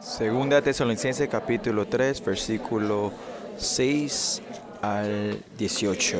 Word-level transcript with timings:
Segunda 0.00 0.62
Tesalonicenses 0.62 1.28
capítulo 1.28 1.86
3, 1.86 2.24
versículo 2.24 3.12
6 3.56 4.42
al 4.80 5.42
18. 5.58 6.18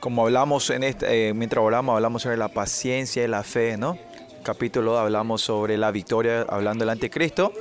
Como 0.00 0.22
hablamos 0.22 0.68
en 0.68 0.84
este, 0.84 1.28
eh, 1.28 1.34
mientras 1.34 1.64
hablamos, 1.64 1.94
hablamos 1.94 2.22
sobre 2.22 2.36
la 2.36 2.48
paciencia 2.48 3.24
y 3.24 3.28
la 3.28 3.42
fe, 3.42 3.78
¿no? 3.78 3.98
Capítulo 4.42 4.92
2 4.92 5.00
hablamos 5.00 5.40
sobre 5.40 5.78
la 5.78 5.90
victoria, 5.90 6.42
hablando 6.42 6.82
del 6.82 6.90
anticristo. 6.90 7.52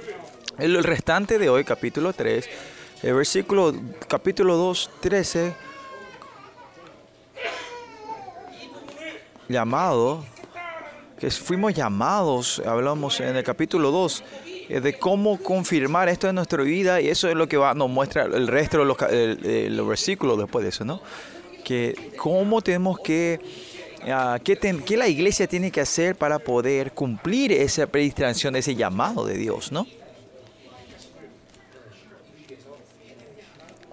El 0.57 0.83
restante 0.83 1.39
de 1.39 1.49
hoy, 1.49 1.63
capítulo 1.63 2.11
3, 2.11 2.49
el 3.03 3.13
versículo, 3.13 3.73
capítulo 4.09 4.57
2, 4.57 4.89
13, 4.99 5.53
llamado, 9.47 10.25
que 11.23 11.31
fuimos 11.31 11.73
llamados, 11.73 12.61
hablamos 12.65 13.21
en 13.21 13.37
el 13.37 13.45
capítulo 13.45 13.91
2, 13.91 14.23
eh, 14.67 14.81
de 14.81 14.99
cómo 14.99 15.37
confirmar 15.41 16.09
esto 16.09 16.27
en 16.27 16.35
nuestra 16.35 16.61
vida 16.63 16.99
y 16.99 17.07
eso 17.07 17.29
es 17.29 17.35
lo 17.35 17.47
que 17.47 17.55
nos 17.55 17.89
muestra 17.89 18.23
el 18.23 18.45
resto 18.45 18.79
de 18.79 18.83
los, 18.83 18.97
los 19.71 19.87
versículos 19.87 20.37
después 20.37 20.63
de 20.63 20.69
eso, 20.69 20.83
¿no? 20.83 21.01
Que 21.63 22.11
cómo 22.17 22.61
tenemos 22.61 22.99
que, 22.99 23.39
qué, 24.43 24.55
ten, 24.57 24.81
qué, 24.81 24.97
la 24.97 25.07
iglesia 25.07 25.47
tiene 25.47 25.71
que 25.71 25.79
hacer 25.79 26.17
para 26.17 26.39
poder 26.39 26.91
cumplir 26.91 27.53
esa 27.53 27.87
predistracción, 27.87 28.57
ese 28.57 28.75
llamado 28.75 29.25
de 29.25 29.37
Dios, 29.37 29.71
¿no? 29.71 29.87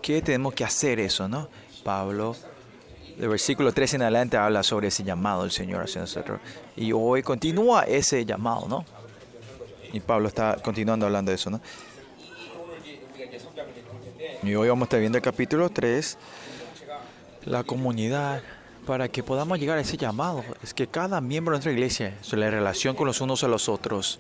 ¿Qué 0.03 0.21
tenemos 0.21 0.53
que 0.53 0.65
hacer 0.65 0.99
eso, 0.99 1.29
no? 1.29 1.49
Pablo, 1.85 2.35
del 3.17 3.29
versículo 3.29 3.73
13 3.73 3.97
en 3.97 4.03
adelante 4.03 4.37
habla 4.37 4.63
sobre 4.63 4.89
ese 4.89 5.05
llamado 5.05 5.43
del 5.43 5.51
Señor 5.51 5.83
hacia 5.83 6.01
nosotros. 6.01 6.41
Y 6.77 6.93
hoy 6.93 7.23
continúa 7.23 7.83
ese 7.85 8.25
llamado, 8.25 8.67
¿no? 8.69 8.85
Y 9.93 10.01
Pablo 10.01 10.29
está 10.29 10.57
continuando 10.63 11.07
hablando 11.07 11.31
de 11.31 11.35
eso, 11.35 11.51
¿no? 11.51 11.61
Y 14.43 14.55
hoy 14.55 14.69
vamos 14.69 14.83
a 14.83 14.87
estar 14.87 15.01
viendo 15.01 15.19
el 15.19 15.23
capítulo 15.23 15.69
3, 15.69 16.17
la 17.45 17.63
comunidad, 17.63 18.43
para 18.87 19.09
que 19.09 19.23
podamos 19.23 19.59
llegar 19.59 19.79
a 19.79 19.83
ese 19.83 19.97
llamado. 19.97 20.43
Es 20.63 20.73
que 20.73 20.87
cada 20.87 21.21
miembro 21.21 21.53
de 21.53 21.59
nuestra 21.59 21.73
iglesia, 21.73 22.17
sobre 22.23 22.43
la 22.43 22.51
relación 22.51 22.97
con 22.97 23.07
los 23.07 23.21
unos 23.21 23.45
a 23.45 23.49
los 23.49 23.69
otros, 23.69 24.19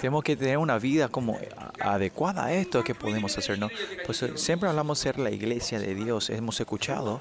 tenemos 0.00 0.24
que 0.24 0.36
tener 0.36 0.58
una 0.58 0.78
vida 0.78 1.08
como 1.08 1.38
adecuada 1.80 2.46
a 2.46 2.52
esto 2.52 2.82
que 2.82 2.94
podemos 2.94 3.36
hacer, 3.36 3.58
¿no? 3.58 3.68
Pues 4.06 4.24
siempre 4.36 4.68
hablamos 4.68 4.98
de 4.98 5.02
ser 5.02 5.18
la 5.18 5.30
iglesia 5.30 5.78
de 5.78 5.94
Dios, 5.94 6.30
hemos 6.30 6.58
escuchado. 6.60 7.20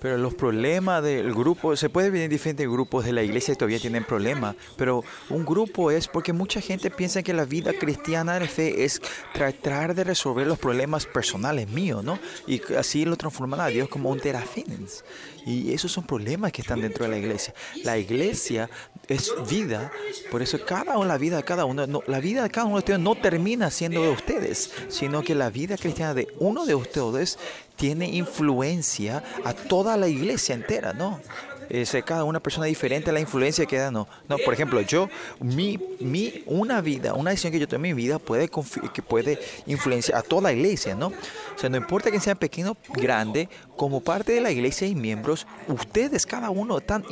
Pero 0.00 0.18
los 0.18 0.34
problemas 0.34 1.02
del 1.02 1.32
grupo, 1.32 1.76
se 1.76 1.88
puede 1.88 2.10
ver 2.10 2.22
en 2.22 2.30
diferentes 2.30 2.68
grupos 2.68 3.06
de 3.06 3.12
la 3.12 3.22
iglesia 3.22 3.54
todavía 3.54 3.78
tienen 3.78 4.04
problemas, 4.04 4.54
pero 4.76 5.02
un 5.30 5.46
grupo 5.46 5.90
es 5.90 6.08
porque 6.08 6.34
mucha 6.34 6.60
gente 6.60 6.90
piensa 6.90 7.22
que 7.22 7.32
la 7.32 7.46
vida 7.46 7.72
cristiana 7.72 8.38
de 8.38 8.46
fe 8.46 8.84
es 8.84 9.00
tratar 9.32 9.94
de 9.94 10.04
resolver 10.04 10.46
los 10.46 10.58
problemas 10.58 11.06
personales 11.06 11.68
míos, 11.68 12.04
¿no? 12.04 12.18
Y 12.46 12.60
así 12.74 13.06
lo 13.06 13.16
transforman 13.16 13.60
a 13.60 13.68
Dios 13.68 13.88
como 13.88 14.10
un 14.10 14.20
terafines. 14.20 15.04
Y 15.46 15.72
esos 15.72 15.92
son 15.92 16.04
problemas 16.04 16.52
que 16.52 16.62
están 16.62 16.80
dentro 16.80 17.04
de 17.04 17.10
la 17.10 17.18
iglesia. 17.18 17.54
La 17.82 17.98
iglesia 17.98 18.70
es 19.08 19.32
vida, 19.48 19.92
por 20.30 20.42
eso 20.42 20.58
cada 20.64 20.96
uno, 20.96 21.06
la 21.06 21.18
vida 21.18 21.36
de 21.36 21.42
cada 21.44 21.64
uno, 21.64 21.86
no, 21.86 22.02
la 22.06 22.20
vida 22.20 22.42
de 22.42 22.50
cada 22.50 22.66
uno 22.66 22.76
de 22.76 22.80
ustedes 22.80 23.00
no 23.00 23.14
termina 23.14 23.70
siendo 23.70 24.02
de 24.02 24.08
ustedes, 24.08 24.72
sino 24.88 25.22
que 25.22 25.34
la 25.34 25.50
vida 25.50 25.76
cristiana 25.76 26.14
de 26.14 26.28
uno 26.38 26.64
de 26.64 26.74
ustedes 26.74 27.38
tiene 27.76 28.08
influencia 28.08 29.22
a 29.44 29.52
toda 29.52 29.96
la 29.96 30.08
iglesia 30.08 30.54
entera, 30.54 30.92
¿no? 30.92 31.20
Es 31.68 31.96
cada 32.04 32.24
una 32.24 32.40
persona 32.40 32.66
diferente 32.66 33.12
la 33.12 33.20
influencia 33.20 33.66
que 33.66 33.78
da, 33.78 33.90
no. 33.90 34.06
No, 34.28 34.38
por 34.38 34.54
ejemplo, 34.54 34.80
yo, 34.80 35.08
mi, 35.40 35.78
mi, 36.00 36.42
una 36.46 36.80
vida, 36.80 37.14
una 37.14 37.30
decisión 37.30 37.52
que 37.52 37.58
yo 37.58 37.68
tome 37.68 37.88
en 37.88 37.96
mi 37.96 38.02
vida 38.02 38.18
puede, 38.18 38.48
que 38.92 39.02
puede 39.02 39.38
influenciar 39.66 40.18
a 40.18 40.22
toda 40.22 40.42
la 40.42 40.52
iglesia, 40.52 40.94
¿no? 40.94 41.08
O 41.08 41.58
sea, 41.58 41.70
no 41.70 41.76
importa 41.76 42.10
que 42.10 42.20
sea 42.20 42.34
pequeño 42.34 42.76
grande, 42.88 43.48
como 43.76 44.00
parte 44.00 44.32
de 44.32 44.40
la 44.40 44.50
iglesia 44.50 44.86
y 44.86 44.94
miembros, 44.94 45.46
ustedes, 45.68 46.26
cada 46.26 46.50
uno, 46.50 46.78
están 46.78 47.04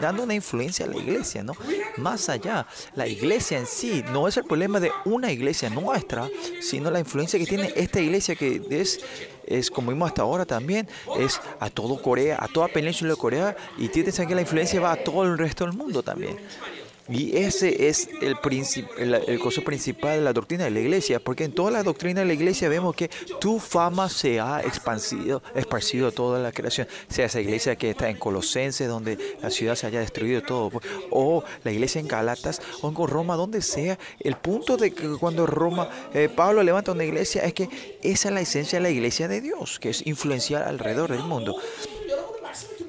dando 0.00 0.22
una 0.22 0.34
influencia 0.34 0.86
a 0.86 0.88
la 0.88 0.96
iglesia, 0.96 1.42
¿no? 1.42 1.54
Más 1.96 2.28
allá, 2.28 2.66
la 2.94 3.06
iglesia 3.06 3.58
en 3.58 3.66
sí 3.66 4.04
no 4.12 4.28
es 4.28 4.36
el 4.36 4.44
problema 4.44 4.80
de 4.80 4.90
una 5.04 5.32
iglesia 5.32 5.70
nuestra, 5.70 6.28
sino 6.60 6.90
la 6.90 7.00
influencia 7.00 7.38
que 7.38 7.46
tiene 7.46 7.72
esta 7.76 8.00
iglesia 8.00 8.34
que 8.34 8.62
es 8.70 9.00
es 9.46 9.70
como 9.70 9.90
vimos 9.90 10.08
hasta 10.08 10.22
ahora 10.22 10.44
también, 10.44 10.88
es 11.18 11.40
a 11.60 11.70
todo 11.70 12.00
Corea, 12.00 12.38
a 12.40 12.48
toda 12.48 12.68
península 12.68 13.12
de 13.12 13.16
Corea, 13.16 13.56
y 13.78 13.88
tiene 13.88 14.12
que 14.12 14.34
la 14.34 14.40
influencia 14.40 14.80
va 14.80 14.92
a 14.92 14.96
todo 14.96 15.24
el 15.24 15.38
resto 15.38 15.64
del 15.64 15.74
mundo 15.74 16.02
también. 16.02 16.36
Y 17.08 17.36
ese 17.36 17.88
es 17.88 18.08
el, 18.20 18.36
el, 18.98 19.14
el 19.14 19.38
coso 19.38 19.62
principal 19.62 20.18
de 20.18 20.24
la 20.24 20.32
doctrina 20.32 20.64
de 20.64 20.70
la 20.70 20.80
iglesia, 20.80 21.20
porque 21.20 21.44
en 21.44 21.52
toda 21.52 21.70
la 21.70 21.82
doctrina 21.82 22.20
de 22.20 22.26
la 22.26 22.32
iglesia 22.32 22.68
vemos 22.68 22.96
que 22.96 23.08
tu 23.40 23.60
fama 23.60 24.08
se 24.08 24.40
ha 24.40 24.60
expandido, 24.60 25.42
esparcido 25.54 26.10
toda 26.10 26.40
la 26.40 26.52
creación, 26.52 26.88
sea 27.08 27.26
esa 27.26 27.40
iglesia 27.40 27.76
que 27.76 27.90
está 27.90 28.08
en 28.08 28.16
Colosenses, 28.16 28.88
donde 28.88 29.18
la 29.40 29.50
ciudad 29.50 29.76
se 29.76 29.86
haya 29.86 30.00
destruido 30.00 30.42
todo, 30.42 30.70
o 31.10 31.44
la 31.62 31.70
iglesia 31.70 32.00
en 32.00 32.08
Galatas, 32.08 32.60
o 32.82 32.88
en 32.88 32.96
Roma, 32.96 33.36
donde 33.36 33.62
sea. 33.62 33.98
El 34.18 34.36
punto 34.36 34.76
de 34.76 34.92
que 34.92 35.08
cuando 35.20 35.46
Roma, 35.46 35.88
eh, 36.12 36.28
Pablo 36.28 36.62
levanta 36.62 36.92
una 36.92 37.04
iglesia, 37.04 37.42
es 37.44 37.54
que 37.54 37.68
esa 38.02 38.28
es 38.28 38.34
la 38.34 38.40
esencia 38.40 38.78
de 38.78 38.82
la 38.82 38.90
iglesia 38.90 39.28
de 39.28 39.40
Dios, 39.40 39.78
que 39.78 39.90
es 39.90 40.06
influenciar 40.06 40.64
alrededor 40.64 41.12
del 41.12 41.22
mundo 41.22 41.56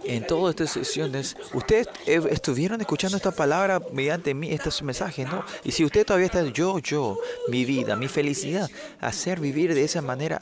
en 0.08 0.26
todas 0.26 0.52
estas 0.52 0.72
sesiones, 0.72 1.36
ustedes 1.54 1.88
estuvieron 2.06 2.80
escuchando 2.82 3.18
esta 3.18 3.32
palabra 3.32 3.82
mediante 3.92 4.34
mí, 4.34 4.52
estos 4.52 4.82
mensajes, 4.82 5.28
¿no? 5.28 5.44
Y 5.64 5.72
si 5.72 5.84
usted 5.84 6.06
todavía 6.06 6.28
está 6.28 6.44
yo, 6.46 6.80
yo, 6.80 7.18
mi 7.48 7.66
vida, 7.66 7.96
mi 7.96 8.08
felicidad, 8.08 8.70
hacer 9.00 9.40
vivir 9.40 9.74
de 9.74 9.84
esa 9.84 10.02
manera 10.02 10.40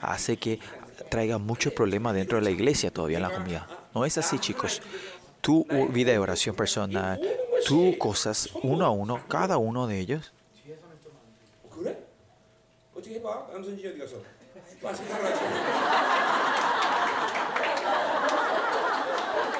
hace 0.00 0.36
que 0.36 0.60
traiga 1.08 1.38
muchos 1.38 1.72
problemas 1.72 2.14
dentro 2.14 2.38
de 2.38 2.44
la 2.44 2.50
iglesia 2.50 2.90
todavía 2.90 3.18
en 3.18 3.22
la 3.24 3.30
comunidad. 3.30 3.66
No 3.94 4.04
es 4.04 4.16
así, 4.18 4.38
chicos. 4.38 4.80
Tu 5.40 5.66
vida 5.90 6.12
de 6.12 6.18
oración 6.18 6.54
personal, 6.54 7.20
tu 7.66 7.96
cosas 7.98 8.50
uno 8.62 8.84
a 8.84 8.90
uno, 8.90 9.26
cada 9.26 9.56
uno 9.58 9.86
de 9.86 9.98
ellos. 9.98 10.32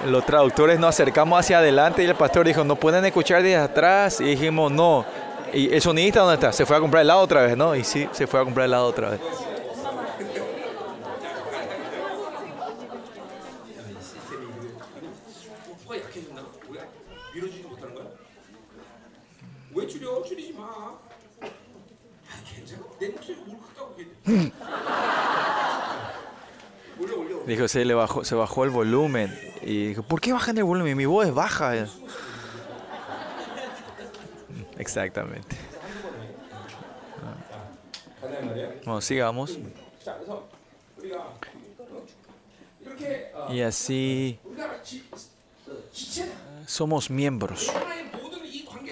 Los 0.06 0.24
traductores 0.24 0.78
nos 0.78 0.90
acercamos 0.90 1.38
hacia 1.38 1.58
adelante 1.58 2.02
y 2.02 2.06
el 2.06 2.14
pastor 2.14 2.46
dijo, 2.46 2.64
no 2.64 2.76
pueden 2.76 3.04
escuchar 3.04 3.42
desde 3.42 3.56
atrás. 3.56 4.20
Y 4.20 4.24
dijimos, 4.24 4.72
no. 4.72 5.04
¿Y 5.52 5.72
el 5.72 5.82
sonidista 5.82 6.20
dónde 6.20 6.34
está? 6.34 6.52
Se 6.52 6.64
fue 6.64 6.76
a 6.76 6.80
comprar 6.80 7.02
helado 7.02 7.20
otra 7.20 7.42
vez, 7.42 7.56
¿no? 7.56 7.74
Y 7.74 7.84
sí, 7.84 8.08
se 8.12 8.26
fue 8.26 8.40
a 8.40 8.44
comprar 8.44 8.66
helado 8.66 8.86
otra 8.86 9.10
vez. 9.10 9.20
Dijo, 27.46 27.66
se, 27.66 27.84
le 27.84 27.94
bajó, 27.94 28.24
se 28.24 28.34
bajó 28.36 28.64
el 28.64 28.70
volumen. 28.70 29.49
Y 29.62 29.88
dijo, 29.88 30.02
¿por 30.02 30.20
qué 30.20 30.32
bajan 30.32 30.56
el 30.58 30.64
volumen? 30.64 30.96
Mi 30.96 31.06
voz 31.06 31.26
es 31.26 31.34
baja. 31.34 31.74
Exactamente. 34.78 35.56
Bueno, 38.84 39.00
sigamos. 39.00 39.58
Y 43.50 43.60
así 43.60 44.38
somos 46.66 47.10
miembros 47.10 47.70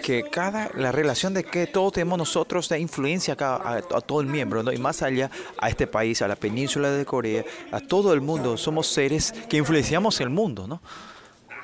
que 0.08 0.22
cada, 0.22 0.70
la 0.74 0.90
relación 0.90 1.34
de 1.34 1.44
que 1.44 1.66
todos 1.66 1.92
tenemos 1.92 2.16
nosotros 2.16 2.66
da 2.66 2.78
influencia 2.78 3.36
a, 3.38 3.74
a, 3.74 4.00
todo 4.00 4.22
el 4.22 4.26
miembro, 4.26 4.62
¿no? 4.62 4.72
y 4.72 4.78
más 4.78 5.02
allá 5.02 5.30
a 5.58 5.68
este 5.68 5.86
país, 5.86 6.22
a 6.22 6.28
la 6.28 6.34
península 6.34 6.90
de 6.90 7.04
Corea, 7.04 7.44
a 7.70 7.78
todo 7.78 8.14
el 8.14 8.22
mundo. 8.22 8.56
Somos 8.56 8.86
seres 8.86 9.34
que 9.50 9.58
influenciamos 9.58 10.18
el 10.22 10.30
mundo, 10.30 10.66
¿no? 10.66 10.80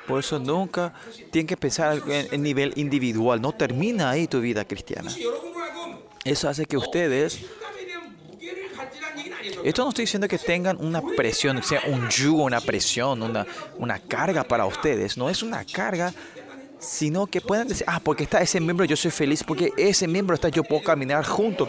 Por 0.07 0.19
eso 0.19 0.37
nunca 0.37 0.93
tienen 1.31 1.47
que 1.47 1.57
pensar 1.57 1.99
en, 2.07 2.27
en 2.31 2.43
nivel 2.43 2.71
individual, 2.75 3.41
no 3.41 3.51
termina 3.51 4.11
ahí 4.11 4.27
tu 4.27 4.39
vida 4.41 4.63
cristiana. 4.63 5.11
Eso 6.23 6.47
hace 6.47 6.67
que 6.67 6.77
ustedes 6.77 7.43
esto 9.63 9.81
no 9.81 9.89
estoy 9.89 10.03
diciendo 10.03 10.27
que 10.27 10.37
tengan 10.37 10.77
una 10.77 11.01
presión, 11.01 11.63
sea 11.63 11.81
un 11.87 12.07
yugo, 12.09 12.43
una 12.43 12.61
presión, 12.61 13.23
una, 13.23 13.47
una 13.79 13.97
carga 13.97 14.43
para 14.43 14.67
ustedes. 14.67 15.17
No 15.17 15.31
es 15.31 15.41
una 15.41 15.65
carga 15.65 16.13
sino 16.79 17.27
que 17.27 17.41
puedan 17.41 17.67
decir, 17.67 17.85
ah, 17.87 17.99
porque 18.03 18.23
está 18.23 18.41
ese 18.41 18.59
miembro, 18.59 18.85
yo 18.85 18.95
soy 18.95 19.11
feliz, 19.11 19.43
porque 19.43 19.71
ese 19.77 20.07
miembro 20.07 20.35
está, 20.35 20.49
yo 20.49 20.63
puedo 20.63 20.83
caminar 20.83 21.25
junto. 21.25 21.67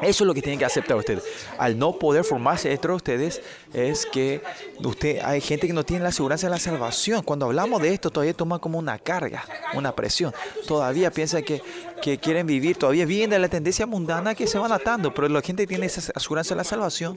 Eso 0.00 0.24
es 0.24 0.26
lo 0.26 0.34
que 0.34 0.42
tienen 0.42 0.58
que 0.58 0.64
aceptar 0.64 0.96
ustedes. 0.96 1.22
Al 1.58 1.78
no 1.78 1.96
poder 1.96 2.24
formarse 2.24 2.72
entre 2.72 2.92
ustedes, 2.92 3.40
es 3.72 4.04
que 4.04 4.42
usted, 4.82 5.20
hay 5.22 5.40
gente 5.40 5.66
que 5.68 5.72
no 5.72 5.84
tiene 5.84 6.02
la 6.02 6.10
seguridad 6.10 6.40
de 6.40 6.48
la 6.48 6.58
salvación. 6.58 7.22
Cuando 7.22 7.46
hablamos 7.46 7.80
de 7.80 7.92
esto, 7.94 8.10
todavía 8.10 8.34
toma 8.34 8.58
como 8.58 8.78
una 8.78 8.98
carga, 8.98 9.44
una 9.74 9.94
presión. 9.94 10.34
Todavía 10.66 11.12
piensa 11.12 11.42
que, 11.42 11.62
que 12.02 12.18
quieren 12.18 12.46
vivir, 12.48 12.76
todavía 12.76 13.06
viven 13.06 13.30
de 13.30 13.38
la 13.38 13.48
tendencia 13.48 13.86
mundana 13.86 14.34
que 14.34 14.48
se 14.48 14.58
van 14.58 14.72
atando. 14.72 15.14
Pero 15.14 15.28
la 15.28 15.40
gente 15.40 15.64
que 15.64 15.68
tiene 15.68 15.86
esa 15.86 16.00
seguridad 16.00 16.46
de 16.48 16.56
la 16.56 16.64
salvación 16.64 17.16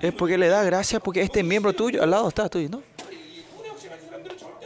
es 0.00 0.12
porque 0.12 0.36
le 0.36 0.48
da 0.48 0.64
gracia 0.64 0.98
porque 0.98 1.22
este 1.22 1.44
miembro 1.44 1.72
tuyo 1.72 2.02
al 2.02 2.10
lado 2.10 2.26
está 2.28 2.48
tuyo, 2.48 2.68
¿no? 2.68 2.82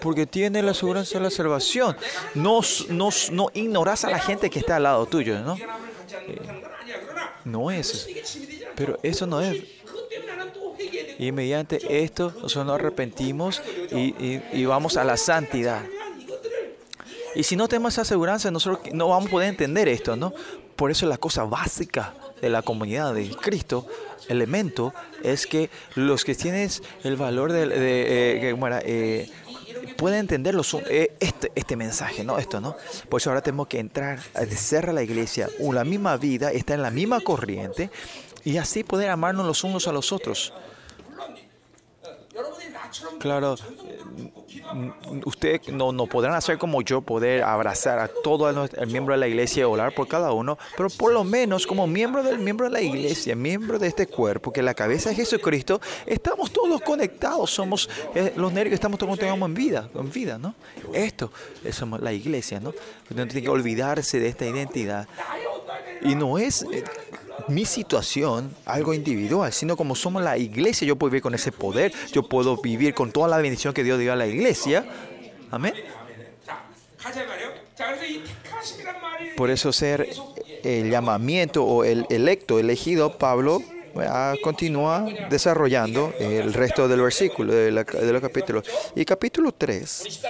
porque 0.01 0.27
tiene 0.27 0.63
la 0.63 0.75
seguridad 0.75 1.07
de 1.07 1.21
la 1.21 1.31
salvación. 1.31 1.97
No, 2.35 2.61
no, 2.89 3.09
no 3.33 3.51
ignoras 3.55 4.05
a 4.05 4.11
la 4.11 4.19
gente 4.19 4.51
que 4.51 4.59
está 4.59 4.77
al 4.77 4.85
lado 4.85 5.07
tuyo, 5.07 5.39
¿no? 5.41 5.57
Eh, 5.57 6.39
no 7.45 7.71
es. 7.71 8.09
Pero 8.75 8.99
eso 9.03 9.27
no 9.27 9.41
es. 9.41 9.65
Y 11.19 11.33
mediante 11.33 12.05
esto 12.05 12.33
nosotros 12.43 12.67
nos 12.67 12.75
arrepentimos 12.75 13.63
y, 13.91 14.15
y, 14.23 14.43
y 14.53 14.65
vamos 14.67 14.97
a 14.97 15.05
la 15.05 15.17
santidad. 15.17 15.83
Y 17.35 17.43
si 17.43 17.57
no 17.57 17.69
tenemos 17.69 17.95
esa 17.95 18.03
aseguranza, 18.03 18.51
nosotros 18.51 18.93
no 18.93 19.09
vamos 19.09 19.29
a 19.29 19.31
poder 19.31 19.49
entender 19.49 19.89
esto, 19.89 20.17
¿no? 20.17 20.33
Por 20.75 20.91
eso 20.91 21.07
la 21.07 21.19
cosa 21.19 21.45
básica 21.45 22.15
de 22.41 22.51
la 22.51 22.63
comunidad 22.63 23.15
de 23.15 23.31
Cristo, 23.31 23.87
elemento, 24.29 24.93
es 25.23 25.47
que 25.47 25.71
los 25.95 26.25
que 26.25 26.35
tienen 26.35 26.69
el 27.05 27.17
valor 27.17 27.53
de, 27.53 27.67
de, 27.67 27.79
de, 27.79 28.41
de 28.41 29.31
pueden 29.97 30.21
entender 30.21 30.55
los, 30.55 30.75
eh, 30.75 31.17
este, 31.21 31.53
este 31.55 31.77
mensaje, 31.77 32.25
¿no? 32.25 32.39
Esto, 32.39 32.61
¿no? 32.61 32.77
Por 33.09 33.21
eso 33.21 33.31
ahora 33.31 33.43
tenemos 33.43 33.69
que 33.69 33.79
entrar, 33.79 34.21
ser 34.57 34.91
a 34.91 34.93
la 34.93 35.03
iglesia, 35.03 35.49
la 35.73 35.85
misma 35.85 36.17
vida, 36.17 36.51
estar 36.53 36.77
en 36.77 36.83
la 36.83 36.91
misma 36.91 37.21
corriente 37.21 37.91
y 38.45 38.59
así 38.59 38.85
poder 38.85 39.11
amarnos 39.11 39.47
los 39.47 39.65
unos 39.65 39.89
a 39.89 39.93
los 39.93 40.13
otros. 40.13 40.53
Claro, 43.19 43.55
eh, 43.55 44.01
ustedes 45.25 45.69
no, 45.69 45.93
no 45.93 46.07
podrán 46.07 46.35
hacer 46.35 46.59
como 46.59 46.83
yo, 46.83 47.01
poder 47.01 47.43
abrazar 47.43 47.99
a 47.99 48.09
todo 48.09 48.49
el 48.51 48.87
miembro 48.89 49.15
de 49.15 49.21
la 49.21 49.29
iglesia 49.29 49.63
y 49.63 49.65
orar 49.65 49.95
por 49.95 50.09
cada 50.09 50.33
uno, 50.33 50.59
pero 50.77 50.89
por 50.91 51.13
lo 51.13 51.25
menos 51.25 51.67
como 51.67 51.87
miembro 51.87 52.23
del 52.23 52.39
miembro 52.39 52.67
de 52.67 52.73
la 52.73 52.81
iglesia, 52.81 53.35
miembro 53.35 53.79
de 53.79 53.89
este 53.89 54.07
cuerpo, 54.07 54.53
que 54.53 54.63
la 54.63 54.75
cabeza 54.75 55.11
es 55.11 55.17
Jesucristo, 55.17 55.81
estamos 56.05 56.51
todos 56.51 56.81
conectados, 56.81 57.51
somos 57.51 57.89
eh, 58.15 58.33
los 58.37 58.53
nervios, 58.53 58.75
estamos 58.75 58.99
todos 58.99 59.17
conectados 59.17 59.41
en 59.41 59.55
vida, 59.55 59.89
en 59.95 60.11
vida, 60.11 60.39
¿no? 60.39 60.55
Esto, 60.93 61.33
eh, 61.65 61.73
somos 61.73 62.01
la 62.01 62.13
iglesia, 62.13 62.61
¿no? 62.61 62.73
No 63.15 63.27
tiene 63.27 63.43
que 63.43 63.49
olvidarse 63.49 64.21
de 64.21 64.29
esta 64.29 64.47
identidad. 64.47 65.09
Y 66.03 66.15
no 66.15 66.39
es... 66.39 66.63
Eh, 66.63 66.85
mi 67.49 67.65
situación, 67.65 68.55
algo 68.65 68.95
individual, 68.95 69.53
sino 69.53 69.77
como 69.77 69.95
somos 69.95 70.23
la 70.23 70.37
iglesia, 70.39 70.87
yo 70.87 70.97
puedo 70.97 71.11
vivir 71.11 71.23
con 71.23 71.35
ese 71.35 71.53
poder, 71.53 71.93
yo 72.13 72.23
puedo 72.29 72.57
vivir 72.57 72.95
con 72.95 73.13
toda 73.13 73.29
la 73.29 73.39
bendición 73.39 73.73
que 73.73 73.85
Dios 73.85 73.99
dio 73.99 74.13
a 74.13 74.17
la 74.17 74.27
iglesia. 74.27 74.85
Amén. 75.51 75.75
Por 79.37 79.51
eso 79.51 79.73
ser 79.73 80.09
el 80.65 80.91
llamamiento 80.91 81.65
o 81.65 81.85
el 81.85 82.07
electo, 82.11 82.59
elegido, 82.59 83.19
Pablo 83.19 83.63
eh, 84.01 84.07
ah, 84.09 84.35
continúa 84.43 85.07
desarrollando 85.31 86.13
el 86.19 86.53
resto 86.53 86.89
del 86.89 87.01
versículo, 87.01 87.53
de, 87.53 87.71
la. 87.71 87.85
Y 88.95 89.05
capítulo 89.05 89.53
3, 89.53 90.21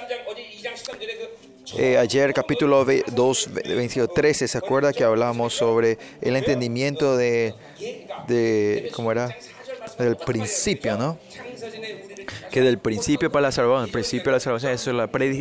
eh, 1.74 1.98
ayer, 1.98 2.32
capítulo 2.32 2.84
2, 2.84 3.50
22, 3.52 4.14
13, 4.14 4.48
¿se 4.48 4.58
acuerda 4.58 4.92
que 4.92 5.02
hablamos 5.02 5.54
sobre 5.54 5.98
el 6.20 6.36
entendimiento 6.36 7.16
de, 7.16 7.54
de 8.28 8.90
¿cómo 8.94 9.10
era? 9.10 9.36
Del 9.98 10.16
principio, 10.16 10.96
¿no? 10.96 11.18
Que 12.50 12.60
del 12.60 12.78
principio 12.78 13.30
para 13.30 13.42
la 13.42 13.52
salvación, 13.52 13.86
el 13.86 13.90
principio 13.90 14.26
de 14.26 14.36
la 14.36 14.40
salvación, 14.40 14.72
eso 14.72 14.90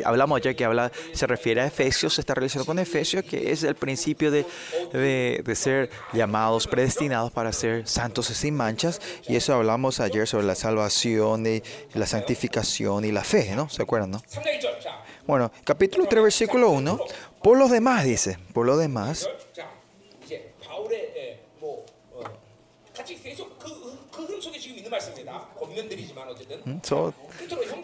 hablamos 0.05 0.37
ayer 0.37 0.55
que 0.55 0.65
habla, 0.65 0.91
se 1.13 1.27
refiere 1.27 1.61
a 1.61 1.67
Efesios, 1.67 2.15
se 2.15 2.21
está 2.21 2.33
relacionado 2.33 2.65
con 2.65 2.79
Efesios, 2.79 3.23
que 3.23 3.51
es 3.51 3.63
el 3.63 3.75
principio 3.75 4.31
de, 4.31 4.45
de, 4.91 5.41
de 5.43 5.55
ser 5.55 5.89
llamados, 6.13 6.67
predestinados 6.67 7.31
para 7.31 7.53
ser 7.53 7.87
santos 7.87 8.29
y 8.31 8.33
sin 8.33 8.55
manchas, 8.55 8.99
y 9.27 9.35
eso 9.35 9.53
hablamos 9.53 9.99
ayer 9.99 10.27
sobre 10.27 10.45
la 10.45 10.55
salvación 10.55 11.45
y 11.45 11.61
la 11.93 12.05
santificación 12.05 13.05
y 13.05 13.11
la 13.11 13.23
fe, 13.23 13.55
¿no? 13.55 13.69
¿Se 13.69 13.81
acuerdan, 13.81 14.11
no? 14.11 14.23
Bueno, 15.27 15.51
capítulo 15.63 16.05
3, 16.07 16.23
versículo 16.23 16.69
1. 16.69 16.99
Por 17.41 17.57
los 17.57 17.71
demás, 17.71 18.03
dice, 18.03 18.37
por 18.53 18.65
los 18.65 18.77
demás. 18.77 19.27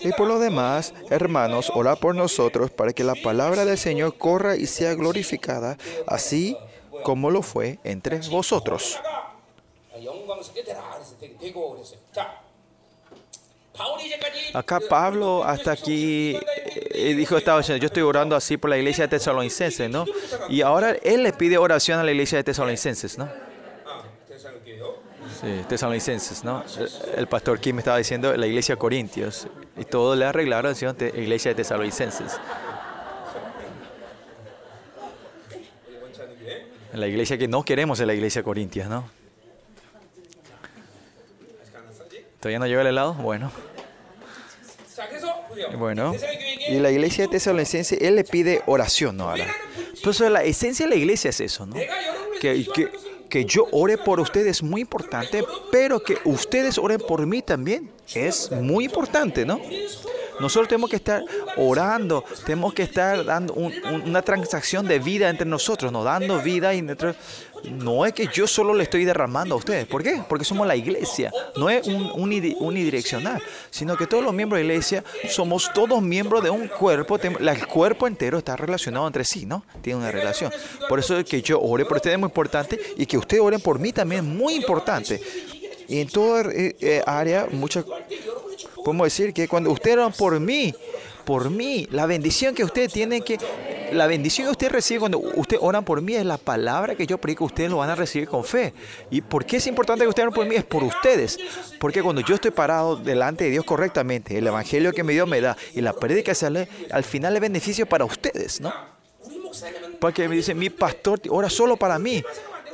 Y 0.01 0.11
por 0.13 0.27
los 0.27 0.39
demás, 0.39 0.93
hermanos, 1.09 1.71
orad 1.73 1.97
por 1.97 2.15
nosotros 2.15 2.69
para 2.69 2.93
que 2.93 3.03
la 3.03 3.15
palabra 3.15 3.65
del 3.65 3.77
Señor 3.77 4.17
corra 4.17 4.55
y 4.55 4.67
sea 4.67 4.93
glorificada, 4.93 5.77
así 6.05 6.55
como 7.03 7.31
lo 7.31 7.41
fue 7.41 7.79
entre 7.83 8.19
vosotros. 8.29 8.99
Acá 14.53 14.79
Pablo 14.79 15.43
hasta 15.43 15.71
aquí 15.71 16.35
eh, 16.35 16.89
eh, 16.91 17.13
dijo, 17.15 17.37
yo 17.39 17.85
estoy 17.85 18.03
orando 18.03 18.35
así 18.35 18.57
por 18.57 18.69
la 18.69 18.77
iglesia 18.77 19.05
de 19.05 19.17
Tesalonicenses, 19.17 19.89
¿no? 19.89 20.05
Y 20.49 20.61
ahora 20.61 20.91
él 21.03 21.23
le 21.23 21.31
pide 21.33 21.57
oración 21.57 21.99
a 21.99 22.03
la 22.03 22.11
iglesia 22.11 22.37
de 22.37 22.43
Tesalonicenses, 22.43 23.17
¿no? 23.17 23.29
Sí, 25.41 25.65
tesalonicenses, 25.67 26.43
¿no? 26.43 26.63
El 27.15 27.25
pastor 27.25 27.59
Kim 27.59 27.79
estaba 27.79 27.97
diciendo 27.97 28.35
la 28.37 28.45
iglesia 28.45 28.75
de 28.75 28.79
Corintios 28.79 29.47
y 29.75 29.85
todo 29.85 30.15
le 30.15 30.25
arreglaron 30.25 30.75
¿sí? 30.75 30.85
la 30.85 31.07
iglesia 31.07 31.49
de 31.49 31.55
tesalonicenses. 31.55 32.39
La 36.93 37.07
iglesia 37.07 37.39
que 37.39 37.47
no 37.47 37.63
queremos 37.63 37.99
es 37.99 38.05
la 38.05 38.13
iglesia 38.13 38.41
de 38.41 38.43
Corintios, 38.43 38.87
¿no? 38.87 39.09
¿Todavía 42.39 42.59
no 42.59 42.67
llega 42.67 42.81
el 42.81 42.87
helado? 42.87 43.13
Bueno. 43.13 43.51
Bueno, 45.77 46.13
y 46.69 46.79
la 46.79 46.91
iglesia 46.91 47.25
de 47.25 47.31
Tesalonicense, 47.31 47.97
él 48.05 48.15
le 48.15 48.23
pide 48.23 48.61
oración, 48.65 49.17
¿no? 49.17 49.29
Ahora. 49.29 49.47
Entonces, 49.77 50.21
pues, 50.21 50.31
la 50.31 50.43
esencia 50.43 50.85
de 50.85 50.89
la 50.89 50.95
iglesia 50.95 51.29
es 51.29 51.39
eso, 51.41 51.65
¿no? 51.65 51.75
Que, 52.39 52.65
que, 52.73 52.89
que 53.29 53.45
yo 53.45 53.67
ore 53.71 53.97
por 53.97 54.19
ustedes 54.19 54.57
es 54.57 54.63
muy 54.63 54.81
importante, 54.81 55.43
pero 55.71 56.01
que 56.01 56.17
ustedes 56.25 56.77
oren 56.77 56.99
por 56.99 57.25
mí 57.25 57.41
también 57.41 57.91
es 58.13 58.51
muy 58.51 58.85
importante, 58.85 59.45
¿no? 59.45 59.59
Nosotros 60.39 60.67
tenemos 60.67 60.89
que 60.89 60.95
estar 60.95 61.23
orando, 61.55 62.25
tenemos 62.45 62.73
que 62.73 62.83
estar 62.83 63.23
dando 63.23 63.53
una 63.53 64.21
transacción 64.21 64.87
de 64.87 64.99
vida 64.99 65.29
entre 65.29 65.45
nosotros, 65.45 65.91
¿no? 65.91 66.03
Dando 66.03 66.39
vida 66.41 66.73
y 66.73 66.81
nosotros 66.81 67.15
no 67.69 68.05
es 68.05 68.13
que 68.13 68.27
yo 68.33 68.47
solo 68.47 68.73
le 68.73 68.83
estoy 68.83 69.05
derramando 69.05 69.55
a 69.55 69.57
ustedes. 69.57 69.85
¿Por 69.85 70.03
qué? 70.03 70.21
Porque 70.27 70.45
somos 70.45 70.65
la 70.67 70.75
iglesia. 70.75 71.31
No 71.55 71.69
es 71.69 71.85
un, 71.87 72.09
unidi- 72.13 72.55
unidireccional, 72.59 73.41
sino 73.69 73.95
que 73.97 74.07
todos 74.07 74.23
los 74.23 74.33
miembros 74.33 74.59
de 74.59 74.65
la 74.65 74.73
iglesia 74.73 75.03
somos 75.29 75.71
todos 75.73 76.01
miembros 76.01 76.43
de 76.43 76.49
un 76.49 76.67
cuerpo. 76.67 77.17
El 77.17 77.67
cuerpo 77.67 78.07
entero 78.07 78.37
está 78.37 78.55
relacionado 78.55 79.07
entre 79.07 79.23
sí, 79.23 79.45
¿no? 79.45 79.63
Tiene 79.81 79.99
una 79.99 80.11
relación. 80.11 80.51
Por 80.89 80.99
eso 80.99 81.17
es 81.17 81.25
que 81.25 81.41
yo 81.41 81.59
ore 81.61 81.85
por 81.85 81.97
ustedes 81.97 82.15
es 82.15 82.19
muy 82.19 82.27
importante 82.27 82.79
y 82.97 83.05
que 83.05 83.17
ustedes 83.17 83.41
oren 83.43 83.59
por 83.61 83.79
mí 83.79 83.91
también 83.93 84.25
es 84.25 84.31
muy 84.31 84.55
importante. 84.55 85.21
Y 85.91 85.99
en 85.99 86.07
toda 86.07 86.49
eh, 86.53 86.73
eh, 86.79 87.01
área, 87.05 87.47
mucha, 87.51 87.83
podemos 88.85 89.07
decir 89.07 89.33
que 89.33 89.49
cuando 89.49 89.69
ustedes 89.71 89.97
eran 89.97 90.13
por 90.13 90.39
mí, 90.39 90.73
por 91.25 91.49
mí, 91.49 91.85
la 91.91 92.05
bendición 92.05 92.55
que 92.55 92.63
usted 92.63 92.89
tiene 92.89 93.19
que, 93.19 93.37
la 93.91 94.07
bendición 94.07 94.47
que 94.47 94.51
usted 94.51 94.69
recibe 94.69 95.01
cuando 95.01 95.19
usted 95.19 95.57
oran 95.59 95.83
por 95.83 96.01
mí 96.01 96.15
es 96.15 96.25
la 96.25 96.37
palabra 96.37 96.95
que 96.95 97.05
yo 97.05 97.17
predico, 97.17 97.43
ustedes 97.43 97.69
lo 97.69 97.75
van 97.75 97.89
a 97.89 97.95
recibir 97.95 98.29
con 98.29 98.45
fe. 98.45 98.73
¿Y 99.09 99.19
por 99.19 99.43
qué 99.45 99.57
es 99.57 99.67
importante 99.67 100.05
que 100.05 100.07
ustedes 100.07 100.27
oren 100.27 100.33
por 100.33 100.45
mí? 100.45 100.55
Es 100.55 100.63
por 100.63 100.81
ustedes. 100.81 101.37
Porque 101.77 102.01
cuando 102.01 102.21
yo 102.21 102.35
estoy 102.35 102.51
parado 102.51 102.95
delante 102.95 103.43
de 103.43 103.49
Dios 103.49 103.65
correctamente, 103.65 104.37
el 104.37 104.47
evangelio 104.47 104.93
que 104.93 105.03
me 105.03 105.11
dio 105.11 105.27
me 105.27 105.41
da 105.41 105.57
y 105.73 105.81
la 105.81 105.91
predica 105.91 106.33
sale, 106.33 106.69
al 106.89 107.03
final 107.03 107.35
es 107.35 107.41
beneficio 107.41 107.85
para 107.85 108.05
ustedes, 108.05 108.61
¿no? 108.61 108.73
Porque 109.99 110.29
me 110.29 110.35
dice, 110.37 110.55
mi 110.55 110.69
pastor 110.69 111.19
ora 111.29 111.49
solo 111.49 111.75
para 111.75 111.99
mí. 111.99 112.23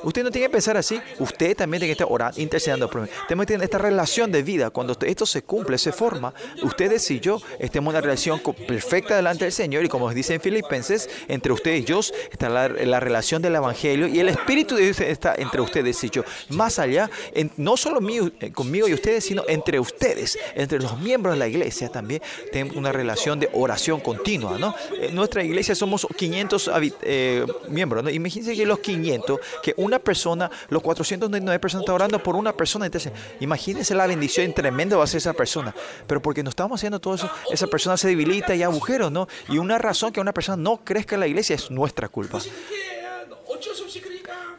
Usted 0.03 0.23
no 0.23 0.31
tiene 0.31 0.47
que 0.47 0.51
pensar 0.51 0.77
así. 0.77 0.99
Usted 1.19 1.55
también 1.55 1.79
tiene 1.81 1.89
que 1.89 1.91
estar 2.03 2.07
orando, 2.09 2.39
intercediendo 2.39 2.89
por 2.89 3.01
mí. 3.01 3.07
Que 3.27 3.35
tener 3.45 3.63
esta 3.63 3.77
relación 3.77 4.31
de 4.31 4.43
vida. 4.43 4.69
Cuando 4.69 4.95
esto 5.05 5.25
se 5.25 5.41
cumple, 5.43 5.77
se 5.77 5.91
forma, 5.91 6.33
ustedes 6.63 7.09
y 7.11 7.19
yo 7.19 7.41
estemos 7.59 7.91
en 7.91 7.95
una 7.97 8.01
relación 8.01 8.39
perfecta 8.67 9.15
delante 9.15 9.45
del 9.45 9.51
Señor. 9.53 9.85
Y 9.85 9.89
como 9.89 10.11
dice 10.13 10.33
en 10.35 10.41
Filipenses, 10.41 11.09
entre 11.27 11.51
ustedes 11.53 11.81
y 11.81 11.85
yo 11.85 11.99
está 12.31 12.49
la, 12.49 12.67
la 12.69 12.99
relación 12.99 13.41
del 13.41 13.55
Evangelio 13.55 14.07
y 14.07 14.19
el 14.19 14.29
Espíritu 14.29 14.75
de 14.75 14.83
Dios 14.83 14.99
está 14.99 15.35
entre 15.37 15.61
ustedes 15.61 16.03
y 16.03 16.09
yo. 16.09 16.23
Más 16.49 16.79
allá, 16.79 17.09
en- 17.33 17.51
no 17.57 17.77
solo 17.77 18.01
mío- 18.01 18.31
eh, 18.39 18.51
conmigo 18.51 18.87
y 18.87 18.93
ustedes, 18.93 19.23
sino 19.25 19.43
entre 19.47 19.79
ustedes, 19.79 20.37
entre 20.55 20.79
los 20.79 20.99
miembros 20.99 21.35
de 21.35 21.39
la 21.39 21.47
iglesia 21.47 21.89
también, 21.89 22.21
tenemos 22.51 22.75
una 22.75 22.91
relación 22.91 23.39
de 23.39 23.49
oración 23.53 23.99
continua. 23.99 24.57
¿no? 24.57 24.75
En 24.99 25.15
nuestra 25.15 25.43
iglesia 25.43 25.75
somos 25.75 26.05
500 26.17 26.67
habi- 26.69 26.93
eh, 27.01 27.45
miembros. 27.69 28.03
¿no? 28.03 28.09
Imagínense 28.09 28.55
que 28.55 28.65
los 28.65 28.79
500, 28.79 29.39
que 29.63 29.73
una 29.87 29.99
persona, 29.99 30.51
los 30.69 30.83
499 30.83 31.59
personas 31.59 31.83
están 31.83 31.95
orando 31.95 32.21
por 32.21 32.35
una 32.35 32.53
persona. 32.53 32.85
Entonces, 32.85 33.11
imagínense 33.39 33.95
la 33.95 34.05
bendición 34.05 34.53
tremenda 34.53 34.97
va 34.97 35.03
a 35.03 35.07
ser 35.07 35.17
esa 35.17 35.33
persona. 35.33 35.73
Pero 36.05 36.21
porque 36.21 36.43
no 36.43 36.49
estamos 36.49 36.79
haciendo 36.79 36.99
todo 36.99 37.15
eso, 37.15 37.29
esa 37.51 37.67
persona 37.67 37.97
se 37.97 38.09
debilita 38.09 38.53
y 38.55 38.63
agujeros, 38.63 39.11
¿no? 39.11 39.27
Y 39.49 39.57
una 39.57 39.77
razón 39.77 40.11
que 40.11 40.19
una 40.19 40.33
persona 40.33 40.61
no 40.61 40.77
crezca 40.83 41.15
en 41.15 41.21
la 41.21 41.27
iglesia 41.27 41.55
es 41.55 41.71
nuestra 41.71 42.09
culpa. 42.09 42.39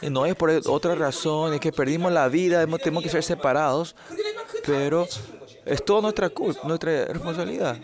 No 0.03 0.27
es 0.27 0.35
por 0.35 0.51
otra 0.67 0.95
razón, 0.95 1.55
es 1.55 1.61
que 1.61 1.73
perdimos 1.73 2.13
la 2.13 2.29
vida, 2.29 2.67
tenemos 2.79 3.03
que 3.03 3.09
ser 3.09 3.23
separados, 3.23 3.97
pero 4.65 5.07
es 5.65 5.85
toda 5.85 6.03
nuestra, 6.03 6.29
culpa, 6.31 6.61
nuestra 6.67 7.07
responsabilidad. 7.07 7.77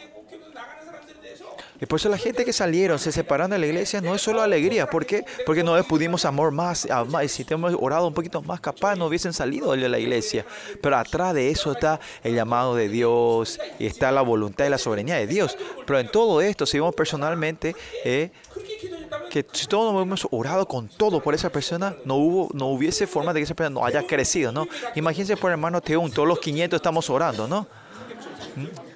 Y 1.81 1.87
por 1.87 1.99
eso 1.99 2.09
la 2.09 2.19
gente 2.19 2.45
que 2.45 2.53
salieron, 2.53 2.99
se 2.99 3.11
separaron 3.11 3.51
de 3.51 3.59
la 3.59 3.67
iglesia, 3.67 4.01
no 4.01 4.15
es 4.15 4.23
solo 4.23 4.43
alegría. 4.43 4.87
¿Por 4.87 5.07
qué? 5.07 5.25
Porque 5.45 5.65
no 5.65 5.83
pudimos 5.85 6.25
amor 6.25 6.53
más, 6.53 6.89
amar. 6.91 7.25
Y 7.25 7.29
si 7.29 7.43
hubiéramos 7.43 7.77
orado 7.81 8.07
un 8.07 8.15
poquito 8.15 8.43
más, 8.43 8.61
capaz 8.61 8.95
no 8.97 9.07
hubiesen 9.07 9.33
salido 9.33 9.73
de 9.73 9.89
la 9.89 9.99
iglesia. 9.99 10.47
Pero 10.81 10.97
atrás 10.97 11.35
de 11.35 11.51
eso 11.51 11.73
está 11.73 12.01
el 12.23 12.35
llamado 12.35 12.77
de 12.77 12.89
Dios 12.89 13.59
y 13.79 13.87
está 13.87 14.13
la 14.13 14.23
voluntad 14.23 14.67
y 14.67 14.71
la 14.71 14.79
soberanía 14.79 15.17
de 15.17 15.27
Dios. 15.27 15.59
Pero 15.85 15.99
en 15.99 16.09
todo 16.09 16.41
esto, 16.41 16.65
si 16.65 16.79
vemos 16.79 16.95
personalmente, 16.95 17.75
eh, 18.05 18.31
que 19.31 19.45
si 19.53 19.67
todos 19.67 19.87
nos 19.87 19.95
hubiéramos 19.95 20.29
orado 20.31 20.69
con 20.69 20.89
todo 20.89 21.21
por 21.21 21.35
esa 21.35 21.51
persona, 21.51 21.97
no, 22.05 22.15
hubo, 22.15 22.49
no 22.55 22.69
hubiese 22.69 23.07
forma 23.07 23.33
de 23.33 23.41
que 23.41 23.45
esa 23.45 23.55
persona 23.55 23.81
no 23.81 23.85
haya 23.85 24.07
crecido, 24.07 24.53
¿no? 24.53 24.69
Imagínense 24.95 25.37
por 25.37 25.51
hermano 25.51 25.81
Teón, 25.81 26.13
todos 26.13 26.29
los 26.29 26.39
500 26.39 26.77
estamos 26.77 27.11
orando, 27.11 27.49
¿no? 27.49 27.67
¿Mm? 28.57 28.94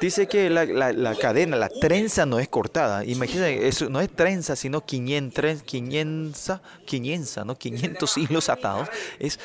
Dice 0.00 0.26
que 0.26 0.50
la, 0.50 0.64
la, 0.64 0.92
la, 0.92 1.14
cadena, 1.14 1.56
la 1.56 1.68
trenza 1.68 2.26
no 2.26 2.38
es 2.38 2.48
cortada. 2.48 3.04
Imagínense, 3.04 3.66
eso 3.66 3.88
no 3.88 4.00
es 4.00 4.10
trenza, 4.10 4.56
sino 4.56 4.84
quinientra, 4.84 5.54
quinienza, 5.56 6.60
quinienza, 6.86 7.44
¿no? 7.44 7.56
500 7.56 8.16
hilos 8.18 8.48
atados. 8.48 8.88
Es, 9.18 9.38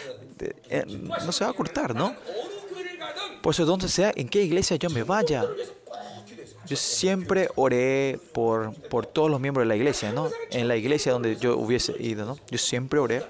eh, 0.70 0.86
no 0.86 1.32
se 1.32 1.44
va 1.44 1.52
a 1.52 1.54
cortar, 1.54 1.96
¿no? 1.96 2.16
Por 3.42 3.54
eso, 3.54 3.66
donde 3.66 3.88
sea, 3.88 4.12
en 4.16 4.28
qué 4.28 4.44
iglesia 4.44 4.76
yo 4.78 4.90
me 4.90 5.04
vaya. 5.04 5.46
Yo 6.68 6.76
siempre 6.76 7.50
oré 7.56 8.20
por, 8.34 8.74
por 8.90 9.08
todos 9.08 9.32
los 9.32 9.40
miembros 9.40 9.64
de 9.64 9.70
la 9.70 9.76
iglesia, 9.76 10.12
¿no? 10.12 10.30
En 10.52 10.68
la 10.68 10.76
iglesia 10.76 11.12
donde 11.14 11.36
yo 11.38 11.58
hubiese 11.58 11.96
ido, 12.00 12.26
¿no? 12.26 12.38
Yo 12.52 12.58
siempre 12.58 13.00
oré 13.00 13.24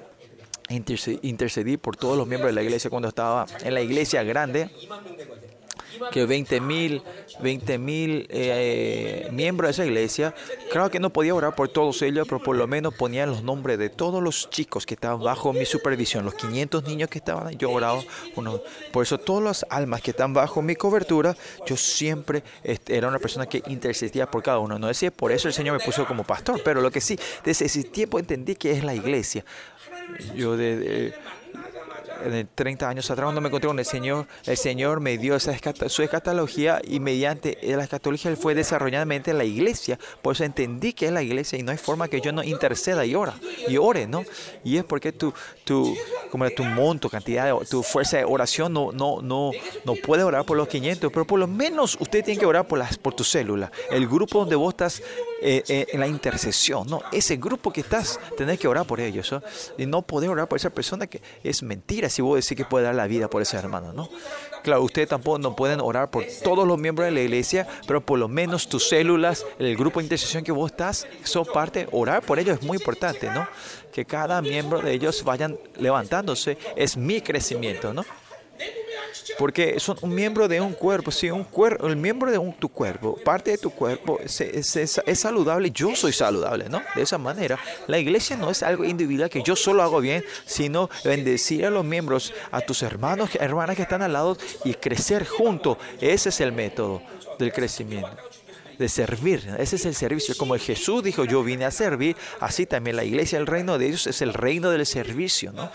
intercedí 0.70 1.78
por 1.78 1.98
todos 1.98 2.18
los 2.18 2.28
miembros 2.28 2.50
de 2.50 2.54
la 2.54 2.62
iglesia 2.62 2.90
cuando 2.90 3.08
estaba 3.10 3.46
en 3.64 3.74
la 3.74 3.82
iglesia 3.82 4.24
grande 4.24 4.70
que 6.12 6.26
20 6.26 6.62
mil 6.62 7.02
20 7.42 7.78
mil 7.78 8.28
eh, 8.30 9.30
miembros 9.32 9.68
de 9.68 9.72
esa 9.72 9.86
iglesia, 9.86 10.34
claro 10.72 10.90
que 10.90 11.00
no 11.00 11.10
podía 11.12 11.34
orar 11.34 11.56
por 11.56 11.70
todos 11.70 12.02
ellos, 12.02 12.28
pero 12.28 12.42
por 12.42 12.56
lo 12.56 12.68
menos 12.68 12.94
ponían 12.94 13.30
los 13.30 13.44
nombres 13.44 13.78
de 13.78 13.90
todos 13.90 14.22
los 14.22 14.50
chicos 14.50 14.86
que 14.86 14.96
estaban 14.96 15.22
bajo 15.22 15.54
mi 15.54 15.66
supervisión, 15.66 16.26
los 16.26 16.36
500 16.36 16.84
niños 16.84 17.10
que 17.10 17.20
estaban, 17.20 17.58
yo 17.58 17.72
oraba, 17.72 18.02
uno, 18.36 18.62
por 18.92 19.04
eso 19.04 19.18
todas 19.18 19.44
las 19.44 19.66
almas 19.70 20.02
que 20.02 20.12
están 20.12 20.34
bajo 20.34 20.62
mi 20.62 20.76
cobertura, 20.76 21.36
yo 21.66 21.78
siempre 21.78 22.44
era 22.64 23.08
una 23.08 23.20
persona 23.20 23.46
que 23.46 23.64
intercedía 23.68 24.30
por 24.30 24.44
cada 24.44 24.60
uno, 24.60 24.78
no 24.80 24.88
decía, 24.88 25.12
por 25.12 25.32
eso 25.32 25.48
el 25.48 25.54
Señor 25.54 25.78
me 25.78 25.84
puso 25.84 26.06
como 26.06 26.24
pastor, 26.24 26.62
pero 26.64 26.82
lo 26.82 26.92
que 26.92 27.02
sí, 27.02 27.18
desde 27.44 27.66
ese 27.66 27.84
tiempo 27.84 28.20
entendí 28.20 28.56
que 28.56 28.72
es 28.72 28.84
la 28.84 28.94
iglesia. 28.94 29.46
Yo 30.36 30.58
de, 30.58 30.78
de 30.78 31.14
30 32.56 32.90
años 32.90 33.10
atrás 33.10 33.26
cuando 33.26 33.42
me 33.42 33.48
encontré 33.48 33.68
con 33.68 33.80
el 33.80 33.86
Señor, 33.86 34.28
el 34.46 34.58
Señor 34.58 35.00
me 35.00 35.18
dio 35.18 35.36
esa 35.36 35.54
su 35.88 36.04
escatología 36.04 36.82
y 36.86 37.00
mediante 37.00 37.58
la 37.62 37.84
escatología 37.84 38.32
él 38.32 38.38
fue 38.38 38.56
desarrolladamente 38.56 39.32
en 39.32 39.38
la 39.38 39.46
iglesia. 39.46 40.00
Por 40.22 40.36
eso 40.36 40.44
entendí 40.44 40.94
que 40.94 41.08
es 41.08 41.12
la 41.12 41.22
iglesia 41.22 41.58
y 41.58 41.64
no 41.64 41.72
hay 41.72 41.78
forma 41.78 42.08
que 42.08 42.22
yo 42.22 42.32
no 42.32 42.44
interceda 42.44 43.06
y 43.06 43.16
ora 43.16 43.36
y 43.68 43.78
ore, 43.78 44.08
¿no? 44.08 44.24
Y 44.64 44.78
es 44.78 44.84
porque 44.84 45.12
tu, 45.12 45.34
tu, 45.64 45.96
como 46.32 46.50
tu 46.50 46.64
monto, 46.64 47.10
cantidad, 47.10 47.56
tu 47.70 47.84
fuerza 47.84 48.18
de 48.18 48.26
oración 48.26 48.74
no, 48.74 48.92
no, 48.92 49.22
no, 49.22 49.52
no 49.86 49.96
puede 49.96 50.24
orar 50.24 50.46
por 50.46 50.58
los 50.58 50.68
500, 50.68 51.12
pero 51.12 51.26
por 51.26 51.40
lo 51.40 51.48
menos 51.48 51.98
usted 52.00 52.24
tiene 52.24 52.40
que 52.40 52.46
orar 52.46 52.68
por, 52.68 52.80
las, 52.80 52.98
por 52.98 53.14
tu 53.14 53.24
célula, 53.24 53.72
el 53.92 54.08
grupo 54.08 54.40
donde 54.40 54.56
vos 54.56 54.74
estás 54.74 55.02
eh, 55.42 55.64
eh, 55.68 55.88
en 55.94 56.00
la 56.00 56.08
intercesión, 56.08 56.88
¿no? 56.88 57.02
Ese 57.12 57.38
grupo 57.38 57.72
que 57.72 57.82
estás, 57.82 58.20
tenés 58.38 58.60
que 58.60 58.68
orar 58.68 58.86
por 58.86 59.00
ellos, 59.00 59.32
¿no? 59.32 59.42
Y 59.78 59.86
no 59.86 60.02
poder 60.02 60.30
orar 60.30 60.48
por 60.48 60.58
esa 60.58 60.70
persona 60.70 61.08
que 61.08 61.22
es 61.44 61.64
mentira 61.64 62.10
si 62.10 62.22
vos 62.22 62.36
decís 62.36 62.58
que 62.58 62.66
puede 62.66 62.86
dar 62.86 62.96
la 62.96 63.08
vida 63.08 63.30
por 63.30 63.42
ese 63.42 63.58
hermano, 63.58 63.94
¿no? 63.94 64.10
Claro, 64.64 64.84
ustedes 64.84 65.08
tampoco 65.08 65.40
no 65.40 65.56
pueden 65.56 65.80
orar 65.80 66.12
por 66.12 66.26
todos 66.44 66.68
los 66.68 66.78
miembros 66.78 67.06
de 67.06 67.12
la 67.12 67.22
iglesia, 67.22 67.68
pero 67.88 68.06
por 68.06 68.20
lo 68.20 68.28
menos 68.28 68.68
tus 68.68 68.90
células, 68.90 69.46
el 69.58 69.78
grupo 69.78 70.00
de 70.00 70.06
intercesión 70.06 70.44
que 70.44 70.52
vos 70.52 70.72
estás, 70.72 71.08
son 71.24 71.46
parte, 71.46 71.88
orar 71.92 72.22
por 72.22 72.40
ellos 72.40 72.60
es 72.60 72.66
muy 72.66 72.78
importante, 72.78 73.30
¿no? 73.32 73.48
Que 73.94 74.06
cada 74.06 74.42
miembro 74.42 74.82
de 74.82 74.92
ellos 74.92 75.24
vayan 75.24 75.58
levantándose, 75.78 76.58
es 76.76 76.98
mi 76.98 77.22
crecimiento, 77.22 77.94
¿no? 77.94 78.06
Porque 79.38 79.80
son 79.80 79.98
un 80.02 80.14
miembro 80.14 80.48
de 80.48 80.60
un 80.60 80.74
cuerpo. 80.74 81.12
Si 81.12 81.30
un 81.30 81.44
cuerpo, 81.44 81.88
el 81.88 81.96
miembro 81.96 82.30
de 82.30 82.38
un, 82.38 82.54
tu 82.54 82.70
cuerpo, 82.70 83.16
parte 83.24 83.52
de 83.52 83.58
tu 83.58 83.70
cuerpo, 83.70 84.20
es, 84.20 84.42
es, 84.42 85.20
saludable, 85.20 85.72
yo 85.72 85.96
soy 85.96 86.12
saludable, 86.12 86.68
¿no? 86.70 86.82
De 86.96 87.02
esa 87.02 87.18
manera, 87.18 87.58
la 87.88 88.00
iglesia 88.00 88.36
no 88.36 88.50
es 88.50 88.64
algo 88.64 88.84
individual 88.84 89.30
que 89.30 89.44
yo 89.44 89.56
solo 89.56 89.84
hago 89.84 90.02
bien, 90.02 90.24
sino 90.46 90.90
bendecir 91.04 91.66
a 91.66 91.70
los 91.70 91.86
miembros, 91.86 92.34
a 92.52 92.62
tus 92.62 92.84
hermanos, 92.84 93.30
hermanas 93.40 93.76
que 93.76 93.84
están 93.84 94.02
al 94.02 94.14
lado 94.14 94.38
y 94.66 94.74
crecer 94.74 95.26
juntos. 95.26 95.78
Ese 96.02 96.30
es 96.30 96.42
el 96.42 96.52
método 96.52 97.02
del 97.38 97.54
crecimiento 97.54 98.18
de 98.78 98.88
servir. 98.88 99.56
Ese 99.60 99.76
es 99.76 99.86
el 99.86 99.94
servicio. 99.94 100.36
Como 100.38 100.58
Jesús 100.58 101.04
dijo, 101.04 101.26
yo 101.26 101.44
vine 101.44 101.66
a 101.66 101.72
servir, 101.72 102.16
así 102.40 102.66
también 102.66 102.96
la 102.96 103.04
iglesia, 103.04 103.38
el 103.38 103.46
reino 103.46 103.78
de 103.78 103.88
ellos 103.88 104.08
es 104.08 104.22
el 104.22 104.34
reino 104.34 104.72
del 104.72 104.86
servicio, 104.86 105.52
¿no? 105.52 105.70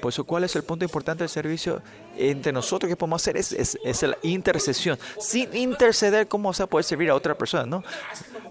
Por 0.00 0.12
eso, 0.12 0.24
¿cuál 0.24 0.44
es 0.44 0.54
el 0.56 0.64
punto 0.64 0.84
importante 0.84 1.22
del 1.22 1.28
servicio 1.28 1.82
entre 2.16 2.52
nosotros 2.52 2.88
que 2.88 2.96
podemos 2.96 3.22
hacer? 3.22 3.36
Es, 3.36 3.52
es, 3.52 4.02
la 4.02 4.18
intercesión. 4.22 4.98
Sin 5.18 5.54
interceder, 5.54 6.28
¿cómo 6.28 6.48
vas 6.48 6.60
a 6.60 6.66
poder 6.66 6.84
servir 6.84 7.10
a 7.10 7.14
otra 7.14 7.36
persona? 7.36 7.64
¿no? 7.66 7.84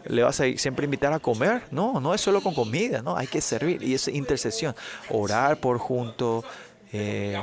¿Le 0.06 0.24
vas 0.24 0.39
a 0.39 0.46
siempre 0.58 0.86
invitar 0.86 1.13
a 1.13 1.20
comer? 1.20 1.63
No, 1.72 2.00
no 2.00 2.13
es 2.13 2.22
solo 2.22 2.41
con 2.41 2.53
comida, 2.53 3.01
¿no? 3.01 3.15
Hay 3.15 3.27
que 3.27 3.41
servir. 3.41 3.84
Y 3.84 3.94
es 3.94 4.08
intercesión. 4.08 4.75
Orar 5.10 5.58
por 5.58 5.77
junto. 5.77 6.44
eh, 6.94 7.41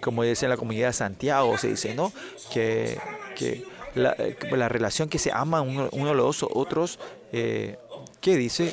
como 0.00 0.22
dice 0.22 0.46
en 0.46 0.50
la 0.50 0.56
comunidad 0.56 0.88
de 0.88 0.92
Santiago, 0.92 1.56
se 1.58 1.68
dice, 1.68 1.94
¿no? 1.94 2.12
Que, 2.52 2.98
que 3.34 3.64
la, 3.94 4.14
la 4.52 4.68
relación 4.68 5.08
que 5.08 5.18
se 5.18 5.32
aman 5.32 5.68
uno, 5.68 5.88
uno 5.92 6.14
los 6.14 6.42
otros, 6.42 6.98
eh, 7.32 7.78
¿qué 8.20 8.36
dice? 8.36 8.72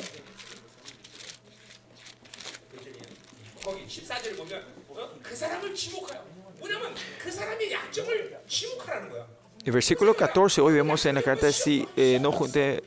El 9.64 9.72
versículo 9.72 10.14
14, 10.14 10.60
hoy 10.60 10.74
vemos 10.74 11.04
en 11.06 11.14
la 11.14 11.22
carta, 11.22 11.50
si 11.50 11.88
eh, 11.96 12.18
no 12.20 12.30
junte 12.32 12.82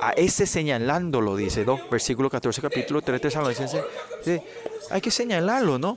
a 0.00 0.12
ese 0.12 0.46
señalándolo, 0.46 1.34
dice, 1.34 1.64
¿no? 1.64 1.80
Versículo 1.90 2.30
14, 2.30 2.62
capítulo 2.62 3.02
3, 3.02 3.20
3 3.20 3.36
hay 4.90 5.00
que 5.00 5.10
señalarlo, 5.10 5.78
¿no? 5.78 5.96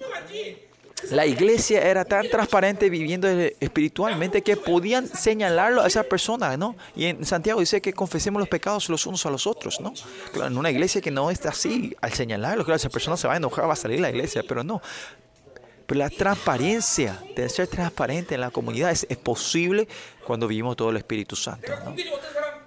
La 1.12 1.26
iglesia 1.28 1.82
era 1.82 2.04
tan 2.06 2.28
transparente 2.30 2.90
viviendo 2.90 3.28
espiritualmente 3.28 4.42
que 4.42 4.58
podían 4.58 5.08
señalarlo 5.08 5.82
a 5.82 5.88
esas 5.88 6.06
personas, 6.06 6.58
¿no? 6.58 6.76
Y 6.96 7.06
en 7.06 7.24
Santiago 7.26 7.60
dice 7.60 7.80
que 7.82 7.94
confesemos 7.94 8.40
los 8.40 8.50
pecados 8.50 8.90
los 8.90 9.06
unos 9.06 9.26
a 9.26 9.30
los 9.30 9.46
otros, 9.46 9.80
¿no? 9.80 9.94
Claro, 10.34 10.48
en 10.48 10.58
una 10.58 10.72
iglesia 10.72 11.02
que 11.02 11.12
no 11.12 11.30
está 11.30 11.50
así, 11.50 11.96
al 12.02 12.14
señalarlo, 12.14 12.66
claro, 12.66 12.78
esa 12.78 12.90
persona 12.90 13.18
se 13.18 13.28
va 13.28 13.36
a 13.36 13.38
enojar, 13.38 13.70
va 13.70 13.74
a 13.74 13.76
salir 13.76 13.98
de 13.98 14.02
la 14.02 14.10
iglesia, 14.10 14.44
pero 14.48 14.64
no. 14.64 14.82
Pero 15.86 16.00
la 16.00 16.10
transparencia, 16.10 17.22
de 17.36 17.48
ser 17.48 17.68
transparente 17.68 18.36
en 18.36 18.42
la 18.42 18.50
comunidad, 18.50 18.92
es, 18.92 19.06
posible 19.18 19.88
cuando 20.26 20.48
vivimos 20.48 20.76
todo 20.76 20.90
el 20.90 20.98
Espíritu 20.98 21.36
Santo. 21.36 21.72
¿no? 21.84 21.96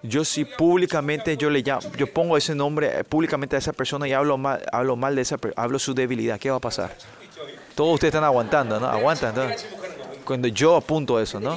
Yo 0.02 0.24
si 0.24 0.44
públicamente 0.44 1.36
yo 1.36 1.50
le 1.50 1.60
llamo, 1.60 1.90
yo 1.96 2.12
pongo 2.12 2.36
ese 2.36 2.54
nombre 2.54 3.00
eh, 3.00 3.04
públicamente 3.04 3.56
a 3.56 3.58
esa 3.58 3.72
persona 3.72 4.06
y 4.06 4.12
hablo 4.12 4.38
mal, 4.38 4.64
hablo 4.72 4.94
mal 4.94 5.16
de 5.16 5.22
esa 5.22 5.36
persona, 5.38 5.60
hablo 5.60 5.78
su 5.80 5.94
debilidad, 5.94 6.38
¿qué 6.38 6.50
va 6.50 6.58
a 6.58 6.60
pasar? 6.60 6.94
Todos 7.74 7.94
ustedes 7.94 8.14
están 8.14 8.24
aguantando, 8.24 8.78
¿no? 8.78 8.86
Aguantan. 8.86 9.34
Cuando 10.24 10.48
yo 10.48 10.76
apunto 10.76 11.20
eso, 11.20 11.40
¿no? 11.40 11.56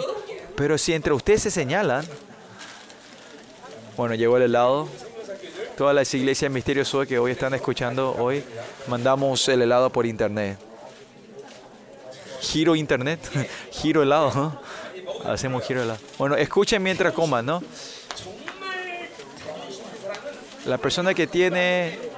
Pero 0.55 0.77
si 0.77 0.93
entre 0.93 1.13
ustedes 1.13 1.43
se 1.43 1.51
señalan, 1.51 2.05
bueno, 3.97 4.15
llegó 4.15 4.37
el 4.37 4.43
helado. 4.43 4.87
Todas 5.77 5.95
las 5.95 6.13
iglesias 6.13 6.51
misterioso 6.51 7.05
que 7.05 7.17
hoy 7.17 7.31
están 7.31 7.53
escuchando 7.53 8.15
hoy, 8.17 8.43
mandamos 8.87 9.47
el 9.49 9.61
helado 9.61 9.89
por 9.89 10.05
internet 10.05 10.57
giro 12.41 12.75
internet, 12.75 13.19
giro 13.71 14.03
helado, 14.03 14.31
¿no? 14.33 14.61
Hacemos 15.25 15.63
giro 15.63 15.83
helado. 15.83 15.99
Bueno, 16.17 16.35
escuchen 16.35 16.81
mientras 16.83 17.13
coman, 17.13 17.45
¿no? 17.45 17.63
La 20.65 20.77
persona 20.77 21.13
que 21.13 21.27
tiene 21.27 22.11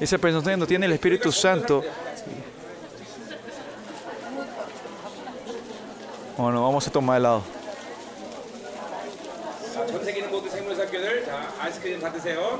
Esa 0.00 0.16
persona 0.16 0.56
no 0.56 0.66
tiene 0.66 0.86
el 0.86 0.92
Espíritu 0.92 1.32
Santo 1.32 1.82
Bueno, 6.38 6.62
vamos 6.62 6.86
a 6.86 6.90
tomar 6.92 7.18
helado. 7.18 7.42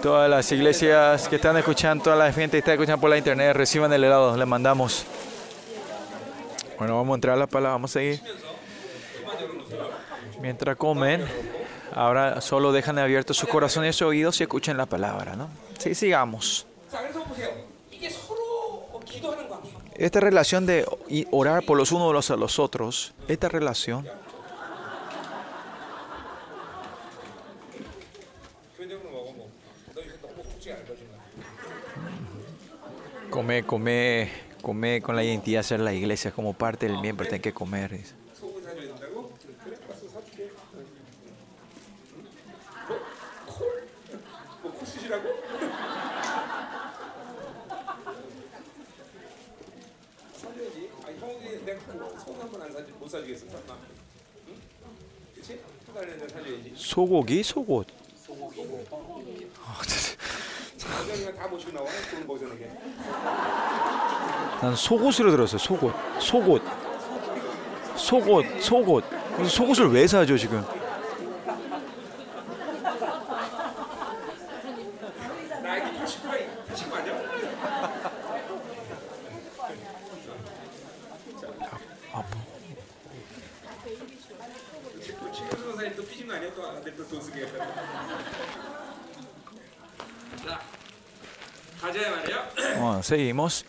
Todas 0.02 0.28
las 0.28 0.50
iglesias 0.50 1.28
que 1.28 1.37
están 1.37 1.56
escuchando, 1.58 2.02
toda 2.02 2.16
la 2.16 2.32
gente 2.32 2.56
que 2.56 2.58
está 2.58 2.73
escuchando 2.73 3.00
por 3.00 3.08
la 3.08 3.18
internet, 3.18 3.54
reciban 3.54 3.92
el 3.92 4.02
helado, 4.02 4.37
les 4.37 4.49
mandamos. 4.49 5.04
Bueno, 6.76 6.97
vamos 6.97 7.12
a 7.12 7.14
entrar 7.14 7.37
a 7.37 7.38
la 7.38 7.47
palabra, 7.47 7.70
vamos 7.75 7.92
a 7.92 8.00
seguir. 8.00 8.20
Mientras 10.40 10.75
comen, 10.76 11.25
ahora 11.94 12.40
solo 12.40 12.73
dejan 12.73 12.99
abiertos 12.99 13.37
sus 13.37 13.49
corazones 13.49 13.94
y 13.94 13.99
sus 13.99 14.08
oídos 14.08 14.40
y 14.40 14.42
escuchen 14.42 14.76
la 14.76 14.87
palabra, 14.87 15.37
¿no? 15.37 15.50
Sí, 15.78 15.94
sigamos. 15.94 16.66
Esta 19.99 20.21
relación 20.21 20.64
de 20.64 20.87
orar 21.33 21.64
por 21.64 21.76
los 21.76 21.93
unos 21.93 22.31
a 22.31 22.37
los 22.37 22.59
otros, 22.59 23.14
esta 23.26 23.49
relación 23.49 24.07
come, 33.38 33.62
come, 33.64 34.31
come 34.62 35.00
con 35.00 35.14
la 35.14 35.23
identidad 35.23 35.61
de 35.61 35.64
ser 35.64 35.81
la 35.81 35.93
iglesia 35.93 36.33
como 36.33 36.55
parte 36.55 36.87
del 36.87 37.00
miembro, 37.00 37.26
tiene 37.26 37.40
que 37.40 37.52
comer. 37.52 38.00
못 53.09 53.12
사주겠어. 53.12 53.47
응? 53.47 54.55
그렇지? 55.35 55.61
토달리는 55.87 56.29
살려야지. 56.29 56.73
소고기 56.77 57.43
소고. 57.43 57.83
소고기. 58.15 58.57
소고기. 58.85 59.50
아, 59.65 59.81
난 64.61 64.77
속옷으로 64.77 65.31
들었어요. 65.31 65.59
속옷, 65.59 65.95
속옷, 66.21 66.62
속옷, 67.97 68.62
속옷. 68.62 69.05
속옷을 69.49 69.91
왜 69.91 70.07
사죠 70.07 70.37
지금? 70.37 70.62
아, 81.61 81.79
아, 82.12 82.23
뭐. 82.31 82.48
seguimos. 93.02 93.64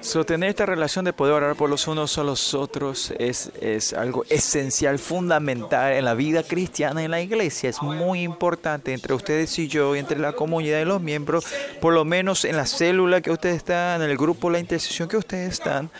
Sostener 0.00 0.50
esta 0.50 0.66
relación 0.66 1.04
de 1.06 1.14
poder 1.14 1.34
orar 1.34 1.56
por 1.56 1.70
los 1.70 1.88
unos 1.88 2.18
a 2.18 2.24
los 2.24 2.52
otros 2.52 3.12
es, 3.18 3.50
es 3.60 3.94
algo 3.94 4.24
esencial, 4.28 4.98
fundamental 4.98 5.94
en 5.94 6.04
la 6.04 6.14
vida 6.14 6.42
cristiana, 6.42 7.02
en 7.02 7.10
la 7.10 7.22
iglesia. 7.22 7.70
Es 7.70 7.80
muy 7.80 8.20
importante 8.20 8.92
entre 8.92 9.14
ustedes 9.14 9.58
y 9.58 9.66
yo, 9.66 9.96
entre 9.96 10.18
la 10.18 10.32
comunidad 10.32 10.80
y 10.80 10.84
los 10.84 11.00
miembros, 11.00 11.46
por 11.80 11.94
lo 11.94 12.04
menos 12.04 12.44
en 12.44 12.56
la 12.56 12.66
célula 12.66 13.22
que 13.22 13.30
ustedes 13.30 13.56
están, 13.56 14.02
en 14.02 14.10
el 14.10 14.18
grupo, 14.18 14.50
la 14.50 14.58
intercesión 14.58 15.08
que 15.08 15.16
ustedes 15.16 15.54
están 15.54 15.90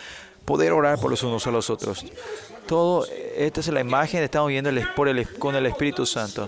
poder 0.45 0.71
orar 0.71 0.99
por 0.99 1.09
los 1.11 1.23
unos 1.23 1.45
a 1.47 1.51
los 1.51 1.69
otros. 1.69 2.05
Todo, 2.67 3.05
esta 3.37 3.59
es 3.59 3.67
la 3.67 3.81
imagen 3.81 4.19
que 4.21 4.25
estamos 4.25 4.49
viendo 4.49 4.71
por 4.95 5.07
el- 5.07 5.27
con 5.37 5.55
el 5.55 5.65
Espíritu 5.65 6.05
Santo. 6.05 6.47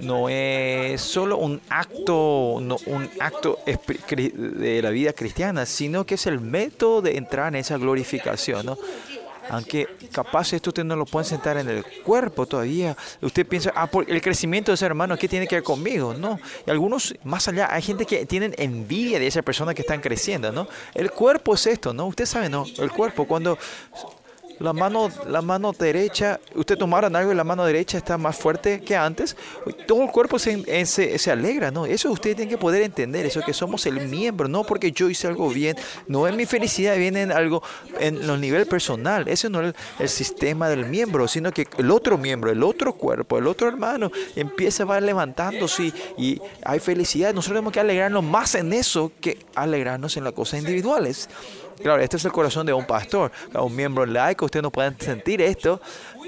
No 0.00 0.28
es 0.28 1.00
solo 1.00 1.36
un 1.36 1.60
acto, 1.68 2.58
no, 2.60 2.76
un 2.86 3.08
acto 3.20 3.58
de 3.66 4.80
la 4.82 4.90
vida 4.90 5.12
cristiana, 5.12 5.66
sino 5.66 6.04
que 6.06 6.14
es 6.14 6.26
el 6.26 6.40
método 6.40 7.02
de 7.02 7.16
entrar 7.18 7.48
en 7.48 7.56
esa 7.60 7.76
glorificación. 7.76 8.76
Aunque 9.50 9.88
capaz 10.12 10.52
esto 10.52 10.70
usted 10.70 10.84
no 10.84 10.96
lo 10.96 11.06
pueden 11.06 11.28
sentar 11.28 11.56
en 11.56 11.68
el 11.68 11.84
cuerpo 12.02 12.46
todavía. 12.46 12.96
Usted 13.20 13.46
piensa, 13.46 13.72
ah, 13.74 13.86
por 13.86 14.10
el 14.10 14.20
crecimiento 14.20 14.72
de 14.72 14.74
ese 14.76 14.86
hermano, 14.86 15.16
¿qué 15.16 15.28
tiene 15.28 15.46
que 15.46 15.56
ver 15.56 15.64
conmigo? 15.64 16.14
No. 16.14 16.38
Y 16.66 16.70
algunos, 16.70 17.14
más 17.24 17.46
allá, 17.48 17.68
hay 17.72 17.82
gente 17.82 18.06
que 18.06 18.26
tienen 18.26 18.54
envidia 18.58 19.18
de 19.18 19.26
esa 19.26 19.42
persona 19.42 19.74
que 19.74 19.82
están 19.82 20.00
creciendo, 20.00 20.52
¿no? 20.52 20.68
El 20.94 21.10
cuerpo 21.10 21.54
es 21.54 21.66
esto, 21.66 21.92
¿no? 21.92 22.06
Usted 22.06 22.26
sabe, 22.26 22.48
¿no? 22.48 22.64
El 22.78 22.90
cuerpo, 22.90 23.26
cuando 23.26 23.58
la 24.58 24.72
mano, 24.72 25.10
la 25.28 25.42
mano 25.42 25.72
derecha, 25.72 26.40
usted 26.54 26.76
tomaron 26.78 27.16
algo 27.16 27.32
y 27.32 27.34
la 27.34 27.44
mano 27.44 27.64
derecha 27.64 27.98
está 27.98 28.18
más 28.18 28.36
fuerte 28.36 28.80
que 28.80 28.96
antes, 28.96 29.36
todo 29.86 30.02
el 30.02 30.10
cuerpo 30.10 30.38
se, 30.38 30.86
se, 30.86 31.18
se 31.18 31.30
alegra, 31.30 31.70
¿no? 31.70 31.86
Eso 31.86 32.10
usted 32.10 32.36
tiene 32.36 32.50
que 32.50 32.58
poder 32.58 32.82
entender, 32.82 33.26
eso 33.26 33.40
que 33.40 33.52
somos 33.52 33.86
el 33.86 34.08
miembro, 34.08 34.48
no 34.48 34.64
porque 34.64 34.92
yo 34.92 35.08
hice 35.10 35.26
algo 35.26 35.48
bien, 35.48 35.76
no 36.06 36.28
es 36.28 36.34
mi 36.34 36.46
felicidad, 36.46 36.96
viene 36.96 37.22
en 37.22 37.32
algo 37.32 37.62
en 37.98 38.26
los 38.26 38.38
nivel 38.38 38.66
personal, 38.66 39.28
ese 39.28 39.50
no 39.50 39.60
es 39.60 39.68
el, 39.68 39.74
el 39.98 40.08
sistema 40.08 40.68
del 40.68 40.86
miembro, 40.86 41.26
sino 41.28 41.52
que 41.52 41.66
el 41.78 41.90
otro 41.90 42.18
miembro, 42.18 42.50
el 42.50 42.62
otro 42.62 42.92
cuerpo, 42.92 43.38
el 43.38 43.46
otro 43.46 43.68
hermano, 43.68 44.10
empieza 44.36 44.82
a 44.82 44.86
va 44.86 45.00
levantándose 45.00 45.84
y, 45.84 45.94
y 46.16 46.40
hay 46.64 46.80
felicidad. 46.80 47.34
Nosotros 47.34 47.56
tenemos 47.56 47.72
que 47.72 47.80
alegrarnos 47.80 48.22
más 48.22 48.54
en 48.54 48.72
eso 48.72 49.12
que 49.20 49.38
alegrarnos 49.54 50.16
en 50.16 50.24
las 50.24 50.32
cosas 50.32 50.60
individuales. 50.60 51.28
Claro, 51.82 52.02
este 52.02 52.16
es 52.16 52.24
el 52.24 52.32
corazón 52.32 52.66
de 52.66 52.72
un 52.72 52.86
pastor, 52.86 53.30
a 53.52 53.62
un 53.62 53.74
miembro 53.74 54.06
laico, 54.06 54.44
ustedes 54.44 54.62
no 54.62 54.70
pueden 54.70 54.98
sentir 54.98 55.42
esto, 55.42 55.80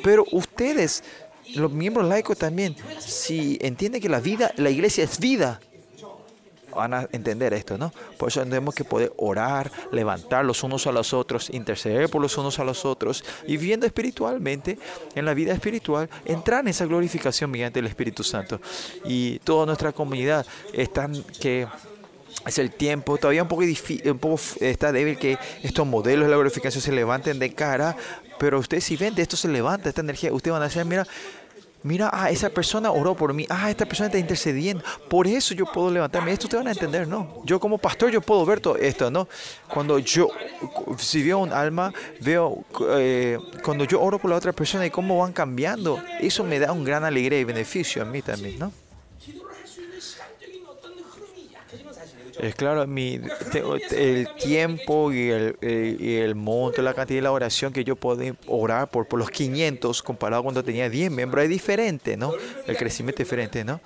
pero 0.03 0.25
ustedes, 0.33 1.05
los 1.55 1.71
miembros 1.73 2.07
laicos 2.07 2.37
también, 2.37 2.77
si 2.99 3.59
entienden 3.61 4.01
que 4.01 4.09
la 4.09 4.21
vida, 4.21 4.51
la 4.57 4.71
iglesia 4.71 5.05
es 5.05 5.19
vida, 5.19 5.61
van 6.77 6.95
a 6.95 7.09
entender 7.11 7.55
esto, 7.55 7.79
¿no? 7.79 7.93
Por 8.19 8.29
eso 8.29 8.43
tenemos 8.43 8.75
que 8.75 8.85
poder 8.85 9.13
orar, 9.17 9.73
levantar 9.91 10.45
los 10.45 10.63
unos 10.63 10.87
a 10.87 10.93
los 10.93 11.13
otros, 11.15 11.51
interceder 11.51 12.09
por 12.09 12.21
los 12.21 12.37
unos 12.37 12.59
a 12.59 12.65
los 12.65 12.85
otros 12.85 13.25
y 13.47 13.57
viviendo 13.57 13.87
espiritualmente, 13.87 14.79
en 15.15 15.25
la 15.25 15.35
vida 15.35 15.55
espiritual, 15.55 16.09
entrar 16.25 16.61
en 16.61 16.69
esa 16.69 16.85
glorificación 16.85 17.51
mediante 17.51 17.81
el 17.81 17.87
Espíritu 17.87 18.23
Santo. 18.23 18.61
Y 19.05 19.39
toda 19.41 19.67
nuestra 19.67 19.93
comunidad 19.93 20.47
están 20.73 21.25
que 21.41 21.67
es 22.47 22.59
el 22.59 22.71
tiempo, 22.71 23.17
todavía 23.19 23.43
un 23.43 23.49
poco, 23.49 23.63
un 23.63 24.41
está 24.61 24.93
débil 24.93 25.19
que 25.19 25.39
estos 25.63 25.87
modelos 25.87 26.27
de 26.27 26.31
la 26.31 26.37
glorificación 26.37 26.83
se 26.83 26.93
levanten 26.93 27.39
de 27.39 27.53
cara, 27.53 27.97
pero 28.39 28.59
ustedes 28.59 28.85
si 28.85 28.97
ven 28.97 29.15
de 29.15 29.23
esto 29.23 29.37
se 29.37 29.49
levanta 29.49 29.89
esta 29.89 30.01
energía, 30.01 30.33
ustedes 30.33 30.53
van 30.53 30.63
a 30.63 30.67
decir, 30.67 30.85
mira, 30.85 31.07
mira, 31.83 32.11
ah, 32.13 32.31
esa 32.31 32.51
persona 32.51 32.91
oró 32.91 33.15
por 33.15 33.33
mí, 33.33 33.47
ah, 33.49 33.71
esta 33.71 33.87
persona 33.87 34.07
está 34.07 34.19
intercediendo, 34.19 34.83
por 35.09 35.27
eso 35.27 35.55
yo 35.55 35.67
puedo 35.67 35.91
levantarme, 35.91 36.33
esto 36.33 36.47
ustedes 36.47 36.65
van 36.65 36.69
a 36.69 36.73
entender, 36.73 37.09
¿no? 37.09 37.43
Yo 37.45 37.59
como 37.59 37.79
pastor 37.79 38.11
yo 38.11 38.21
puedo 38.21 38.45
ver 38.45 38.61
todo 38.61 38.77
esto, 38.77 39.11
¿no? 39.11 39.29
Cuando 39.69 39.99
yo, 39.99 40.29
si 40.99 41.23
veo 41.23 41.39
un 41.39 41.53
alma, 41.53 41.93
veo, 42.21 42.65
eh, 42.91 43.39
cuando 43.65 43.85
yo 43.85 44.01
oro 44.01 44.19
por 44.19 44.31
la 44.31 44.37
otra 44.37 44.53
persona 44.53 44.87
y 44.87 44.91
cómo 44.91 45.19
van 45.19 45.33
cambiando, 45.33 46.03
eso 46.21 46.45
me 46.45 46.59
da 46.59 46.73
un 46.73 46.85
gran 46.85 47.05
alegría 47.05 47.39
y 47.39 47.45
beneficio 47.45 48.03
a 48.03 48.05
mí 48.05 48.23
también, 48.23 48.59
¿no? 48.59 48.73
Es 52.39 52.55
claro, 52.55 52.87
mi, 52.87 53.21
el 53.91 54.29
tiempo 54.39 55.13
y 55.13 55.31
el, 55.31 55.57
eh, 55.63 56.23
el, 56.25 56.35
monto, 56.35 56.83
la 56.83 56.93
cantidad 56.93 57.19
de 57.19 57.23
la 57.23 57.33
oración 57.33 57.73
que 57.73 57.83
yo 57.83 57.97
puedo 57.97 58.37
orar 58.47 58.91
por, 58.91 59.13
los 59.15 59.31
500 59.31 60.03
comparado 60.03 60.43
cuando 60.43 60.63
tenía 60.63 60.91
10 60.91 61.11
miembros 61.11 61.45
es 61.45 61.51
diferente, 61.51 62.17
¿no? 62.17 62.33
El 62.67 62.77
crecimiento 62.77 63.23
es 63.23 63.29
diferente, 63.29 63.65
¿no? 63.65 63.81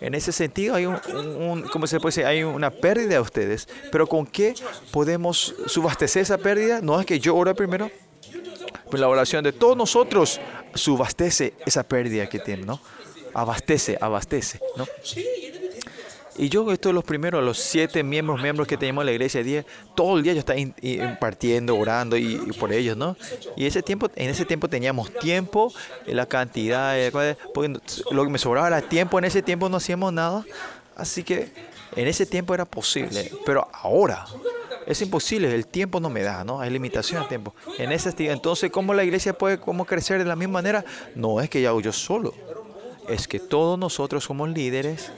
En 0.00 0.14
ese 0.14 0.32
sentido, 0.32 0.74
hay 0.74 0.86
un, 0.86 0.96
un, 1.14 1.62
¿cómo 1.62 1.86
se 1.86 1.98
puede 2.00 2.10
decir? 2.10 2.26
Hay 2.26 2.42
una 2.42 2.70
pérdida 2.70 3.14
de 3.14 3.20
ustedes. 3.20 3.68
Pero 3.90 4.06
¿con 4.06 4.26
qué 4.26 4.54
podemos 4.90 5.54
subastecer 5.66 6.22
esa 6.22 6.36
pérdida? 6.36 6.80
No 6.82 7.00
es 7.00 7.06
que 7.06 7.20
yo 7.20 7.36
ore 7.36 7.54
primero, 7.54 7.90
la 8.98 9.08
oración 9.08 9.44
de 9.44 9.52
todos 9.52 9.76
nosotros 9.76 10.40
subastece 10.74 11.54
esa 11.66 11.82
pérdida 11.84 12.28
que 12.28 12.38
tienen, 12.38 12.66
¿no? 12.66 12.80
Abastece, 13.32 13.98
abastece, 14.00 14.60
¿no? 14.76 14.86
Y 16.36 16.48
yo, 16.48 16.70
esto 16.72 16.88
de 16.88 16.92
los 16.92 17.04
primeros, 17.04 17.44
los 17.44 17.58
siete 17.58 18.02
miembros, 18.02 18.42
miembros 18.42 18.66
que 18.66 18.76
tenemos 18.76 19.02
en 19.02 19.06
la 19.06 19.12
iglesia, 19.12 19.42
día, 19.42 19.64
todo 19.94 20.16
el 20.16 20.24
día 20.24 20.32
yo 20.32 20.40
estaba 20.40 20.58
impartiendo, 20.58 21.76
orando 21.76 22.16
y, 22.16 22.36
por 22.58 22.72
ellos, 22.72 22.96
¿no? 22.96 23.16
Y 23.56 23.66
ese 23.66 23.82
tiempo, 23.82 24.10
en 24.16 24.30
ese 24.30 24.44
tiempo 24.44 24.68
teníamos 24.68 25.12
tiempo, 25.18 25.72
la 26.06 26.26
cantidad, 26.26 26.98
eh, 26.98 27.12
porque 27.54 27.78
lo 28.10 28.24
que 28.24 28.30
me 28.30 28.38
sobraba 28.38 28.66
era 28.66 28.80
tiempo, 28.82 29.18
en 29.18 29.26
ese 29.26 29.42
tiempo 29.42 29.68
no 29.68 29.76
hacíamos 29.76 30.12
nada, 30.12 30.44
así 30.96 31.22
que 31.22 31.52
en 31.94 32.08
ese 32.08 32.26
tiempo 32.26 32.52
era 32.52 32.64
posible, 32.64 33.30
pero 33.46 33.68
ahora 33.72 34.26
es 34.86 35.00
imposible, 35.02 35.54
el 35.54 35.66
tiempo 35.66 36.00
no 36.00 36.10
me 36.10 36.22
da, 36.22 36.44
¿no? 36.44 36.60
Hay 36.60 36.70
limitación 36.70 37.22
de 37.22 37.28
tiempo. 37.28 37.54
En 37.78 37.92
ese 37.92 38.12
entonces, 38.30 38.70
¿cómo 38.70 38.92
la 38.92 39.04
iglesia 39.04 39.32
puede 39.32 39.58
cómo 39.58 39.84
crecer 39.84 40.18
de 40.18 40.24
la 40.24 40.36
misma 40.36 40.54
manera? 40.54 40.84
No 41.14 41.40
es 41.40 41.48
que 41.48 41.62
yo 41.62 41.70
hago 41.70 41.80
yo 41.80 41.92
solo, 41.92 42.34
es 43.08 43.28
que 43.28 43.38
todos 43.38 43.78
nosotros 43.78 44.24
somos 44.24 44.48
líderes 44.48 45.10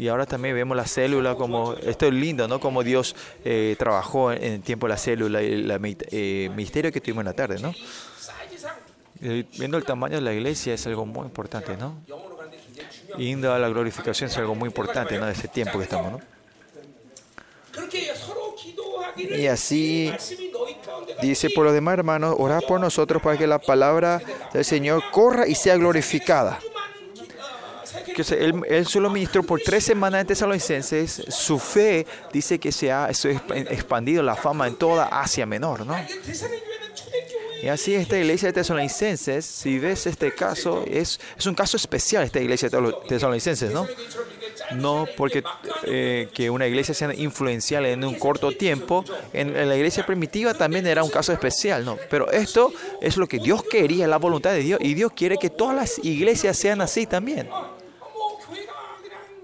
y 0.00 0.08
ahora 0.08 0.24
también 0.24 0.54
vemos 0.54 0.74
la 0.74 0.86
célula 0.86 1.34
como, 1.34 1.74
esto 1.74 2.06
es 2.06 2.14
lindo, 2.14 2.48
¿no? 2.48 2.58
Como 2.58 2.82
Dios 2.82 3.14
eh, 3.44 3.76
trabajó 3.78 4.32
en 4.32 4.54
el 4.54 4.62
tiempo 4.62 4.88
la 4.88 4.96
célula, 4.96 5.42
y 5.42 5.52
el 5.52 5.70
eh, 6.10 6.50
misterio 6.56 6.90
que 6.90 7.02
tuvimos 7.02 7.20
en 7.20 7.26
la 7.26 7.34
tarde, 7.34 7.60
¿no? 7.60 7.74
Eh, 9.20 9.44
viendo 9.58 9.76
el 9.76 9.84
tamaño 9.84 10.14
de 10.14 10.22
la 10.22 10.32
iglesia 10.32 10.72
es 10.72 10.86
algo 10.86 11.04
muy 11.04 11.26
importante, 11.26 11.76
¿no? 11.76 11.98
Yendo 13.18 13.58
la 13.58 13.68
glorificación 13.68 14.30
es 14.30 14.38
algo 14.38 14.54
muy 14.54 14.68
importante, 14.68 15.18
¿no? 15.18 15.26
De 15.26 15.34
tiempo 15.34 15.76
que 15.76 15.84
estamos, 15.84 16.12
¿no? 16.12 16.20
Y 19.18 19.48
así 19.48 20.10
dice 21.20 21.50
por 21.50 21.66
los 21.66 21.74
demás 21.74 21.98
hermanos, 21.98 22.36
orad 22.38 22.62
por 22.66 22.80
nosotros 22.80 23.20
para 23.20 23.36
que 23.36 23.46
la 23.46 23.58
palabra 23.58 24.22
del 24.54 24.64
Señor 24.64 25.02
corra 25.10 25.46
y 25.46 25.54
sea 25.54 25.76
glorificada 25.76 26.58
que 28.24 28.44
él, 28.44 28.62
él, 28.68 28.86
solo 28.86 29.10
ministró 29.10 29.42
por 29.42 29.60
tres 29.60 29.84
semanas 29.84 30.22
en 30.22 30.26
Tesalonicenses, 30.26 31.24
su 31.28 31.58
fe 31.58 32.06
dice 32.32 32.58
que 32.58 32.72
se 32.72 32.92
ha 32.92 33.08
expandido 33.10 34.22
la 34.22 34.36
fama 34.36 34.66
en 34.66 34.76
toda 34.76 35.06
Asia 35.06 35.46
Menor, 35.46 35.86
¿no? 35.86 35.96
Y 37.62 37.68
así 37.68 37.94
esta 37.94 38.18
iglesia 38.18 38.48
de 38.48 38.52
Tesalonicenses, 38.54 39.44
si 39.44 39.78
ves 39.78 40.06
este 40.06 40.34
caso, 40.34 40.84
es, 40.90 41.20
es 41.36 41.46
un 41.46 41.54
caso 41.54 41.76
especial 41.76 42.24
esta 42.24 42.40
iglesia 42.40 42.70
de 42.70 42.94
Tesalonicenses, 43.06 43.70
¿no? 43.70 43.86
No 44.72 45.06
porque 45.16 45.42
eh, 45.84 46.28
que 46.32 46.48
una 46.48 46.66
iglesia 46.66 46.94
sea 46.94 47.12
influencial 47.14 47.84
en 47.84 48.04
un 48.04 48.14
corto 48.14 48.52
tiempo, 48.52 49.04
en, 49.32 49.54
en, 49.54 49.68
la 49.68 49.76
iglesia 49.76 50.06
primitiva 50.06 50.54
también 50.54 50.86
era 50.86 51.02
un 51.02 51.10
caso 51.10 51.32
especial, 51.32 51.84
¿no? 51.84 51.98
Pero 52.08 52.30
esto 52.30 52.72
es 53.02 53.18
lo 53.18 53.26
que 53.26 53.38
Dios 53.38 53.62
quería, 53.64 54.06
la 54.06 54.16
voluntad 54.16 54.52
de 54.52 54.60
Dios, 54.60 54.80
y 54.82 54.94
Dios 54.94 55.12
quiere 55.14 55.36
que 55.36 55.50
todas 55.50 55.76
las 55.76 55.98
iglesias 56.02 56.56
sean 56.56 56.80
así 56.80 57.04
también 57.04 57.48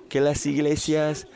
que 0.09 0.21
las 0.21 0.45
iglesias 0.47 1.27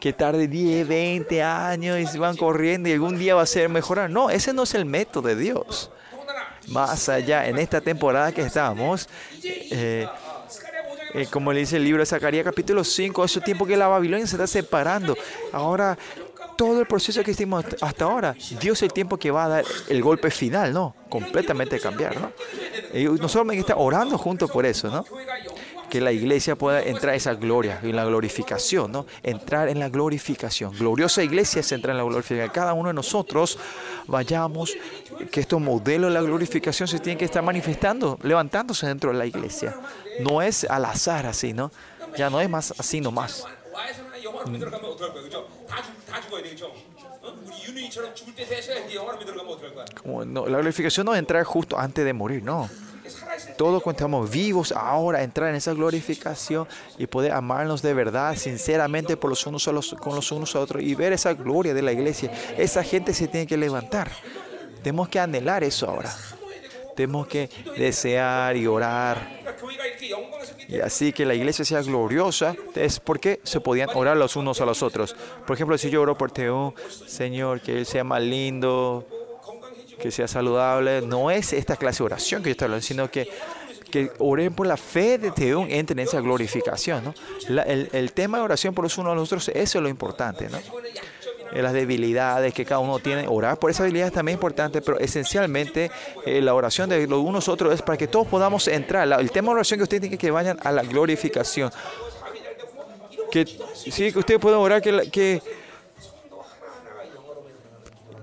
que 0.00 0.12
tarde 0.12 0.48
10, 0.48 0.88
20 0.88 1.42
años 1.42 2.14
y 2.14 2.18
van 2.18 2.36
corriendo 2.36 2.88
y 2.88 2.92
algún 2.92 3.18
día 3.18 3.34
va 3.34 3.42
a 3.42 3.46
ser 3.46 3.68
mejorar. 3.68 4.10
No, 4.10 4.30
ese 4.30 4.52
no 4.52 4.62
es 4.62 4.74
el 4.74 4.86
método 4.86 5.28
de 5.28 5.36
Dios. 5.36 5.90
Más 6.68 7.08
allá, 7.08 7.46
en 7.46 7.58
esta 7.58 7.80
temporada 7.80 8.32
que 8.32 8.42
estamos, 8.42 9.08
eh, 9.42 10.06
eh, 11.14 11.26
como 11.30 11.52
le 11.52 11.60
dice 11.60 11.76
el 11.76 11.84
libro 11.84 12.00
de 12.00 12.06
Zacarías 12.06 12.44
capítulo 12.44 12.84
5, 12.84 13.24
es 13.24 13.40
tiempo 13.44 13.66
que 13.66 13.76
la 13.76 13.88
Babilonia 13.88 14.26
se 14.26 14.36
está 14.36 14.46
separando. 14.46 15.16
Ahora, 15.52 15.98
todo 16.56 16.80
el 16.80 16.86
proceso 16.86 17.22
que 17.22 17.30
hicimos 17.30 17.64
hasta 17.80 18.04
ahora, 18.04 18.34
Dios 18.60 18.78
es 18.78 18.82
el 18.82 18.92
tiempo 18.92 19.16
que 19.16 19.30
va 19.30 19.46
a 19.46 19.48
dar 19.48 19.64
el 19.88 20.02
golpe 20.02 20.30
final, 20.30 20.72
¿no? 20.72 20.94
Completamente 21.08 21.80
cambiar, 21.80 22.20
¿no? 22.20 22.32
Y 22.92 23.04
nosotros 23.04 23.46
me 23.46 23.58
está 23.58 23.76
orando 23.76 24.18
juntos 24.18 24.50
por 24.50 24.66
eso, 24.66 24.90
¿no? 24.90 25.04
que 25.90 26.00
la 26.00 26.12
iglesia 26.12 26.56
pueda 26.56 26.82
entrar 26.82 27.12
a 27.12 27.16
esa 27.16 27.34
gloria, 27.34 27.80
en 27.82 27.96
la 27.96 28.04
glorificación, 28.04 28.92
¿no? 28.92 29.06
Entrar 29.22 29.68
en 29.68 29.78
la 29.78 29.88
glorificación. 29.88 30.72
Gloriosa 30.78 31.22
iglesia 31.22 31.60
es 31.60 31.72
entrar 31.72 31.92
en 31.92 31.98
la 31.98 32.04
glorificación. 32.04 32.50
Cada 32.50 32.72
uno 32.72 32.88
de 32.88 32.94
nosotros 32.94 33.58
vayamos, 34.06 34.74
que 35.30 35.40
estos 35.40 35.60
modelos 35.60 36.10
de 36.10 36.14
la 36.14 36.22
glorificación 36.22 36.88
se 36.88 36.98
tienen 37.00 37.18
que 37.18 37.24
estar 37.26 37.42
manifestando, 37.42 38.18
levantándose 38.22 38.86
dentro 38.86 39.12
de 39.12 39.18
la 39.18 39.26
iglesia. 39.26 39.76
No 40.20 40.40
es 40.40 40.64
al 40.64 40.84
azar 40.84 41.26
así, 41.26 41.52
¿no? 41.52 41.70
Ya 42.16 42.30
no 42.30 42.40
es 42.40 42.48
más 42.48 42.72
así 42.78 43.00
nomás. 43.00 43.44
Como, 50.02 50.24
no, 50.24 50.46
la 50.46 50.58
glorificación 50.58 51.06
no 51.06 51.14
es 51.14 51.18
entrar 51.18 51.44
justo 51.44 51.78
antes 51.78 52.04
de 52.04 52.12
morir, 52.12 52.42
no 52.42 52.68
todos 53.56 53.82
cuando 53.82 53.98
estamos 53.98 54.30
vivos 54.30 54.72
ahora, 54.72 55.22
entrar 55.22 55.50
en 55.50 55.56
esa 55.56 55.72
glorificación 55.72 56.66
y 56.98 57.06
poder 57.06 57.32
amarnos 57.32 57.82
de 57.82 57.94
verdad, 57.94 58.36
sinceramente, 58.36 59.16
por 59.16 59.30
los 59.30 59.46
unos 59.46 59.66
a 59.68 59.72
los, 59.72 59.94
con 59.94 60.14
los 60.14 60.30
unos 60.32 60.54
a 60.56 60.60
otros 60.60 60.82
y 60.82 60.94
ver 60.94 61.12
esa 61.12 61.34
gloria 61.34 61.74
de 61.74 61.82
la 61.82 61.92
iglesia. 61.92 62.30
Esa 62.56 62.82
gente 62.82 63.12
se 63.14 63.28
tiene 63.28 63.46
que 63.46 63.56
levantar. 63.56 64.10
Tenemos 64.82 65.08
que 65.08 65.20
anhelar 65.20 65.62
eso 65.64 65.88
ahora. 65.88 66.14
Tenemos 66.96 67.26
que 67.26 67.48
desear 67.76 68.56
y 68.56 68.66
orar. 68.66 69.40
Y 70.68 70.80
así 70.80 71.12
que 71.12 71.24
la 71.24 71.34
iglesia 71.34 71.64
sea 71.64 71.82
gloriosa 71.82 72.54
es 72.74 73.00
porque 73.00 73.40
se 73.42 73.60
podían 73.60 73.88
orar 73.94 74.16
los 74.16 74.36
unos 74.36 74.60
a 74.60 74.66
los 74.66 74.82
otros. 74.82 75.16
Por 75.46 75.54
ejemplo, 75.54 75.76
si 75.78 75.90
yo 75.90 76.02
oro 76.02 76.16
por 76.16 76.30
Teón, 76.30 76.74
Señor, 77.06 77.60
que 77.60 77.78
Él 77.78 77.86
sea 77.86 78.04
más 78.04 78.22
lindo, 78.22 79.06
que 80.00 80.10
sea 80.10 80.26
saludable, 80.26 81.02
no 81.02 81.30
es 81.30 81.52
esta 81.52 81.76
clase 81.76 81.98
de 81.98 82.04
oración 82.04 82.42
que 82.42 82.48
yo 82.48 82.52
estoy 82.52 82.66
hablando, 82.66 82.84
sino 82.84 83.10
que, 83.10 83.28
que 83.90 84.10
oren 84.18 84.52
por 84.54 84.66
la 84.66 84.76
fe 84.76 85.18
de 85.18 85.30
Teo, 85.30 85.66
entren 85.68 85.98
en 86.00 86.08
esa 86.08 86.20
glorificación. 86.20 87.04
¿no? 87.04 87.14
El, 87.48 87.88
el 87.92 88.12
tema 88.12 88.38
de 88.38 88.44
oración 88.44 88.74
por 88.74 88.84
los 88.84 88.98
unos 88.98 89.12
a 89.12 89.14
los 89.14 89.32
otros, 89.32 89.48
es 89.48 89.74
lo 89.74 89.88
importante. 89.88 90.48
¿no? 90.48 90.58
Eh, 91.52 91.62
Las 91.62 91.72
debilidades 91.72 92.54
que 92.54 92.64
cada 92.64 92.78
uno 92.80 92.98
tiene, 92.98 93.26
orar 93.28 93.58
por 93.58 93.74
debilidades 93.74 94.12
también 94.12 94.34
es 94.34 94.38
importante, 94.38 94.80
pero 94.82 94.98
esencialmente 94.98 95.90
eh, 96.24 96.40
la 96.40 96.54
oración 96.54 96.88
de 96.88 97.06
los 97.06 97.20
unos 97.20 97.48
otros 97.48 97.74
es 97.74 97.82
para 97.82 97.98
que 97.98 98.06
todos 98.06 98.26
podamos 98.26 98.68
entrar. 98.68 99.08
El 99.20 99.30
tema 99.30 99.48
de 99.48 99.54
oración 99.54 99.78
que 99.78 99.84
ustedes 99.84 100.02
tienen 100.02 100.18
que 100.18 100.30
vayan 100.30 100.58
a 100.62 100.70
la 100.70 100.82
glorificación. 100.82 101.70
Que 103.30 103.46
sí, 103.74 104.12
que 104.12 104.18
ustedes 104.18 104.40
pueden 104.40 104.58
orar 104.58 104.82
que, 104.82 105.42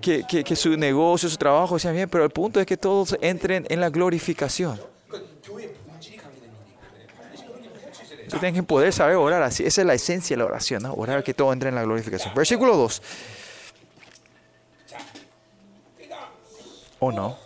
que, 0.07 0.23
que, 0.23 0.41
que 0.41 0.55
su 0.55 0.77
negocio, 0.77 1.27
su 1.27 1.35
trabajo 1.35 1.77
sea 1.77 1.91
bien, 1.91 2.09
pero 2.09 2.23
el 2.23 2.29
punto 2.29 2.61
es 2.61 2.65
que 2.65 2.77
todos 2.77 3.17
entren 3.19 3.65
en 3.69 3.81
la 3.81 3.89
glorificación. 3.89 4.79
Ustedes 8.23 8.39
tienen 8.41 8.55
que 8.55 8.63
poder 8.63 8.93
saber 8.93 9.17
orar 9.17 9.43
así. 9.43 9.65
Esa 9.65 9.81
es 9.81 9.87
la 9.87 9.93
esencia 9.95 10.35
de 10.35 10.39
la 10.39 10.45
oración, 10.45 10.83
¿no? 10.83 10.93
Orar 10.93 11.25
que 11.25 11.33
todo 11.33 11.51
entre 11.51 11.69
en 11.69 11.75
la 11.75 11.83
glorificación. 11.83 12.33
Versículo 12.33 12.77
2. 12.77 13.01
¿O 16.99 17.11
no? 17.11 17.37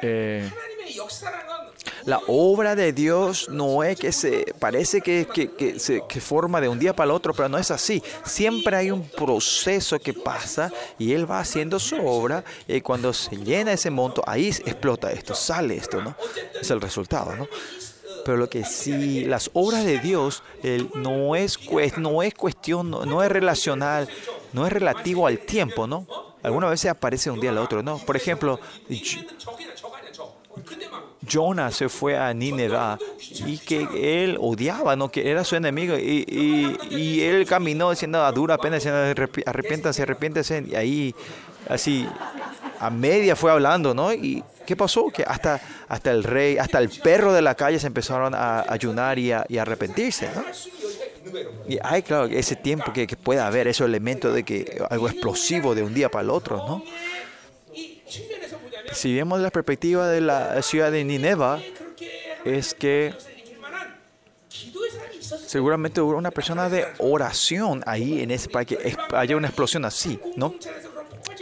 Eh, 0.00 0.48
la 2.04 2.20
obra 2.26 2.74
de 2.74 2.92
Dios 2.92 3.48
no 3.48 3.84
es 3.84 3.98
que 3.98 4.12
se 4.12 4.54
parece 4.58 5.00
que, 5.00 5.26
que, 5.26 5.78
se 5.78 6.02
que 6.08 6.20
forma 6.20 6.60
de 6.60 6.68
un 6.68 6.78
día 6.78 6.94
para 6.94 7.10
el 7.10 7.16
otro, 7.16 7.32
pero 7.32 7.48
no 7.48 7.58
es 7.58 7.70
así. 7.70 8.02
Siempre 8.24 8.76
hay 8.76 8.90
un 8.90 9.08
proceso 9.08 9.98
que 9.98 10.12
pasa 10.12 10.72
y 10.98 11.12
Él 11.12 11.30
va 11.30 11.40
haciendo 11.40 11.78
su 11.78 11.96
obra 12.06 12.44
y 12.66 12.80
cuando 12.80 13.12
se 13.12 13.36
llena 13.36 13.72
ese 13.72 13.90
monto, 13.90 14.22
ahí 14.26 14.48
explota 14.48 15.12
esto, 15.12 15.34
sale 15.34 15.76
esto, 15.76 16.02
¿no? 16.02 16.16
Es 16.60 16.70
el 16.70 16.80
resultado, 16.80 17.36
¿no? 17.36 17.46
Pero 18.24 18.36
lo 18.36 18.48
que 18.48 18.64
sí, 18.64 19.24
las 19.24 19.50
obras 19.52 19.84
de 19.84 19.98
Dios 19.98 20.42
él, 20.62 20.88
no, 20.94 21.34
es, 21.34 21.58
no 21.98 22.22
es 22.22 22.34
cuestión, 22.34 22.90
no, 22.90 23.04
no 23.04 23.22
es 23.22 23.30
relacional, 23.30 24.08
no 24.52 24.66
es 24.66 24.72
relativo 24.72 25.26
al 25.26 25.40
tiempo, 25.40 25.86
¿no? 25.86 26.06
Algunas 26.42 26.70
veces 26.70 26.90
aparece 26.90 27.30
un 27.30 27.40
día 27.40 27.50
al 27.50 27.58
otro, 27.58 27.82
¿no? 27.82 27.98
Por 27.98 28.16
ejemplo, 28.16 28.58
Jonah 31.32 31.70
se 31.70 31.88
fue 31.88 32.16
a 32.16 32.32
Nineveh 32.34 32.98
y 33.46 33.58
que 33.58 34.24
él 34.24 34.36
odiaba, 34.40 34.96
¿no? 34.96 35.10
que 35.10 35.30
era 35.30 35.44
su 35.44 35.56
enemigo. 35.56 35.96
Y, 35.96 36.24
y, 36.28 36.96
y 36.96 37.22
él 37.22 37.46
caminó 37.46 37.90
diciendo 37.90 38.22
a 38.24 38.32
dura 38.32 38.58
pena, 38.58 38.76
diciendo 38.76 39.00
arrepiéntanse, 39.46 40.02
arrepiéntanse. 40.02 40.64
Y 40.68 40.74
ahí, 40.74 41.14
así, 41.68 42.06
a 42.78 42.90
media 42.90 43.36
fue 43.36 43.50
hablando, 43.50 43.94
¿no? 43.94 44.12
Y 44.12 44.42
¿qué 44.66 44.76
pasó? 44.76 45.08
Que 45.08 45.22
hasta, 45.22 45.60
hasta 45.88 46.10
el 46.10 46.24
rey, 46.24 46.58
hasta 46.58 46.78
el 46.78 46.88
perro 46.88 47.32
de 47.32 47.42
la 47.42 47.54
calle 47.54 47.78
se 47.78 47.86
empezaron 47.86 48.34
a 48.34 48.64
ayunar 48.68 49.18
y 49.18 49.32
a, 49.32 49.44
y 49.48 49.58
a 49.58 49.62
arrepentirse, 49.62 50.28
¿no? 50.34 50.44
Y 51.68 51.78
hay, 51.82 52.02
claro, 52.02 52.26
ese 52.26 52.56
tiempo 52.56 52.92
que, 52.92 53.06
que 53.06 53.16
puede 53.16 53.40
haber, 53.40 53.68
esos 53.68 53.86
elementos 53.86 54.34
de 54.34 54.42
que 54.42 54.82
algo 54.90 55.08
explosivo 55.08 55.74
de 55.74 55.82
un 55.82 55.94
día 55.94 56.10
para 56.10 56.24
el 56.24 56.30
otro, 56.30 56.56
¿no? 56.56 56.84
si 58.92 59.14
vemos 59.14 59.40
la 59.40 59.50
perspectiva 59.50 60.08
de 60.08 60.20
la 60.20 60.60
ciudad 60.62 60.90
de 60.90 61.04
Nineva, 61.04 61.60
es 62.44 62.74
que 62.74 63.14
seguramente 65.46 66.00
hubo 66.00 66.16
una 66.16 66.30
persona 66.30 66.68
de 66.68 66.86
oración 66.98 67.82
ahí 67.86 68.22
en 68.22 68.30
ese, 68.30 68.48
para 68.48 68.64
que 68.64 68.96
haya 69.14 69.36
una 69.36 69.48
explosión 69.48 69.84
así, 69.84 70.18
¿no? 70.36 70.54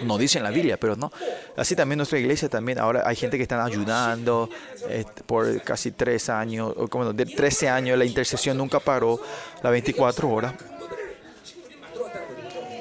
No 0.02 0.16
dice 0.16 0.38
en 0.38 0.44
la 0.44 0.50
Biblia, 0.50 0.78
pero 0.78 0.96
no. 0.96 1.12
Así 1.56 1.76
también 1.76 1.98
nuestra 1.98 2.18
iglesia 2.18 2.48
también. 2.48 2.78
Ahora 2.78 3.02
hay 3.04 3.16
gente 3.16 3.36
que 3.36 3.42
están 3.42 3.60
ayudando 3.60 4.48
eh, 4.88 5.04
por 5.26 5.60
casi 5.62 5.90
tres 5.90 6.28
años, 6.30 6.72
o 6.76 6.88
como 6.88 7.12
de 7.12 7.26
13 7.26 7.68
años. 7.68 7.98
La 7.98 8.04
intercesión 8.04 8.56
nunca 8.56 8.80
paró, 8.80 9.20
las 9.62 9.70
24 9.70 10.28
horas. 10.28 10.54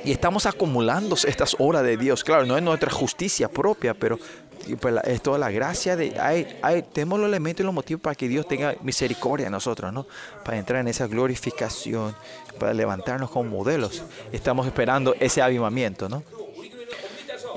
Y 0.05 0.11
estamos 0.11 0.45
acumulando 0.45 1.15
estas 1.15 1.55
horas 1.59 1.83
de 1.83 1.97
Dios. 1.97 2.23
Claro, 2.23 2.45
no 2.45 2.55
es 2.55 2.63
nuestra 2.63 2.89
justicia 2.89 3.49
propia, 3.49 3.93
pero 3.93 4.17
pues, 4.75 4.95
es 5.05 5.21
toda 5.21 5.37
la 5.37 5.51
gracia 5.51 5.95
de... 5.95 6.19
Hay, 6.19 6.83
tenemos 6.93 7.19
los 7.19 7.27
elementos 7.27 7.61
y 7.61 7.65
los 7.65 7.73
motivos 7.73 8.01
para 8.01 8.15
que 8.15 8.27
Dios 8.27 8.47
tenga 8.47 8.75
misericordia 8.81 9.45
de 9.45 9.51
nosotros, 9.51 9.91
¿no? 9.93 10.05
Para 10.43 10.57
entrar 10.57 10.81
en 10.81 10.87
esa 10.87 11.07
glorificación, 11.07 12.15
para 12.59 12.73
levantarnos 12.73 13.29
como 13.29 13.49
modelos. 13.49 14.03
Estamos 14.31 14.67
esperando 14.67 15.15
ese 15.19 15.41
avivamiento, 15.41 16.09
¿no? 16.09 16.23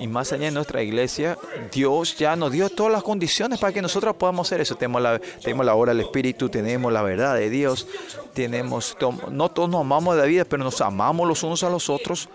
Y 0.01 0.09
más 0.09 0.33
allá 0.33 0.47
de 0.47 0.51
nuestra 0.51 0.83
iglesia, 0.83 1.39
Dios 1.71 2.17
ya 2.17 2.35
nos 2.35 2.51
dio 2.51 2.69
todas 2.69 2.93
las 2.93 3.03
condiciones 3.03 3.61
para 3.61 3.73
que 3.73 3.81
nosotros 3.81 4.17
podamos 4.17 4.49
hacer 4.49 4.61
eso. 4.61 4.75
Tenemos 4.75 5.01
la, 5.01 5.21
tenemos 5.43 5.65
la 5.65 5.75
hora 5.75 5.95
del 5.95 6.01
Espíritu, 6.01 6.49
tenemos 6.49 6.93
la 6.93 7.03
verdad 7.03 7.37
de 7.37 7.49
Dios, 7.51 7.87
tenemos, 8.33 8.97
no 9.31 9.51
todos 9.51 9.69
nos 9.69 9.83
amamos 9.83 10.17
de 10.17 10.23
la 10.23 10.27
vida, 10.27 10.45
pero 10.45 10.65
nos 10.65 10.81
amamos 10.81 11.29
los 11.29 11.43
unos 11.45 11.63
a 11.63 11.71
los 11.71 11.89
otros. 11.89 12.29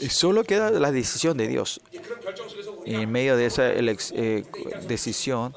Y 0.00 0.08
solo 0.08 0.44
queda 0.44 0.70
la 0.70 0.92
decisión 0.92 1.36
de 1.36 1.48
Dios. 1.48 1.80
Y 2.84 2.94
en 2.94 3.10
medio 3.12 3.36
de 3.36 3.46
esa 3.46 3.68
eh, 3.70 4.44
decisión, 4.86 5.54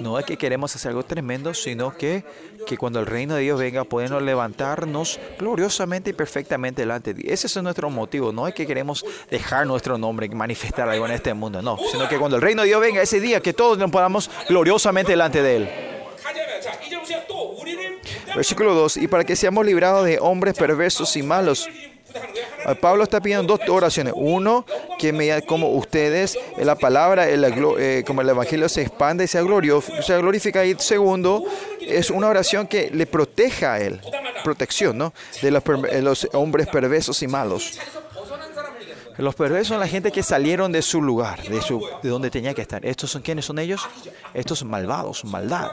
no 0.00 0.18
es 0.18 0.24
que 0.24 0.36
queremos 0.36 0.74
hacer 0.74 0.90
algo 0.90 1.04
tremendo, 1.04 1.54
sino 1.54 1.96
que, 1.96 2.24
que 2.66 2.76
cuando 2.76 3.00
el 3.00 3.06
reino 3.06 3.34
de 3.34 3.42
Dios 3.42 3.58
venga, 3.58 3.84
podemos 3.84 4.22
levantarnos 4.22 5.18
gloriosamente 5.38 6.10
y 6.10 6.12
perfectamente 6.12 6.82
delante 6.82 7.14
de 7.14 7.22
Dios. 7.22 7.32
Ese 7.32 7.46
es 7.46 7.62
nuestro 7.62 7.90
motivo. 7.90 8.32
No 8.32 8.46
es 8.46 8.54
que 8.54 8.66
queremos 8.66 9.04
dejar 9.30 9.66
nuestro 9.66 9.98
nombre 9.98 10.26
y 10.26 10.30
manifestar 10.30 10.88
algo 10.88 11.06
en 11.06 11.12
este 11.12 11.34
mundo, 11.34 11.62
no. 11.62 11.78
Sino 11.90 12.08
que 12.08 12.18
cuando 12.18 12.36
el 12.36 12.42
reino 12.42 12.62
de 12.62 12.68
Dios 12.68 12.80
venga, 12.80 13.02
ese 13.02 13.20
día, 13.20 13.40
que 13.40 13.52
todos 13.52 13.78
nos 13.78 13.90
podamos 13.90 14.30
gloriosamente 14.48 15.12
delante 15.12 15.42
de 15.42 15.56
Él. 15.56 15.68
Versículo 18.36 18.74
2. 18.74 18.98
Y 18.98 19.08
para 19.08 19.24
que 19.24 19.34
seamos 19.34 19.66
librados 19.66 20.04
de 20.04 20.18
hombres 20.20 20.54
perversos 20.54 21.16
y 21.16 21.22
malos 21.22 21.68
Pablo 22.80 23.04
está 23.04 23.20
pidiendo 23.20 23.56
dos 23.56 23.68
oraciones. 23.68 24.12
Uno, 24.16 24.64
que 24.98 25.12
me, 25.12 25.42
como 25.42 25.70
ustedes, 25.74 26.38
la 26.58 26.74
palabra, 26.74 27.26
eh, 27.28 28.04
como 28.06 28.20
el 28.20 28.28
evangelio 28.28 28.68
se 28.68 28.82
expande 28.82 29.24
y 29.24 29.28
sea, 29.28 29.42
sea 30.02 30.18
glorifica. 30.18 30.64
Y 30.64 30.74
segundo, 30.78 31.44
es 31.80 32.10
una 32.10 32.28
oración 32.28 32.66
que 32.66 32.90
le 32.90 33.06
proteja 33.06 33.74
a 33.74 33.80
él, 33.80 34.00
protección, 34.44 34.98
¿no? 34.98 35.12
De 35.40 35.50
los, 35.50 35.62
eh, 35.90 36.02
los 36.02 36.28
hombres 36.32 36.66
perversos 36.68 37.22
y 37.22 37.28
malos. 37.28 37.78
Los 39.16 39.34
perversos 39.34 39.68
son 39.68 39.80
la 39.80 39.88
gente 39.88 40.12
que 40.12 40.22
salieron 40.22 40.70
de 40.70 40.80
su 40.80 41.02
lugar, 41.02 41.42
de, 41.42 41.60
su, 41.60 41.84
de 42.02 42.08
donde 42.08 42.30
tenía 42.30 42.54
que 42.54 42.62
estar. 42.62 42.84
¿Estos 42.86 43.10
son 43.10 43.20
quiénes 43.20 43.46
son 43.46 43.58
ellos? 43.58 43.80
Estos 44.32 44.62
malvados, 44.64 45.24
maldad 45.24 45.72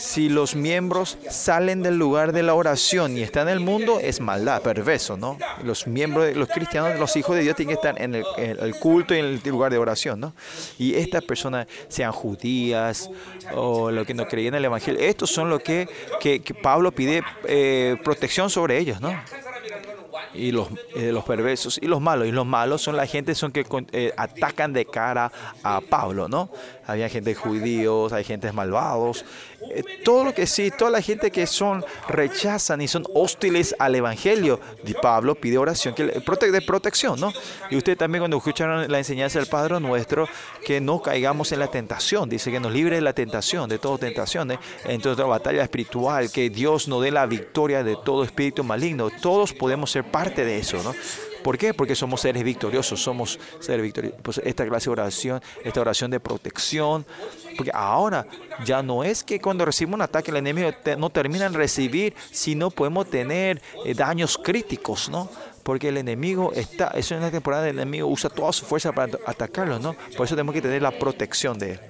si 0.00 0.30
los 0.30 0.56
miembros 0.56 1.18
salen 1.28 1.82
del 1.82 1.98
lugar 1.98 2.32
de 2.32 2.42
la 2.42 2.54
oración 2.54 3.18
y 3.18 3.22
están 3.22 3.48
en 3.48 3.54
el 3.54 3.60
mundo, 3.60 4.00
es 4.00 4.20
maldad, 4.20 4.62
perverso, 4.62 5.16
¿no? 5.16 5.38
Los 5.62 5.86
miembros, 5.86 6.34
los 6.34 6.48
cristianos, 6.48 6.98
los 6.98 7.14
hijos 7.16 7.36
de 7.36 7.42
Dios 7.42 7.54
tienen 7.54 7.76
que 7.76 7.86
estar 7.86 8.00
en 8.00 8.14
el, 8.14 8.74
culto 8.76 9.14
y 9.14 9.18
en 9.18 9.26
el 9.26 9.40
lugar 9.44 9.70
de 9.70 9.78
oración, 9.78 10.18
¿no? 10.18 10.34
Y 10.78 10.94
estas 10.94 11.22
personas, 11.22 11.66
sean 11.88 12.12
judías 12.12 13.10
o 13.54 13.90
lo 13.90 14.06
que 14.06 14.14
no 14.14 14.26
creían 14.26 14.54
en 14.54 14.58
el 14.58 14.64
Evangelio, 14.64 15.00
estos 15.00 15.30
son 15.30 15.50
los 15.50 15.60
que, 15.62 15.86
que, 16.18 16.40
Pablo 16.62 16.92
pide 16.92 17.22
eh, 17.44 17.96
protección 18.02 18.48
sobre 18.48 18.78
ellos, 18.78 19.00
¿no? 19.00 19.14
Y 20.34 20.52
los, 20.52 20.68
eh, 20.94 21.12
los 21.12 21.24
perversos 21.24 21.78
y 21.80 21.86
los 21.86 22.00
malos. 22.00 22.26
Y 22.26 22.32
los 22.32 22.46
malos 22.46 22.82
son 22.82 22.96
la 22.96 23.06
gente 23.06 23.34
son 23.34 23.52
que 23.52 23.64
eh, 23.92 24.12
atacan 24.16 24.72
de 24.72 24.84
cara 24.84 25.30
a 25.62 25.80
Pablo, 25.80 26.28
¿no? 26.28 26.50
Había 26.86 27.08
gente 27.08 27.34
judíos, 27.34 28.12
hay 28.12 28.24
gente 28.24 28.50
malvados. 28.52 29.24
Eh, 29.70 29.84
todo 30.04 30.24
lo 30.24 30.34
que 30.34 30.46
sí, 30.46 30.72
toda 30.76 30.90
la 30.90 31.02
gente 31.02 31.30
que 31.30 31.46
son 31.46 31.84
rechazan 32.08 32.80
y 32.80 32.88
son 32.88 33.04
hostiles 33.14 33.74
al 33.78 33.94
evangelio. 33.94 34.60
Y 34.84 34.94
Pablo 34.94 35.34
pide 35.34 35.58
oración 35.58 35.94
que 35.94 36.04
de 36.04 36.62
protección, 36.62 37.20
¿no? 37.20 37.32
Y 37.70 37.76
usted 37.76 37.96
también 37.96 38.22
cuando 38.22 38.38
escucharon 38.38 38.90
la 38.90 38.98
enseñanza 38.98 39.38
del 39.38 39.48
Padre 39.48 39.78
nuestro, 39.80 40.28
que 40.64 40.80
no 40.80 41.00
caigamos 41.00 41.52
en 41.52 41.58
la 41.58 41.68
tentación. 41.68 42.28
Dice 42.28 42.50
que 42.50 42.58
nos 42.58 42.72
libre 42.72 42.96
de 42.96 43.02
la 43.02 43.12
tentación, 43.12 43.68
de 43.68 43.78
toda 43.78 43.98
tentación, 43.98 44.52
¿eh? 44.52 44.58
en 44.84 45.00
toda 45.00 45.24
batalla 45.24 45.62
espiritual, 45.62 46.30
que 46.32 46.50
Dios 46.50 46.88
nos 46.88 47.02
dé 47.02 47.10
la 47.10 47.26
victoria 47.26 47.84
de 47.84 47.96
todo 48.04 48.24
espíritu 48.24 48.64
maligno. 48.64 49.10
Todos 49.20 49.52
podemos 49.52 49.90
ser 49.90 50.04
parte 50.20 50.44
de 50.44 50.58
eso, 50.58 50.82
¿no? 50.82 50.94
¿Por 51.42 51.56
qué? 51.56 51.72
Porque 51.72 51.94
somos 51.94 52.20
seres 52.20 52.44
victoriosos, 52.44 53.02
somos 53.02 53.38
seres 53.58 53.82
victoriosos. 53.82 54.20
Pues 54.22 54.38
esta 54.44 54.66
clase 54.66 54.84
de 54.84 54.90
oración, 54.90 55.40
esta 55.64 55.80
oración 55.80 56.10
de 56.10 56.20
protección, 56.20 57.06
porque 57.56 57.70
ahora 57.72 58.26
ya 58.62 58.82
no 58.82 59.02
es 59.02 59.24
que 59.24 59.40
cuando 59.40 59.64
recibimos 59.64 59.94
un 59.94 60.02
ataque 60.02 60.30
el 60.30 60.36
enemigo 60.36 60.70
no 60.98 61.08
termina 61.08 61.46
en 61.46 61.54
recibir, 61.54 62.14
sino 62.30 62.70
podemos 62.70 63.08
tener 63.08 63.62
eh, 63.86 63.94
daños 63.94 64.36
críticos, 64.36 65.08
¿no? 65.08 65.30
Porque 65.62 65.88
el 65.88 65.96
enemigo 65.96 66.52
está, 66.54 66.88
es 66.88 67.10
una 67.12 67.30
temporada 67.30 67.66
el 67.66 67.78
enemigo 67.78 68.06
usa 68.06 68.28
toda 68.28 68.52
su 68.52 68.66
fuerza 68.66 68.92
para 68.92 69.18
atacarlo, 69.24 69.78
¿no? 69.78 69.94
Por 70.18 70.26
eso 70.26 70.34
tenemos 70.34 70.52
que 70.52 70.60
tener 70.60 70.82
la 70.82 70.90
protección 70.90 71.58
de 71.58 71.72
él. 71.72 71.80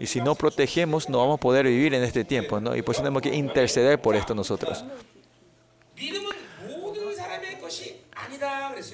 Y 0.00 0.06
si 0.06 0.20
no 0.20 0.34
protegemos, 0.34 1.08
no 1.08 1.18
vamos 1.18 1.36
a 1.36 1.40
poder 1.40 1.66
vivir 1.66 1.94
en 1.94 2.02
este 2.02 2.24
tiempo, 2.24 2.58
¿no? 2.60 2.74
Y 2.74 2.82
por 2.82 2.96
eso 2.96 3.02
tenemos 3.02 3.22
que 3.22 3.32
interceder 3.32 4.00
por 4.00 4.16
esto 4.16 4.34
nosotros. 4.34 4.84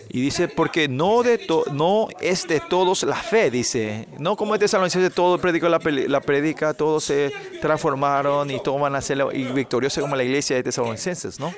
Y 0.08 0.20
dice, 0.20 0.48
porque 0.48 0.88
no, 0.88 1.22
de 1.22 1.46
no 1.72 2.08
es 2.20 2.46
de 2.46 2.60
todos 2.60 3.02
la 3.02 3.16
fe, 3.16 3.50
dice. 3.50 4.08
No 4.18 4.36
como 4.36 4.54
este 4.54 4.68
de 4.76 5.10
todo 5.10 5.38
predicó 5.38 5.68
la, 5.68 5.80
la 6.08 6.20
predica, 6.20 6.74
todos 6.74 7.04
se 7.04 7.32
transformaron 7.60 8.50
y 8.50 8.60
todos 8.60 8.80
van 8.80 8.94
a 8.94 9.00
ser 9.00 9.24
victoriosos 9.52 10.02
como 10.02 10.16
la 10.16 10.24
iglesia 10.24 10.56
de 10.56 10.62
Tesalonicenses, 10.62 11.38
¿no? 11.38 11.54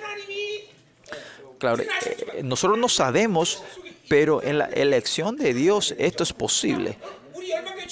Claro, 1.58 1.82
eh, 1.82 2.42
nosotros 2.42 2.78
no 2.78 2.88
sabemos, 2.88 3.62
pero 4.08 4.42
en 4.42 4.58
la 4.58 4.66
elección 4.66 5.36
de 5.36 5.54
Dios 5.54 5.94
esto 5.98 6.22
es 6.22 6.32
posible. 6.32 6.98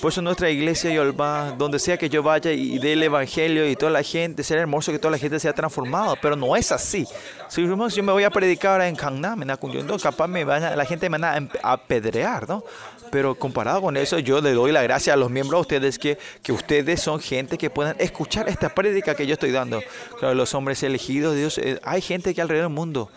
Por 0.00 0.12
eso 0.12 0.22
nuestra 0.22 0.50
iglesia 0.50 0.90
Yolba, 0.90 1.54
donde 1.56 1.78
sea 1.78 1.96
que 1.96 2.08
yo 2.08 2.22
vaya 2.22 2.52
y 2.52 2.78
dé 2.78 2.94
el 2.94 3.02
evangelio 3.02 3.68
y 3.68 3.76
toda 3.76 3.92
la 3.92 4.02
gente, 4.02 4.42
será 4.42 4.60
hermoso 4.60 4.92
que 4.92 4.98
toda 4.98 5.12
la 5.12 5.18
gente 5.18 5.38
sea 5.38 5.52
transformada, 5.52 6.14
pero 6.20 6.36
no 6.36 6.56
es 6.56 6.72
así. 6.72 7.06
Si 7.48 7.66
yo 7.66 7.76
me 7.76 8.12
voy 8.12 8.24
a 8.24 8.30
predicar 8.30 8.80
en 8.82 8.94
Gangnam, 8.94 9.42
en 9.42 9.50
Acunyundo, 9.50 9.98
capaz 9.98 10.26
me 10.26 10.44
van 10.44 10.76
la 10.76 10.84
gente 10.84 11.08
me 11.08 11.18
va 11.18 11.38
a 11.62 11.72
apedrear, 11.72 12.48
¿no? 12.48 12.64
Pero 13.10 13.34
comparado 13.34 13.80
con 13.80 13.96
eso, 13.96 14.18
yo 14.18 14.40
le 14.40 14.52
doy 14.52 14.72
la 14.72 14.82
gracia 14.82 15.12
a 15.12 15.16
los 15.16 15.30
miembros 15.30 15.58
a 15.58 15.60
ustedes 15.60 15.98
que, 15.98 16.18
que 16.42 16.52
ustedes 16.52 17.00
son 17.00 17.20
gente 17.20 17.56
que 17.56 17.70
puedan 17.70 17.96
escuchar 18.00 18.48
esta 18.48 18.74
prédica 18.74 19.14
que 19.14 19.26
yo 19.26 19.34
estoy 19.34 19.52
dando. 19.52 19.80
Claro, 20.18 20.34
los 20.34 20.54
hombres 20.54 20.82
elegidos, 20.82 21.36
Dios, 21.36 21.58
eh, 21.58 21.78
hay 21.84 22.00
gente 22.00 22.34
que 22.34 22.42
alrededor 22.42 22.68
del 22.68 22.74
mundo 22.74 23.10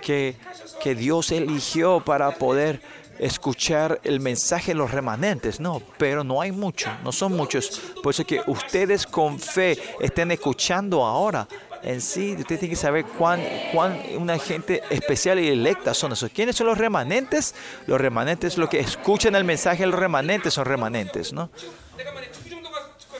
que, 0.00 0.36
que 0.82 0.94
Dios 0.94 1.30
eligió 1.30 2.00
para 2.00 2.30
poder 2.32 2.80
escuchar 3.20 4.00
el 4.02 4.18
mensaje 4.18 4.72
de 4.72 4.76
los 4.76 4.90
remanentes, 4.90 5.60
no, 5.60 5.82
pero 5.98 6.24
no 6.24 6.40
hay 6.40 6.52
mucho, 6.52 6.90
no 7.04 7.12
son 7.12 7.36
muchos. 7.36 7.80
Por 8.02 8.14
eso 8.14 8.24
que 8.24 8.40
ustedes 8.46 9.06
con 9.06 9.38
fe 9.38 9.78
estén 10.00 10.30
escuchando 10.30 11.04
ahora. 11.04 11.46
En 11.82 12.00
sí, 12.00 12.32
ustedes 12.32 12.60
tienen 12.60 12.70
que 12.70 12.76
saber 12.76 13.04
cuán, 13.04 13.42
cuán 13.72 13.98
una 14.16 14.38
gente 14.38 14.82
especial 14.90 15.38
y 15.38 15.48
electa 15.48 15.94
son 15.94 16.12
esos. 16.12 16.30
¿Quiénes 16.30 16.56
son 16.56 16.66
los 16.66 16.78
remanentes? 16.78 17.54
Los 17.86 18.00
remanentes, 18.00 18.58
los 18.58 18.68
que 18.68 18.80
escuchan 18.80 19.34
el 19.34 19.44
mensaje 19.44 19.86
los 19.86 19.98
remanentes 19.98 20.54
son 20.54 20.64
remanentes, 20.64 21.32
¿no? 21.32 21.50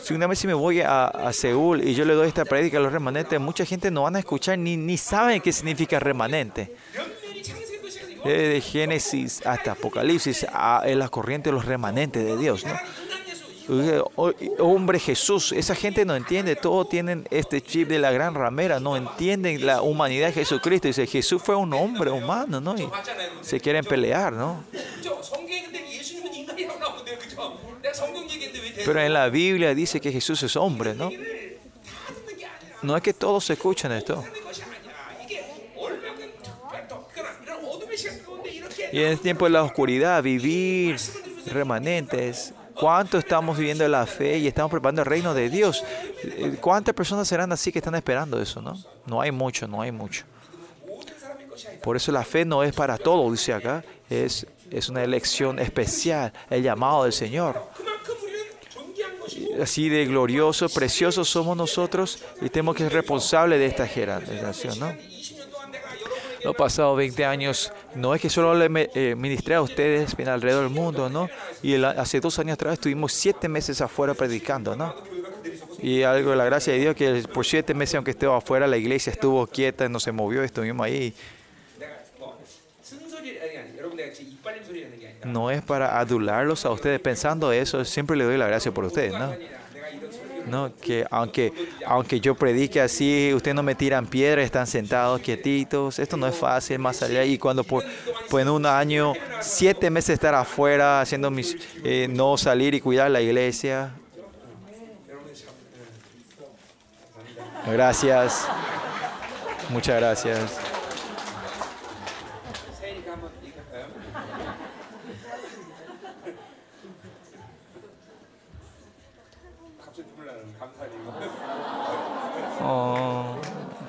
Si 0.02 0.14
una 0.14 0.26
vez 0.26 0.38
si 0.38 0.46
me 0.46 0.54
voy 0.54 0.80
a, 0.80 1.06
a, 1.06 1.32
Seúl 1.32 1.86
y 1.86 1.94
yo 1.94 2.04
le 2.04 2.14
doy 2.14 2.26
esta 2.26 2.44
prédica 2.44 2.78
a 2.78 2.80
los 2.80 2.92
remanentes, 2.92 3.38
mucha 3.38 3.64
gente 3.64 3.90
no 3.90 4.02
van 4.02 4.16
a 4.16 4.18
escuchar 4.18 4.58
ni, 4.58 4.76
ni 4.76 4.96
saben 4.96 5.40
qué 5.40 5.52
significa 5.52 6.00
remanente 6.00 6.74
de 8.24 8.60
Génesis 8.60 9.44
hasta 9.46 9.72
Apocalipsis, 9.72 10.46
es 10.84 10.96
la 10.96 11.08
corriente 11.08 11.50
de 11.50 11.54
los 11.54 11.64
remanentes 11.64 12.24
de 12.24 12.36
Dios. 12.36 12.64
¿no? 12.64 12.74
Hombre 14.58 14.98
Jesús, 14.98 15.52
esa 15.52 15.76
gente 15.76 16.04
no 16.04 16.16
entiende, 16.16 16.56
todos 16.56 16.88
tienen 16.88 17.28
este 17.30 17.60
chip 17.60 17.88
de 17.88 18.00
la 18.00 18.10
gran 18.10 18.34
ramera, 18.34 18.80
no 18.80 18.96
entienden 18.96 19.64
la 19.64 19.82
humanidad 19.82 20.28
de 20.28 20.32
Jesucristo. 20.32 20.88
Dice, 20.88 21.06
Jesús 21.06 21.40
fue 21.40 21.54
un 21.54 21.72
hombre 21.72 22.10
humano, 22.10 22.60
¿no? 22.60 22.76
Y 22.76 22.88
se 23.42 23.60
quieren 23.60 23.84
pelear, 23.84 24.32
¿no? 24.32 24.64
Pero 28.84 29.00
en 29.00 29.12
la 29.12 29.28
Biblia 29.28 29.72
dice 29.74 30.00
que 30.00 30.10
Jesús 30.10 30.42
es 30.42 30.56
hombre, 30.56 30.94
¿no? 30.94 31.10
No 32.82 32.96
es 32.96 33.02
que 33.02 33.12
todos 33.12 33.48
escuchan 33.50 33.92
esto. 33.92 34.24
Y 38.92 38.98
en 39.00 39.08
el 39.08 39.20
tiempo 39.20 39.44
de 39.44 39.52
la 39.52 39.62
oscuridad, 39.62 40.22
vivir 40.22 40.96
remanentes. 41.46 42.54
¿Cuánto 42.74 43.18
estamos 43.18 43.58
viviendo 43.58 43.86
la 43.88 44.06
fe 44.06 44.38
y 44.38 44.46
estamos 44.46 44.70
preparando 44.70 45.02
el 45.02 45.06
reino 45.06 45.34
de 45.34 45.50
Dios? 45.50 45.84
¿Cuántas 46.60 46.94
personas 46.94 47.28
serán 47.28 47.52
así 47.52 47.70
que 47.70 47.78
están 47.78 47.94
esperando 47.94 48.40
eso, 48.40 48.62
no? 48.62 48.74
No 49.06 49.20
hay 49.20 49.30
mucho, 49.30 49.68
no 49.68 49.82
hay 49.82 49.92
mucho. 49.92 50.24
Por 51.82 51.96
eso 51.96 52.10
la 52.10 52.24
fe 52.24 52.44
no 52.44 52.62
es 52.62 52.72
para 52.72 52.96
todo, 52.96 53.30
dice 53.30 53.52
acá. 53.52 53.84
Es, 54.08 54.46
es 54.70 54.88
una 54.88 55.02
elección 55.02 55.58
especial, 55.58 56.32
el 56.48 56.62
llamado 56.62 57.04
del 57.04 57.12
Señor. 57.12 57.70
Así 59.62 59.88
de 59.88 60.06
glorioso, 60.06 60.68
precioso 60.68 61.24
somos 61.24 61.56
nosotros 61.56 62.24
y 62.40 62.48
tenemos 62.48 62.76
que 62.76 62.84
ser 62.84 62.92
responsables 62.92 63.58
de 63.58 63.66
esta 63.66 63.86
generación, 63.86 64.78
¿no? 64.78 64.92
los 66.44 66.56
pasados 66.56 66.96
20 66.96 67.24
años, 67.24 67.72
no 67.94 68.14
es 68.14 68.20
que 68.20 68.30
solo 68.30 68.54
le 68.54 68.90
eh, 68.94 69.14
ministré 69.14 69.54
a 69.54 69.62
ustedes 69.62 70.14
alrededor 70.26 70.64
del 70.64 70.72
mundo, 70.72 71.08
¿no? 71.08 71.28
Y 71.62 71.82
hace 71.82 72.20
dos 72.20 72.38
años 72.38 72.54
atrás 72.54 72.74
estuvimos 72.74 73.12
siete 73.12 73.48
meses 73.48 73.80
afuera 73.80 74.14
predicando, 74.14 74.76
¿no? 74.76 74.94
Y 75.82 76.02
algo 76.02 76.30
de 76.30 76.36
la 76.36 76.44
gracia 76.44 76.72
de 76.72 76.78
Dios 76.78 76.94
que 76.94 77.24
por 77.32 77.46
siete 77.46 77.74
meses, 77.74 77.94
aunque 77.94 78.10
estaba 78.10 78.36
afuera, 78.38 78.66
la 78.66 78.76
iglesia 78.76 79.12
estuvo 79.12 79.46
quieta, 79.46 79.88
no 79.88 80.00
se 80.00 80.12
movió, 80.12 80.42
estuvimos 80.42 80.84
ahí. 80.84 81.14
No 85.24 85.50
es 85.50 85.62
para 85.62 85.98
adularlos 85.98 86.64
a 86.64 86.70
ustedes 86.70 87.00
pensando 87.00 87.52
eso, 87.52 87.84
siempre 87.84 88.16
le 88.16 88.24
doy 88.24 88.36
la 88.36 88.46
gracia 88.46 88.72
por 88.72 88.84
ustedes, 88.84 89.12
¿no? 89.12 89.34
No, 90.46 90.74
que 90.74 91.06
aunque, 91.10 91.52
aunque 91.86 92.20
yo 92.20 92.34
predique 92.34 92.80
así, 92.80 93.32
ustedes 93.34 93.54
no 93.54 93.62
me 93.62 93.74
tiran 93.74 94.06
piedras, 94.06 94.44
están 94.44 94.66
sentados 94.66 95.20
quietitos. 95.20 95.98
Esto 95.98 96.16
no 96.16 96.26
es 96.26 96.36
fácil 96.36 96.78
más 96.78 97.02
allá. 97.02 97.24
Y 97.24 97.38
cuando 97.38 97.64
por, 97.64 97.84
en 98.32 98.48
un 98.48 98.66
año, 98.66 99.12
siete 99.40 99.90
meses 99.90 100.14
estar 100.14 100.34
afuera, 100.34 101.00
haciendo 101.00 101.30
mis, 101.30 101.56
eh, 101.84 102.08
no 102.10 102.36
salir 102.36 102.74
y 102.74 102.80
cuidar 102.80 103.10
la 103.10 103.20
iglesia. 103.20 103.92
Gracias. 107.66 108.46
Muchas 109.70 109.96
gracias. 109.96 110.79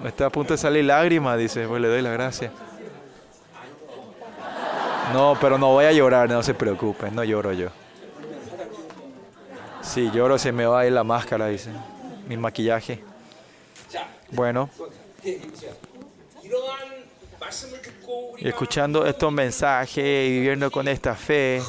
Está 0.06 0.26
a 0.26 0.30
punto 0.30 0.54
de 0.54 0.58
salir 0.58 0.86
lágrima, 0.86 1.38
dice, 1.38 1.68
pues 1.68 1.82
le 1.82 1.88
doy 1.88 2.02
las 2.02 2.14
gracias. 2.14 2.52
No, 5.14 5.38
pero 5.40 5.58
no 5.58 5.68
voy 5.68 5.86
a 5.86 5.92
llorar, 5.92 6.30
no 6.30 6.42
se 6.42 6.54
preocupen, 6.54 7.14
no 7.14 7.24
lloro 7.24 7.52
yo. 7.54 7.70
Si 9.82 10.08
sí, 10.08 10.12
lloro 10.14 10.38
se 10.38 10.52
me 10.52 10.66
va 10.66 10.82
a 10.82 10.86
ir 10.88 10.94
la 10.94 11.04
máscara, 11.04 11.48
dice, 11.48 11.70
mi 12.28 12.38
maquillaje. 12.38 13.04
Bueno. 14.32 14.70
Escuchando 18.38 19.06
estos 19.06 19.32
mensajes 19.32 19.98
y 19.98 20.32
viviendo 20.32 20.72
con 20.72 20.88
esta 20.88 21.16
fe, 21.16 21.62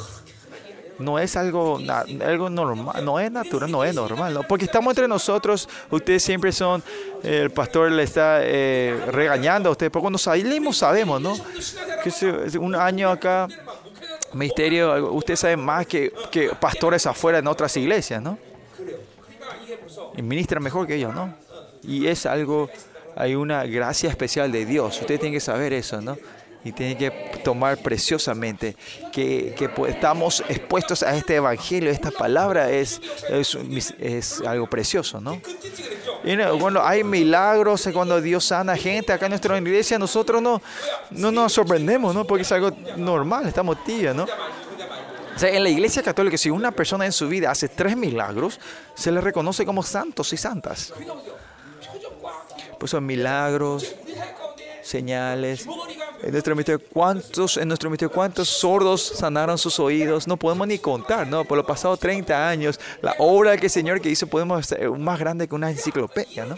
no 1.02 1.18
es 1.18 1.36
algo, 1.36 1.78
algo 2.24 2.50
normal, 2.50 3.04
no 3.04 3.20
es 3.20 3.30
natural, 3.30 3.70
no 3.70 3.84
es 3.84 3.94
normal, 3.94 4.34
¿no? 4.34 4.42
porque 4.42 4.64
estamos 4.64 4.92
entre 4.92 5.08
nosotros, 5.08 5.68
ustedes 5.90 6.22
siempre 6.22 6.52
son, 6.52 6.82
el 7.22 7.50
pastor 7.50 7.90
le 7.90 8.02
está 8.02 8.40
eh, 8.42 8.98
regañando 9.08 9.68
a 9.68 9.72
ustedes, 9.72 9.90
pero 9.90 10.00
cuando 10.00 10.18
salimos 10.18 10.76
sabemos, 10.78 11.20
¿no? 11.20 11.34
Que 12.02 12.58
un 12.58 12.74
año 12.74 13.10
acá, 13.10 13.48
ministerio, 14.32 15.12
ustedes 15.12 15.40
saben 15.40 15.60
más 15.60 15.86
que, 15.86 16.12
que 16.30 16.50
pastores 16.50 17.06
afuera 17.06 17.38
en 17.38 17.46
otras 17.46 17.76
iglesias, 17.76 18.22
¿no? 18.22 18.38
Y 20.16 20.22
ministran 20.22 20.62
mejor 20.62 20.86
que 20.86 20.96
ellos, 20.96 21.14
¿no? 21.14 21.34
Y 21.82 22.06
es 22.06 22.26
algo, 22.26 22.70
hay 23.16 23.34
una 23.34 23.64
gracia 23.64 24.08
especial 24.10 24.52
de 24.52 24.64
Dios, 24.64 25.00
ustedes 25.00 25.20
tienen 25.20 25.34
que 25.34 25.40
saber 25.40 25.72
eso, 25.72 26.00
¿no? 26.00 26.16
y 26.64 26.72
tiene 26.72 26.96
que 26.96 27.10
tomar 27.42 27.78
preciosamente 27.78 28.76
que, 29.12 29.54
que, 29.56 29.70
estamos 29.88 30.42
expuestos 30.48 31.02
a 31.02 31.16
este 31.16 31.36
evangelio, 31.36 31.90
esta 31.90 32.10
palabra 32.10 32.70
es, 32.70 33.00
es, 33.98 34.40
algo 34.46 34.68
precioso, 34.68 35.20
¿no? 35.20 35.40
Y 36.24 36.36
bueno, 36.58 36.80
hay 36.84 37.02
milagros 37.02 37.88
cuando 37.92 38.20
Dios 38.20 38.44
sana 38.44 38.76
gente 38.76 39.12
acá 39.12 39.26
en 39.26 39.30
nuestra 39.30 39.58
iglesia, 39.58 39.98
nosotros 39.98 40.40
no, 40.40 40.62
no 41.10 41.32
nos 41.32 41.52
sorprendemos, 41.52 42.14
¿no? 42.14 42.24
Porque 42.24 42.42
es 42.42 42.52
algo 42.52 42.70
normal, 42.96 43.46
estamos 43.48 43.82
tíos, 43.84 44.14
¿no? 44.14 44.24
O 44.24 45.44
en 45.44 45.62
la 45.62 45.70
iglesia 45.70 46.02
católica, 46.02 46.36
si 46.36 46.50
una 46.50 46.70
persona 46.70 47.06
en 47.06 47.12
su 47.12 47.28
vida 47.28 47.50
hace 47.50 47.68
tres 47.68 47.96
milagros, 47.96 48.60
se 48.94 49.10
le 49.10 49.20
reconoce 49.20 49.64
como 49.64 49.82
santos 49.82 50.32
y 50.32 50.36
santas. 50.36 50.92
Pues 52.78 52.90
son 52.90 53.06
milagros 53.06 53.96
señales. 54.92 55.66
En 56.22 56.32
nuestro 56.32 56.54
ministerio, 56.54 56.86
¿cuántos, 56.92 57.56
en 57.56 57.68
nuestro 57.68 57.90
¿cuántos 58.10 58.48
sordos 58.48 59.02
sanaron 59.02 59.58
sus 59.58 59.80
oídos? 59.80 60.28
No 60.28 60.36
podemos 60.36 60.68
ni 60.68 60.78
contar, 60.78 61.26
¿no? 61.26 61.44
Por 61.44 61.56
los 61.56 61.66
pasados 61.66 61.98
30 61.98 62.48
años, 62.48 62.78
la 63.00 63.14
obra 63.18 63.56
que 63.56 63.66
el 63.66 63.70
Señor 63.70 64.00
que 64.00 64.10
hizo 64.10 64.26
podemos 64.26 64.60
hacer 64.60 64.88
más 64.90 65.18
grande 65.18 65.48
que 65.48 65.54
una 65.54 65.70
enciclopedia, 65.70 66.44
¿no? 66.44 66.54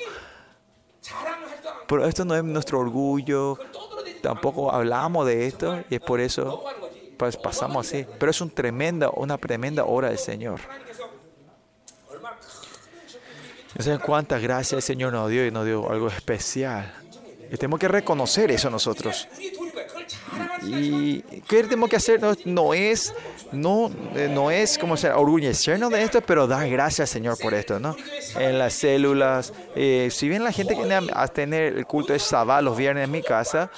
Pero 1.86 2.06
esto 2.06 2.24
no 2.24 2.34
es 2.34 2.42
nuestro 2.42 2.80
orgullo, 2.80 3.58
tampoco 4.22 4.72
hablamos 4.72 5.26
de 5.26 5.46
esto 5.46 5.82
y 5.88 5.96
es 5.96 6.00
por 6.00 6.20
eso 6.20 6.64
pues, 7.16 7.36
pasamos 7.36 7.86
así. 7.86 8.06
Pero 8.18 8.30
es 8.30 8.40
un 8.40 8.50
tremenda, 8.50 9.10
una 9.10 9.38
tremenda 9.38 9.84
obra 9.84 10.08
del 10.08 10.18
Señor. 10.18 10.60
No 13.76 13.82
sé 13.82 13.98
cuántas 13.98 14.40
gracias 14.40 14.72
el 14.72 14.82
Señor 14.82 15.12
nos 15.12 15.30
dio 15.30 15.46
y 15.46 15.50
nos 15.50 15.66
dio 15.66 15.90
algo 15.90 16.08
especial. 16.08 17.03
Tenemos 17.50 17.78
que 17.78 17.88
reconocer 17.88 18.50
eso 18.50 18.70
nosotros. 18.70 19.28
¿Y 20.62 21.20
qué 21.48 21.62
tenemos 21.64 21.88
que 21.88 21.96
hacer? 21.96 22.20
No, 22.20 22.34
no 22.44 22.74
es, 22.74 23.14
no, 23.52 23.90
eh, 24.14 24.28
no 24.30 24.50
es 24.50 24.78
como 24.78 24.96
ser 24.96 25.12
orgullecernos 25.12 25.90
de 25.90 26.02
esto, 26.02 26.20
pero 26.20 26.46
dar 26.46 26.68
gracias, 26.68 27.10
Señor, 27.10 27.38
por 27.38 27.54
esto, 27.54 27.78
¿no? 27.78 27.96
En 28.38 28.58
las 28.58 28.74
células. 28.74 29.52
Eh, 29.74 30.08
si 30.10 30.28
bien 30.28 30.42
la 30.42 30.52
gente 30.52 30.74
viene 30.74 31.00
a, 31.12 31.28
tener 31.28 31.76
el 31.76 31.86
culto 31.86 32.12
de 32.12 32.18
Shabbat 32.18 32.62
los 32.62 32.76
viernes 32.76 33.04
en 33.04 33.10
mi 33.10 33.22
casa, 33.22 33.70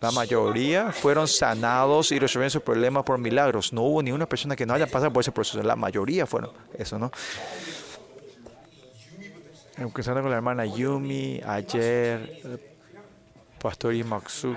la 0.00 0.12
mayoría 0.12 0.92
fueron 0.92 1.26
sanados 1.26 2.12
y 2.12 2.18
resolvieron 2.18 2.50
sus 2.50 2.62
problemas 2.62 3.02
por 3.02 3.18
milagros. 3.18 3.72
No 3.72 3.82
hubo 3.82 4.02
ni 4.02 4.12
una 4.12 4.28
persona 4.28 4.54
que 4.54 4.64
no 4.64 4.74
haya 4.74 4.86
pasado 4.86 5.12
por 5.12 5.22
ese 5.22 5.32
proceso. 5.32 5.62
La 5.62 5.76
mayoría 5.76 6.26
fueron 6.26 6.52
eso, 6.76 6.98
¿no? 6.98 7.10
Empezando 9.78 10.22
con 10.22 10.30
la 10.30 10.38
hermana 10.38 10.66
Yumi, 10.66 11.40
ayer, 11.46 12.68
Pastor 13.60 13.94
Imaksu, 13.94 14.56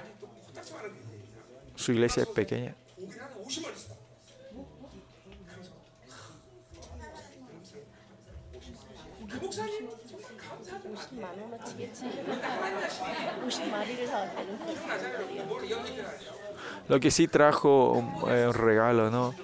su 1.76 1.92
iglesia 1.92 2.24
es 2.24 2.30
pequeña. 2.30 2.74
Lo 16.88 17.00
que 17.00 17.12
sí 17.12 17.28
trajo 17.28 17.92
un, 17.92 18.24
un 18.24 18.54
regalo, 18.54 19.12
¿no? 19.12 19.36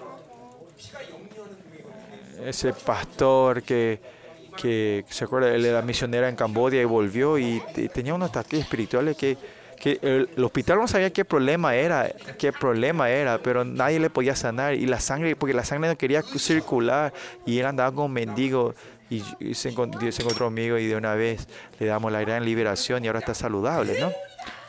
Ese 2.43 2.73
pastor 2.73 3.61
que 3.61 4.16
que 4.57 5.05
se 5.09 5.23
acuerda, 5.23 5.53
él 5.53 5.63
era 5.63 5.81
misionera 5.81 6.27
en 6.27 6.35
Camboya 6.35 6.81
y 6.81 6.85
volvió 6.85 7.37
y, 7.37 7.61
y 7.75 7.87
tenía 7.87 8.13
unos 8.13 8.29
ataques 8.31 8.59
espirituales 8.59 9.15
que, 9.15 9.37
que 9.79 9.99
el, 10.01 10.29
el, 10.35 10.43
hospital 10.43 10.79
no 10.79 10.87
sabía 10.87 11.11
qué 11.11 11.23
problema 11.23 11.75
era, 11.75 12.11
qué 12.37 12.51
problema 12.51 13.09
era, 13.09 13.37
pero 13.37 13.63
nadie 13.63 13.99
le 13.99 14.09
podía 14.09 14.35
sanar 14.35 14.73
y 14.73 14.85
la 14.85 14.99
sangre, 14.99 15.35
porque 15.35 15.53
la 15.53 15.63
sangre 15.63 15.89
no 15.89 15.97
quería 15.97 16.21
circular 16.23 17.13
y 17.45 17.59
él 17.59 17.65
andaba 17.65 17.91
como 17.93 18.09
mendigo 18.09 18.73
y, 19.09 19.23
y 19.39 19.53
se, 19.53 19.69
encontró, 19.69 20.11
se 20.11 20.21
encontró 20.21 20.47
conmigo 20.47 20.77
y 20.77 20.87
de 20.87 20.95
una 20.95 21.15
vez 21.15 21.47
le 21.79 21.85
damos 21.85 22.11
la 22.11 22.19
gran 22.21 22.43
liberación 22.43 23.05
y 23.05 23.07
ahora 23.07 23.19
está 23.19 23.33
saludable, 23.33 23.99
¿no? 23.99 24.11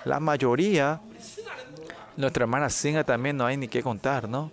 La 0.05 0.21
mayoría, 0.21 1.01
nuestra 2.17 2.45
hermana 2.45 2.71
Singa 2.71 3.03
también 3.03 3.37
no 3.37 3.47
hay 3.47 3.57
ni 3.57 3.69
qué 3.69 3.83
contar, 3.83 4.29
¿no? 4.29 4.53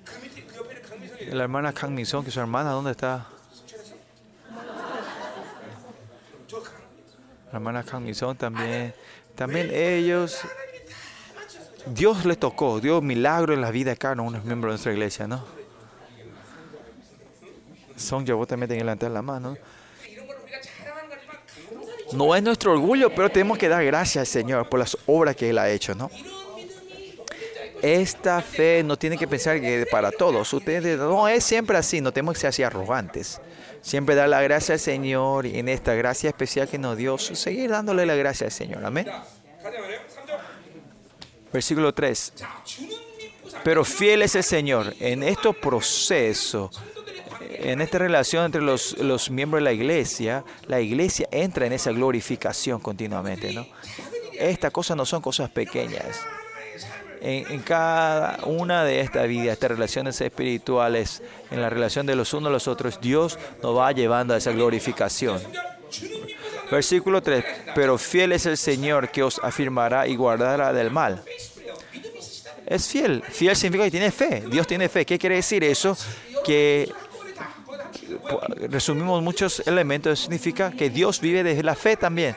La 1.31 1.43
hermana 1.43 1.73
Kang 1.73 1.91
Min 1.91 2.05
Song, 2.05 2.23
que 2.23 2.31
su 2.31 2.39
hermana, 2.39 2.71
¿dónde 2.71 2.91
está? 2.91 3.27
hermana 7.51 7.83
Kang 7.83 8.07
y 8.07 8.13
Son 8.13 8.35
también, 8.35 8.93
también 9.35 9.69
ellos, 9.73 10.41
Dios 11.87 12.25
les 12.25 12.37
tocó, 12.37 12.79
Dios 12.79 13.01
milagro 13.03 13.53
en 13.53 13.61
la 13.61 13.71
vida 13.71 13.91
de 13.91 13.97
cada 13.97 14.21
uno 14.21 14.37
es 14.37 14.43
miembro 14.43 14.69
de 14.69 14.73
nuestra 14.73 14.91
iglesia, 14.91 15.27
¿no? 15.27 15.43
Son 17.95 18.25
llevó 18.25 18.45
también 18.45 18.69
tenía 18.69 18.83
levantar 18.83 19.11
la 19.11 19.21
mano. 19.21 19.55
No 22.11 22.35
es 22.35 22.43
nuestro 22.43 22.73
orgullo, 22.73 23.09
pero 23.13 23.29
tenemos 23.29 23.57
que 23.57 23.67
dar 23.67 23.83
gracias 23.83 24.21
al 24.21 24.27
Señor 24.27 24.69
por 24.69 24.79
las 24.79 24.97
obras 25.05 25.35
que 25.35 25.49
Él 25.49 25.57
ha 25.57 25.69
hecho, 25.69 25.95
¿no? 25.95 26.09
Esta 27.81 28.41
fe 28.41 28.83
no 28.83 28.97
tiene 28.97 29.17
que 29.17 29.27
pensar 29.27 29.59
que 29.61 29.85
para 29.89 30.11
todos. 30.11 30.51
Ustedes 30.53 30.97
no 30.97 31.27
es 31.27 31.43
siempre 31.43 31.77
así, 31.77 32.01
no 32.01 32.11
tenemos 32.11 32.33
que 32.33 32.41
ser 32.41 32.49
así 32.49 32.63
arrogantes. 32.63 33.39
Siempre 33.85 34.15
dar 34.15 34.27
la 34.27 34.41
gracia 34.41 34.73
al 34.73 34.79
Señor 34.79 35.45
y 35.45 35.59
en 35.59 35.69
esta 35.69 35.93
gracia 35.93 36.31
especial 36.31 36.67
que 36.67 36.79
nos 36.79 36.97
dio, 36.97 37.19
seguir 37.19 37.69
dándole 37.69 38.07
la 38.07 38.15
gracia 38.15 38.47
al 38.47 38.51
Señor. 38.51 38.83
Amén. 38.83 39.05
Versículo 41.53 41.93
3. 41.93 42.33
Pero 43.63 43.85
fiel 43.85 44.23
es 44.23 44.33
el 44.33 44.43
Señor 44.43 44.95
en 44.99 45.21
estos 45.21 45.55
procesos, 45.57 46.81
en 47.39 47.79
esta 47.79 47.99
relación 47.99 48.45
entre 48.45 48.63
los, 48.63 48.97
los 48.97 49.29
miembros 49.29 49.61
de 49.61 49.65
la 49.65 49.73
iglesia, 49.73 50.43
la 50.65 50.81
iglesia 50.81 51.27
entra 51.29 51.67
en 51.67 51.73
esa 51.73 51.91
glorificación 51.91 52.79
continuamente. 52.79 53.53
¿no? 53.53 53.67
Estas 54.33 54.71
cosas 54.71 54.97
no 54.97 55.05
son 55.05 55.21
cosas 55.21 55.51
pequeñas 55.51 56.25
en, 57.25 57.51
en, 57.51 57.59
cada 57.61 58.39
una 58.45 58.83
de 58.83 59.01
estas 59.01 59.27
vidas, 59.27 59.53
estas 59.53 59.71
relaciones 59.71 60.21
espirituales, 60.21 61.23
en 61.49 61.59
la 61.59 61.69
relación 61.69 62.05
de 62.05 62.15
los 62.15 62.33
unos 62.33 62.49
a 62.49 62.53
los 62.53 62.67
otros, 62.67 63.01
Dios 63.01 63.39
nos 63.63 63.75
va 63.75 63.91
llevando 63.91 64.35
a 64.35 64.37
esa 64.37 64.51
glorificación. 64.51 65.41
Versículo 66.69 67.21
3, 67.21 67.43
pero 67.73 67.97
fiel 67.97 68.31
es 68.31 68.45
el 68.45 68.57
Señor 68.57 69.09
que 69.09 69.23
os 69.23 69.39
afirmará 69.43 70.07
y 70.07 70.15
guardará 70.15 70.71
del 70.71 70.91
mal. 70.91 71.23
Es 72.65 72.87
fiel, 72.87 73.23
fiel 73.23 73.55
significa 73.55 73.85
que 73.85 73.91
tiene 73.91 74.11
fe, 74.11 74.43
Dios 74.47 74.67
tiene 74.67 74.87
fe. 74.87 75.05
¿Qué 75.05 75.17
quiere 75.17 75.35
decir 75.35 75.63
eso? 75.63 75.97
Que 76.43 76.91
resumimos 78.69 79.21
muchos 79.21 79.65
elementos, 79.67 80.19
significa 80.19 80.71
que 80.71 80.89
Dios 80.89 81.19
vive 81.21 81.43
desde 81.43 81.63
la 81.63 81.75
fe 81.75 81.97
también. 81.97 82.35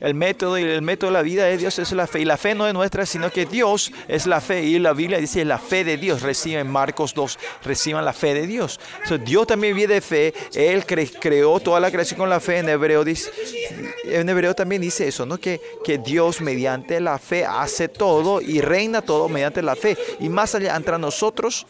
El 0.00 0.14
método 0.14 0.58
y 0.58 0.62
el 0.62 0.82
método 0.82 1.10
de 1.10 1.14
la 1.14 1.22
vida 1.22 1.44
de 1.46 1.56
Dios 1.56 1.78
es 1.78 1.92
la 1.92 2.06
fe. 2.06 2.20
Y 2.20 2.24
la 2.24 2.36
fe 2.36 2.54
no 2.54 2.66
es 2.66 2.74
nuestra, 2.74 3.06
sino 3.06 3.30
que 3.30 3.46
Dios 3.46 3.90
es 4.08 4.26
la 4.26 4.40
fe. 4.40 4.62
Y 4.64 4.78
la 4.78 4.92
Biblia 4.92 5.18
dice 5.18 5.44
la 5.44 5.58
fe 5.58 5.84
de 5.84 5.96
Dios. 5.96 6.22
Reciben 6.22 6.68
Marcos 6.70 7.14
2, 7.14 7.38
reciban 7.64 8.04
la 8.04 8.12
fe 8.12 8.34
de 8.34 8.46
Dios. 8.46 8.78
So, 9.06 9.18
Dios 9.18 9.46
también 9.46 9.74
vive 9.74 9.94
de 9.94 10.00
fe. 10.00 10.34
Él 10.54 10.84
cre- 10.86 11.16
creó 11.20 11.58
toda 11.60 11.80
la 11.80 11.90
creación 11.90 12.18
con 12.18 12.28
la 12.28 12.40
fe. 12.40 12.58
En 12.58 12.68
hebreo, 12.68 13.04
dice, 13.04 13.30
en 14.04 14.28
hebreo 14.28 14.54
también 14.54 14.82
dice 14.82 15.08
eso, 15.08 15.24
¿no? 15.24 15.38
Que, 15.38 15.60
que 15.84 15.98
Dios 15.98 16.40
mediante 16.40 17.00
la 17.00 17.18
fe 17.18 17.44
hace 17.46 17.88
todo 17.88 18.40
y 18.40 18.60
reina 18.60 19.02
todo 19.02 19.28
mediante 19.28 19.62
la 19.62 19.76
fe. 19.76 19.96
Y 20.20 20.28
más 20.28 20.54
allá, 20.54 20.76
entre 20.76 20.98
nosotros, 20.98 21.66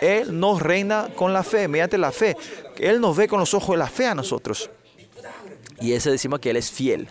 Él 0.00 0.38
nos 0.38 0.60
reina 0.62 1.08
con 1.14 1.32
la 1.32 1.42
fe, 1.42 1.68
mediante 1.68 1.98
la 1.98 2.12
fe. 2.12 2.36
Él 2.78 3.00
nos 3.00 3.16
ve 3.16 3.28
con 3.28 3.40
los 3.40 3.54
ojos 3.54 3.70
de 3.74 3.78
la 3.78 3.86
fe 3.88 4.06
a 4.06 4.14
nosotros. 4.14 4.70
Y 5.82 5.92
ese 5.92 6.10
decimos 6.10 6.38
que 6.38 6.50
Él 6.50 6.56
es 6.56 6.70
fiel. 6.70 7.08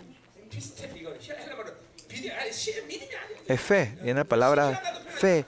Es 3.46 3.60
fe. 3.60 3.94
La 4.02 4.24
palabra 4.24 4.82
fe, 5.14 5.44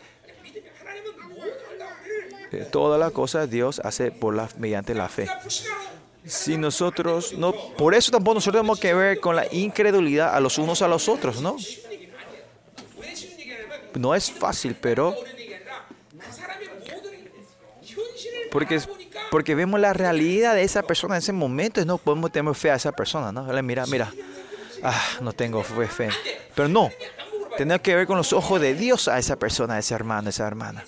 eh, 2.53 2.69
todas 2.71 3.01
las 3.01 3.13
cosas 3.13 3.51
Dios 3.51 3.81
hace 3.83 4.13
por 4.13 4.35
la, 4.35 4.49
mediante 4.59 4.95
la 4.95 5.09
fe. 5.09 5.29
Si 6.27 6.57
nosotros 6.57 7.33
no, 7.33 7.53
por 7.53 7.95
eso 7.95 8.11
tampoco 8.11 8.35
nosotros 8.35 8.61
tenemos 8.61 8.79
que 8.79 8.95
ver 8.95 9.21
con 9.21 9.37
la 9.37 9.47
incredulidad 9.53 10.35
a 10.35 10.41
los 10.41 10.59
unos 10.59 10.83
a 10.83 10.89
los 10.89 11.09
otros, 11.09 11.41
¿no? 11.41 11.57
No 13.95 14.15
es 14.15 14.31
fácil, 14.31 14.77
pero 14.81 15.15
porque 18.51 18.81
porque 19.35 19.57
vemos 19.57 19.81
la 19.81 19.93
realidad 19.93 20.55
de 20.55 20.63
esa 20.63 20.85
persona 20.85 21.17
en 21.17 21.19
ese 21.19 21.33
momento 21.33 21.81
y 21.81 21.85
no 21.85 21.99
podemos 21.99 22.31
tener 22.31 22.55
fe 22.55 22.71
a 22.71 22.77
esa 22.77 22.93
persona, 22.93 23.33
¿no? 23.33 23.43
Mira, 23.65 23.85
mira, 23.85 24.15
ah, 24.81 25.03
no 25.23 25.33
tengo 25.33 25.61
fe, 25.65 25.89
fe. 25.89 26.09
Pero 26.55 26.69
no, 26.69 26.89
tenemos 27.57 27.83
que 27.83 27.97
ver 27.97 28.07
con 28.07 28.17
los 28.17 28.33
ojos 28.33 28.61
de 28.61 28.75
Dios 28.75 29.09
a 29.09 29.19
esa 29.19 29.35
persona, 29.35 29.75
a 29.75 29.79
ese 29.81 29.93
hermano, 29.93 30.29
a 30.29 30.31
esa 30.31 30.47
hermana. 30.47 30.85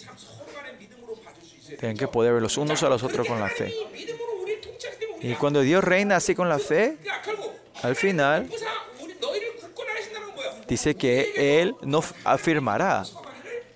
Tienen 1.80 1.96
que 1.96 2.06
poder 2.06 2.34
ver 2.34 2.42
los 2.42 2.56
unos 2.56 2.80
a 2.84 2.88
los 2.88 3.02
otros 3.02 3.26
con 3.26 3.40
la 3.40 3.48
fe. 3.48 3.74
Y 5.22 5.34
cuando 5.34 5.62
Dios 5.62 5.82
reina 5.82 6.14
así 6.14 6.36
con 6.36 6.48
la 6.48 6.60
fe, 6.60 6.98
al 7.82 7.96
final 7.96 8.48
dice 10.68 10.94
que 10.94 11.62
Él 11.62 11.74
nos 11.82 12.14
afirmará 12.22 13.02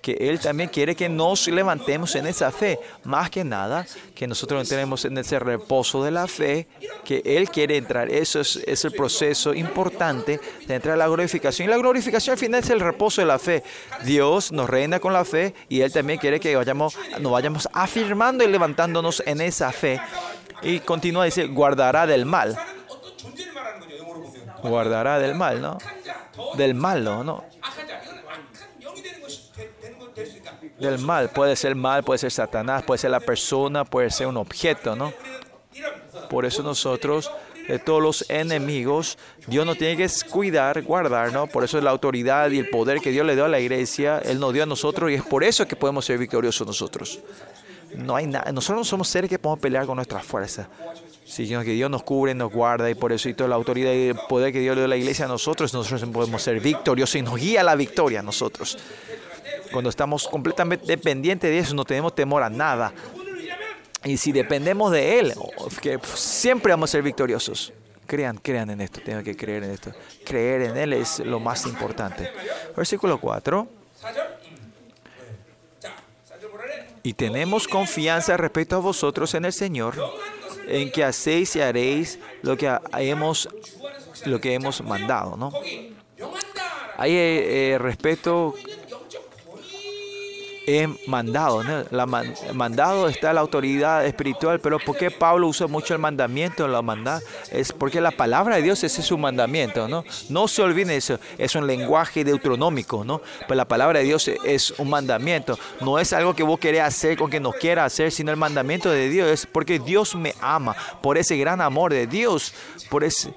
que 0.01 0.13
Él 0.19 0.39
también 0.39 0.69
quiere 0.69 0.95
que 0.95 1.07
nos 1.07 1.47
levantemos 1.47 2.15
en 2.15 2.27
esa 2.27 2.51
fe. 2.51 2.79
Más 3.03 3.29
que 3.29 3.43
nada, 3.43 3.85
que 4.15 4.27
nosotros 4.27 4.67
tenemos 4.67 5.05
en 5.05 5.17
ese 5.17 5.39
reposo 5.39 6.03
de 6.03 6.11
la 6.11 6.27
fe, 6.27 6.67
que 7.05 7.21
Él 7.23 7.49
quiere 7.49 7.77
entrar. 7.77 8.09
Eso 8.09 8.39
es, 8.39 8.57
es 8.65 8.83
el 8.85 8.91
proceso 8.91 9.53
importante 9.53 10.39
de 10.65 10.75
entrar 10.75 10.95
a 10.95 10.97
la 10.97 11.07
glorificación. 11.07 11.67
Y 11.67 11.71
la 11.71 11.77
glorificación 11.77 12.33
al 12.33 12.39
final 12.39 12.59
es 12.61 12.69
el 12.69 12.79
reposo 12.79 13.21
de 13.21 13.27
la 13.27 13.39
fe. 13.39 13.63
Dios 14.03 14.51
nos 14.51 14.69
reina 14.69 14.99
con 14.99 15.13
la 15.13 15.25
fe 15.25 15.53
y 15.69 15.81
Él 15.81 15.91
también 15.91 16.19
quiere 16.19 16.39
que 16.39 16.55
vayamos, 16.55 16.97
nos 17.19 17.31
vayamos 17.31 17.69
afirmando 17.73 18.43
y 18.43 18.47
levantándonos 18.47 19.21
en 19.25 19.41
esa 19.41 19.71
fe. 19.71 20.01
Y 20.63 20.79
continúa, 20.79 21.25
dice, 21.25 21.47
guardará 21.47 22.05
del 22.05 22.25
mal. 22.25 22.57
Guardará 24.63 25.19
del 25.19 25.35
mal, 25.35 25.61
¿no? 25.61 25.77
Del 26.55 26.75
malo, 26.75 27.23
¿no? 27.23 27.43
Del 30.81 30.99
mal. 30.99 31.29
Puede 31.29 31.55
ser 31.55 31.75
mal, 31.75 32.03
puede 32.03 32.17
ser 32.17 32.31
Satanás, 32.31 32.83
puede 32.83 32.97
ser 32.97 33.11
la 33.11 33.19
persona, 33.19 33.85
puede 33.85 34.09
ser 34.09 34.27
un 34.27 34.37
objeto, 34.37 34.95
¿no? 34.95 35.13
Por 36.29 36.45
eso 36.45 36.63
nosotros, 36.63 37.31
de 37.67 37.79
todos 37.79 38.01
los 38.01 38.29
enemigos, 38.29 39.17
Dios 39.47 39.65
nos 39.65 39.77
tiene 39.77 39.95
que 39.95 40.09
cuidar, 40.29 40.81
guardar, 40.81 41.31
¿no? 41.31 41.47
Por 41.47 41.63
eso 41.63 41.79
la 41.79 41.91
autoridad 41.91 42.51
y 42.51 42.59
el 42.59 42.69
poder 42.69 42.99
que 42.99 43.11
Dios 43.11 43.25
le 43.25 43.35
dio 43.35 43.45
a 43.45 43.49
la 43.49 43.59
iglesia, 43.59 44.19
Él 44.19 44.39
nos 44.39 44.53
dio 44.53 44.63
a 44.63 44.65
nosotros 44.65 45.11
y 45.11 45.15
es 45.15 45.23
por 45.23 45.43
eso 45.43 45.67
que 45.67 45.75
podemos 45.75 46.05
ser 46.05 46.17
victoriosos 46.17 46.65
nosotros. 46.65 47.19
No 47.95 48.15
hay 48.15 48.25
nada, 48.25 48.51
nosotros 48.51 48.79
no 48.79 48.85
somos 48.85 49.07
seres 49.07 49.29
que 49.29 49.37
podemos 49.37 49.59
pelear 49.59 49.85
con 49.85 49.97
nuestra 49.97 50.21
fuerza, 50.21 50.69
sino 51.25 51.61
que 51.61 51.71
Dios 51.71 51.89
nos 51.89 52.03
cubre, 52.03 52.33
nos 52.33 52.51
guarda 52.51 52.89
y 52.89 52.95
por 52.95 53.11
eso 53.11 53.27
y 53.27 53.33
toda 53.33 53.49
la 53.49 53.55
autoridad 53.55 53.91
y 53.91 54.09
el 54.09 54.15
poder 54.29 54.53
que 54.53 54.59
Dios 54.59 54.75
le 54.75 54.81
dio 54.81 54.85
a 54.85 54.89
la 54.89 54.97
iglesia 54.97 55.25
a 55.25 55.27
nosotros, 55.27 55.73
nosotros 55.73 56.09
podemos 56.09 56.41
ser 56.41 56.61
victoriosos 56.61 57.15
y 57.15 57.21
nos 57.21 57.35
guía 57.35 57.61
a 57.61 57.63
la 57.63 57.75
victoria 57.75 58.21
a 58.21 58.23
nosotros. 58.23 58.77
Cuando 59.71 59.89
estamos 59.89 60.27
completamente 60.27 60.85
dependientes 60.85 61.49
de 61.49 61.59
eso, 61.59 61.73
no 61.73 61.85
tenemos 61.85 62.13
temor 62.13 62.43
a 62.43 62.49
nada. 62.49 62.93
Y 64.03 64.17
si 64.17 64.31
dependemos 64.31 64.91
de 64.91 65.19
Él, 65.19 65.33
siempre 66.15 66.73
vamos 66.73 66.89
a 66.89 66.91
ser 66.91 67.03
victoriosos. 67.03 67.71
Crean, 68.07 68.37
crean 68.37 68.69
en 68.71 68.81
esto, 68.81 68.99
tengo 69.05 69.23
que 69.23 69.37
creer 69.37 69.63
en 69.63 69.71
esto. 69.71 69.91
Creer 70.25 70.63
en 70.63 70.77
Él 70.77 70.93
es 70.93 71.19
lo 71.19 71.39
más 71.39 71.65
importante. 71.65 72.29
Versículo 72.75 73.19
4. 73.19 73.67
Y 77.03 77.13
tenemos 77.13 77.67
confianza 77.67 78.37
respecto 78.37 78.75
a 78.75 78.79
vosotros 78.79 79.33
en 79.33 79.45
el 79.45 79.53
Señor, 79.53 79.95
en 80.67 80.91
que 80.91 81.03
hacéis 81.03 81.55
y 81.55 81.61
haréis 81.61 82.19
lo 82.41 82.57
que 82.57 82.69
hemos, 82.93 83.49
lo 84.25 84.41
que 84.41 84.53
hemos 84.53 84.81
mandado. 84.83 85.37
¿no? 85.37 85.51
Hay 86.97 87.13
eh, 87.13 87.73
eh 87.73 87.77
respeto 87.79 88.53
en 90.79 90.97
mandado. 91.07 91.63
La 91.91 92.05
man- 92.05 92.33
mandado 92.53 93.07
está 93.07 93.33
la 93.33 93.41
autoridad 93.41 94.05
espiritual, 94.05 94.59
pero 94.59 94.79
¿por 94.79 94.97
qué 94.97 95.11
Pablo 95.11 95.47
usa 95.47 95.67
mucho 95.67 95.93
el 95.93 95.99
mandamiento 95.99 96.65
en 96.65 96.71
la 96.71 96.81
manda? 96.81 97.21
Es 97.51 97.71
porque 97.71 98.01
la 98.01 98.11
palabra 98.11 98.55
de 98.55 98.61
Dios 98.61 98.83
es 98.83 98.93
su 98.93 99.17
mandamiento, 99.17 99.87
¿no? 99.87 100.03
No 100.29 100.47
se 100.47 100.61
olviden 100.61 100.91
eso, 100.91 101.19
es 101.37 101.55
un 101.55 101.67
lenguaje 101.67 102.23
deuteronómico, 102.23 103.03
¿no? 103.03 103.21
Pero 103.41 103.55
la 103.55 103.65
palabra 103.65 103.99
de 103.99 104.05
Dios 104.05 104.27
es 104.43 104.71
un 104.77 104.89
mandamiento, 104.89 105.57
no 105.81 105.99
es 105.99 106.13
algo 106.13 106.33
que 106.35 106.43
vos 106.43 106.59
querés 106.59 106.81
hacer 106.81 107.17
con 107.17 107.29
que 107.29 107.39
no 107.39 107.51
quiera 107.51 107.85
hacer, 107.85 108.11
sino 108.11 108.31
el 108.31 108.37
mandamiento 108.37 108.89
de 108.89 109.09
Dios 109.09 109.29
es 109.29 109.45
porque 109.45 109.79
Dios 109.79 110.15
me 110.15 110.33
ama, 110.41 110.75
por 111.01 111.17
ese 111.17 111.37
gran 111.37 111.61
amor 111.61 111.91
de 111.93 112.07
Dios, 112.07 112.53
por 112.89 113.03
ese 113.03 113.33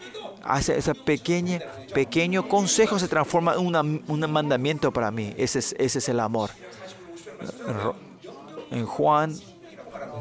hace 0.47 0.76
ese 0.76 0.95
pequeño, 0.95 1.59
pequeño 1.95 2.47
consejo 2.49 2.99
se 2.99 3.09
transforma 3.09 3.55
en 3.55 4.03
un 4.07 4.30
mandamiento 4.30 4.93
para 4.93 5.11
mí. 5.11 5.32
Ese 5.39 5.59
es, 5.61 5.74
ese 5.78 5.99
es 6.01 6.09
el 6.11 6.20
amor 6.20 6.51
en 8.71 8.87
Juan 8.87 9.39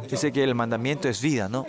dice 0.09 0.31
que 0.31 0.43
el 0.43 0.55
mandamiento 0.55 1.09
es 1.09 1.21
vida, 1.21 1.49
¿no? 1.49 1.65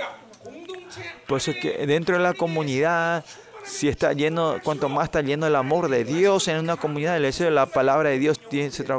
Por 1.27 1.39
eso 1.39 1.51
es 1.51 1.57
que 1.59 1.87
dentro 1.87 2.17
de 2.17 2.23
la 2.23 2.35
comunidad, 2.35 3.25
si 3.65 3.89
está 3.89 4.13
lleno, 4.13 4.57
cuanto 4.63 4.89
más 4.89 5.05
está 5.07 5.23
lleno 5.23 5.47
el 5.47 5.57
amor 5.57 5.89
de 5.89 6.05
Dios 6.05 6.49
en 6.49 6.59
una 6.59 6.77
comunidad, 6.77 7.17
el 7.17 7.25
hecho 7.25 7.45
de 7.45 7.51
la 7.51 7.67
palabra 7.67 8.11
de 8.11 8.19
Dios, 8.19 8.39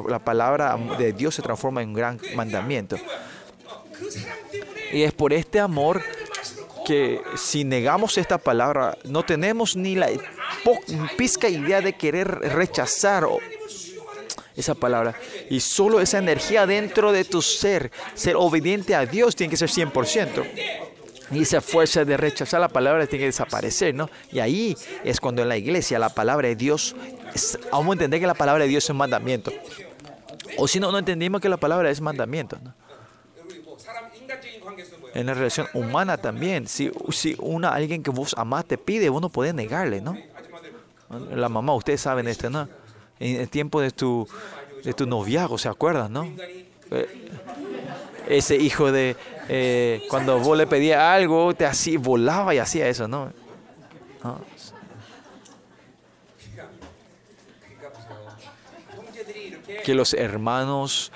la 0.07 0.19
palabra 0.19 0.77
de 0.97 1.13
Dios 1.13 1.35
se 1.35 1.41
transforma 1.41 1.81
en 1.81 1.89
un 1.89 1.93
gran 1.93 2.19
mandamiento. 2.35 2.97
Y 4.91 5.03
es 5.03 5.13
por 5.13 5.33
este 5.33 5.59
amor 5.59 6.01
que 6.85 7.21
si 7.35 7.63
negamos 7.63 8.17
esta 8.17 8.37
palabra, 8.37 8.97
no 9.03 9.23
tenemos 9.23 9.75
ni 9.75 9.95
la 9.95 10.09
pizca 11.17 11.49
idea 11.49 11.81
de 11.81 11.93
querer 11.93 12.27
rechazar 12.27 13.25
esa 14.55 14.75
palabra. 14.75 15.15
Y 15.49 15.59
solo 15.59 15.99
esa 15.99 16.17
energía 16.17 16.65
dentro 16.65 17.11
de 17.11 17.25
tu 17.25 17.41
ser, 17.41 17.91
ser 18.13 18.35
obediente 18.35 18.95
a 18.95 19.05
Dios, 19.05 19.35
tiene 19.35 19.51
que 19.51 19.57
ser 19.57 19.69
100%. 19.69 20.45
Y 21.31 21.41
esa 21.41 21.59
fuerza 21.59 22.05
de 22.05 22.17
rechazar 22.17 22.61
la 22.61 22.69
palabra 22.69 23.07
tiene 23.07 23.23
que 23.23 23.27
desaparecer, 23.27 23.95
¿no? 23.95 24.09
Y 24.31 24.39
ahí 24.39 24.77
es 25.03 25.19
cuando 25.19 25.41
en 25.41 25.49
la 25.49 25.57
iglesia 25.57 25.97
la 25.97 26.09
palabra 26.09 26.47
de 26.47 26.55
Dios, 26.55 26.95
es, 27.33 27.57
vamos 27.71 27.93
entender 27.93 28.19
que 28.19 28.27
la 28.27 28.35
palabra 28.35 28.63
de 28.63 28.69
Dios 28.69 28.87
es 28.87 28.95
mandamiento. 28.95 29.51
O 30.57 30.67
si 30.67 30.79
no, 30.79 30.91
no 30.91 30.99
entendimos 30.99 31.41
que 31.41 31.49
la 31.49 31.57
palabra 31.57 31.89
es 31.89 31.99
mandamiento, 31.99 32.57
¿no? 32.63 32.73
En 35.15 35.25
la 35.25 35.33
relación 35.33 35.67
humana 35.73 36.17
también, 36.17 36.67
si, 36.67 36.91
si 37.11 37.35
una, 37.39 37.69
alguien 37.69 38.03
que 38.03 38.11
vos 38.11 38.35
amás 38.37 38.65
te 38.65 38.77
pide, 38.77 39.09
vos 39.09 39.21
no 39.21 39.29
podés 39.29 39.53
negarle, 39.53 40.01
¿no? 40.01 40.15
La 41.33 41.49
mamá, 41.49 41.73
ustedes 41.73 42.01
saben 42.01 42.27
esto, 42.27 42.49
¿no? 42.49 42.67
en 43.19 43.41
el 43.41 43.49
tiempo 43.49 43.81
de 43.81 43.91
tu, 43.91 44.27
de 44.83 44.93
tu 44.93 45.05
noviazgo, 45.05 45.57
¿se 45.57 45.69
acuerdan, 45.69 46.11
no? 46.13 46.23
Eh, 46.91 47.29
ese 48.27 48.55
hijo 48.55 48.91
de, 48.91 49.15
eh, 49.49 50.01
cuando 50.09 50.39
vos 50.39 50.57
le 50.57 50.67
pedías 50.67 50.99
algo, 50.99 51.53
te 51.53 51.65
así, 51.65 51.97
volaba 51.97 52.53
y 52.55 52.57
hacía 52.57 52.87
eso, 52.87 53.07
¿no? 53.07 53.31
Ah. 54.23 54.37
Que 59.83 59.93
los 59.93 60.13
hermanos 60.15 61.11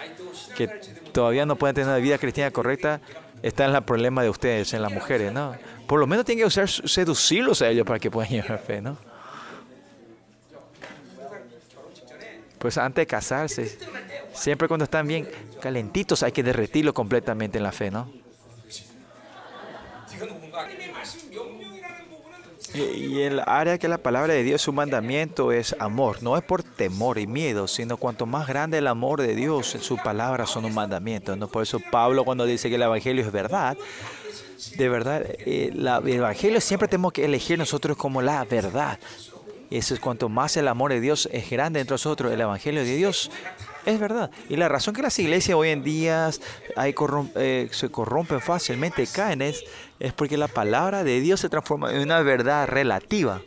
que 0.55 0.67
todavía 1.11 1.45
no 1.45 1.55
pueden 1.55 1.73
tener 1.73 1.89
una 1.89 1.97
vida 1.97 2.19
cristiana 2.19 2.51
correcta 2.51 3.01
están 3.41 3.71
en 3.71 3.77
el 3.77 3.83
problema 3.83 4.21
de 4.21 4.29
ustedes, 4.29 4.73
en 4.73 4.81
las 4.81 4.91
mujeres, 4.91 5.33
¿no? 5.33 5.55
Por 5.87 5.99
lo 5.99 6.05
menos 6.05 6.25
tienen 6.25 6.43
que 6.43 6.47
usar, 6.47 6.69
seducirlos 6.69 7.61
a 7.63 7.69
ellos 7.69 7.85
para 7.85 7.99
que 7.99 8.11
puedan 8.11 8.29
llevar 8.31 8.59
fe, 8.59 8.81
¿no? 8.81 8.97
Pues 12.59 12.77
antes 12.77 13.03
de 13.03 13.07
casarse, 13.07 13.77
siempre 14.33 14.67
cuando 14.67 14.83
están 14.83 15.07
bien 15.07 15.27
calentitos 15.61 16.23
hay 16.23 16.31
que 16.31 16.43
derretirlo 16.43 16.93
completamente 16.93 17.57
en 17.57 17.63
la 17.63 17.71
fe, 17.71 17.89
¿no? 17.89 18.11
Y 22.73 23.21
el 23.21 23.41
área 23.45 23.79
que 23.79 23.87
la 23.87 23.97
palabra 23.97 24.33
de 24.33 24.43
Dios, 24.43 24.61
su 24.61 24.71
mandamiento 24.71 25.51
es 25.51 25.75
amor. 25.79 26.21
No 26.21 26.37
es 26.37 26.43
por 26.43 26.61
temor 26.61 27.17
y 27.17 27.25
miedo, 27.25 27.67
sino 27.67 27.97
cuanto 27.97 28.27
más 28.27 28.47
grande 28.47 28.77
el 28.77 28.87
amor 28.87 29.21
de 29.21 29.33
Dios, 29.33 29.75
sus 29.81 29.99
palabras 30.01 30.51
son 30.51 30.65
un 30.65 30.73
mandamiento. 30.73 31.35
¿no? 31.35 31.47
Por 31.47 31.63
eso 31.63 31.79
Pablo 31.91 32.23
cuando 32.23 32.45
dice 32.45 32.69
que 32.69 32.75
el 32.75 32.83
Evangelio 32.83 33.25
es 33.25 33.31
verdad, 33.31 33.75
de 34.75 34.89
verdad, 34.89 35.23
eh, 35.25 35.71
el 35.73 35.87
Evangelio 36.07 36.61
siempre 36.61 36.87
tenemos 36.87 37.13
que 37.13 37.25
elegir 37.25 37.57
nosotros 37.57 37.97
como 37.97 38.21
la 38.21 38.43
verdad. 38.43 38.99
Eso 39.71 39.93
es 39.93 39.99
cuanto 39.99 40.29
más 40.29 40.57
el 40.57 40.67
amor 40.67 40.91
de 40.91 40.99
Dios 40.99 41.29
es 41.31 41.49
grande 41.49 41.79
entre 41.79 41.93
nosotros, 41.93 42.31
el 42.31 42.41
Evangelio 42.41 42.83
de 42.83 42.95
Dios 42.95 43.29
es 43.85 43.99
verdad. 43.99 44.31
Y 44.49 44.55
la 44.55 44.67
razón 44.67 44.95
que 44.95 45.01
las 45.01 45.17
iglesias 45.19 45.55
hoy 45.55 45.69
en 45.69 45.83
día 45.83 46.29
hay 46.75 46.95
eh, 47.35 47.69
se 47.71 47.89
corrompen 47.89 48.41
fácilmente, 48.41 49.05
caen, 49.07 49.41
es, 49.41 49.63
es 49.99 50.13
porque 50.13 50.37
la 50.37 50.47
palabra 50.47 51.03
de 51.03 51.21
Dios 51.21 51.39
se 51.39 51.49
transforma 51.49 51.91
en 51.93 52.01
una 52.01 52.21
verdad 52.21 52.67
relativa. 52.67 53.41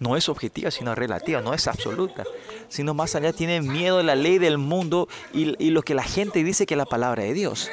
No 0.00 0.16
es 0.16 0.28
objetiva, 0.28 0.70
sino 0.70 0.94
relativa, 0.94 1.40
no 1.40 1.54
es 1.54 1.66
absoluta. 1.66 2.24
Sino 2.68 2.94
más 2.94 3.16
allá 3.16 3.32
tienen 3.32 3.66
miedo 3.66 3.98
de 3.98 4.04
la 4.04 4.14
ley 4.14 4.38
del 4.38 4.58
mundo 4.58 5.08
y, 5.32 5.54
y 5.64 5.70
lo 5.70 5.82
que 5.82 5.94
la 5.94 6.04
gente 6.04 6.44
dice 6.44 6.66
que 6.66 6.74
es 6.74 6.78
la 6.78 6.86
palabra 6.86 7.24
de 7.24 7.32
Dios 7.34 7.68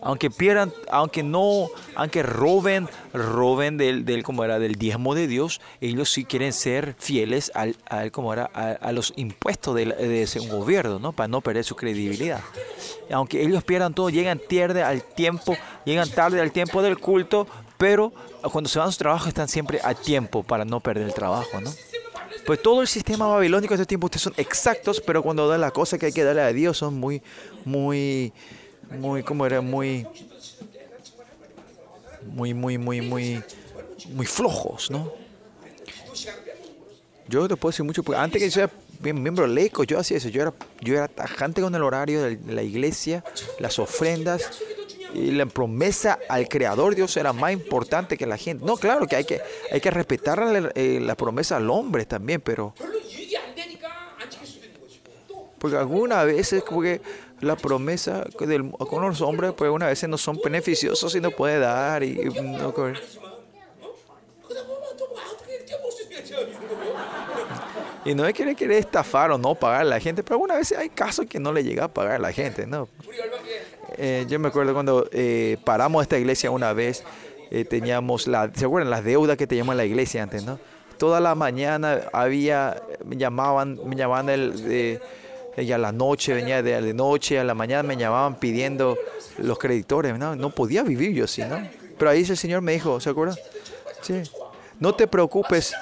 aunque 0.00 0.30
pierdan, 0.30 0.72
aunque 0.90 1.22
no, 1.22 1.68
aunque 1.94 2.22
roben, 2.22 2.88
roben 3.12 3.76
del, 3.76 4.04
del 4.04 4.22
como 4.22 4.44
era 4.44 4.58
del 4.58 4.76
diezmo 4.76 5.14
de 5.14 5.26
Dios, 5.26 5.60
ellos 5.80 6.10
sí 6.10 6.24
quieren 6.24 6.52
ser 6.52 6.94
fieles 6.98 7.50
al, 7.54 7.76
al 7.86 8.10
como 8.12 8.32
era 8.32 8.44
a, 8.44 8.92
los 8.92 9.12
impuestos 9.16 9.74
de, 9.74 9.86
de 9.86 10.22
ese 10.22 10.40
gobierno, 10.40 10.98
¿no? 10.98 11.12
Para 11.12 11.28
no 11.28 11.40
perder 11.40 11.64
su 11.64 11.76
credibilidad. 11.76 12.40
Aunque 13.10 13.42
ellos 13.42 13.64
pierdan 13.64 13.94
todo, 13.94 14.10
llegan 14.10 14.38
tarde 14.38 14.82
al 14.82 15.02
tiempo, 15.02 15.56
llegan 15.84 16.08
tarde 16.10 16.40
al 16.40 16.52
tiempo 16.52 16.82
del 16.82 16.98
culto, 16.98 17.46
pero 17.76 18.12
cuando 18.52 18.68
se 18.68 18.78
van 18.78 18.88
a 18.88 18.92
su 18.92 18.98
trabajo 18.98 19.28
están 19.28 19.48
siempre 19.48 19.80
a 19.82 19.94
tiempo 19.94 20.42
para 20.42 20.64
no 20.64 20.80
perder 20.80 21.04
el 21.04 21.14
trabajo, 21.14 21.60
¿no? 21.60 21.70
Pues 22.46 22.62
todo 22.62 22.80
el 22.80 22.88
sistema 22.88 23.26
babilónico 23.26 23.74
de 23.74 23.82
este 23.82 23.86
tiempo 23.86 24.06
ustedes 24.06 24.22
son 24.22 24.32
exactos, 24.36 25.02
pero 25.04 25.22
cuando 25.22 25.46
dan 25.48 25.60
la 25.60 25.70
cosa 25.70 25.98
que 25.98 26.06
hay 26.06 26.12
que 26.12 26.24
darle 26.24 26.40
a 26.40 26.52
Dios 26.52 26.78
son 26.78 26.98
muy, 26.98 27.22
muy, 27.66 28.32
muy, 28.90 29.22
como 29.22 29.46
era 29.46 29.60
muy, 29.60 30.06
muy, 32.26 32.54
muy, 32.54 32.78
muy, 32.78 33.00
muy, 33.00 33.42
muy 34.12 34.26
flojos, 34.26 34.90
¿no? 34.90 35.12
Yo 37.28 37.46
te 37.46 37.56
puedo 37.56 37.70
decir 37.70 37.84
mucho, 37.84 38.02
porque 38.02 38.18
antes 38.20 38.42
que 38.42 38.48
yo 38.48 38.62
era 38.62 38.72
miembro 39.00 39.46
leico, 39.46 39.84
yo 39.84 39.98
hacía 39.98 40.16
eso, 40.16 40.28
yo 40.28 40.42
era, 40.42 40.54
yo 40.80 40.94
era 40.94 41.08
tajante 41.08 41.60
con 41.60 41.74
el 41.74 41.82
horario 41.82 42.22
de 42.22 42.38
la 42.48 42.62
iglesia, 42.62 43.22
las 43.58 43.78
ofrendas, 43.78 44.50
y 45.14 45.30
la 45.30 45.46
promesa 45.46 46.18
al 46.28 46.48
Creador 46.48 46.94
Dios 46.94 47.16
era 47.16 47.32
más 47.32 47.52
importante 47.52 48.16
que 48.16 48.26
la 48.26 48.36
gente. 48.36 48.64
No, 48.64 48.76
claro 48.76 49.06
que 49.06 49.16
hay 49.16 49.24
que, 49.24 49.40
hay 49.70 49.80
que 49.80 49.90
respetar 49.90 50.38
la, 50.38 50.70
eh, 50.74 51.14
promesa 51.16 51.56
al 51.56 51.70
hombre 51.70 52.04
también, 52.06 52.40
pero... 52.40 52.74
Porque 55.58 55.76
algunas 55.76 56.24
veces, 56.24 56.62
porque 56.62 57.00
la 57.40 57.56
promesa 57.56 58.24
del, 58.40 58.70
con 58.70 59.02
los 59.02 59.20
hombres, 59.20 59.52
pues 59.56 59.70
una 59.70 59.86
vez 59.86 60.06
no 60.08 60.18
son 60.18 60.38
beneficiosos 60.42 61.14
y 61.14 61.20
no 61.20 61.30
puede 61.30 61.58
dar. 61.58 62.02
Y, 62.02 62.20
y 62.20 62.40
no, 62.40 62.72
y 68.04 68.14
no 68.14 68.26
es 68.26 68.32
que 68.32 68.44
le 68.44 68.54
quiere 68.54 68.78
estafar 68.78 69.30
o 69.30 69.38
no 69.38 69.54
pagar 69.54 69.82
a 69.82 69.84
la 69.84 70.00
gente, 70.00 70.22
pero 70.22 70.36
algunas 70.36 70.58
vez 70.58 70.72
hay 70.72 70.88
casos 70.88 71.26
que 71.26 71.38
no 71.38 71.52
le 71.52 71.62
llega 71.62 71.84
a 71.84 71.88
pagar 71.88 72.14
a 72.14 72.18
la 72.18 72.32
gente. 72.32 72.66
¿no? 72.66 72.88
Eh, 73.98 74.24
yo 74.28 74.38
me 74.38 74.48
acuerdo 74.48 74.72
cuando 74.72 75.06
eh, 75.12 75.58
paramos 75.64 76.02
esta 76.02 76.18
iglesia 76.18 76.50
una 76.50 76.72
vez, 76.72 77.04
eh, 77.50 77.64
teníamos, 77.64 78.26
la, 78.26 78.50
¿se 78.54 78.64
acuerdan? 78.64 78.90
Las 78.90 79.04
deudas 79.04 79.36
que 79.36 79.46
teníamos 79.46 79.74
en 79.74 79.78
la 79.78 79.84
iglesia 79.84 80.22
antes, 80.22 80.44
¿no? 80.44 80.58
Toda 80.96 81.20
la 81.20 81.34
mañana 81.34 82.00
había, 82.12 82.82
me 83.04 83.16
llamaban, 83.16 83.78
me 83.84 83.94
llamaban 83.94 84.28
el 84.30 85.00
y 85.62 85.72
a 85.72 85.78
la 85.78 85.92
noche, 85.92 86.34
venía 86.34 86.62
de, 86.62 86.94
noche, 86.94 87.38
a 87.38 87.44
la 87.44 87.54
mañana 87.54 87.82
me 87.82 87.96
llamaban 87.96 88.36
pidiendo 88.36 88.96
los 89.38 89.58
creditores, 89.58 90.18
¿no? 90.18 90.36
No 90.36 90.50
podía 90.50 90.82
vivir 90.82 91.12
yo 91.12 91.24
así, 91.24 91.42
¿no? 91.42 91.60
Pero 91.98 92.10
ahí 92.10 92.24
el 92.28 92.36
Señor 92.36 92.62
me 92.62 92.72
dijo, 92.72 93.00
¿se 93.00 93.10
acuerdan? 93.10 93.36
Sí. 94.02 94.22
No 94.80 94.94
te 94.94 95.08
preocupes, 95.08 95.74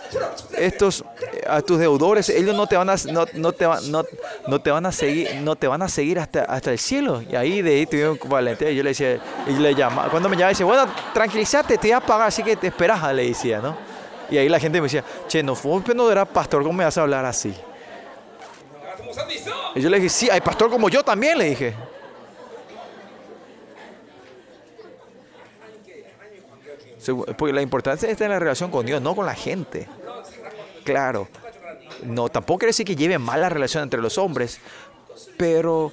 estos 0.57 1.05
eh, 1.21 1.45
a 1.47 1.61
tus 1.61 1.79
deudores, 1.79 2.31
ellos 2.31 2.57
no 2.57 2.67
te 2.67 2.79
van 2.79 2.89
a 2.89 2.97
no, 3.13 3.27
no 3.35 3.53
te 3.53 3.67
van 3.67 3.91
no, 3.91 4.03
no 4.49 4.59
te 4.59 4.71
van 4.71 4.87
a 4.87 4.93
seguir, 4.93 5.35
no 5.43 5.55
te 5.55 5.69
van 5.69 5.83
a 5.83 5.89
seguir 5.89 6.19
hasta 6.19 6.45
hasta 6.45 6.73
el 6.73 6.79
cielo. 6.79 7.21
Y 7.21 7.37
ahí 7.37 7.61
de 7.61 7.75
ahí 7.75 7.85
tuvieron 7.85 8.19
valentía. 8.27 8.71
Yo 8.71 8.83
le 8.83 8.91
decía, 8.91 9.21
y 9.47 9.53
le 9.53 9.75
llamaba, 9.75 10.09
cuando 10.09 10.31
me 10.31 10.37
llamaba 10.37 10.49
dice, 10.49 10.65
bueno, 10.65 10.87
tranquilízate, 11.13 11.77
te 11.77 11.89
voy 11.89 11.93
a 11.93 12.01
pagar, 12.01 12.29
así 12.29 12.43
que 12.43 12.57
te 12.57 12.69
esperas, 12.69 13.15
le 13.15 13.27
decía, 13.27 13.59
¿no? 13.59 13.77
Y 14.31 14.39
ahí 14.39 14.49
la 14.49 14.59
gente 14.59 14.81
me 14.81 14.87
decía, 14.87 15.05
che, 15.29 15.43
no 15.43 15.55
fue, 15.55 15.83
no 15.95 16.11
era 16.11 16.25
pastor, 16.25 16.63
¿cómo 16.63 16.79
me 16.79 16.85
vas 16.85 16.97
a 16.97 17.03
hablar 17.03 17.27
así? 17.27 17.55
Y 19.77 19.83
yo 19.83 19.91
le 19.91 19.99
dije, 19.99 20.09
sí, 20.09 20.31
hay 20.31 20.41
pastor 20.41 20.71
como 20.71 20.89
yo 20.89 21.03
también, 21.05 21.37
le 21.37 21.45
dije. 21.51 21.75
Porque 27.37 27.53
la 27.53 27.61
importancia 27.61 28.09
está 28.09 28.25
en 28.25 28.31
la 28.31 28.39
relación 28.39 28.71
con 28.71 28.87
Dios, 28.87 29.03
no 29.03 29.15
con 29.15 29.27
la 29.27 29.35
gente. 29.35 29.87
Claro. 30.83 31.29
No, 32.05 32.31
tampoco 32.31 32.61
quiere 32.61 32.71
decir 32.71 32.87
que 32.87 32.97
lleve 32.97 33.19
mala 33.19 33.51
relación 33.51 33.83
entre 33.83 34.01
los 34.01 34.17
hombres, 34.17 34.61
pero 35.37 35.93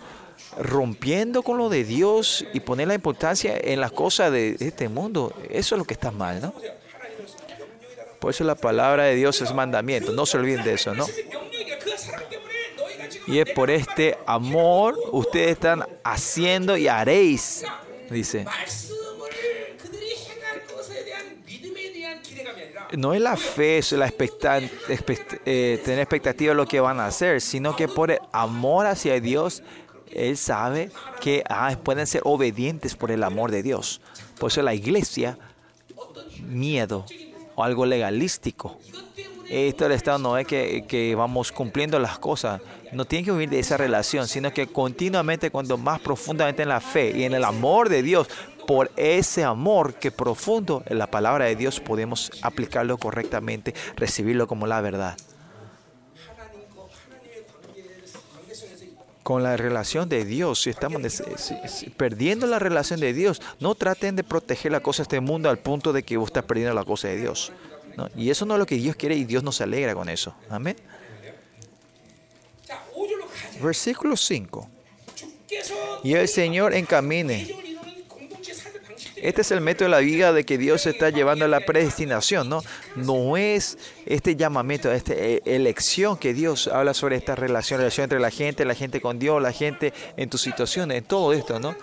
rompiendo 0.57 1.43
con 1.43 1.57
lo 1.57 1.67
de 1.67 1.83
Dios 1.83 2.45
y 2.53 2.61
poner 2.61 2.87
la 2.87 2.93
importancia 2.93 3.57
en 3.61 3.81
las 3.81 3.91
cosas 3.91 4.31
de 4.31 4.55
este 4.59 4.87
mundo, 4.87 5.33
eso 5.49 5.75
es 5.75 5.79
lo 5.79 5.85
que 5.85 5.93
está 5.93 6.11
mal, 6.11 6.41
¿no? 6.41 6.53
Por 8.19 8.31
eso 8.31 8.45
la 8.45 8.55
palabra 8.55 9.03
de 9.03 9.15
Dios 9.15 9.41
es 9.41 9.53
mandamiento, 9.53 10.13
no 10.13 10.25
se 10.25 10.37
olviden 10.37 10.63
de 10.63 10.73
eso, 10.73 10.93
¿no? 10.95 11.05
Y 13.27 13.39
es 13.39 13.49
por 13.51 13.69
este 13.71 14.17
amor 14.25 14.97
ustedes 15.11 15.51
están 15.51 15.85
haciendo 16.03 16.75
y 16.75 16.87
haréis, 16.87 17.63
dice. 18.09 18.45
No 22.97 23.13
es 23.13 23.21
la 23.21 23.35
fe, 23.37 23.81
la 23.91 24.05
expectan, 24.05 24.69
eh, 25.45 25.81
tener 25.83 25.99
expectativa 25.99 26.51
de 26.51 26.55
lo 26.55 26.67
que 26.67 26.79
van 26.79 26.99
a 26.99 27.07
hacer, 27.07 27.41
sino 27.41 27.75
que 27.75 27.87
por 27.87 28.11
el 28.11 28.19
amor 28.31 28.85
hacia 28.85 29.19
Dios, 29.19 29.63
Él 30.11 30.37
sabe 30.37 30.91
que 31.19 31.43
ah, 31.49 31.75
pueden 31.83 32.05
ser 32.05 32.21
obedientes 32.23 32.95
por 32.95 33.09
el 33.09 33.23
amor 33.23 33.49
de 33.49 33.63
Dios. 33.63 33.99
Por 34.37 34.51
eso 34.51 34.61
la 34.61 34.75
iglesia, 34.75 35.39
miedo 36.41 37.05
o 37.55 37.63
algo 37.63 37.85
legalístico. 37.85 38.77
Esto 39.49 39.85
del 39.85 39.93
Estado 39.93 40.19
no 40.19 40.37
es 40.37 40.45
que 40.45 41.13
vamos 41.17 41.51
cumpliendo 41.51 41.97
las 41.97 42.19
cosas, 42.19 42.61
no 42.93 43.05
tienen 43.05 43.25
que 43.25 43.31
huir 43.31 43.49
de 43.49 43.59
esa 43.59 43.77
relación, 43.77 44.27
sino 44.27 44.53
que 44.53 44.67
continuamente, 44.67 45.51
cuando 45.51 45.77
más 45.77 45.99
profundamente 45.99 46.63
en 46.63 46.69
la 46.69 46.79
fe 46.79 47.11
y 47.15 47.23
en 47.23 47.33
el 47.33 47.43
amor 47.43 47.89
de 47.89 48.03
Dios, 48.03 48.27
por 48.65 48.91
ese 48.95 49.43
amor 49.43 49.95
que 49.95 50.11
profundo 50.11 50.83
en 50.85 50.97
la 50.97 51.07
palabra 51.07 51.45
de 51.45 51.55
Dios 51.55 51.79
podemos 51.79 52.31
aplicarlo 52.41 52.97
correctamente, 52.97 53.73
recibirlo 53.95 54.47
como 54.47 54.67
la 54.67 54.81
verdad. 54.81 55.17
Con 59.23 59.41
la 59.41 59.55
relación 59.55 60.09
de 60.09 60.25
Dios, 60.25 60.63
si 60.63 60.69
estamos 60.69 61.01
perdiendo 61.95 62.45
la 62.45 62.59
relación 62.59 62.99
de 62.99 63.13
Dios, 63.13 63.41
no 63.59 63.73
traten 63.73 64.17
de 64.17 64.23
proteger 64.23 64.73
la 64.73 64.81
cosa 64.81 64.97
de 64.97 65.03
este 65.03 65.19
mundo 65.21 65.49
al 65.49 65.59
punto 65.59 65.93
de 65.93 66.03
que 66.03 66.17
vos 66.17 66.27
estás 66.27 66.43
perdiendo 66.43 66.73
la 66.73 66.83
cosa 66.83 67.07
de 67.07 67.17
Dios. 67.17 67.53
Y 68.17 68.29
eso 68.29 68.45
no 68.45 68.55
es 68.55 68.59
lo 68.59 68.65
que 68.65 68.75
Dios 68.75 68.97
quiere 68.97 69.15
y 69.15 69.23
Dios 69.23 69.43
nos 69.43 69.61
alegra 69.61 69.95
con 69.95 70.09
eso. 70.09 70.35
Amén. 70.49 70.75
Versículo 73.63 74.17
5. 74.17 74.69
Y 76.03 76.13
el 76.13 76.27
Señor 76.27 76.73
encamine. 76.73 77.63
Este 79.15 79.39
es 79.39 79.51
el 79.51 79.61
método 79.61 79.85
de 79.85 79.91
la 79.91 79.99
vida 79.99 80.33
de 80.33 80.43
que 80.43 80.57
Dios 80.57 80.85
está 80.85 81.09
llevando 81.09 81.45
a 81.45 81.47
la 81.47 81.61
predestinación, 81.61 82.49
¿no? 82.49 82.61
No 82.97 83.37
es 83.37 83.77
este 84.05 84.35
llamamiento, 84.35 84.91
esta 84.91 85.13
elección 85.13 86.17
que 86.17 86.33
Dios 86.33 86.67
habla 86.67 86.93
sobre 86.93 87.15
esta 87.15 87.33
relación, 87.33 87.79
relación 87.79 88.03
entre 88.03 88.19
la 88.19 88.31
gente, 88.31 88.65
la 88.65 88.75
gente 88.75 88.99
con 88.99 89.19
Dios, 89.19 89.41
la 89.41 89.53
gente 89.53 89.93
en 90.17 90.29
tus 90.29 90.41
situaciones, 90.41 90.97
en 90.97 91.03
todo 91.05 91.31
esto, 91.31 91.57
¿no? 91.57 91.73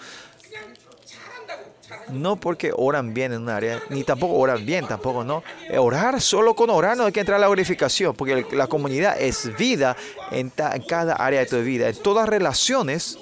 No 2.13 2.37
porque 2.37 2.73
oran 2.77 3.15
bien 3.15 3.33
en 3.33 3.43
un 3.43 3.49
área, 3.49 3.81
ni 3.89 4.05
tampoco 4.05 4.35
oran 4.35 4.65
bien, 4.65 4.87
tampoco, 4.87 5.25
¿no? 5.25 5.43
Orar 5.79 6.21
solo 6.21 6.55
con 6.55 6.71
orar 6.71 6.97
no 6.97 7.07
hay 7.07 7.13
que 7.13 7.21
entrar 7.21 7.37
a 7.37 7.41
la 7.41 7.47
glorificación, 7.47 8.15
porque 8.15 8.47
la 8.53 8.67
comunidad 8.67 9.21
es 9.21 9.57
vida 9.57 9.97
en, 10.31 10.53
en 10.57 10.83
cada 10.83 11.15
área 11.15 11.41
de 11.41 11.47
tu 11.47 11.61
vida. 11.61 11.89
En 11.89 11.97
todas 11.97 12.29
relaciones 12.29 13.19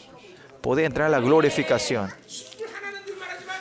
puede 0.60 0.84
entrar 0.84 1.06
a 1.06 1.10
la 1.10 1.20
glorificación. 1.20 2.10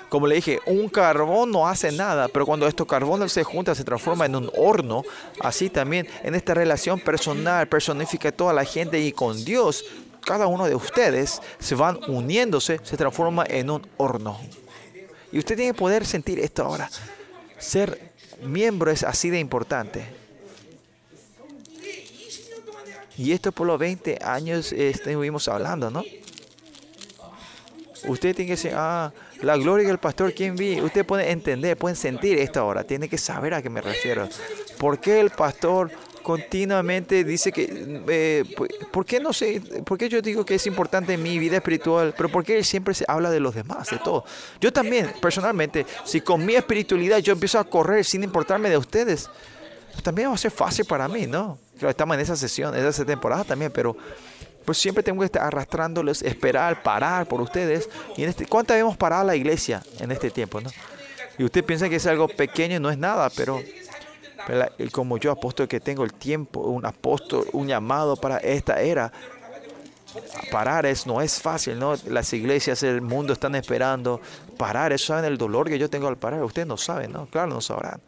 Como 0.10 0.28
le 0.28 0.36
dije, 0.36 0.60
un 0.66 0.88
carbón 0.88 1.52
no 1.52 1.68
hace 1.68 1.92
nada, 1.92 2.30
pero 2.30 2.46
cuando 2.46 2.66
estos 2.66 2.88
carbones 2.88 3.32
se 3.34 3.44
juntan, 3.44 3.76
se 3.76 3.84
transforma 3.84 4.26
en 4.26 4.38
un 4.38 4.50
horno. 4.56 5.04
Así 5.42 5.70
también 5.70 6.08
en 6.24 6.34
esta 6.34 6.54
relación 6.54 7.00
personal, 7.00 7.68
personifica 7.68 8.32
toda 8.32 8.54
la 8.54 8.64
gente 8.64 9.00
y 9.02 9.12
con 9.12 9.44
Dios, 9.44 9.84
cada 10.26 10.48
uno 10.48 10.66
de 10.66 10.76
ustedes 10.76 11.42
se 11.60 11.76
van 11.76 12.00
uniéndose, 12.08 12.80
se 12.84 12.96
transforma 12.96 13.46
en 13.48 13.70
un 13.70 13.88
horno. 13.98 14.40
Y 15.32 15.40
usted 15.40 15.56
tiene 15.56 15.74
que 15.74 15.78
poder 15.78 16.06
sentir 16.06 16.40
esto 16.40 16.64
ahora. 16.64 16.90
Ser 17.58 18.12
miembro 18.44 18.92
es 18.92 19.04
así 19.04 19.30
de 19.30 19.40
importante. 19.40 20.06
Y 23.18 23.32
esto 23.32 23.52
por 23.52 23.66
los 23.66 23.80
20 23.80 24.20
años 24.24 24.72
estuvimos 24.72 25.48
hablando, 25.48 25.90
¿no? 25.90 26.04
Usted 28.06 28.36
tiene 28.36 28.48
que 28.48 28.56
decir, 28.56 28.72
ah, 28.76 29.12
la 29.42 29.58
gloria 29.58 29.88
del 29.88 29.98
pastor, 29.98 30.34
¿quién 30.34 30.56
vi? 30.56 30.80
Usted 30.80 31.06
puede 31.06 31.32
entender, 31.32 31.76
puede 31.78 31.96
sentir 31.96 32.38
esto 32.38 32.60
ahora. 32.60 32.84
Tiene 32.84 33.10
que 33.10 33.18
saber 33.18 33.54
a 33.54 33.62
qué 33.62 33.70
me 33.70 33.82
refiero. 33.82 34.30
¿Por 34.78 35.00
qué 35.00 35.20
el 35.20 35.32
pastor 35.32 35.92
continuamente 36.28 37.24
dice 37.24 37.54
que, 37.54 38.04
eh, 38.10 38.44
¿por 38.92 39.06
qué 39.06 39.18
no 39.18 39.32
sé? 39.32 39.62
¿Por 39.86 39.98
qué 39.98 40.10
yo 40.10 40.22
digo 40.22 40.44
que 40.44 40.56
es 40.56 40.68
importante 40.68 41.14
en 41.14 41.24
mi 41.24 41.40
vida 41.40 41.56
espiritual? 41.56 42.14
Pero 42.18 42.28
¿por 42.28 42.44
qué 42.44 42.58
él 42.58 42.66
siempre 42.66 42.94
se 42.94 43.06
habla 43.08 43.30
de 43.30 43.40
los 43.40 43.56
demás, 43.56 43.90
de 43.92 43.98
todo? 43.98 44.26
Yo 44.60 44.74
también, 44.74 45.10
personalmente, 45.22 45.86
si 46.04 46.20
con 46.20 46.46
mi 46.46 46.56
espiritualidad 46.56 47.20
yo 47.20 47.32
empiezo 47.32 47.60
a 47.60 47.64
correr 47.64 48.04
sin 48.04 48.26
importarme 48.26 48.70
de 48.70 48.76
ustedes, 48.76 49.30
también 50.04 50.30
va 50.30 50.34
a 50.34 50.38
ser 50.38 50.52
fácil 50.52 50.84
para 50.84 51.08
mí, 51.08 51.28
¿no? 51.28 51.60
Estamos 51.80 52.16
en 52.16 52.20
esa 52.20 52.36
sesión, 52.36 52.76
en 52.76 52.86
esa 52.86 53.06
temporada 53.06 53.46
también, 53.46 53.72
pero 53.72 53.96
pues 54.66 54.78
siempre 54.78 55.04
tengo 55.04 55.22
que 55.22 55.28
estar 55.28 55.44
arrastrándoles, 55.44 56.24
esperar, 56.24 56.84
parar 56.84 57.26
por 57.30 57.40
ustedes. 57.40 57.88
Y 58.18 58.24
en 58.24 58.30
este, 58.32 58.46
¿Cuántas 58.48 58.76
hemos 58.76 58.98
parado 58.98 59.24
la 59.24 59.38
iglesia 59.38 59.82
en 60.02 60.12
este 60.12 60.30
tiempo? 60.30 60.60
¿no? 60.60 60.70
Y 61.38 61.46
usted 61.46 61.64
piensa 61.64 61.88
que 61.88 61.96
es 61.96 62.06
algo 62.06 62.28
pequeño 62.28 62.76
y 62.76 62.80
no 62.82 62.90
es 62.90 62.98
nada, 62.98 63.30
pero 63.30 63.62
como 64.92 65.18
yo 65.18 65.32
apóstol 65.32 65.68
que 65.68 65.80
tengo 65.80 66.04
el 66.04 66.14
tiempo, 66.14 66.62
un 66.62 66.86
apóstol, 66.86 67.46
un 67.54 67.68
llamado 67.68 68.16
para 68.16 68.38
esta 68.38 68.82
era, 68.82 69.12
parar 70.52 70.86
es, 70.86 71.06
no 71.06 71.22
es 71.22 71.42
fácil, 71.42 71.80
¿no? 71.80 71.96
Las 72.08 72.32
iglesias, 72.34 72.84
el 72.84 73.02
mundo 73.02 73.34
están 73.34 73.56
esperando. 73.56 74.22
Parar, 74.58 74.94
eso 74.94 75.08
saben 75.08 75.26
el 75.26 75.38
dolor 75.38 75.70
que 75.70 75.78
yo 75.78 75.90
tengo 75.90 76.08
al 76.08 76.18
parar. 76.18 76.44
Ustedes 76.44 76.68
no 76.68 76.78
saben, 76.78 77.12
¿no? 77.12 77.28
Claro, 77.28 77.48
no 77.48 77.62
sabrán. 77.62 78.02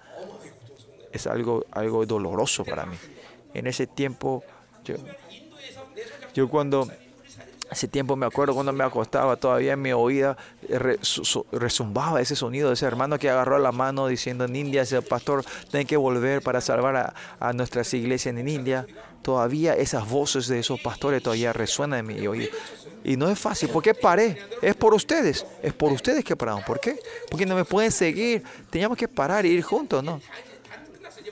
Es 1.12 1.28
algo, 1.28 1.66
algo 1.72 2.06
doloroso 2.06 2.64
para 2.64 2.86
mí. 2.86 2.96
En 3.54 3.68
ese 3.68 3.88
tiempo, 3.88 4.44
yo, 4.84 4.96
yo 6.34 6.50
cuando 6.50 6.88
Hace 7.72 7.88
tiempo 7.88 8.16
me 8.16 8.26
acuerdo 8.26 8.56
cuando 8.56 8.74
me 8.74 8.84
acostaba, 8.84 9.36
todavía 9.36 9.74
en 9.74 9.82
mi 9.82 9.94
oída 9.94 10.36
resumbaba 11.52 12.20
ese 12.20 12.36
sonido 12.36 12.70
de 12.70 12.74
ese 12.74 12.86
hermano 12.86 13.20
que 13.20 13.30
agarró 13.30 13.60
la 13.60 13.72
mano 13.72 14.08
diciendo 14.08 14.46
en 14.46 14.56
India, 14.56 14.82
ese 14.82 15.02
pastor, 15.04 15.46
tiene 15.70 15.86
que 15.86 15.96
volver 15.96 16.42
para 16.42 16.62
salvar 16.62 17.14
a, 17.40 17.54
nuestras 17.54 17.94
iglesias 17.94 18.36
en 18.36 18.48
India. 18.48 18.88
Todavía 19.22 19.76
esas 19.76 20.10
voces 20.10 20.48
de 20.48 20.60
esos 20.60 20.80
pastores 20.80 21.22
todavía 21.22 21.54
resuenan 21.54 22.00
en 22.00 22.08
mi 22.08 22.28
oído. 22.28 22.50
Y 23.04 23.18
no 23.18 23.30
es 23.30 23.38
fácil. 23.38 23.70
¿Por 23.70 23.84
qué 23.84 23.94
paré? 23.94 24.38
Es 24.62 24.76
por 24.76 24.94
ustedes. 24.94 25.46
Es 25.62 25.74
por 25.74 25.92
ustedes 25.92 26.24
que 26.24 26.36
paramos. 26.36 26.64
¿Por 26.64 26.80
qué? 26.80 27.00
Porque 27.30 27.46
no 27.46 27.56
me 27.56 27.66
pueden 27.66 27.92
seguir. 27.92 28.44
Teníamos 28.70 28.98
que 28.98 29.08
parar 29.08 29.46
e 29.46 29.50
ir 29.50 29.62
juntos, 29.62 30.04
¿no? 30.04 30.22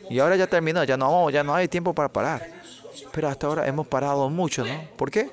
Y 0.10 0.20
ahora 0.20 0.36
ya 0.36 0.48
terminó. 0.48 0.84
Ya 0.84 0.98
no, 0.98 1.30
ya 1.30 1.44
no 1.44 1.54
hay 1.56 1.68
tiempo 1.68 1.94
para 1.94 2.10
parar. 2.10 2.50
Pero 3.12 3.28
hasta 3.28 3.48
ahora 3.48 3.68
hemos 3.68 3.88
parado 3.88 4.30
mucho, 4.30 4.66
¿no? 4.66 4.82
¿Por 4.96 5.12
qué? 5.12 5.30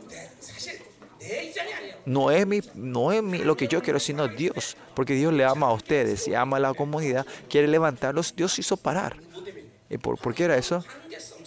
No 2.06 2.30
es, 2.30 2.46
mi, 2.46 2.60
no 2.74 3.12
es 3.12 3.22
mi, 3.22 3.38
lo 3.38 3.56
que 3.56 3.66
yo 3.66 3.82
quiero, 3.82 3.98
sino 3.98 4.28
Dios. 4.28 4.76
Porque 4.94 5.14
Dios 5.14 5.32
le 5.32 5.44
ama 5.44 5.68
a 5.68 5.72
ustedes 5.72 6.28
y 6.28 6.34
ama 6.34 6.58
a 6.58 6.60
la 6.60 6.74
comunidad. 6.74 7.26
Quiere 7.48 7.66
levantarlos. 7.68 8.36
Dios 8.36 8.58
hizo 8.58 8.76
parar. 8.76 9.16
¿Y 9.88 9.98
por, 9.98 10.18
por 10.18 10.34
qué 10.34 10.44
era 10.44 10.56
eso? 10.56 10.84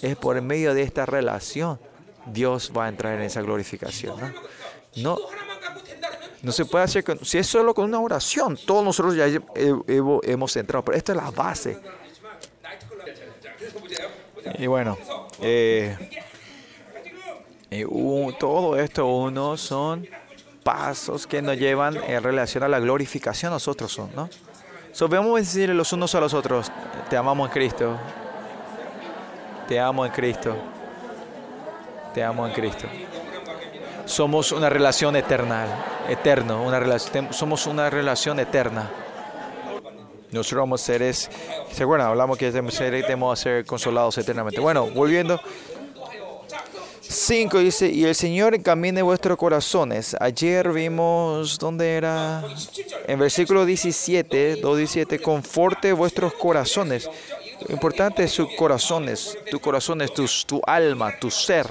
Es 0.02 0.16
por 0.16 0.42
medio 0.42 0.74
de 0.74 0.82
esta 0.82 1.06
relación. 1.06 1.80
Dios 2.26 2.72
va 2.76 2.86
a 2.86 2.90
entrar 2.90 3.16
en 3.16 3.22
esa 3.22 3.42
glorificación. 3.42 4.34
No, 4.96 5.18
no, 6.42 6.52
se 6.52 6.66
puede 6.66 6.86
hacer 6.86 7.04
con, 7.04 7.24
si 7.24 7.38
es 7.38 7.48
solo 7.48 7.74
con 7.74 7.86
una 7.86 8.00
oración. 8.00 8.58
Todos 8.66 8.84
nosotros 8.84 9.16
ya 9.16 9.26
hemos 9.26 10.56
entrado. 10.56 10.84
Pero 10.84 10.98
esta 10.98 11.12
es 11.12 11.18
la 11.18 11.32
base. 11.32 11.80
Y 14.58 14.68
bueno. 14.68 14.98
Eh, 15.42 15.96
y 17.70 17.84
todo 18.40 18.78
esto 18.80 19.06
uno 19.08 19.58
son 19.58 20.08
pasos 20.64 21.28
que 21.28 21.42
nos 21.42 21.58
llevan 21.58 21.98
en 21.98 22.24
relación 22.24 22.64
a 22.64 22.68
la 22.68 22.80
glorificación 22.80 23.52
nosotros 23.52 24.00
¿no? 24.16 24.30
So, 24.98 25.08
vamos 25.08 25.36
a 25.36 25.40
decirle 25.40 25.76
los 25.76 25.94
unos 25.94 26.16
a 26.16 26.20
los 26.20 26.34
otros, 26.34 26.72
te 27.08 27.16
amamos 27.16 27.50
en 27.50 27.54
Cristo, 27.54 27.96
te 29.68 29.80
amo 29.80 30.04
en 30.04 30.12
Cristo, 30.12 30.56
te 32.16 32.24
amo 32.24 32.48
en 32.48 32.54
Cristo. 32.54 32.88
Somos 34.06 34.52
una 34.52 34.70
relación 34.70 35.16
eterna, 35.16 35.68
eterno, 36.10 36.64
una 36.64 36.80
relación, 36.80 37.32
somos 37.32 37.68
una 37.68 37.92
relación 37.92 38.40
eterna. 38.40 38.90
Nosotros 40.32 40.62
somos 40.62 40.82
seres, 40.82 41.30
¿se? 41.70 42.08
Hablamos 42.08 42.40
que 42.40 42.52
debemos 42.52 43.38
ser 43.40 43.68
consolados 43.68 44.18
eternamente. 44.18 44.60
Bueno, 44.60 44.88
volviendo 44.88 45.40
5 47.10 47.60
dice, 47.60 47.90
y 47.90 48.04
el 48.04 48.16
Señor 48.16 48.54
encamine 48.54 49.02
vuestros 49.02 49.38
corazones. 49.38 50.16
Ayer 50.20 50.72
vimos, 50.74 51.58
¿dónde 51.58 51.96
era? 51.96 52.44
En 53.08 53.18
versículo 53.20 53.66
17, 53.66 54.62
2.17, 54.62 55.22
conforte 55.22 55.94
vuestros 55.94 56.34
corazones. 56.34 57.10
importante 57.70 58.24
es 58.24 58.32
sus 58.32 58.54
corazones, 58.56 59.38
tu 59.50 59.60
corazón 59.60 60.02
es 60.02 60.14
tu, 60.14 60.26
tu 60.46 60.62
alma, 60.68 61.18
tu 61.18 61.32
ser. 61.32 61.68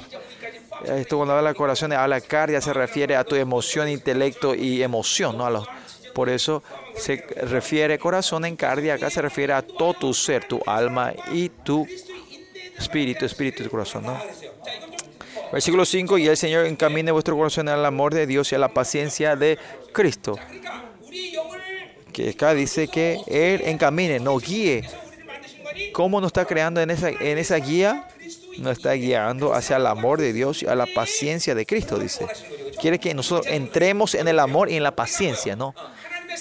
Esto 0.85 1.17
cuando 1.17 1.35
habla 1.35 1.51
de 1.51 1.55
corazones, 1.55 1.99
habla 1.99 2.21
cardia, 2.21 2.61
se 2.61 2.73
refiere 2.73 3.17
a 3.17 3.25
tu 3.25 3.35
emoción, 3.35 3.89
intelecto 3.89 4.55
y 4.55 4.83
emoción, 4.83 5.37
¿no? 5.37 5.47
A 5.47 5.51
los, 5.51 5.67
por 6.15 6.31
eso 6.31 6.63
se 6.97 7.17
refiere 7.43 7.99
corazón 7.99 8.47
en 8.47 8.57
cardia, 8.57 8.95
acá 8.95 9.11
se 9.11 9.21
refiere 9.21 9.53
a 9.53 9.63
todo 9.63 9.95
tu 9.95 10.15
ser, 10.15 10.49
tu 10.49 10.61
alma 10.67 11.13
y 11.33 11.51
tu 11.51 11.87
espíritu, 12.79 13.27
espíritu 13.27 13.63
y 13.63 13.69
corazón, 13.69 14.05
¿no? 14.05 14.19
Versículo 15.53 15.85
5, 15.85 16.19
y 16.19 16.27
el 16.27 16.37
Señor 16.37 16.67
encamine 16.67 17.13
vuestro 17.13 17.37
corazón 17.37 17.69
al 17.69 17.85
amor 17.85 18.13
de 18.15 18.27
Dios 18.27 18.51
y 18.53 18.55
a 18.55 18.59
la 18.59 18.69
paciencia 18.69 19.37
de 19.37 19.59
Cristo. 19.93 20.39
Que 22.13 22.31
acá 22.31 22.55
dice 22.55 22.89
que 22.89 23.21
Él 23.27 23.63
encamine, 23.65 24.19
no 24.19 24.39
guíe. 24.39 24.89
¿Cómo 25.93 26.21
nos 26.21 26.29
está 26.29 26.45
creando 26.45 26.81
en 26.81 26.91
esa, 26.91 27.11
en 27.11 27.39
esa 27.39 27.57
guía? 27.57 28.09
Nos 28.59 28.79
está 28.79 28.93
guiando 28.93 29.55
hacia 29.55 29.77
el 29.77 29.87
amor 29.87 30.19
de 30.21 30.33
Dios 30.33 30.63
y 30.63 30.67
a 30.67 30.75
la 30.75 30.87
paciencia 30.87 31.55
de 31.55 31.67
Cristo, 31.67 31.99
dice. 31.99 32.27
Quiere 32.81 32.99
que 32.99 33.15
nosotros 33.15 33.47
entremos 33.53 34.15
en 34.15 34.29
el 34.29 34.39
amor 34.39 34.71
y 34.71 34.77
en 34.77 34.83
la 34.83 34.97
paciencia, 34.97 35.57
¿no? 35.57 35.75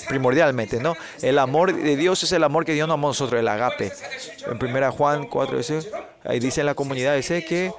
primordialmente, 0.08 0.80
¿no? 0.80 0.96
El 1.22 1.40
amor 1.40 1.74
de 1.74 1.96
Dios 1.96 2.22
es 2.24 2.32
el 2.32 2.44
amor 2.44 2.66
que 2.66 2.74
Dios 2.74 2.88
nos 2.88 2.96
amó 2.96 3.08
a 3.08 3.12
nosotros, 3.12 3.40
el 3.40 3.48
agape. 3.48 3.92
En 4.46 4.62
1 4.62 4.92
Juan 4.92 5.26
4, 5.28 5.58
dice, 5.58 5.80
ahí 6.24 6.40
dice 6.40 6.62
en 6.62 6.68
la 6.68 6.76
comunidad, 6.76 7.16
dice 7.16 7.44
que 7.46 7.72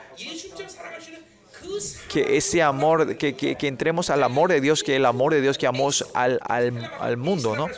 que 2.09 2.37
ese 2.37 2.63
amor, 2.63 3.17
que, 3.17 3.35
que, 3.35 3.57
que, 3.57 3.69
entremos 3.69 4.11
al 4.11 4.23
amor 4.23 4.51
de 4.51 4.61
Dios, 4.61 4.83
que 4.83 4.97
el 4.97 5.07
amor 5.07 5.33
de 5.33 5.41
Dios 5.41 5.59
que 5.59 5.67
amamos 5.67 6.07
al, 6.15 6.41
al, 6.43 6.91
al 6.99 7.17
mundo, 7.17 7.57
¿no? 7.57 7.69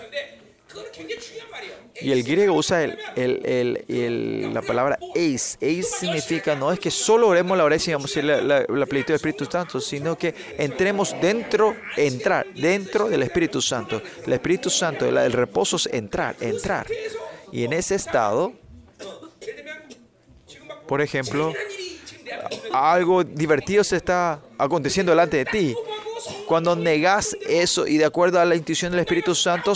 Y 2.00 2.12
el 2.12 2.22
griego 2.22 2.54
usa 2.54 2.84
el, 2.84 2.96
el, 3.16 3.84
el, 3.88 4.54
la 4.54 4.62
palabra 4.62 4.98
eis. 5.14 5.58
Eis 5.60 5.88
significa 5.88 6.54
no 6.54 6.70
es 6.70 6.78
que 6.78 6.92
solo 6.92 7.26
oremos 7.26 7.58
la 7.58 7.64
oración 7.64 7.92
y 7.92 7.94
vamos 7.94 8.16
a 8.16 8.22
la, 8.22 8.40
la, 8.40 8.64
la 8.68 8.86
plenitud 8.86 9.08
del 9.08 9.16
Espíritu 9.16 9.46
Santo, 9.46 9.80
sino 9.80 10.16
que 10.16 10.32
entremos 10.58 11.16
dentro, 11.20 11.76
entrar 11.96 12.46
dentro 12.54 13.08
del 13.08 13.24
Espíritu 13.24 13.60
Santo. 13.60 14.00
El 14.24 14.32
Espíritu 14.32 14.70
Santo, 14.70 15.06
el, 15.06 15.16
el 15.16 15.32
reposo 15.32 15.76
es 15.76 15.86
entrar, 15.86 16.36
entrar. 16.40 16.86
Y 17.50 17.64
en 17.64 17.72
ese 17.72 17.96
estado, 17.96 18.52
por 20.86 21.00
ejemplo, 21.00 21.52
algo 22.72 23.24
divertido 23.24 23.84
se 23.84 23.96
está 23.96 24.40
aconteciendo 24.58 25.12
delante 25.12 25.38
de 25.38 25.44
ti. 25.44 25.74
Cuando 26.46 26.74
negas 26.74 27.36
eso 27.48 27.86
y 27.86 27.96
de 27.96 28.04
acuerdo 28.04 28.40
a 28.40 28.44
la 28.44 28.56
intuición 28.56 28.90
del 28.90 29.00
Espíritu 29.00 29.34
Santo 29.36 29.72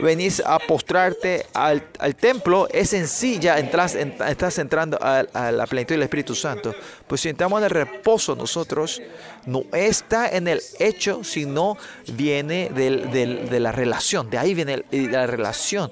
venís 0.00 0.42
a 0.44 0.58
postrarte 0.58 1.44
al, 1.52 1.84
al 1.98 2.16
templo, 2.16 2.66
es 2.72 2.94
en 2.94 3.06
sí 3.06 3.38
ya 3.38 3.58
entras, 3.58 3.94
en- 3.94 4.14
estás 4.26 4.58
entrando 4.58 4.98
a, 5.02 5.52
la 5.52 5.66
plenitud 5.66 5.94
del 5.94 6.02
Espíritu 6.02 6.34
Santo. 6.34 6.74
Pues 7.06 7.20
si 7.20 7.28
entramos 7.28 7.58
en 7.58 7.64
el 7.64 7.70
reposo 7.70 8.34
nosotros, 8.34 9.02
no 9.44 9.64
está 9.74 10.28
en 10.30 10.48
el 10.48 10.62
hecho, 10.78 11.22
sino 11.24 11.76
viene 12.08 12.70
de 12.70 13.60
la 13.60 13.70
relación. 13.72 14.30
De 14.30 14.38
ahí 14.38 14.54
viene 14.54 14.84
la 14.90 15.26
relación 15.26 15.90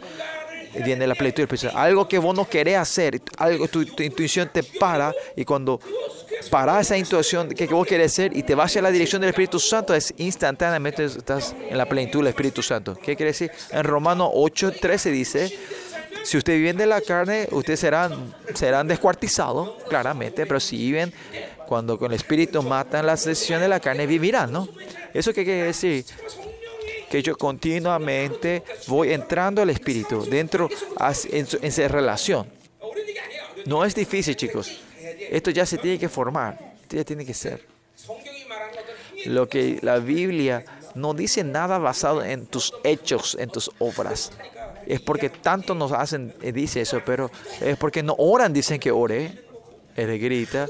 viene 0.74 1.06
la 1.06 1.14
plenitud 1.14 1.38
del 1.38 1.44
Espíritu 1.44 1.66
Santo. 1.66 1.78
Algo 1.78 2.08
que 2.08 2.18
vos 2.18 2.34
no 2.34 2.48
querés 2.48 2.76
hacer, 2.76 3.20
algo 3.36 3.68
tu, 3.68 3.84
tu 3.84 4.02
intuición 4.02 4.50
te 4.52 4.62
para 4.62 5.12
y 5.36 5.44
cuando 5.44 5.80
para 6.48 6.80
esa 6.80 6.96
intuición 6.96 7.48
que, 7.50 7.66
que 7.66 7.74
vos 7.74 7.86
querés 7.86 8.12
hacer 8.12 8.36
y 8.36 8.42
te 8.42 8.54
vas 8.54 8.76
a 8.76 8.82
la 8.82 8.90
dirección 8.90 9.20
del 9.20 9.30
Espíritu 9.30 9.58
Santo, 9.58 9.94
es 9.94 10.14
instantáneamente 10.16 11.04
estás 11.04 11.54
en 11.68 11.76
la 11.76 11.86
plenitud 11.86 12.20
del 12.20 12.28
Espíritu 12.28 12.62
Santo. 12.62 12.94
¿Qué 12.94 13.16
quiere 13.16 13.32
decir? 13.32 13.50
En 13.70 13.84
Romanos 13.84 14.30
8:13 14.32 15.10
dice, 15.10 15.58
si 16.22 16.38
ustedes 16.38 16.58
viven 16.58 16.76
de 16.76 16.86
la 16.86 17.00
carne, 17.00 17.48
ustedes 17.50 17.80
serán, 17.80 18.34
serán 18.54 18.86
descuartizados, 18.86 19.82
claramente, 19.88 20.46
pero 20.46 20.60
si 20.60 20.76
viven 20.76 21.12
cuando 21.66 21.98
con 21.98 22.10
el 22.10 22.16
Espíritu 22.16 22.62
matan 22.62 23.06
las 23.06 23.24
decisiones 23.24 23.62
de 23.62 23.68
la 23.68 23.80
carne, 23.80 24.06
vivirán, 24.06 24.52
¿no? 24.52 24.68
¿Eso 25.14 25.32
qué 25.32 25.44
quiere 25.44 25.64
decir? 25.64 26.04
que 27.10 27.22
yo 27.22 27.36
continuamente 27.36 28.62
voy 28.86 29.12
entrando 29.12 29.60
al 29.60 29.70
Espíritu, 29.70 30.24
dentro, 30.24 30.68
en, 31.30 31.46
esa 31.60 31.88
relación. 31.88 32.48
No 33.66 33.84
es 33.84 33.94
difícil, 33.96 34.36
chicos. 34.36 34.80
Esto 35.28 35.50
ya 35.50 35.66
se 35.66 35.76
tiene 35.76 35.98
que 35.98 36.08
formar, 36.08 36.74
esto 36.82 36.96
ya 36.96 37.04
tiene 37.04 37.26
que 37.26 37.34
ser. 37.34 37.66
Lo 39.26 39.48
que 39.48 39.80
la 39.82 39.98
Biblia 39.98 40.64
no 40.94 41.12
dice 41.12 41.42
nada 41.42 41.78
basado 41.78 42.24
en 42.24 42.46
tus 42.46 42.72
hechos, 42.84 43.36
en 43.38 43.50
tus 43.50 43.70
obras. 43.80 44.30
Es 44.86 45.00
porque 45.00 45.28
tanto 45.30 45.74
nos 45.74 45.92
hacen, 45.92 46.32
eh, 46.42 46.52
dice 46.52 46.80
eso, 46.80 47.02
pero 47.04 47.30
es 47.60 47.76
porque 47.76 48.02
no 48.02 48.14
oran, 48.18 48.52
dicen 48.52 48.78
que 48.78 48.90
ore 48.92 49.49
él 49.96 50.18
grita, 50.18 50.66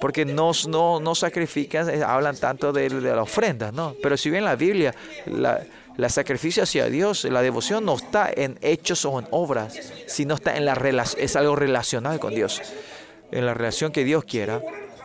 porque 0.00 0.24
no, 0.24 0.52
no, 0.68 1.00
no 1.00 1.14
sacrifican, 1.14 1.88
eh, 1.90 2.02
hablan 2.02 2.36
tanto 2.36 2.72
de, 2.72 2.88
de 2.88 3.14
la 3.14 3.22
ofrenda, 3.22 3.70
¿no? 3.72 3.94
Pero 4.02 4.16
si 4.16 4.30
bien 4.30 4.44
la 4.44 4.56
Biblia, 4.56 4.94
la, 5.26 5.62
la 5.96 6.08
sacrificio 6.08 6.62
hacia 6.62 6.86
Dios, 6.86 7.24
la 7.24 7.42
devoción 7.42 7.84
no 7.84 7.94
está 7.94 8.30
en 8.34 8.58
hechos 8.62 9.04
o 9.04 9.18
en 9.18 9.26
obras, 9.30 9.78
sino 10.06 10.34
está 10.34 10.56
en 10.56 10.64
la 10.64 10.74
relación, 10.74 11.22
es 11.22 11.36
algo 11.36 11.56
relacional 11.56 12.18
con 12.18 12.34
Dios. 12.34 12.60
En 13.30 13.46
la 13.46 13.54
relación 13.54 13.92
que 13.92 14.04
Dios 14.04 14.24
quiera, 14.24 14.60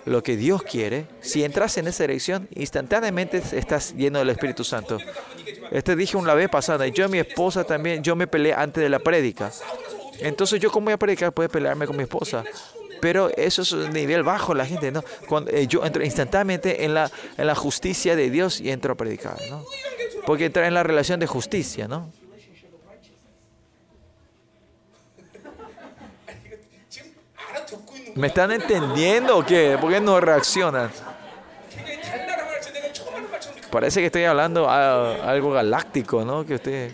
lo 0.06 0.24
que 0.24 0.38
Dios 0.38 0.64
quiere, 0.64 1.06
si 1.22 1.44
entras 1.44 1.78
en 1.78 1.88
esa 1.88 2.04
dirección, 2.04 2.48
instantáneamente 2.56 3.42
estás 3.52 3.94
lleno 3.96 4.20
del 4.20 4.30
Espíritu 4.30 4.64
Santo. 4.64 4.98
Este 5.72 5.96
dije 5.96 6.18
una 6.18 6.34
vez 6.34 6.50
pasada, 6.50 6.88
yo 6.88 7.06
y 7.06 7.10
mi 7.10 7.20
esposa 7.20 7.64
también, 7.64 8.02
yo 8.02 8.16
me 8.16 8.26
peleé 8.26 8.54
antes 8.54 8.82
de 8.82 8.90
la 8.90 9.00
prédica. 9.00 9.52
Entonces 10.20 10.60
yo 10.60 10.72
como 10.72 10.86
voy 10.86 10.94
a 10.94 10.98
predicar, 10.98 11.32
puedo 11.32 11.50
pelearme 11.50 11.86
con 11.86 11.96
mi 11.96 12.04
esposa. 12.04 12.44
Pero 13.00 13.30
eso 13.36 13.62
es 13.62 13.72
un 13.72 13.92
nivel 13.92 14.24
bajo 14.24 14.54
la 14.54 14.66
gente, 14.66 14.92
¿no? 14.92 15.04
Cuando, 15.28 15.52
eh, 15.52 15.68
yo 15.68 15.86
entro 15.86 16.04
instantáneamente 16.04 16.84
en 16.84 16.94
la, 16.94 17.10
en 17.38 17.48
la 17.48 17.56
justicia 17.56 18.16
de 18.16 18.30
Dios 18.30 18.60
y 18.60 18.72
entro 18.72 18.94
a 18.94 18.96
predicar, 18.96 19.38
¿no? 19.50 19.64
Porque 20.26 20.52
en 20.54 20.74
la 20.74 20.84
relación 20.84 21.20
de 21.20 21.28
justicia, 21.28 21.88
¿no? 21.88 22.12
¿Me 28.16 28.28
están 28.28 28.52
entendiendo 28.52 29.38
o 29.38 29.46
qué? 29.46 29.78
¿Por 29.80 29.92
qué 29.92 30.02
no 30.02 30.20
reaccionan? 30.20 30.92
Parece 33.72 34.00
que 34.00 34.08
estoy 34.08 34.24
hablando 34.24 34.68
a 34.68 35.30
algo 35.30 35.52
galáctico, 35.52 36.26
¿no? 36.26 36.46
Que 36.46 36.56
usted 36.56 36.92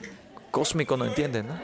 cósmico 0.51 0.97
no 0.97 1.05
entiende, 1.05 1.41
¿no? 1.41 1.59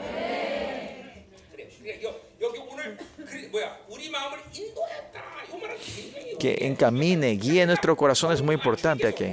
que 6.42 6.66
encamine, 6.66 7.36
guíe 7.36 7.64
nuestro 7.66 7.96
corazón 7.96 8.32
es 8.32 8.42
muy 8.42 8.56
importante 8.56 9.06
aquí. 9.06 9.32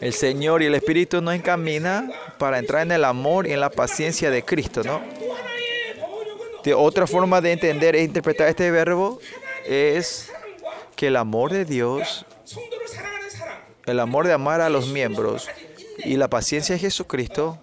El 0.00 0.14
Señor 0.14 0.62
y 0.62 0.66
el 0.66 0.74
Espíritu 0.74 1.20
nos 1.20 1.34
encamina 1.34 2.10
para 2.38 2.58
entrar 2.58 2.84
en 2.84 2.92
el 2.92 3.04
amor 3.04 3.46
y 3.46 3.52
en 3.52 3.60
la 3.60 3.68
paciencia 3.68 4.30
de 4.30 4.42
Cristo, 4.42 4.82
¿no? 4.82 5.02
De 6.64 6.72
otra 6.72 7.06
forma 7.06 7.42
de 7.42 7.52
entender 7.52 7.96
e 7.96 8.02
interpretar 8.02 8.48
este 8.48 8.70
verbo 8.70 9.20
es 9.66 10.32
que 10.96 11.08
el 11.08 11.16
amor 11.16 11.52
de 11.52 11.66
Dios, 11.66 12.24
el 13.84 14.00
amor 14.00 14.26
de 14.26 14.32
amar 14.32 14.62
a 14.62 14.70
los 14.70 14.88
miembros 14.88 15.50
y 15.98 16.16
la 16.16 16.28
paciencia 16.28 16.76
de 16.76 16.78
Jesucristo 16.78 17.58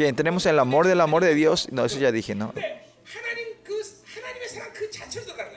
que 0.00 0.08
entremos 0.08 0.46
en 0.46 0.52
el 0.52 0.58
amor 0.60 0.86
del 0.86 0.98
amor 1.02 1.22
de 1.22 1.34
Dios. 1.34 1.68
No, 1.72 1.84
eso 1.84 1.98
ya 1.98 2.10
dije, 2.10 2.34
¿no? 2.34 2.54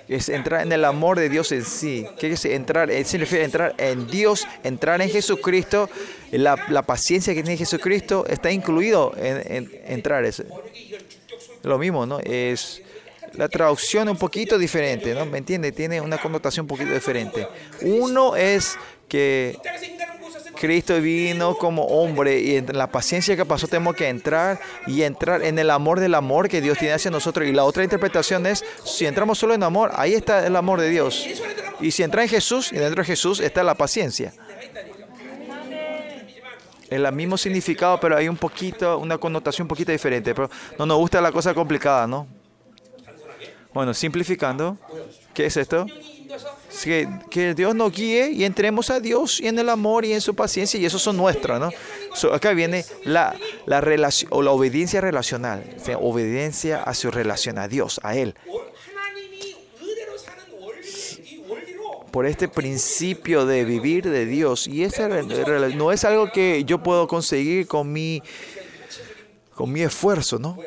Es 0.10 0.28
entrar 0.28 0.64
en 0.64 0.72
el 0.74 0.84
amor 0.84 1.18
de 1.18 1.30
Dios 1.30 1.54
en 1.54 1.64
sí. 1.64 2.06
¿Qué 2.20 2.34
es 2.34 2.44
entrar? 2.44 2.92
Eh, 2.92 3.06
significa 3.06 3.42
entrar 3.42 3.74
en 3.78 4.06
Dios, 4.08 4.46
entrar 4.66 5.02
en 5.02 5.10
Jesucristo. 5.10 5.90
La, 6.32 6.58
la 6.68 6.82
paciencia 6.82 7.34
que 7.34 7.42
tiene 7.42 7.56
Jesucristo 7.56 8.26
está 8.28 8.52
incluido 8.52 9.14
en, 9.16 9.72
entrar. 9.86 10.26
Es 10.26 10.44
lo 11.62 11.78
mismo, 11.78 12.06
¿no? 12.06 12.20
Es 12.20 12.82
la 13.36 13.48
traducción 13.48 14.10
un 14.10 14.18
poquito 14.18 14.58
diferente, 14.58 15.14
¿no? 15.14 15.26
¿Me 15.26 15.38
entiende? 15.38 15.72
Tiene 15.72 16.02
una 16.02 16.18
connotación 16.18 16.66
un 16.66 16.68
poquito 16.68 16.94
diferente. 16.94 17.48
Uno 17.82 18.36
es 18.36 18.76
que 19.08 19.58
Cristo 20.56 21.00
vino 21.02 21.56
como 21.56 21.84
hombre 21.84 22.40
y 22.40 22.58
en 22.58 22.78
la 22.78 22.88
paciencia 22.88 23.36
que 23.36 23.46
pasó 23.46 23.68
tenemos 23.68 23.96
que 23.96 24.08
entrar 24.08 24.60
y 24.88 25.04
entrar 25.04 25.44
en 25.44 25.60
el 25.60 25.70
amor 25.70 26.00
del 26.00 26.16
amor 26.16 26.50
que 26.50 26.62
Dios 26.62 26.78
tiene 26.78 26.94
hacia 26.94 27.12
nosotros. 27.12 27.48
Y 27.48 27.52
la 27.52 27.64
otra 27.64 27.84
interpretación 27.84 28.46
es, 28.46 28.64
si 28.86 29.06
entramos 29.06 29.38
solo 29.38 29.54
en 29.54 29.64
amor, 29.64 29.92
ahí 29.96 30.14
está 30.14 30.46
el 30.46 30.56
amor 30.56 30.80
de 30.80 30.90
Dios. 30.90 31.28
Y 31.80 31.92
si 31.92 32.04
entra 32.04 32.24
en 32.24 32.30
Jesús, 32.30 32.72
y 32.72 32.78
dentro 32.78 33.02
de 33.02 33.06
Jesús 33.06 33.40
está 33.40 33.64
la 33.64 33.76
paciencia. 33.76 34.34
Es 36.84 37.00
el 37.00 37.12
mismo 37.12 37.38
significado, 37.38 38.00
pero 38.00 38.16
hay 38.16 38.30
un 38.30 38.38
poquito, 38.38 39.00
una 39.00 39.18
connotación 39.18 39.66
un 39.66 39.70
poquito 39.70 39.92
diferente. 39.92 40.36
Pero 40.36 40.50
no 40.78 40.86
nos 40.86 40.98
gusta 40.98 41.20
la 41.22 41.32
cosa 41.32 41.54
complicada, 41.54 42.06
¿no? 42.06 42.28
Bueno, 43.74 43.94
simplificando, 43.94 44.78
¿qué 45.34 45.48
es 45.48 45.58
esto? 45.58 45.88
Que, 46.84 47.08
que, 47.30 47.54
Dios 47.54 47.76
nos 47.76 47.92
guíe 47.92 48.32
y 48.32 48.44
entremos 48.44 48.90
a 48.90 49.00
Dios 49.00 49.40
y 49.40 49.48
en 49.48 49.58
el 49.60 49.70
amor 49.70 50.04
y 50.06 50.14
en 50.14 50.22
su 50.22 50.36
paciencia 50.36 50.80
y 50.80 50.86
eso 50.86 51.00
son 51.00 51.16
nuestras, 51.16 51.60
¿no? 51.60 51.70
So, 52.14 52.34
acá 52.34 52.52
viene 52.52 52.84
la, 53.04 53.36
la, 53.66 53.80
relacion, 53.80 54.30
o 54.34 54.42
la 54.42 54.52
obediencia 54.52 55.00
relacional, 55.00 55.64
o 55.80 55.84
sea, 55.84 55.98
obediencia 55.98 56.84
a 56.84 56.94
su 56.94 57.12
relación, 57.12 57.58
a 57.58 57.68
Dios, 57.68 58.00
a 58.04 58.16
Él. 58.16 58.36
Por 62.12 62.26
este 62.26 62.48
principio 62.48 63.46
de 63.46 63.66
vivir 63.66 64.10
de 64.10 64.26
Dios 64.26 64.68
y 64.68 64.84
esta, 64.84 65.08
no 65.08 65.92
es 65.92 66.04
algo 66.04 66.32
que 66.32 66.64
yo 66.66 66.84
puedo 66.84 67.08
conseguir 67.08 67.68
con 67.68 67.92
mi, 67.92 68.22
con 69.56 69.72
mi 69.72 69.82
esfuerzo, 69.82 70.38
¿no? 70.38 70.58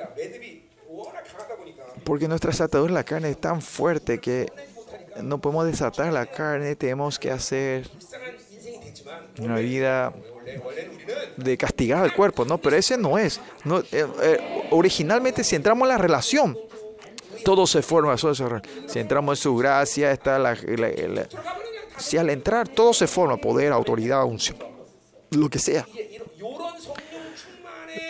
Porque 2.05 2.27
nuestras 2.27 2.61
ataduras 2.61 2.91
en 2.91 2.95
la 2.95 3.05
carne 3.05 3.31
es 3.31 3.41
tan 3.41 3.61
fuerte 3.61 4.19
que 4.19 4.47
no 5.23 5.41
podemos 5.41 5.67
desatar 5.67 6.13
la 6.13 6.27
carne, 6.27 6.77
tenemos 6.77 7.19
que 7.19 7.31
hacer 7.31 7.89
una 9.39 9.57
vida 9.57 10.13
de 11.37 11.57
castigar 11.57 12.03
al 12.03 12.15
cuerpo, 12.15 12.45
¿no? 12.45 12.59
Pero 12.59 12.77
ese 12.77 12.97
no 12.97 13.19
es. 13.19 13.41
Eh, 13.93 14.07
eh, 14.23 14.69
originalmente, 14.71 15.45
si 15.45 15.57
entramos 15.57 15.87
en 15.87 15.89
la 15.91 15.99
relación, 15.99 16.57
todo 17.45 17.67
se 17.67 17.83
forma. 17.83 18.17
Si 18.17 18.99
entramos 18.99 19.39
en 19.39 19.43
su 19.43 19.57
gracia, 19.57 20.11
está 20.13 20.39
la, 20.39 20.55
la, 20.55 21.29
si 21.99 22.17
al 22.17 22.31
entrar 22.31 22.69
todo 22.69 22.93
se 22.93 23.07
forma, 23.07 23.37
poder, 23.37 23.73
autoridad, 23.73 24.25
unción, 24.25 24.57
lo 25.31 25.49
que 25.49 25.59
sea. 25.59 25.87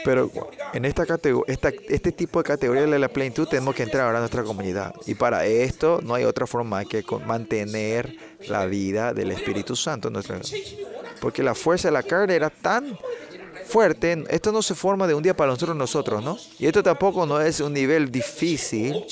Pero 0.05 0.31
en 0.73 0.85
esta 0.85 1.07
categoría, 1.07 1.53
esta, 1.53 1.71
este 1.89 2.13
tipo 2.13 2.41
de 2.41 2.45
categoría 2.45 2.87
de 2.87 2.99
la 2.99 3.09
plenitud 3.09 3.47
tenemos 3.49 3.75
que 3.75 3.83
entrar 3.83 4.07
ahora 4.07 4.19
a 4.19 4.21
nuestra 4.21 4.43
comunidad. 4.45 4.95
Y 5.07 5.15
para 5.15 5.47
esto 5.47 6.01
no 6.03 6.15
hay 6.15 6.25
otra 6.25 6.47
forma 6.47 6.85
que 6.85 7.05
mantener 7.27 8.17
la 8.47 8.67
vida 8.67 9.13
del 9.13 9.33
Espíritu 9.33 9.75
Santo. 9.75 10.09
En 10.09 10.15
nuestra, 10.15 10.41
porque 11.21 11.43
la 11.43 11.55
fuerza 11.55 11.89
de 11.89 11.93
la 11.93 12.03
carne 12.03 12.35
era 12.35 12.51
tan 12.51 12.99
fuerte. 13.67 14.25
Esto 14.31 14.53
no 14.53 14.63
se 14.63 14.75
forma 14.75 15.07
de 15.07 15.15
un 15.15 15.23
día 15.23 15.37
para 15.37 15.51
nosotros, 15.51 15.77
nosotros, 15.77 16.23
¿no? 16.23 16.39
Y 16.59 16.67
esto 16.67 16.83
tampoco 16.83 17.27
no 17.27 17.41
es 17.41 17.61
un 17.61 17.73
nivel 17.73 18.11
difícil. 18.11 19.05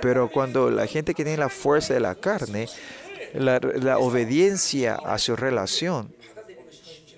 Pero 0.00 0.30
cuando 0.30 0.70
la 0.70 0.86
gente 0.86 1.12
que 1.12 1.24
tiene 1.24 1.38
la 1.38 1.48
fuerza 1.50 1.92
de 1.92 2.00
la 2.00 2.14
carne, 2.14 2.68
la, 3.34 3.60
la 3.60 3.98
obediencia 3.98 4.94
a 4.94 5.18
su 5.18 5.36
relación, 5.36 6.14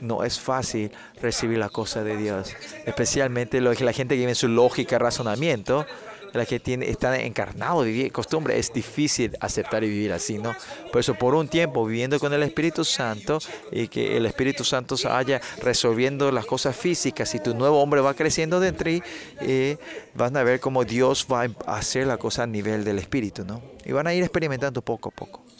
no 0.02 0.24
es 0.24 0.38
fácil 0.38 0.90
recibir 1.20 1.58
la 1.58 1.68
cosa 1.68 2.02
de 2.02 2.16
Dios. 2.16 2.54
Especialmente 2.84 3.60
lo 3.60 3.72
que 3.74 3.84
la 3.84 3.92
gente 3.92 4.16
que 4.16 4.28
en 4.28 4.34
su 4.34 4.48
lógica, 4.48 4.98
razonamiento, 4.98 5.86
la 6.32 6.46
que 6.46 6.58
tiene, 6.58 6.88
están 6.88 7.14
encarnados, 7.20 7.84
vivir 7.84 8.10
costumbre, 8.10 8.58
es 8.58 8.72
difícil 8.72 9.36
aceptar 9.40 9.84
y 9.84 9.88
vivir 9.88 10.12
así, 10.12 10.38
¿no? 10.38 10.54
Por 10.90 11.00
eso, 11.00 11.14
por 11.14 11.34
un 11.34 11.48
tiempo 11.48 11.84
viviendo 11.84 12.18
con 12.18 12.32
el 12.32 12.42
Espíritu 12.42 12.84
Santo 12.84 13.38
y 13.70 13.88
que 13.88 14.16
el 14.16 14.26
Espíritu 14.26 14.64
Santo 14.64 14.96
se 14.96 15.08
vaya 15.08 15.40
resolviendo 15.60 16.32
las 16.32 16.46
cosas 16.46 16.74
físicas 16.74 17.34
y 17.34 17.38
tu 17.38 17.54
nuevo 17.54 17.80
hombre 17.80 18.00
va 18.00 18.14
creciendo 18.14 18.60
dentro 18.60 18.90
y 18.90 19.02
eh, 19.40 19.76
van 20.14 20.36
a 20.36 20.42
ver 20.42 20.60
cómo 20.60 20.84
Dios 20.84 21.26
va 21.30 21.46
a 21.66 21.76
hacer 21.76 22.06
la 22.06 22.16
cosa 22.16 22.44
a 22.44 22.46
nivel 22.46 22.84
del 22.84 22.98
Espíritu, 22.98 23.44
¿no? 23.44 23.62
Y 23.84 23.92
van 23.92 24.06
a 24.06 24.14
ir 24.14 24.22
experimentando 24.22 24.80
poco 24.82 25.10
a 25.10 25.12
poco. 25.12 25.51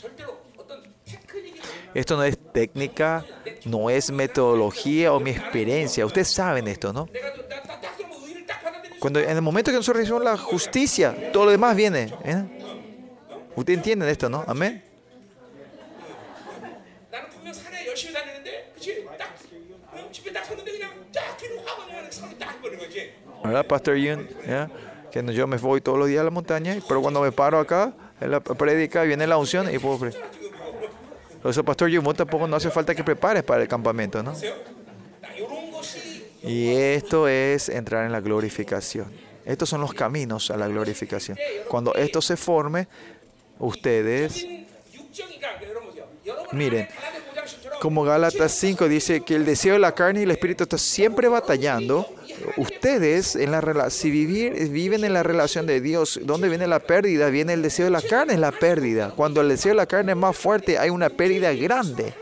Esto 1.95 2.17
no 2.17 2.25
es 2.25 2.39
técnica, 2.53 3.25
no 3.65 3.91
es 3.91 4.11
metodología 4.11 5.13
o 5.13 5.21
mi 5.21 5.31
experiencia. 5.31 6.07
Ustedes 6.07 6.33
saben 6.33 6.69
esto, 6.69 6.93
¿no? 6.93 7.09
Cuando 8.99 9.21
en 9.21 9.31
el 9.31 9.43
momento 9.43 9.71
que 9.71 9.77
nosotros 9.77 9.99
recibimos 9.99 10.25
la 10.25 10.37
justicia, 10.37 11.33
todo 11.33 11.47
lo 11.47 11.51
demás 11.51 11.77
viene. 11.77 12.15
¿eh? 12.25 12.45
Ustedes 13.57 13.79
entienden 13.79 14.09
esto, 14.09 14.29
¿no? 14.29 14.45
Amén. 14.47 14.85
¿Verdad, 23.45 23.67
Pastor 23.67 23.97
Yun? 23.97 24.29
¿Ya? 24.47 24.71
Que 25.11 25.23
yo 25.35 25.47
me 25.47 25.57
voy 25.59 25.81
todos 25.81 25.99
los 25.99 26.09
días 26.09 26.21
a 26.21 26.25
la 26.25 26.31
montaña, 26.31 26.79
pero 26.89 27.03
cuando 27.03 27.21
me 27.21 27.33
paro 27.33 27.59
acá, 27.59 27.93
en 28.21 28.31
la 28.31 28.41
predica, 28.41 29.03
viene 29.03 29.27
la 29.27 29.37
unción 29.37 29.73
y 29.75 29.79
puedo 29.79 29.99
predicar. 29.99 30.42
Por 31.43 31.51
eso, 31.51 31.65
Pastor 31.65 31.91
Yumon, 31.91 32.15
tampoco 32.15 32.47
no 32.47 32.57
hace 32.57 32.71
falta 32.71 32.95
que 32.95 33.03
prepares 33.03 33.43
para 33.43 33.63
el 33.63 33.69
campamento, 33.69 34.23
¿no? 34.23 34.33
Y 36.45 36.69
esto 36.69 37.29
es 37.29 37.69
entrar 37.69 38.07
en 38.07 38.13
la 38.13 38.21
glorificación. 38.21 39.11
Estos 39.45 39.69
son 39.69 39.81
los 39.81 39.93
caminos 39.93 40.51
a 40.51 40.57
la 40.57 40.69
glorificación. 40.69 41.37
Cuando 41.69 41.95
esto 41.95 42.23
se 42.23 42.37
forme, 42.37 42.87
ustedes, 43.59 44.47
miren, 46.53 46.89
como 47.81 48.05
Gálatas 48.05 48.53
5 48.53 48.89
dice 48.89 49.23
que 49.23 49.35
el 49.35 49.45
deseo 49.45 49.73
de 49.73 49.81
la 49.81 49.93
carne 49.93 50.21
y 50.21 50.23
el 50.23 50.31
espíritu 50.31 50.63
está 50.63 50.79
siempre 50.79 51.27
batallando, 51.27 52.07
ustedes 52.57 53.37
en 53.37 53.51
la 53.51 53.91
si 53.91 54.11
vivir, 54.11 54.53
viven 54.71 55.05
en 55.05 55.13
la 55.13 55.23
relación 55.23 55.67
de 55.67 55.81
Dios, 55.81 56.21
¿dónde 56.25 56.49
viene 56.49 56.67
la 56.67 56.81
pérdida? 56.81 57.29
Viene 57.31 57.53
el 57.53 57.63
deseo 57.63 57.87
de 57.87 57.91
la 57.91 58.03
carne, 58.03 58.35
es 58.35 58.41
la 58.41 58.53
pérdida. 58.53 59.13
Cuando 59.17 59.41
el 59.41 59.49
deseo 59.49 59.71
de 59.71 59.77
la 59.77 59.87
carne 59.87 60.13
es 60.13 60.19
más 60.19 60.37
fuerte, 60.37 60.79
hay 60.79 60.91
una 60.91 61.09
pérdida 61.09 61.53
grande. 61.53 62.13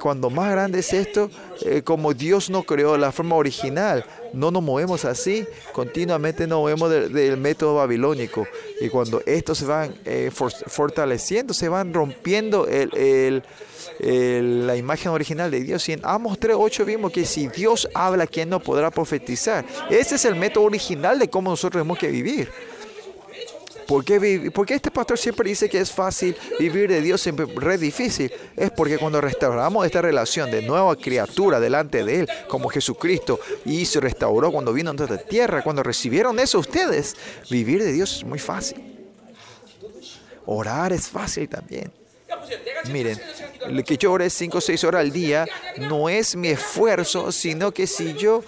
Cuando 0.00 0.30
más 0.30 0.50
grande 0.50 0.80
es 0.80 0.92
esto, 0.92 1.30
eh, 1.62 1.82
como 1.82 2.14
Dios 2.14 2.48
no 2.50 2.62
creó 2.62 2.96
la 2.96 3.12
forma 3.12 3.36
original, 3.36 4.04
no 4.32 4.50
nos 4.50 4.62
movemos 4.62 5.04
así, 5.04 5.44
continuamente 5.72 6.46
nos 6.46 6.60
movemos 6.60 6.90
del, 6.90 7.36
método 7.36 7.74
babilónico. 7.76 8.46
Y 8.80 8.88
cuando 8.88 9.22
estos 9.26 9.58
se 9.58 9.66
van 9.66 9.94
eh, 10.04 10.30
for- 10.32 10.52
fortaleciendo, 10.52 11.52
se 11.52 11.68
van 11.68 11.92
rompiendo 11.92 12.66
la 14.00 14.76
imagen 14.76 15.12
original 15.12 15.50
de 15.50 15.60
Dios. 15.60 15.88
Y 15.88 15.92
en 15.92 16.00
Amos 16.04 16.38
3.8 16.40 16.84
vimos 16.84 17.12
que 17.12 17.24
si 17.24 17.48
Dios 17.48 17.88
habla, 17.94 18.26
¿quién 18.26 18.48
no 18.48 18.60
podrá 18.60 18.90
profetizar? 18.90 19.64
Ese 19.90 20.14
es 20.14 20.24
el 20.24 20.34
método 20.36 20.64
original 20.64 21.18
de 21.18 21.28
cómo 21.28 21.50
nosotros 21.50 21.80
tenemos 21.82 21.98
que 21.98 22.08
vivir. 22.08 22.50
¿Por 23.90 24.04
qué, 24.04 24.52
¿Por 24.54 24.66
qué, 24.66 24.74
este 24.74 24.92
pastor 24.92 25.18
siempre 25.18 25.48
dice 25.48 25.68
que 25.68 25.80
es 25.80 25.90
fácil 25.90 26.36
vivir 26.60 26.88
de 26.88 27.00
Dios 27.00 27.20
siempre 27.20 27.44
re 27.56 27.76
difícil? 27.76 28.32
Es 28.56 28.70
porque 28.70 28.98
cuando 28.98 29.20
restauramos 29.20 29.84
esta 29.84 30.00
relación 30.00 30.48
de 30.48 30.62
nueva 30.62 30.94
criatura 30.94 31.58
delante 31.58 32.04
de 32.04 32.20
Él, 32.20 32.28
como 32.46 32.68
Jesucristo 32.68 33.40
y 33.64 33.84
se 33.84 33.98
restauró 33.98 34.52
cuando 34.52 34.72
vino 34.72 34.90
a 34.90 34.92
nuestra 34.92 35.18
tierra, 35.18 35.62
cuando 35.62 35.82
recibieron 35.82 36.38
eso 36.38 36.60
ustedes, 36.60 37.16
vivir 37.50 37.82
de 37.82 37.90
Dios 37.90 38.18
es 38.18 38.24
muy 38.24 38.38
fácil. 38.38 38.80
Orar 40.46 40.92
es 40.92 41.08
fácil 41.08 41.48
también. 41.48 41.90
Miren, 42.92 43.20
que 43.84 43.96
yo 43.96 44.12
ore 44.12 44.30
5 44.30 44.56
o 44.56 44.60
6 44.60 44.84
horas 44.84 45.00
al 45.00 45.10
día 45.10 45.48
no 45.78 46.08
es 46.08 46.36
mi 46.36 46.46
esfuerzo, 46.46 47.32
sino 47.32 47.72
que 47.72 47.88
si 47.88 48.14
yo 48.14 48.44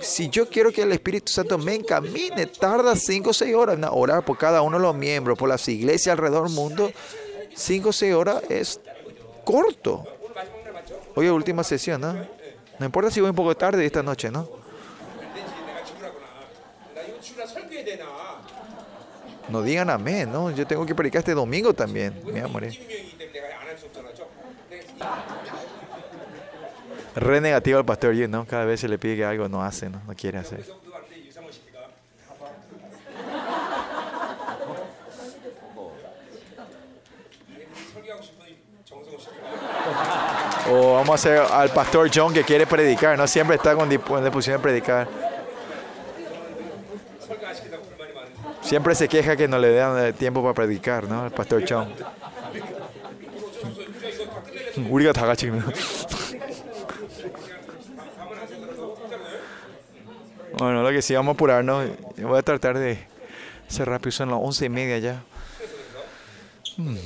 si 0.00 0.28
yo 0.28 0.48
quiero 0.48 0.72
que 0.72 0.82
el 0.82 0.92
Espíritu 0.92 1.32
Santo 1.32 1.58
me 1.58 1.74
encamine, 1.74 2.46
tarda 2.46 2.96
5 2.96 3.30
o 3.30 3.32
6 3.32 3.54
horas 3.54 3.76
en 3.76 3.84
orar 3.84 4.24
por 4.24 4.38
cada 4.38 4.62
uno 4.62 4.78
de 4.78 4.82
los 4.82 4.94
miembros, 4.94 5.38
por 5.38 5.48
las 5.48 5.66
iglesias 5.68 6.12
alrededor 6.12 6.48
del 6.48 6.54
mundo. 6.54 6.92
5 7.54 7.88
o 7.88 7.92
6 7.92 8.14
horas 8.14 8.42
es 8.48 8.80
corto. 9.44 10.04
Hoy 11.14 11.28
última 11.28 11.64
sesión, 11.64 12.00
¿no? 12.00 12.14
No 12.78 12.86
importa 12.86 13.10
si 13.10 13.20
voy 13.20 13.30
un 13.30 13.36
poco 13.36 13.56
tarde 13.56 13.84
esta 13.84 14.02
noche, 14.02 14.30
¿no? 14.30 14.48
No 19.48 19.62
digan 19.62 19.90
amén, 19.90 20.30
¿no? 20.32 20.50
Yo 20.50 20.66
tengo 20.66 20.86
que 20.86 20.94
predicar 20.94 21.20
este 21.20 21.34
domingo 21.34 21.74
también, 21.74 22.20
mi 22.24 22.38
amor. 22.38 22.64
¿eh? 22.64 22.70
Re 27.16 27.40
negativo 27.40 27.78
al 27.78 27.84
pastor 27.84 28.14
Yu, 28.14 28.28
¿no? 28.28 28.44
Cada 28.46 28.64
vez 28.64 28.80
se 28.80 28.88
le 28.88 28.98
pide 28.98 29.16
que 29.16 29.24
algo 29.24 29.48
no 29.48 29.62
hace, 29.62 29.90
¿no? 29.90 30.00
No 30.06 30.14
quiere 30.14 30.38
hacer. 30.38 30.64
O 40.72 40.94
vamos 40.94 41.10
a 41.10 41.14
hacer 41.14 41.38
al 41.38 41.70
pastor 41.70 42.08
John 42.14 42.32
que 42.32 42.44
quiere 42.44 42.64
predicar, 42.64 43.18
no 43.18 43.26
siempre 43.26 43.56
está 43.56 43.74
con 43.74 43.88
disposición 43.88 44.58
de 44.58 44.62
predicar. 44.62 45.08
Siempre 48.62 48.94
se 48.94 49.08
queja 49.08 49.36
que 49.36 49.48
no 49.48 49.58
le 49.58 49.74
dan 49.74 50.06
eh, 50.06 50.12
tiempo 50.12 50.42
para 50.42 50.54
predicar, 50.54 51.08
¿no? 51.08 51.26
El 51.26 51.32
pastor 51.32 51.64
John. 51.68 51.92
Bueno, 60.58 60.82
lo 60.82 60.90
que 60.90 61.02
sí, 61.02 61.14
vamos 61.14 61.32
a 61.32 61.34
apurarnos. 61.34 61.88
Voy 62.16 62.38
a 62.38 62.42
tratar 62.42 62.78
de 62.78 62.98
cerrar, 63.68 64.00
piso 64.00 64.22
en 64.22 64.30
las 64.30 64.38
once 64.40 64.66
y 64.66 64.68
media 64.68 64.98
ya. 64.98 65.22
Hmm. 66.76 66.96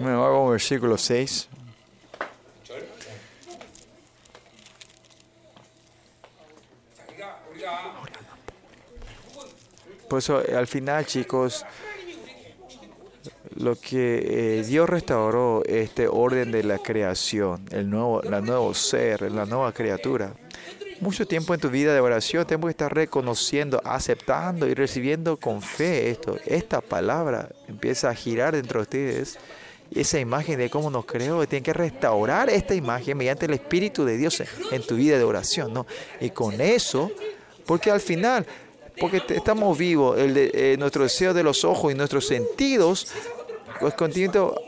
Me 0.00 0.04
bueno, 0.04 0.24
hago 0.24 0.50
versículo 0.50 0.96
6. 0.96 1.48
Por 10.08 10.20
eso, 10.20 10.42
al 10.56 10.66
final, 10.66 11.04
chicos, 11.04 11.66
lo 13.56 13.76
que 13.76 14.58
eh, 14.58 14.64
Dios 14.64 14.88
restauró 14.88 15.62
este 15.66 16.08
orden 16.08 16.50
de 16.52 16.62
la 16.62 16.78
creación, 16.78 17.64
el 17.70 17.88
nuevo, 17.90 18.22
la 18.22 18.40
nuevo 18.40 18.74
ser, 18.74 19.30
la 19.32 19.46
nueva 19.46 19.72
criatura. 19.72 20.34
Mucho 21.00 21.28
tiempo 21.28 21.54
en 21.54 21.60
tu 21.60 21.70
vida 21.70 21.94
de 21.94 22.00
oración 22.00 22.44
tenemos 22.44 22.66
que 22.66 22.72
estar 22.72 22.92
reconociendo, 22.92 23.80
aceptando 23.84 24.66
y 24.66 24.74
recibiendo 24.74 25.36
con 25.36 25.62
fe 25.62 26.10
esto. 26.10 26.36
Esta 26.44 26.80
palabra 26.80 27.50
empieza 27.68 28.10
a 28.10 28.14
girar 28.14 28.56
dentro 28.56 28.80
de 28.80 28.82
ustedes. 28.82 29.38
Esa 29.94 30.18
imagen 30.18 30.58
de 30.58 30.68
cómo 30.68 30.90
nos 30.90 31.06
creó, 31.06 31.46
tienen 31.46 31.62
que 31.62 31.72
restaurar 31.72 32.50
esta 32.50 32.74
imagen 32.74 33.16
mediante 33.16 33.46
el 33.46 33.54
Espíritu 33.54 34.04
de 34.04 34.16
Dios 34.16 34.42
en, 34.72 34.82
tu 34.82 34.96
vida 34.96 35.16
de 35.16 35.24
oración. 35.24 35.72
¿no? 35.72 35.86
Y 36.20 36.30
con 36.30 36.60
eso, 36.60 37.12
porque 37.64 37.92
al 37.92 38.00
final, 38.00 38.44
porque 39.00 39.22
estamos 39.28 39.78
vivos, 39.78 40.18
el 40.18 40.36
eh, 40.36 40.76
nuestro 40.78 41.04
deseo 41.04 41.32
de 41.32 41.44
los 41.44 41.64
ojos 41.64 41.92
y 41.92 41.94
nuestros 41.94 42.26
sentidos, 42.26 43.06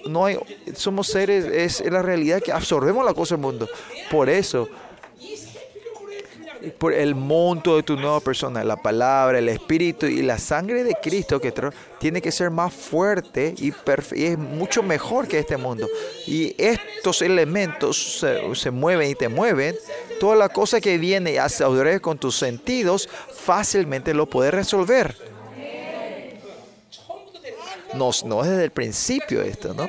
no 0.06 0.26
somos 0.74 1.06
seres, 1.08 1.44
es 1.44 1.90
la 1.90 2.02
realidad 2.02 2.42
que 2.42 2.52
absorbemos 2.52 3.04
la 3.04 3.14
cosa 3.14 3.34
del 3.36 3.42
mundo. 3.42 3.68
Por 4.10 4.28
eso, 4.28 4.68
por 6.78 6.92
el 6.92 7.14
monto 7.14 7.76
de 7.76 7.82
tu 7.82 7.96
nueva 7.96 8.20
persona, 8.20 8.62
la 8.64 8.76
palabra, 8.76 9.38
el 9.38 9.48
espíritu 9.48 10.06
y 10.06 10.22
la 10.22 10.38
sangre 10.38 10.84
de 10.84 10.96
Cristo 11.02 11.40
que 11.40 11.52
tiene 11.98 12.20
que 12.20 12.32
ser 12.32 12.50
más 12.50 12.72
fuerte 12.72 13.54
y, 13.56 13.72
y 14.14 14.24
es 14.24 14.38
mucho 14.38 14.82
mejor 14.82 15.26
que 15.26 15.38
este 15.38 15.56
mundo. 15.56 15.88
Y 16.26 16.54
estos 16.58 17.22
elementos 17.22 18.20
se, 18.20 18.54
se 18.54 18.70
mueven 18.70 19.10
y 19.10 19.14
te 19.14 19.28
mueven. 19.28 19.76
Toda 20.18 20.36
la 20.36 20.48
cosa 20.48 20.80
que 20.80 20.98
viene 20.98 21.38
a 21.38 21.48
con 22.00 22.18
tus 22.18 22.36
sentidos, 22.36 23.08
fácilmente 23.32 24.12
lo 24.12 24.26
puedes 24.26 24.52
resolver 24.52 25.16
nos, 27.94 28.24
no 28.24 28.42
es 28.42 28.50
desde 28.50 28.64
el 28.64 28.70
principio 28.70 29.42
esto, 29.42 29.74
¿no? 29.74 29.86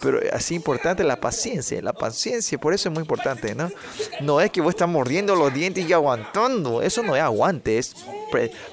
Pero 0.00 0.20
así 0.32 0.54
importante 0.54 1.02
la 1.02 1.16
paciencia, 1.16 1.80
la 1.80 1.92
paciencia, 1.92 2.58
por 2.58 2.74
eso 2.74 2.88
es 2.88 2.92
muy 2.92 3.00
importante, 3.00 3.54
¿no? 3.54 3.70
No 4.20 4.40
es 4.40 4.50
que 4.50 4.60
vos 4.60 4.70
estás 4.74 4.88
mordiendo 4.88 5.34
los 5.34 5.54
dientes 5.54 5.88
y 5.88 5.92
aguantando, 5.92 6.82
eso 6.82 7.02
no 7.02 7.16
es 7.16 7.22
aguante, 7.22 7.78
es 7.78 7.94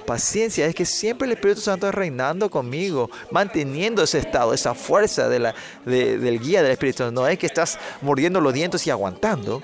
paciencia, 0.04 0.66
es 0.66 0.74
que 0.74 0.84
siempre 0.84 1.26
el 1.26 1.32
Espíritu 1.32 1.60
Santo 1.60 1.88
es 1.88 1.94
reinando 1.94 2.50
conmigo, 2.50 3.10
manteniendo 3.30 4.02
ese 4.02 4.18
estado, 4.18 4.52
esa 4.52 4.74
fuerza 4.74 5.28
del 5.28 6.40
guía 6.40 6.62
del 6.62 6.72
Espíritu 6.72 6.98
Santo, 6.98 7.22
no 7.22 7.28
es 7.28 7.38
que 7.38 7.46
estás 7.46 7.78
mordiendo 8.02 8.40
los 8.40 8.52
dientes 8.52 8.86
y 8.86 8.90
aguantando, 8.90 9.62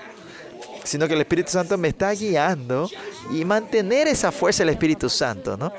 sino 0.83 1.07
que 1.07 1.13
el 1.13 1.21
Espíritu 1.21 1.51
Santo 1.51 1.77
me 1.77 1.89
está 1.89 2.11
guiando 2.13 2.89
y 3.31 3.45
mantener 3.45 4.07
esa 4.07 4.31
fuerza 4.31 4.63
del 4.63 4.69
Espíritu 4.69 5.07
Santo, 5.09 5.55
¿no? 5.55 5.71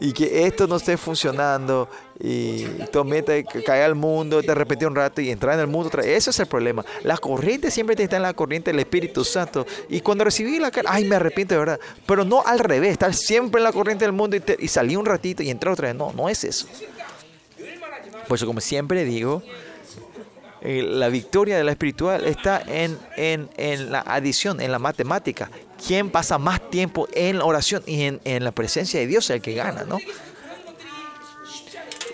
Y 0.00 0.12
que 0.12 0.46
esto 0.46 0.66
no 0.66 0.76
esté 0.76 0.96
funcionando 0.96 1.88
y 2.20 2.64
tormenta 2.92 3.32
cae 3.64 3.82
al 3.82 3.94
mundo, 3.94 4.40
de 4.42 4.54
repente 4.54 4.86
un 4.86 4.94
rato 4.94 5.20
y 5.20 5.30
entrar 5.30 5.54
en 5.54 5.60
el 5.60 5.66
mundo 5.66 5.90
Eso 6.00 6.30
es 6.30 6.38
el 6.38 6.46
problema. 6.46 6.84
La 7.02 7.16
corriente 7.16 7.70
siempre 7.70 8.00
está 8.00 8.16
en 8.16 8.22
la 8.22 8.32
corriente 8.32 8.70
del 8.70 8.80
Espíritu 8.80 9.24
Santo. 9.24 9.66
Y 9.88 10.00
cuando 10.00 10.24
recibí 10.24 10.58
la 10.58 10.70
cara, 10.70 10.90
ay, 10.92 11.04
me 11.04 11.16
arrepiento 11.16 11.54
de 11.54 11.58
verdad. 11.58 11.80
Pero 12.06 12.24
no 12.24 12.42
al 12.46 12.60
revés, 12.60 12.92
estar 12.92 13.12
siempre 13.12 13.58
en 13.58 13.64
la 13.64 13.72
corriente 13.72 14.04
del 14.04 14.12
mundo 14.12 14.36
y, 14.36 14.42
y 14.58 14.68
salí 14.68 14.94
un 14.94 15.06
ratito 15.06 15.42
y 15.42 15.50
entrar 15.50 15.72
otra 15.72 15.88
vez. 15.88 15.96
No, 15.96 16.12
no 16.12 16.28
es 16.28 16.44
eso. 16.44 16.66
Por 18.28 18.36
eso, 18.36 18.46
como 18.46 18.60
siempre 18.60 19.04
digo, 19.04 19.42
eh, 20.60 20.82
la 20.82 21.08
victoria 21.08 21.56
de 21.56 21.64
la 21.64 21.70
espiritual 21.72 22.24
está 22.26 22.62
en, 22.66 22.98
en, 23.16 23.48
en, 23.56 23.92
la 23.92 24.00
adición, 24.00 24.60
en 24.60 24.72
la 24.72 24.78
matemática. 24.78 25.50
¿Quién 25.86 26.10
pasa 26.10 26.38
más 26.38 26.70
tiempo 26.70 27.08
en 27.12 27.38
la 27.38 27.44
oración 27.44 27.82
y 27.86 28.02
en, 28.02 28.20
en 28.24 28.44
la 28.44 28.52
presencia 28.52 28.98
de 29.00 29.06
Dios 29.06 29.24
es 29.26 29.36
el 29.36 29.42
que 29.42 29.54
gana, 29.54 29.84
¿no? 29.84 29.98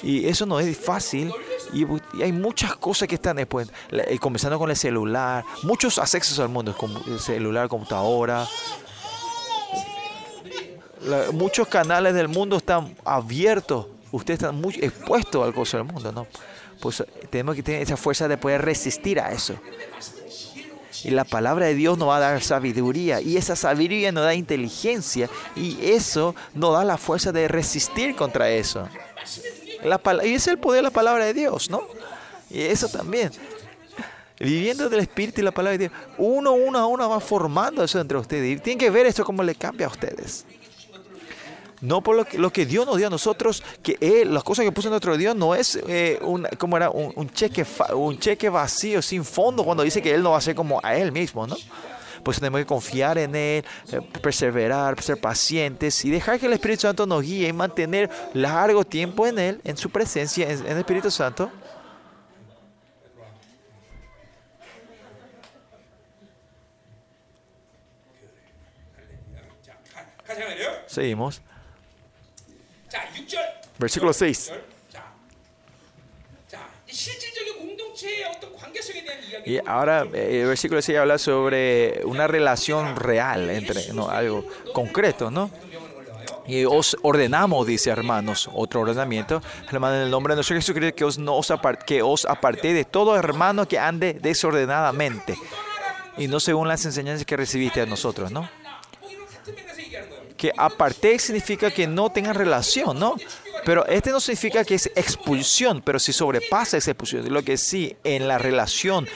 Y 0.05 0.29
eso 0.29 0.45
no 0.45 0.61
es 0.61 0.77
fácil. 0.77 1.33
Y, 1.73 1.87
hay 2.23 2.31
muchas 2.31 2.77
cosas 2.77 3.09
que 3.09 3.15
están 3.15 3.37
después. 3.37 3.69
Eh, 3.91 4.19
comenzando 4.19 4.59
con 4.59 4.71
el 4.71 4.77
celular. 4.77 5.45
Muchos 5.63 5.99
accesos 5.99 6.39
al 6.39 6.51
mundo. 6.51 6.77
El 7.07 7.19
celular, 7.19 7.69
computadora. 7.69 8.47
muchos 11.33 11.67
canales 11.69 12.15
del 12.15 12.29
mundo 12.29 12.59
están 12.59 12.95
abiertos. 13.05 13.87
Ustedes 14.13 14.41
están 14.41 14.61
muy 14.61 14.75
expuestos 14.75 15.45
al 15.45 15.55
costo 15.55 15.79
del 15.79 15.87
mundo, 15.87 16.13
¿no? 16.13 16.27
Pues 16.81 17.03
tenemos 17.31 17.57
que 17.57 17.63
tener 17.63 17.83
esa 17.83 17.97
fuerza 17.97 18.29
de 18.29 18.37
poder 18.37 18.63
resistir 18.63 19.19
a 19.19 19.33
eso. 19.33 19.55
Y 21.05 21.11
la 21.11 21.25
palabra 21.25 21.67
de 21.67 21.75
Dios 21.75 21.99
nos 21.99 22.09
va 22.09 22.17
a 22.17 22.21
dar 22.21 22.43
sabiduría. 22.43 23.21
Y 23.21 23.37
esa 23.37 23.55
sabiduría 23.55 24.11
nos 24.11 24.25
da 24.25 24.35
inteligencia. 24.35 25.29
Y 25.55 25.77
eso 25.83 26.35
nos 26.55 26.73
da 26.73 26.85
la 26.85 26.97
fuerza 26.97 27.31
de 27.31 27.47
resistir 27.47 28.17
contra 28.17 28.51
eso. 28.51 28.89
La, 29.85 30.01
y 30.25 30.35
es 30.35 30.47
el 30.49 30.59
poder 30.59 30.79
de 30.79 30.85
la 30.85 30.91
palabra 30.91 31.27
de 31.27 31.35
Dios, 31.35 31.69
¿no? 31.69 31.87
Y 32.49 32.63
eso 32.63 32.89
también. 32.89 33.31
Viviendo 34.41 34.89
del 34.89 35.01
Espíritu 35.01 35.43
y 35.43 35.45
la 35.45 35.53
palabra 35.53 35.77
de 35.77 35.89
Dios. 35.89 35.93
Uno, 36.17 36.53
uno 36.53 36.79
a 36.79 36.87
uno 36.87 37.09
va 37.09 37.21
formando 37.21 37.85
eso 37.85 38.01
entre 38.01 38.17
ustedes. 38.17 38.57
Y 38.57 38.61
tienen 38.61 38.79
que 38.79 38.89
ver 38.89 39.05
esto 39.05 39.25
como 39.25 39.43
le 39.43 39.55
cambia 39.55 39.87
a 39.87 39.91
ustedes. 39.91 40.47
No 41.85 42.01
por 42.01 42.17
lo 42.39 42.51
que, 42.51 42.65
Dios 42.65 42.87
nos 42.87 42.97
dio 42.97 43.09
a 43.09 43.11
nosotros, 43.11 43.63
que 43.83 43.99
él, 44.01 44.33
las 44.33 44.43
cosas 44.43 44.65
que 44.65 44.73
puso 44.73 44.89
nuestro 44.89 45.19
Dios 45.19 45.37
no 45.37 45.55
es 45.55 45.79
eh, 45.87 46.19
un, 46.23 46.47
como 46.57 46.79
era, 46.79 46.89
un, 46.89 47.29
cheque, 47.29 47.67
un 47.95 48.19
cheque 48.19 48.49
vacío, 48.49 49.03
sin 49.03 49.23
fondo, 49.23 49.63
cuando 49.65 49.83
dice 49.83 50.01
que 50.01 50.15
Él 50.15 50.23
no 50.23 50.31
va 50.31 50.39
a 50.39 50.41
ser 50.41 50.55
como 50.55 50.81
a 50.83 50.97
Él 50.97 51.13
mismo, 51.13 51.47
¿no? 51.47 51.57
Pues 52.23 52.39
tenemos 52.39 52.61
que 52.61 52.65
confiar 52.65 53.19
en 53.19 53.37
Él, 53.37 53.65
eh, 53.93 54.01
perseverar, 54.23 54.99
ser 55.03 55.21
pacientes 55.21 56.03
y 56.07 56.11
dejar 56.11 56.41
que 56.41 56.47
el 56.47 56.55
Espíritu 56.55 56.81
Santo 56.81 57.05
nos 57.05 57.23
guíe 57.23 57.49
y 57.49 57.53
mantener 57.53 58.09
largo 58.33 58.87
tiempo 58.87 59.27
en 59.27 59.39
Él, 59.39 59.61
en 59.63 59.77
su 59.77 59.91
presencia, 59.91 60.51
en, 60.51 60.61
en 60.61 60.73
el 60.73 60.79
Espíritu 60.79 61.11
Santo. 61.11 61.53
Seguimos. 70.87 71.43
Versículo 73.79 74.13
6. 74.13 74.53
Y 79.47 79.59
ahora 79.67 80.03
el 80.13 80.47
versículo 80.47 80.81
6 80.81 80.99
habla 80.99 81.19
sobre 81.19 82.01
una 82.05 82.27
relación 82.27 82.97
real 82.97 83.51
entre 83.51 83.93
no, 83.93 84.09
algo 84.09 84.45
concreto, 84.73 85.31
¿no? 85.31 85.51
Y 86.47 86.65
os 86.65 86.97
ordenamos, 87.03 87.67
dice 87.67 87.91
hermanos, 87.91 88.51
otro 88.53 88.83
ordenamiento, 88.83 89.43
hermano, 89.71 89.97
en 89.97 90.03
el 90.03 90.11
nombre 90.11 90.33
de 90.33 90.37
nuestro 90.37 90.57
Jesucristo, 90.57 90.95
que 90.95 91.05
os, 91.05 91.19
no 91.19 91.37
os, 91.37 91.53
que 91.87 92.03
os 92.03 92.27
aparte 92.27 92.73
de 92.73 92.85
todo 92.85 93.17
hermano 93.17 93.67
que 93.67 93.79
ande 93.79 94.15
desordenadamente 94.15 95.37
y 96.17 96.29
no 96.29 96.41
según 96.41 96.69
las 96.69 96.85
enseñanzas 96.85 97.25
que 97.25 97.37
recibiste 97.37 97.81
a 97.81 97.87
nosotros, 97.87 98.31
¿no? 98.31 98.49
Que 100.45 100.53
aparte 100.59 101.19
significa 101.19 101.71
que 101.71 101.87
no 101.87 102.11
tengan 102.11 102.35
relación, 102.35 102.99
¿no? 102.99 103.17
Pero 103.65 103.87
este 103.87 104.11
no 104.11 104.21
significa 104.21 104.63
que 104.63 104.75
es 104.75 104.91
expulsión, 104.95 105.81
pero 105.81 105.99
si 105.99 106.13
sobrepasa 106.13 106.77
esa 106.77 106.91
expulsión, 106.91 107.33
lo 107.33 107.43
que 107.43 107.57
sí, 107.57 107.97
en 108.05 108.29
la 108.29 108.37
relación, 108.37 109.09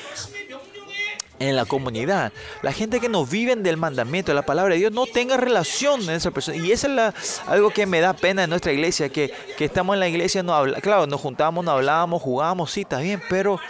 en 1.39 1.55
la 1.55 1.67
comunidad, 1.67 2.33
la 2.63 2.73
gente 2.73 2.99
que 2.99 3.11
no 3.11 3.27
viven 3.27 3.63
del 3.63 3.77
mandamiento, 3.77 4.33
de 4.33 4.37
la 4.37 4.47
palabra 4.47 4.73
de 4.73 4.81
Dios, 4.81 4.93
no 4.93 5.05
tenga 5.05 5.37
relación 5.37 6.01
en 6.01 6.13
esa 6.13 6.31
persona. 6.31 6.57
Y 6.57 6.73
eso 6.73 6.89
es 6.89 7.43
algo 7.47 7.69
que 7.69 7.85
me 7.85 8.01
da 8.01 8.15
pena 8.15 8.45
en 8.45 8.49
nuestra 8.49 8.73
iglesia, 8.73 9.11
que, 9.11 9.31
estamos 9.59 9.93
en 9.93 10.01
la 10.01 10.09
iglesia, 10.09 10.43
no 10.43 10.55
habla, 10.55 10.81
claro, 10.81 11.07
nos 11.07 11.21
juntamos, 11.21 11.63
no 11.63 11.73
hablamos, 11.73 12.23
jugamos, 12.23 12.71
sí, 12.71 12.81
está 12.81 13.01
bien, 13.01 13.21
pero 13.29 13.61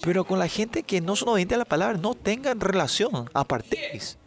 pero 0.00 0.24
con 0.24 0.40
la 0.40 0.48
gente 0.48 0.82
que 0.82 1.00
no 1.00 1.14
son 1.14 1.28
obedientes 1.28 1.54
a 1.54 1.58
la 1.60 1.64
palabra, 1.64 1.96
no 1.98 2.14
tengan 2.14 2.58
relación, 2.58 3.30
apartéis. 3.32 4.18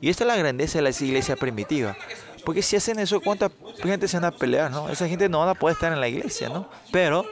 Y 0.00 0.08
esta 0.08 0.24
es 0.24 0.28
la 0.28 0.36
grandeza 0.36 0.78
de 0.78 0.82
la 0.82 0.90
iglesia 0.90 1.36
primitiva. 1.36 1.96
Porque 2.44 2.62
si 2.62 2.76
hacen 2.76 2.98
eso, 2.98 3.20
¿cuánta 3.20 3.50
gente 3.82 4.08
se 4.08 4.16
van 4.16 4.24
a 4.24 4.30
pelear? 4.30 4.70
¿no? 4.70 4.88
Esa 4.88 5.06
gente 5.08 5.28
no 5.28 5.40
va 5.40 5.52
a 5.52 5.72
estar 5.72 5.92
en 5.92 6.00
la 6.00 6.08
iglesia, 6.08 6.48
¿no? 6.48 6.68
Pero 6.90 7.26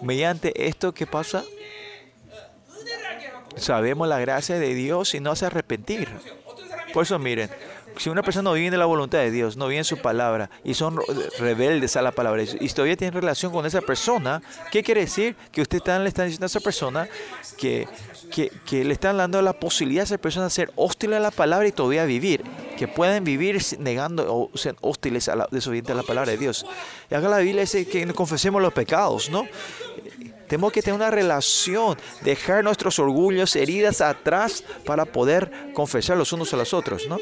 mediante 0.00 0.68
esto, 0.68 0.92
¿qué 0.92 1.06
pasa? 1.06 1.44
Sabemos 3.56 4.08
la 4.08 4.18
gracia 4.18 4.58
de 4.58 4.74
Dios 4.74 5.14
y 5.14 5.20
no 5.20 5.32
hace 5.32 5.46
arrepentir. 5.46 6.08
Por 6.94 7.04
eso 7.04 7.18
miren, 7.18 7.50
si 7.96 8.10
una 8.10 8.22
persona 8.22 8.50
no 8.50 8.54
vive 8.54 8.68
en 8.68 8.78
la 8.78 8.86
voluntad 8.86 9.18
de 9.18 9.30
Dios, 9.30 9.56
no 9.56 9.68
vive 9.68 9.78
en 9.78 9.84
su 9.84 9.98
palabra 9.98 10.50
y 10.64 10.74
son 10.74 10.98
rebeldes 11.38 11.96
a 11.96 12.02
la 12.02 12.12
palabra 12.12 12.42
y 12.42 12.68
todavía 12.68 12.96
tiene 12.96 13.12
relación 13.12 13.52
con 13.52 13.66
esa 13.66 13.80
persona, 13.80 14.42
¿qué 14.70 14.82
quiere 14.82 15.02
decir? 15.02 15.36
Que 15.50 15.62
usted 15.62 15.80
le 15.84 16.08
está 16.08 16.24
diciendo 16.24 16.44
a 16.44 16.46
esa 16.46 16.60
persona 16.60 17.08
que 17.56 17.86
le 18.70 18.92
están 18.92 19.16
dando 19.16 19.40
la 19.42 19.52
posibilidad 19.52 20.02
a 20.02 20.04
esa 20.04 20.18
persona 20.18 20.46
de 20.46 20.50
ser 20.50 20.72
hostil 20.76 21.12
a 21.12 21.20
la 21.20 21.30
palabra 21.30 21.66
y 21.68 21.72
todavía 21.72 22.04
vivir. 22.04 22.42
Que 22.76 22.88
pueden 22.88 23.22
vivir 23.22 23.60
negando 23.78 24.24
o 24.28 24.56
ser 24.56 24.74
hostiles 24.80 25.28
a 25.28 25.36
la, 25.36 25.44
a 25.44 25.94
la 25.94 26.02
palabra 26.02 26.32
de 26.32 26.38
Dios. 26.38 26.66
Y 27.10 27.14
acá 27.14 27.28
la 27.28 27.38
Biblia 27.38 27.60
dice 27.60 27.86
que 27.86 28.04
confesemos 28.12 28.60
los 28.60 28.72
pecados, 28.72 29.30
¿no? 29.30 29.46
Tenemos 30.48 30.72
que 30.72 30.82
tener 30.82 30.96
una 30.96 31.10
relación, 31.10 31.96
dejar 32.22 32.64
nuestros 32.64 32.98
orgullos, 32.98 33.56
heridas 33.56 34.00
atrás 34.00 34.64
para 34.84 35.04
poder 35.04 35.72
confesar 35.72 36.16
los 36.16 36.32
unos 36.32 36.52
a 36.52 36.56
los 36.56 36.74
otros, 36.74 37.06
¿no? 37.08 37.18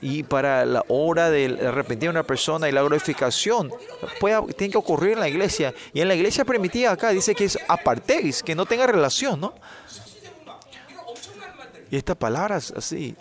Y 0.00 0.22
para 0.22 0.64
la 0.64 0.84
hora 0.88 1.30
de 1.30 1.58
arrepentir 1.66 2.08
a 2.08 2.10
una 2.10 2.22
persona 2.22 2.68
y 2.68 2.72
la 2.72 2.82
glorificación 2.82 3.70
puede, 4.20 4.40
tiene 4.54 4.72
que 4.72 4.78
ocurrir 4.78 5.12
en 5.12 5.20
la 5.20 5.28
iglesia. 5.28 5.74
Y 5.92 6.00
en 6.00 6.08
la 6.08 6.14
iglesia 6.14 6.44
primitiva 6.44 6.92
acá 6.92 7.10
dice 7.10 7.34
que 7.34 7.44
es 7.44 7.58
apartéis, 7.68 8.42
que 8.42 8.54
no 8.54 8.66
tenga 8.66 8.86
relación, 8.86 9.40
¿no? 9.40 9.54
Y 11.90 11.96
estas 11.96 12.16
palabras 12.16 12.72
así, 12.76 13.14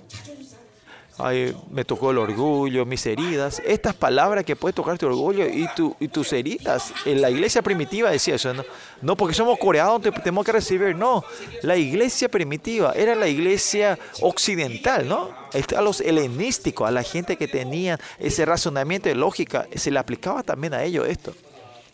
Ay, 1.18 1.56
me 1.70 1.86
tocó 1.86 2.12
el 2.12 2.18
orgullo, 2.18 2.86
mis 2.86 3.06
heridas. 3.06 3.62
Estas 3.66 3.94
palabras 3.94 4.44
que 4.44 4.58
puede 4.58 4.74
tocar 4.74 4.98
tu 4.98 5.06
orgullo 5.06 5.48
y, 5.48 5.66
tu, 5.74 5.96
y 6.00 6.10
tus 6.10 6.34
heridas. 6.34 6.94
En 7.06 7.22
la 7.22 7.30
iglesia 7.30 7.62
primitiva 7.62 8.10
decía 8.10 8.36
eso, 8.36 8.54
¿no? 8.54 8.66
No 9.02 9.16
porque 9.16 9.34
somos 9.34 9.58
coreanos 9.58 10.02
tenemos 10.02 10.46
que 10.46 10.52
recibir, 10.52 10.94
no. 10.94 11.24
La 11.62 11.78
iglesia 11.78 12.28
primitiva 12.28 12.92
era 12.94 13.16
la 13.16 13.30
iglesia 13.30 13.98
occidental, 14.22 15.08
¿no? 15.08 15.30
A 15.78 15.82
los 15.82 16.02
helenísticos, 16.02 16.86
a 16.86 16.92
la 16.92 17.04
gente 17.04 17.38
que 17.38 17.48
tenía 17.48 17.98
ese 18.20 18.44
razonamiento 18.44 19.08
de 19.08 19.16
lógica, 19.16 19.68
se 19.74 19.92
le 19.92 20.00
aplicaba 20.00 20.44
también 20.44 20.74
a 20.74 20.84
ellos 20.84 21.08
esto. 21.08 21.34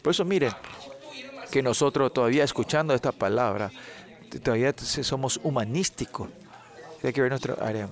Por 0.01 0.11
eso 0.11 0.25
miren, 0.25 0.51
que 1.51 1.61
nosotros 1.61 2.11
todavía 2.11 2.43
escuchando 2.43 2.95
esta 2.95 3.11
palabra, 3.11 3.71
todavía 4.41 4.73
somos 4.77 5.39
humanísticos. 5.43 6.27
Hay 7.03 7.13
que 7.13 7.21
ver 7.21 7.29
nuestra 7.29 7.53
área. 7.63 7.87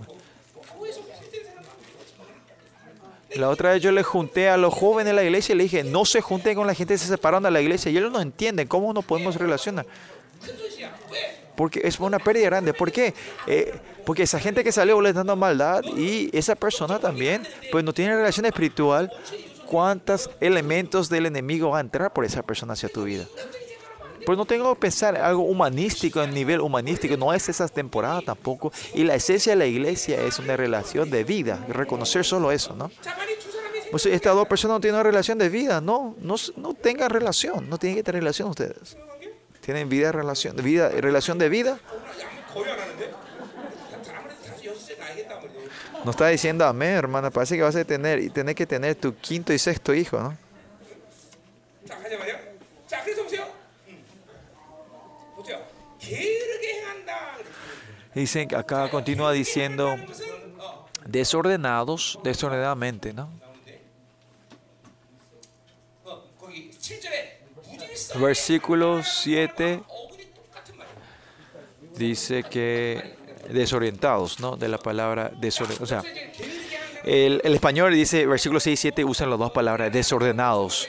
La 3.36 3.50
otra 3.50 3.72
vez 3.72 3.82
yo 3.82 3.92
le 3.92 4.04
junté 4.04 4.50
a 4.50 4.58
los 4.58 4.74
jóvenes 4.74 5.12
de 5.12 5.14
la 5.14 5.24
iglesia 5.24 5.54
y 5.54 5.58
le 5.58 5.64
dije, 5.64 5.84
no 5.84 6.06
se 6.06 6.22
junten 6.22 6.56
con 6.56 6.66
la 6.66 6.74
gente 6.74 6.96
que 6.96 6.98
se 6.98 7.08
separaron 7.08 7.44
de 7.44 7.52
la 7.52 7.62
iglesia. 7.62 7.92
Y 7.92 7.98
ellos 7.98 8.12
no 8.12 8.22
entienden 8.22 8.68
cómo 8.68 8.92
nos 8.92 9.06
podemos 9.06 9.36
relacionar. 9.36 9.86
Porque 11.56 11.82
es 11.84 12.00
una 12.00 12.20
pérdida 12.20 12.46
grande. 12.46 12.74
¿Por 12.74 12.92
qué? 12.92 13.14
Eh, 13.46 13.74
porque 14.06 14.24
esa 14.24 14.40
gente 14.40 14.64
que 14.64 14.72
salió 14.72 15.00
dando 15.14 15.36
maldad 15.36 15.84
y 15.84 16.36
esa 16.36 16.56
persona 16.56 17.00
también, 17.00 17.46
pues 17.72 17.84
no 17.84 17.94
tiene 17.94 18.16
relación 18.16 18.46
espiritual. 18.46 19.12
¿Cuántos 19.68 20.32
elementos 20.40 21.10
del 21.10 21.28
enemigo 21.28 21.70
van 21.70 21.78
a 21.78 21.82
entrar 21.82 22.14
por 22.14 22.26
esa 22.26 22.42
persona 22.42 22.74
hacia 22.74 22.90
tu 22.90 23.04
vida? 23.04 23.26
Pero 24.20 24.36
no 24.36 24.46
tengo 24.46 24.74
que 24.74 24.82
pensar 24.82 25.16
en 25.16 25.22
algo 25.22 25.44
humanístico, 25.44 26.22
en 26.22 26.34
nivel 26.34 26.62
humanístico, 26.62 27.18
no 27.18 27.34
es 27.34 27.50
esa 27.50 27.68
temporada 27.68 28.22
tampoco. 28.22 28.72
Y 28.94 29.04
la 29.04 29.16
esencia 29.16 29.54
de 29.54 29.58
la 29.58 29.66
iglesia 29.66 30.22
es 30.22 30.40
una 30.40 30.56
relación 30.58 31.10
de 31.10 31.24
vida, 31.24 31.66
reconocer 31.70 32.26
solo 32.26 32.52
eso, 32.52 32.76
¿no? 32.76 32.92
Pues 33.92 34.06
estas 34.06 34.36
dos 34.36 34.48
personas 34.48 34.76
no 34.76 34.82
tienen 34.82 34.96
una 34.96 35.04
relación 35.04 35.38
de 35.38 35.50
vida, 35.50 35.82
no, 35.82 36.16
no, 36.20 36.36
no 36.58 36.74
tengan 36.74 37.10
relación, 37.10 37.70
no 37.70 37.78
tienen 37.78 37.98
que 37.98 38.04
tener 38.04 38.22
relación 38.22 38.50
ustedes. 38.50 38.98
¿Tienen 39.62 39.90
vida, 39.90 40.12
relación, 40.12 40.56
vida, 40.58 40.90
relación 40.90 41.38
de 41.38 41.50
vida? 41.50 41.80
No 46.06 46.12
está 46.12 46.28
diciendo 46.28 46.66
amén, 46.66 46.92
hermana, 46.92 47.30
parece 47.30 47.58
que 47.58 47.64
vas 47.64 47.76
a 47.76 47.84
tener, 47.84 48.20
y 48.20 48.30
tener 48.30 48.56
que 48.56 48.66
tener 48.66 48.96
tu 48.96 49.16
quinto 49.16 49.52
y 49.52 49.60
sexto 49.60 49.94
hijo, 49.94 50.20
¿no? 50.20 50.38
Dicen 58.14 58.48
que 58.48 58.56
acá 58.56 58.90
continúa 58.90 59.32
diciendo 59.32 59.96
desordenados, 61.06 62.20
desordenadamente, 62.24 63.14
¿no? 63.14 63.30
Versículo 68.20 69.04
7 69.04 69.82
dice 71.96 72.44
que 72.44 73.16
desorientados, 73.50 74.40
¿no? 74.40 74.58
De 74.58 74.68
la 74.68 74.78
palabra 74.78 75.32
desordenados. 75.40 75.82
O 75.82 75.86
sea, 75.86 76.04
el, 77.04 77.42
el, 77.44 77.54
español 77.54 77.94
dice, 77.94 78.26
versículo 78.26 78.60
6 78.60 78.74
y 78.74 78.82
7 78.82 79.06
usan 79.06 79.30
las 79.30 79.40
dos 79.40 79.52
palabras, 79.52 79.92
desordenados. 79.92 80.88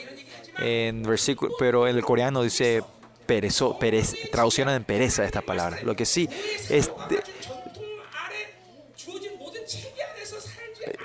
En 0.58 1.02
versículo, 1.02 1.52
pero 1.58 1.86
en 1.86 1.96
el 1.96 2.04
coreano 2.04 2.42
dice 2.42 2.82
perezo, 3.30 3.78
perez, 3.78 4.16
traducciones 4.32 4.76
en 4.76 4.82
pereza 4.82 5.24
esta 5.24 5.40
palabra. 5.40 5.78
Lo 5.84 5.94
que 5.94 6.04
sí 6.04 6.28
es... 6.68 6.90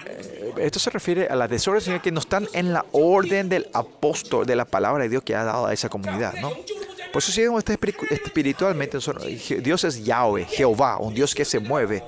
Eh, 0.07 0.53
esto 0.57 0.79
se 0.79 0.89
refiere 0.89 1.27
a 1.27 1.35
las 1.35 1.47
desórdenes 1.51 2.01
que 2.01 2.11
no 2.11 2.21
están 2.21 2.47
en 2.53 2.73
la 2.73 2.83
orden 2.93 3.47
del 3.47 3.69
apóstol, 3.73 4.47
de 4.47 4.55
la 4.55 4.65
palabra 4.65 5.03
de 5.03 5.09
Dios 5.09 5.21
que 5.21 5.35
ha 5.35 5.43
dado 5.43 5.67
a 5.67 5.73
esa 5.73 5.87
comunidad, 5.87 6.33
¿no? 6.41 6.49
Por 6.49 7.21
eso 7.21 7.31
si 7.31 7.41
vemos 7.41 7.63
este 7.63 7.77
espiritualmente, 8.09 8.97
Dios 9.61 9.83
es 9.83 10.03
Yahweh, 10.03 10.45
Jehová, 10.45 10.97
un 10.97 11.13
Dios 11.13 11.35
que 11.35 11.45
se 11.45 11.59
mueve. 11.59 12.03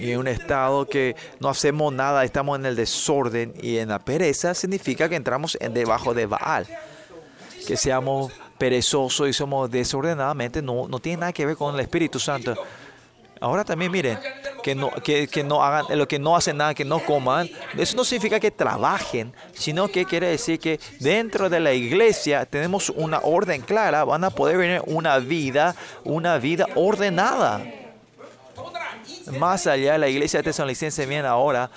Y 0.00 0.10
en 0.10 0.18
un 0.18 0.26
estado 0.26 0.84
que 0.84 1.14
no 1.38 1.48
hacemos 1.48 1.92
nada, 1.92 2.24
estamos 2.24 2.58
en 2.58 2.66
el 2.66 2.74
desorden 2.74 3.54
y 3.62 3.76
en 3.76 3.90
la 3.90 4.00
pereza, 4.00 4.52
significa 4.52 5.08
que 5.08 5.14
entramos 5.14 5.56
en 5.60 5.72
debajo 5.72 6.12
de 6.12 6.26
Baal 6.26 6.66
que 7.66 7.76
seamos 7.76 8.32
perezosos 8.56 9.28
y 9.28 9.32
somos 9.32 9.70
desordenadamente, 9.70 10.62
no, 10.62 10.88
no 10.88 10.98
tiene 10.98 11.20
nada 11.20 11.32
que 11.32 11.44
ver 11.44 11.56
con 11.56 11.74
el 11.74 11.80
Espíritu 11.80 12.18
Santo. 12.18 12.54
Ahora 13.38 13.64
también, 13.64 13.92
miren, 13.92 14.18
que 14.62 14.74
no, 14.74 14.90
que, 14.90 15.28
que 15.28 15.44
no 15.44 15.62
hagan, 15.62 15.84
eh, 15.90 15.96
lo 15.96 16.08
que 16.08 16.18
no 16.18 16.34
hacen 16.34 16.56
nada, 16.56 16.72
que 16.72 16.86
no 16.86 17.00
coman, 17.04 17.50
eso 17.76 17.94
no 17.94 18.04
significa 18.04 18.40
que 18.40 18.50
trabajen, 18.50 19.34
sino 19.52 19.88
que 19.88 20.06
quiere 20.06 20.28
decir 20.28 20.58
que 20.58 20.80
dentro 21.00 21.50
de 21.50 21.60
la 21.60 21.74
iglesia 21.74 22.46
tenemos 22.46 22.88
una 22.88 23.20
orden 23.22 23.60
clara, 23.60 24.04
van 24.04 24.24
a 24.24 24.30
poder 24.30 24.56
venir 24.56 24.82
una 24.86 25.18
vida, 25.18 25.76
una 26.04 26.38
vida 26.38 26.66
ordenada. 26.76 27.62
Más 29.38 29.66
allá, 29.66 29.92
de 29.92 29.98
la 29.98 30.08
iglesia 30.08 30.38
de 30.40 30.44
tesalonicense 30.44 31.04
viene 31.04 31.28
ahora 31.28 31.70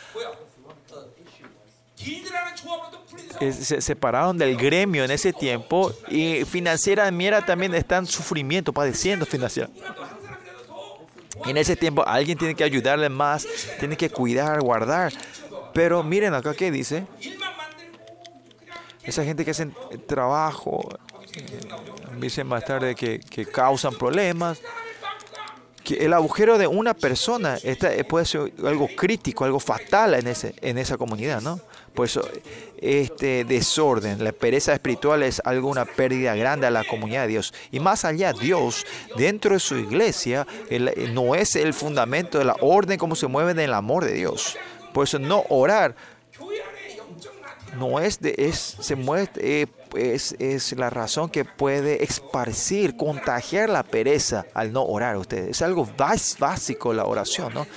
se 3.39 3.81
separaron 3.81 4.37
del 4.37 4.57
gremio 4.57 5.03
en 5.03 5.11
ese 5.11 5.33
tiempo 5.33 5.93
y 6.09 6.43
financiera 6.45 7.09
mira 7.11 7.45
también 7.45 7.73
están 7.73 8.03
en 8.03 8.07
sufrimiento, 8.07 8.73
padeciendo 8.73 9.25
financiera. 9.25 9.69
En 11.45 11.57
ese 11.57 11.75
tiempo 11.75 12.05
alguien 12.05 12.37
tiene 12.37 12.55
que 12.55 12.63
ayudarle 12.63 13.09
más, 13.09 13.47
tiene 13.79 13.95
que 13.95 14.09
cuidar, 14.09 14.59
guardar. 14.61 15.13
Pero 15.73 16.03
miren 16.03 16.33
acá 16.33 16.53
qué 16.53 16.71
dice. 16.71 17.05
Esa 19.03 19.23
gente 19.23 19.45
que 19.45 19.51
hacen 19.51 19.73
trabajo, 20.07 20.87
eh, 21.33 21.59
dicen 22.19 22.47
más 22.47 22.65
tarde 22.65 22.95
que, 22.95 23.19
que 23.19 23.45
causan 23.45 23.95
problemas. 23.95 24.59
Que 25.83 26.05
el 26.05 26.13
agujero 26.13 26.57
de 26.57 26.67
una 26.67 26.93
persona 26.93 27.57
puede 28.07 28.25
ser 28.25 28.53
algo 28.63 28.87
crítico, 28.95 29.45
algo 29.45 29.59
fatal 29.59 30.15
en, 30.15 30.27
ese, 30.27 30.53
en 30.61 30.77
esa 30.77 30.97
comunidad, 30.97 31.41
¿no? 31.41 31.59
pues 31.99 32.17
este 32.77 33.43
desorden, 33.43 34.23
la 34.23 34.31
pereza 34.31 34.71
espiritual 34.71 35.21
es 35.21 35.41
algo 35.43 35.67
una 35.67 35.83
pérdida 35.83 36.33
grande 36.33 36.65
a 36.65 36.71
la 36.71 36.85
comunidad 36.85 37.23
de 37.23 37.27
Dios. 37.27 37.53
Y 37.73 37.81
más 37.81 38.05
allá, 38.05 38.31
Dios, 38.31 38.85
dentro 39.17 39.53
de 39.53 39.59
su 39.59 39.75
iglesia, 39.75 40.47
no 41.11 41.35
es 41.35 41.57
el 41.57 41.73
fundamento 41.73 42.37
de 42.37 42.45
la 42.45 42.55
orden 42.61 42.97
como 42.97 43.17
se 43.17 43.27
mueve 43.27 43.51
en 43.51 43.59
el 43.59 43.73
amor 43.73 44.05
de 44.05 44.13
Dios. 44.13 44.57
Por 44.93 45.03
eso 45.03 45.19
no 45.19 45.43
orar 45.49 45.93
no 47.77 47.99
es 47.99 48.17
es, 48.21 48.77
se 48.79 48.97
eh, 49.41 49.67
es, 49.97 50.35
es, 50.39 50.71
la 50.77 50.89
razón 50.89 51.29
que 51.29 51.43
puede 51.43 52.01
esparcir, 52.01 52.95
contagiar 52.95 53.69
la 53.69 53.83
pereza 53.83 54.45
al 54.53 54.71
no 54.71 54.85
orar 54.85 55.17
usted. 55.17 55.49
Es 55.49 55.61
algo 55.61 55.85
básico 55.97 56.93
la 56.93 57.03
oración, 57.03 57.53
¿no? 57.53 57.67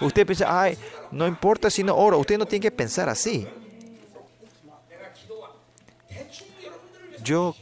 Usted 0.00 0.26
piensa, 0.26 0.62
ay, 0.62 0.78
no 1.10 1.26
importa 1.26 1.68
si 1.68 1.82
no 1.84 1.94
oro, 1.94 2.16
usted 2.18 2.38
no 2.38 2.46
tiene 2.46 2.62
que 2.62 2.70
pensar 2.70 3.10
así. 3.10 3.46
Yo 7.26 7.56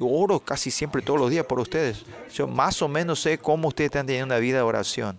oro 0.00 0.40
casi 0.40 0.72
siempre 0.72 1.00
todos 1.00 1.20
los 1.20 1.30
días 1.30 1.46
por 1.46 1.60
ustedes. 1.60 2.04
Yo 2.34 2.48
más 2.48 2.82
o 2.82 2.88
menos 2.88 3.20
sé 3.20 3.38
cómo 3.38 3.68
ustedes 3.68 3.86
están 3.86 4.04
teniendo 4.04 4.34
una 4.34 4.40
vida 4.40 4.56
de 4.56 4.62
oración. 4.62 5.16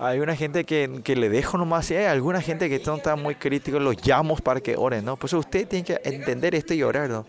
Hay 0.00 0.18
una 0.18 0.34
gente 0.34 0.64
que, 0.64 1.00
que 1.04 1.14
le 1.14 1.28
dejo 1.28 1.56
nomás 1.56 1.88
y 1.92 1.94
hay 1.94 2.06
alguna 2.06 2.40
gente 2.40 2.68
que 2.68 2.82
no 2.84 2.96
está 2.96 3.14
muy 3.14 3.36
crítico, 3.36 3.78
los 3.78 4.04
llamo 4.04 4.36
para 4.36 4.60
que 4.60 4.76
oren, 4.76 5.04
¿no? 5.04 5.16
Pues 5.16 5.32
usted 5.34 5.68
tiene 5.68 5.84
que 5.84 6.00
entender 6.02 6.56
esto 6.56 6.74
y 6.74 6.82
orar, 6.82 7.08
¿no? 7.08 7.24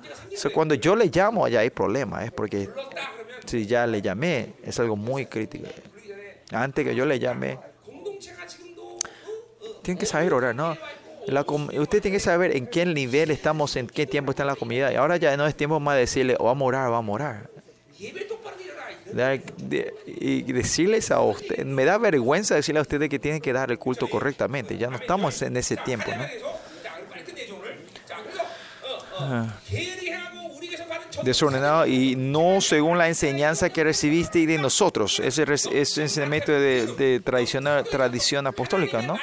Cuando 0.51 0.73
yo 0.73 0.95
le 0.95 1.05
llamo, 1.05 1.45
allá 1.45 1.59
hay 1.59 1.69
problemas, 1.69 2.23
es 2.23 2.29
¿eh? 2.29 2.33
porque 2.35 2.69
si 3.45 3.67
ya 3.67 3.85
le 3.85 4.01
llamé, 4.01 4.55
es 4.63 4.79
algo 4.79 4.95
muy 4.95 5.27
crítico. 5.27 5.67
Antes 6.51 6.85
que 6.85 6.95
yo 6.95 7.05
le 7.05 7.19
llame, 7.19 7.59
tienen 9.85 9.99
que 9.99 10.05
saber 10.05 10.33
orar, 10.33 10.55
¿no? 10.55 10.75
La 11.27 11.41
usted 11.41 12.01
tiene 12.01 12.17
que 12.17 12.19
saber 12.19 12.55
en 12.55 12.67
qué 12.67 12.85
nivel 12.85 13.31
estamos, 13.31 13.75
en 13.75 13.87
qué 13.87 14.05
tiempo 14.05 14.31
está 14.31 14.43
en 14.43 14.47
la 14.47 14.55
comunidad. 14.55 14.91
Y 14.91 14.95
ahora 14.95 15.17
ya 15.17 15.35
no 15.37 15.47
es 15.47 15.55
tiempo 15.55 15.79
más 15.79 15.95
de 15.95 16.01
decirle, 16.01 16.35
oh, 16.39 16.45
vamos 16.45 16.65
a 16.65 16.67
orar, 16.67 16.91
vamos 16.91 17.13
a 17.13 17.15
orar. 17.15 17.49
De, 19.11 19.41
de, 19.57 19.93
y 20.05 20.51
decirles 20.51 21.09
a 21.09 21.21
usted, 21.21 21.63
me 21.63 21.85
da 21.85 21.97
vergüenza 21.97 22.55
decirle 22.55 22.79
a 22.79 22.81
ustedes 22.81 23.09
que 23.09 23.19
tienen 23.19 23.41
que 23.41 23.53
dar 23.53 23.71
el 23.71 23.79
culto 23.79 24.09
correctamente. 24.09 24.77
Ya 24.77 24.89
no 24.89 24.97
estamos 24.97 25.41
en 25.41 25.55
ese 25.57 25.77
tiempo, 25.77 26.11
¿no? 26.11 26.25
Ah 29.17 29.47
desordenado 31.25 31.85
y 31.85 32.15
no 32.15 32.61
según 32.61 32.97
la 32.97 33.07
enseñanza 33.09 33.69
que 33.69 33.83
recibiste 33.83 34.39
y 34.39 34.45
de 34.45 34.57
nosotros. 34.57 35.19
Ese 35.19 35.43
es 35.51 35.97
enseñamiento 35.97 36.51
de, 36.53 36.87
de 36.87 37.19
tradición, 37.19 37.65
tradición 37.91 38.47
apostólica, 38.47 39.01
¿no? 39.01 39.17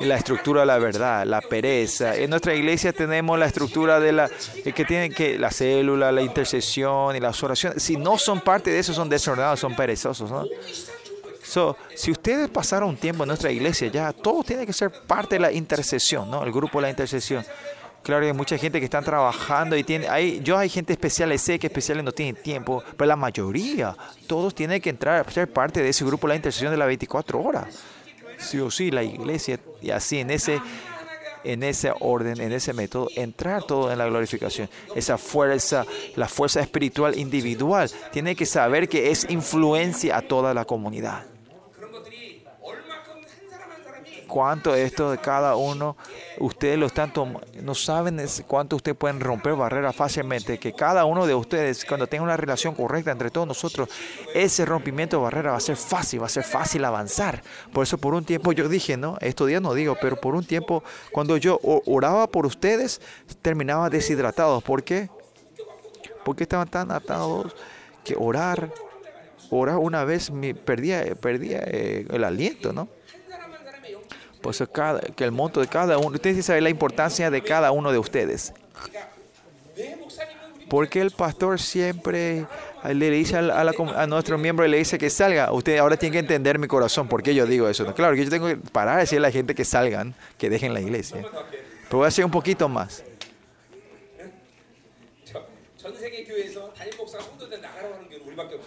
la 0.00 0.16
estructura 0.16 0.60
de 0.60 0.66
la 0.66 0.78
verdad, 0.78 1.26
la 1.26 1.40
pereza. 1.40 2.14
En 2.14 2.30
nuestra 2.30 2.54
iglesia 2.54 2.92
tenemos 2.92 3.38
la 3.38 3.46
estructura 3.46 3.98
de 3.98 4.12
la 4.12 4.30
que 4.62 4.84
tienen 4.84 5.12
que 5.12 5.38
la 5.38 5.50
célula, 5.50 6.12
la 6.12 6.22
intercesión 6.22 7.16
y 7.16 7.20
las 7.20 7.42
oraciones. 7.42 7.82
Si 7.82 7.96
no 7.96 8.18
son 8.18 8.40
parte 8.40 8.70
de 8.70 8.78
eso, 8.78 8.92
son 8.92 9.08
desordenados, 9.08 9.60
son 9.60 9.74
perezosos. 9.74 10.30
¿no? 10.30 10.44
So, 11.42 11.76
si 11.94 12.10
ustedes 12.10 12.50
pasaron 12.50 12.90
un 12.90 12.96
tiempo 12.96 13.24
en 13.24 13.28
nuestra 13.28 13.50
iglesia, 13.50 13.88
ya 13.88 14.12
todo 14.12 14.44
tiene 14.44 14.66
que 14.66 14.72
ser 14.72 14.92
parte 15.06 15.36
de 15.36 15.40
la 15.40 15.50
intercesión, 15.50 16.30
¿no? 16.30 16.44
El 16.44 16.52
grupo 16.52 16.78
de 16.78 16.82
la 16.82 16.90
intercesión. 16.90 17.44
Claro 18.02 18.24
hay 18.24 18.32
mucha 18.32 18.56
gente 18.56 18.78
que 18.78 18.84
están 18.84 19.04
trabajando 19.04 19.76
y 19.76 19.84
tiene, 19.84 20.08
hay, 20.08 20.40
yo 20.42 20.56
hay 20.56 20.68
gente 20.68 20.92
especial, 20.92 21.36
sé 21.38 21.58
que 21.58 21.66
especiales 21.66 22.04
no 22.04 22.12
tienen 22.12 22.36
tiempo, 22.36 22.82
pero 22.96 23.06
la 23.06 23.16
mayoría, 23.16 23.94
todos 24.26 24.54
tienen 24.54 24.80
que 24.80 24.90
entrar 24.90 25.30
ser 25.30 25.52
parte 25.52 25.82
de 25.82 25.90
ese 25.90 26.04
grupo 26.04 26.26
la 26.26 26.36
intercesión 26.36 26.70
de 26.70 26.78
las 26.78 26.86
24 26.88 27.40
horas. 27.40 27.80
Sí 28.38 28.58
o 28.60 28.70
sí, 28.70 28.90
la 28.90 29.02
iglesia, 29.02 29.58
y 29.82 29.90
así 29.90 30.20
en 30.20 30.30
ese, 30.30 30.60
en 31.44 31.62
ese 31.62 31.92
orden, 32.00 32.40
en 32.40 32.52
ese 32.52 32.72
método, 32.72 33.08
entrar 33.16 33.64
todo 33.64 33.90
en 33.92 33.98
la 33.98 34.06
glorificación. 34.06 34.70
Esa 34.94 35.18
fuerza, 35.18 35.84
la 36.16 36.28
fuerza 36.28 36.60
espiritual 36.60 37.18
individual, 37.18 37.90
tiene 38.12 38.36
que 38.36 38.46
saber 38.46 38.88
que 38.88 39.10
es 39.10 39.28
influencia 39.28 40.16
a 40.16 40.22
toda 40.22 40.54
la 40.54 40.64
comunidad. 40.64 41.24
Cuánto 44.28 44.74
esto 44.74 45.10
de 45.10 45.18
cada 45.18 45.56
uno, 45.56 45.96
ustedes 46.38 46.78
lo 46.78 46.86
están 46.86 47.12
no 47.62 47.74
saben 47.74 48.24
cuánto 48.46 48.76
ustedes 48.76 48.96
pueden 48.96 49.20
romper 49.20 49.54
barreras 49.54 49.96
fácilmente, 49.96 50.58
que 50.58 50.74
cada 50.74 51.06
uno 51.06 51.26
de 51.26 51.34
ustedes, 51.34 51.84
cuando 51.86 52.06
tenga 52.06 52.24
una 52.24 52.36
relación 52.36 52.74
correcta 52.74 53.10
entre 53.10 53.30
todos 53.30 53.48
nosotros, 53.48 53.88
ese 54.34 54.66
rompimiento 54.66 55.16
de 55.16 55.22
barreras 55.22 55.54
va 55.54 55.56
a 55.56 55.60
ser 55.60 55.76
fácil, 55.76 56.22
va 56.22 56.26
a 56.26 56.28
ser 56.28 56.44
fácil 56.44 56.84
avanzar. 56.84 57.42
Por 57.72 57.84
eso 57.84 57.96
por 57.96 58.12
un 58.14 58.24
tiempo 58.24 58.52
yo 58.52 58.68
dije, 58.68 58.98
no, 58.98 59.16
estos 59.20 59.48
días 59.48 59.62
no 59.62 59.72
digo, 59.72 59.96
pero 60.00 60.16
por 60.16 60.34
un 60.34 60.44
tiempo 60.44 60.84
cuando 61.10 61.38
yo 61.38 61.58
oraba 61.62 62.26
por 62.26 62.44
ustedes, 62.44 63.00
terminaba 63.40 63.88
deshidratado. 63.88 64.60
¿Por 64.60 64.84
qué? 64.84 65.08
Porque 66.24 66.42
estaban 66.42 66.68
tan 66.68 66.92
atados 66.92 67.56
que 68.04 68.14
orar, 68.18 68.70
orar 69.50 69.78
una 69.78 70.04
vez 70.04 70.30
me 70.30 70.54
perdía, 70.54 71.14
perdía 71.14 71.62
eh, 71.64 72.06
el 72.10 72.24
aliento, 72.24 72.74
¿no? 72.74 72.88
pues 74.40 74.62
cada, 74.72 75.00
que 75.00 75.24
el 75.24 75.32
monto 75.32 75.60
de 75.60 75.66
cada 75.66 75.98
uno, 75.98 76.08
ustedes 76.08 76.44
saben 76.44 76.64
la 76.64 76.70
importancia 76.70 77.30
de 77.30 77.42
cada 77.42 77.70
uno 77.72 77.92
de 77.92 77.98
ustedes. 77.98 78.52
Porque 80.68 81.00
el 81.00 81.10
pastor 81.10 81.58
siempre 81.60 82.46
le 82.84 83.10
dice 83.10 83.36
a, 83.38 83.42
la, 83.42 83.74
a, 83.96 84.06
nuestro 84.06 84.36
miembro, 84.38 84.66
le 84.66 84.76
dice 84.76 84.98
que 84.98 85.08
salga. 85.08 85.52
Usted 85.52 85.78
ahora 85.78 85.96
tiene 85.96 86.12
que 86.12 86.18
entender 86.18 86.58
mi 86.58 86.66
corazón, 86.66 87.08
porque 87.08 87.34
yo 87.34 87.46
digo 87.46 87.68
eso. 87.68 87.92
Claro 87.94 88.14
que 88.14 88.24
yo 88.24 88.30
tengo 88.30 88.48
que 88.48 88.56
parar 88.56 88.98
a 88.98 89.00
decirle 89.00 89.26
a 89.26 89.28
la 89.28 89.32
gente 89.32 89.54
que 89.54 89.64
salgan, 89.64 90.14
que 90.36 90.50
dejen 90.50 90.74
la 90.74 90.80
iglesia. 90.80 91.22
Pero 91.22 91.98
voy 91.98 92.04
a 92.04 92.08
hacer 92.08 92.24
un 92.24 92.30
poquito 92.30 92.68
más. 92.68 93.02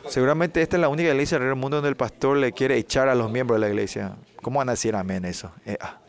Seguramente 0.07 0.61
esta 0.61 0.77
es 0.77 0.81
la 0.81 0.89
única 0.89 1.09
iglesia 1.09 1.39
del 1.39 1.55
mundo 1.55 1.77
donde 1.77 1.89
el 1.89 1.95
pastor 1.95 2.37
le 2.37 2.51
quiere 2.51 2.77
echar 2.77 3.07
a 3.09 3.15
los 3.15 3.31
miembros 3.31 3.59
de 3.59 3.67
la 3.67 3.69
iglesia. 3.69 4.15
¿Cómo 4.41 4.59
van 4.59 4.69
a 4.69 4.73
decir 4.73 4.95
amén 4.95 5.25
eso? 5.25 5.51
Eh, 5.65 5.77
ah. 5.79 5.99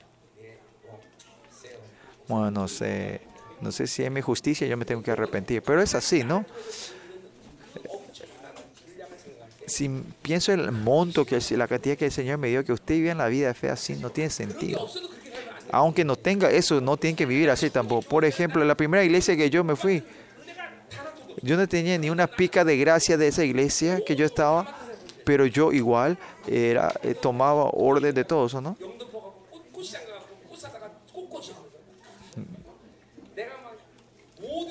Bueno, 2.29 2.51
no 2.51 2.69
sé, 2.69 3.21
no 3.61 3.73
sé 3.73 3.87
si 3.87 4.03
es 4.03 4.11
mi 4.11 4.21
justicia, 4.21 4.67
yo 4.67 4.77
me 4.77 4.85
tengo 4.85 5.03
que 5.03 5.11
arrepentir, 5.11 5.63
pero 5.63 5.83
es 5.83 5.95
así, 5.95 6.25
¿no? 6.25 6.45
Si 9.67 9.89
pienso 10.23 10.53
en 10.53 10.61
el 10.61 10.73
monto, 10.73 11.25
que 11.25 11.39
la 11.57 11.69
cantidad 11.69 11.97
que 11.97 12.07
el 12.07 12.13
Señor 12.13 12.39
me 12.39 12.49
dio, 12.49 12.65
que 12.65 12.73
usted 12.73 12.95
vive 12.95 13.11
en 13.11 13.19
la 13.19 13.29
vida 13.29 13.49
de 13.49 13.55
fe 13.55 13.71
así, 13.71 13.97
no 13.97 14.11
tiene 14.11 14.31
sentido 14.31 14.89
aunque 15.73 16.05
no 16.05 16.17
tenga 16.17 16.51
eso, 16.51 16.81
no 16.83 16.99
tienen 16.99 17.17
que 17.17 17.25
vivir 17.25 17.51
así 17.51 17.71
tampoco. 17.71 18.07
Por 18.07 18.27
ejemplo, 18.27 18.63
la 18.63 18.77
primera 18.77 19.03
iglesia 19.03 19.35
que 19.37 19.49
yo 19.49 19.65
me 19.65 19.75
fui, 19.75 20.05
yo 21.43 21.57
no 21.57 21.69
tenía 21.69 21.99
ni 21.99 22.09
una 22.09 22.29
pica 22.29 22.65
de 22.65 22.77
gracia 22.77 23.17
de 23.17 23.27
esa 23.27 23.45
iglesia 23.45 24.01
que 24.07 24.15
yo 24.15 24.25
estaba, 24.25 24.77
pero 25.25 25.45
yo 25.45 25.73
igual 25.73 26.17
era, 26.47 26.93
eh, 27.03 27.15
tomaba 27.15 27.65
orden 27.73 28.15
de 28.15 28.25
todos, 28.25 28.55
¿no? 28.63 28.77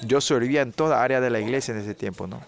Yo 0.03 0.21
servía 0.21 0.61
en 0.61 0.71
toda 0.71 1.03
área 1.03 1.19
de 1.19 1.29
la 1.29 1.39
iglesia 1.39 1.73
en 1.73 1.81
ese 1.81 1.93
tiempo, 1.93 2.25
¿no? 2.25 2.41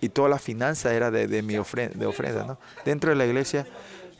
Y 0.00 0.08
toda 0.08 0.28
la 0.28 0.38
finanza 0.38 0.94
era 0.94 1.10
de, 1.10 1.26
de 1.26 1.42
mi 1.42 1.56
ofrenda, 1.56 1.98
de 1.98 2.06
ofrenda, 2.06 2.44
¿no? 2.44 2.58
Dentro 2.84 3.10
de 3.10 3.16
la 3.16 3.26
iglesia, 3.26 3.66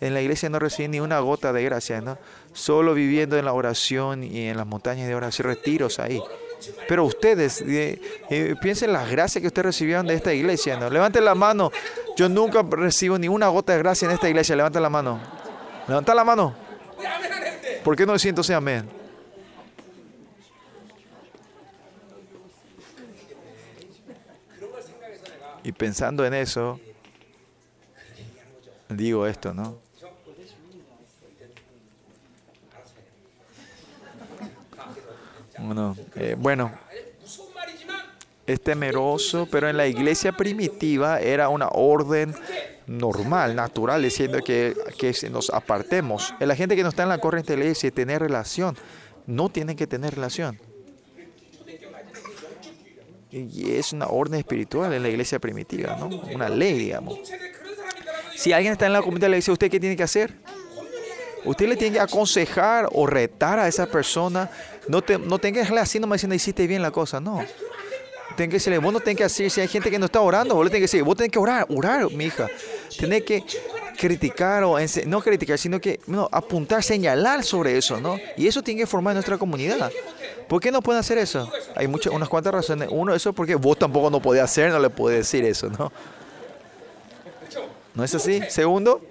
en 0.01 0.15
la 0.15 0.21
iglesia 0.21 0.49
no 0.49 0.59
recibí 0.59 0.89
ni 0.89 1.01
una 1.01 1.21
gota 1.21 1.53
de 1.53 1.63
gracia, 1.63 2.01
¿no? 2.01 2.19
Solo 2.53 2.93
viviendo 2.93 3.39
en 3.39 3.45
la 3.45 3.53
oración 3.53 4.25
y 4.25 4.49
en 4.49 4.57
las 4.57 4.67
montañas 4.67 5.07
de 5.07 5.15
oración, 5.15 5.47
retiros 5.47 6.01
ahí. 6.01 6.21
Pero 6.89 7.05
ustedes, 7.05 7.61
eh, 7.63 8.01
eh, 8.31 8.55
piensen 8.61 8.93
las 8.93 9.11
gracias 9.11 9.41
que 9.41 9.49
ustedes 9.49 9.67
recibieron 9.67 10.07
de 10.07 10.15
esta 10.15 10.33
iglesia. 10.33 10.77
¿no? 10.77 10.91
Levanten 10.91 11.25
la 11.25 11.35
mano. 11.35 11.71
Yo 12.17 12.29
nunca 12.29 12.63
recibo 12.63 13.19
ni 13.19 13.29
una 13.29 13.49
gota 13.49 13.73
de 13.73 13.79
gracia 13.79 14.07
en 14.07 14.13
esta 14.13 14.29
iglesia. 14.29 14.57
Levanten 14.57 14.83
la 14.83 14.91
mano. 14.91 15.21
Levanten 15.89 16.17
la 16.17 16.25
mano. 16.25 16.55
¿Por 17.83 17.97
qué 17.97 18.07
no 18.07 18.19
siento 18.19 18.41
entonces 18.41 18.57
amén? 18.57 18.89
Y 25.65 25.71
pensando 25.73 26.25
en 26.27 26.35
eso, 26.35 26.81
digo 28.89 29.27
esto, 29.27 29.55
¿no? 29.55 29.79
Eh, 36.17 36.37
bueno, 36.39 36.73
es 38.47 38.61
temeroso, 38.61 39.47
pero 39.51 39.69
en 39.69 39.77
la 39.77 39.87
iglesia 39.87 40.33
primitiva 40.33 41.21
era 41.21 41.49
una 41.49 41.69
orden 41.69 42.35
normal, 42.87 43.55
natural, 43.55 44.03
diciendo 44.03 44.41
que, 44.45 44.75
que 44.99 45.15
nos 45.31 45.51
apartemos. 45.51 46.35
Eh, 46.41 46.47
la 46.47 46.57
gente 46.57 46.77
que 46.77 46.83
no 46.83 46.89
está 46.89 47.05
en 47.05 47.09
la 47.09 47.19
corriente 47.19 47.57
le 47.57 47.69
dice 47.69 47.91
tener 47.91 48.21
relación. 48.21 48.77
No 49.27 49.49
tienen 49.49 49.77
que 49.77 49.87
tener 49.87 50.15
relación. 50.15 50.59
Y 53.31 53.73
es 53.73 53.93
una 53.93 54.09
orden 54.09 54.41
espiritual 54.41 54.93
en 54.93 55.03
la 55.03 55.09
iglesia 55.09 55.39
primitiva, 55.39 55.97
¿no? 55.99 56.09
Una 56.35 56.51
ley, 56.51 56.75
digamos. 56.75 57.19
Si 58.37 58.53
alguien 58.53 58.73
está 58.73 58.87
en 58.87 58.93
la 58.93 59.01
comunidad 59.01 59.31
le 59.31 59.37
dice, 59.37 59.53
¿usted 59.53 59.71
qué 59.71 59.81
tiene 59.81 59.97
que 59.97 60.03
hacer? 60.03 60.35
Usted 61.45 61.67
le 61.69 61.77
tiene 61.77 61.95
que 61.95 62.01
aconsejar 62.01 62.89
o 62.93 63.07
retar 63.07 63.59
a 63.59 63.69
esa 63.69 63.87
persona 63.87 64.51
no, 64.89 65.03
te, 65.03 65.19
no 65.19 65.39
tengas 65.39 65.71
que 65.71 65.79
así 65.79 66.01
nomás 66.01 66.17
diciendo, 66.17 66.35
hiciste 66.35 66.67
bien 66.67 66.83
la 66.83 66.91
cosa, 66.91 67.21
no. 67.21 67.45
Ten 68.37 68.49
que 68.49 68.57
decirle, 68.57 68.79
vos 68.79 68.93
no 68.93 69.01
tenés 69.01 69.19
que 69.19 69.25
hacer, 69.25 69.51
si 69.51 69.61
hay 69.61 69.69
gente 69.69 69.91
que 69.91 69.99
no 69.99 70.07
está 70.07 70.21
orando, 70.21 70.55
vos 70.55 70.65
le 70.65 70.71
tenés 70.71 70.81
que 70.81 70.97
decir, 70.97 71.03
vos 71.03 71.17
tenés 71.17 71.31
que 71.31 71.39
orar, 71.39 71.67
orar, 71.69 72.11
mi 72.11 72.25
hija. 72.25 72.49
Tenés 72.99 73.23
que 73.23 73.45
criticar 73.99 74.65
o 74.65 74.77
no 75.07 75.23
criticar, 75.23 75.59
sino 75.59 75.81
que 75.81 76.01
no, 76.07 76.29
apuntar, 76.33 76.83
señalar 76.83 77.45
sobre 77.45 77.77
eso, 77.77 78.01
¿no? 78.01 78.19
Y 78.37 78.47
eso 78.47 78.63
tiene 78.63 78.81
que 78.81 78.87
formar 78.87 79.15
nuestra 79.15 79.39
comunidad. 79.39 79.93
¿Por 80.49 80.61
qué 80.61 80.71
no 80.71 80.83
pueden 80.83 81.01
hacer 81.01 81.19
eso? 81.19 81.51
Hay 81.77 81.87
muchas, 81.87 82.13
unas 82.13 82.29
cuantas 82.29 82.53
razones. 82.53 82.89
Uno, 82.91 83.15
eso 83.15 83.33
porque 83.33 83.55
vos 83.55 83.79
tampoco 83.79 84.11
no 84.11 84.21
podés 84.21 84.43
hacer, 84.43 84.71
no 84.71 84.79
le 84.79 84.91
podés 84.91 85.19
decir 85.19 85.45
eso, 85.45 85.69
¿no? 85.71 85.93
¿No 87.95 88.05
es 88.05 88.15
así? 88.15 88.41
Segundo, 88.49 89.03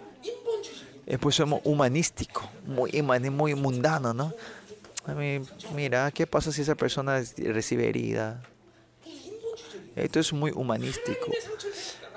es 1.06 1.35
somos 1.35 1.61
humanístico, 1.64 2.49
muy, 2.65 3.02
muy 3.02 3.56
mundano, 3.56 4.14
¿no? 4.14 4.34
A 5.05 5.13
mí, 5.13 5.41
mira, 5.73 6.11
¿qué 6.11 6.27
pasa 6.27 6.51
si 6.51 6.61
esa 6.61 6.75
persona 6.75 7.21
recibe 7.37 7.89
herida? 7.89 8.41
Esto 9.95 10.19
es 10.19 10.31
muy 10.31 10.51
humanístico. 10.51 11.31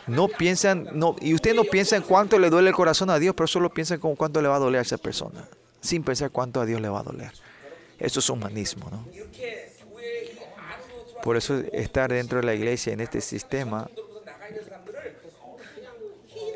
No 0.07 0.29
piensan, 0.29 0.89
no, 0.93 1.17
y 1.21 1.33
usted 1.35 1.55
no 1.55 1.65
piensa 1.65 1.97
en 1.97 2.03
cuánto 2.03 2.39
le 2.39 2.51
duele 2.51 2.69
el 2.69 2.75
corazón 2.75 3.09
a 3.09 3.19
Dios, 3.19 3.35
pero 3.35 3.47
solo 3.47 3.71
piensa 3.73 3.95
en 3.95 4.01
cuánto 4.01 4.43
le 4.43 4.49
va 4.49 4.57
a 4.57 4.59
doler 4.59 4.81
a 4.81 4.83
esa 4.83 4.99
persona, 4.99 5.49
sin 5.81 6.03
pensar 6.03 6.31
cuánto 6.31 6.61
a 6.61 6.67
Dios 6.67 6.81
le 6.81 6.89
va 6.89 7.01
a 7.01 7.03
doler. 7.03 7.33
Esto 7.99 8.21
es 8.21 8.29
humanismo, 8.29 8.91
¿no? 8.91 9.07
Por 11.23 11.39
eso 11.39 11.59
estar 11.73 12.13
dentro 12.13 12.39
de 12.41 12.45
la 12.45 12.55
iglesia 12.55 12.93
en 12.93 13.01
este 13.01 13.23
sistema 13.23 13.89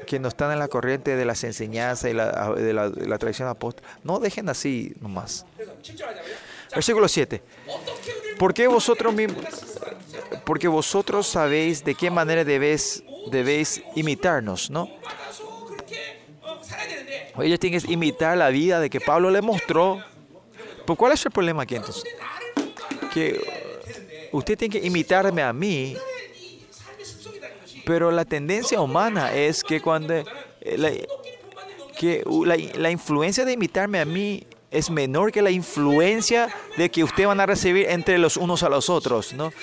que 0.08 0.18
no 0.18 0.28
están 0.28 0.50
en 0.50 0.58
la 0.58 0.68
corriente 0.68 1.16
de 1.16 1.24
las 1.26 1.44
enseñanzas 1.44 2.10
y 2.10 2.14
la, 2.14 2.54
de, 2.54 2.72
la, 2.72 2.88
de, 2.88 3.06
la, 3.06 3.18
tradición 3.18 3.46
apóstola. 3.46 3.86
No 4.02 4.18
dejen 4.18 4.48
así 4.48 4.94
nomás. 5.00 5.44
Versículo 6.74 7.06
7. 7.06 7.42
Porque 8.38 8.66
vosotros 8.66 9.12
mismos, 9.12 9.44
porque 10.44 10.66
vosotros 10.66 11.26
sabéis 11.26 11.84
de 11.84 11.94
qué 11.94 12.10
manera 12.10 12.42
debéis, 12.42 13.04
debéis 13.30 13.82
imitarnos, 13.96 14.70
¿no? 14.70 14.88
Ellos 17.40 17.60
tienen 17.60 17.80
que 17.80 17.92
imitar 17.92 18.36
la 18.36 18.48
vida 18.48 18.80
de 18.80 18.88
que 18.88 19.00
Pablo 19.00 19.30
le 19.30 19.42
mostró. 19.42 20.02
¿Por 20.86 20.96
cuál 20.96 21.12
es 21.12 21.24
el 21.26 21.32
problema 21.32 21.64
aquí 21.64 21.76
entonces? 21.76 22.02
Que 23.12 23.38
usted 24.32 24.56
tiene 24.56 24.80
que 24.80 24.86
imitarme 24.86 25.42
a 25.42 25.52
mí 25.52 25.96
pero 27.88 28.10
la 28.10 28.26
tendencia 28.26 28.82
humana 28.82 29.32
es 29.32 29.64
que 29.64 29.80
cuando 29.80 30.12
eh, 30.12 30.24
la, 30.76 30.90
que 31.98 32.22
uh, 32.26 32.44
la, 32.44 32.54
la 32.74 32.90
influencia 32.90 33.46
de 33.46 33.52
imitarme 33.52 33.98
a 33.98 34.04
mí 34.04 34.46
es 34.70 34.90
menor 34.90 35.32
que 35.32 35.40
la 35.40 35.50
influencia 35.50 36.48
de 36.76 36.90
que 36.90 37.02
ustedes 37.02 37.28
van 37.28 37.40
a 37.40 37.46
recibir 37.46 37.86
entre 37.88 38.18
los 38.18 38.36
unos 38.36 38.62
a 38.62 38.68
los 38.68 38.90
otros, 38.90 39.32
¿no? 39.32 39.54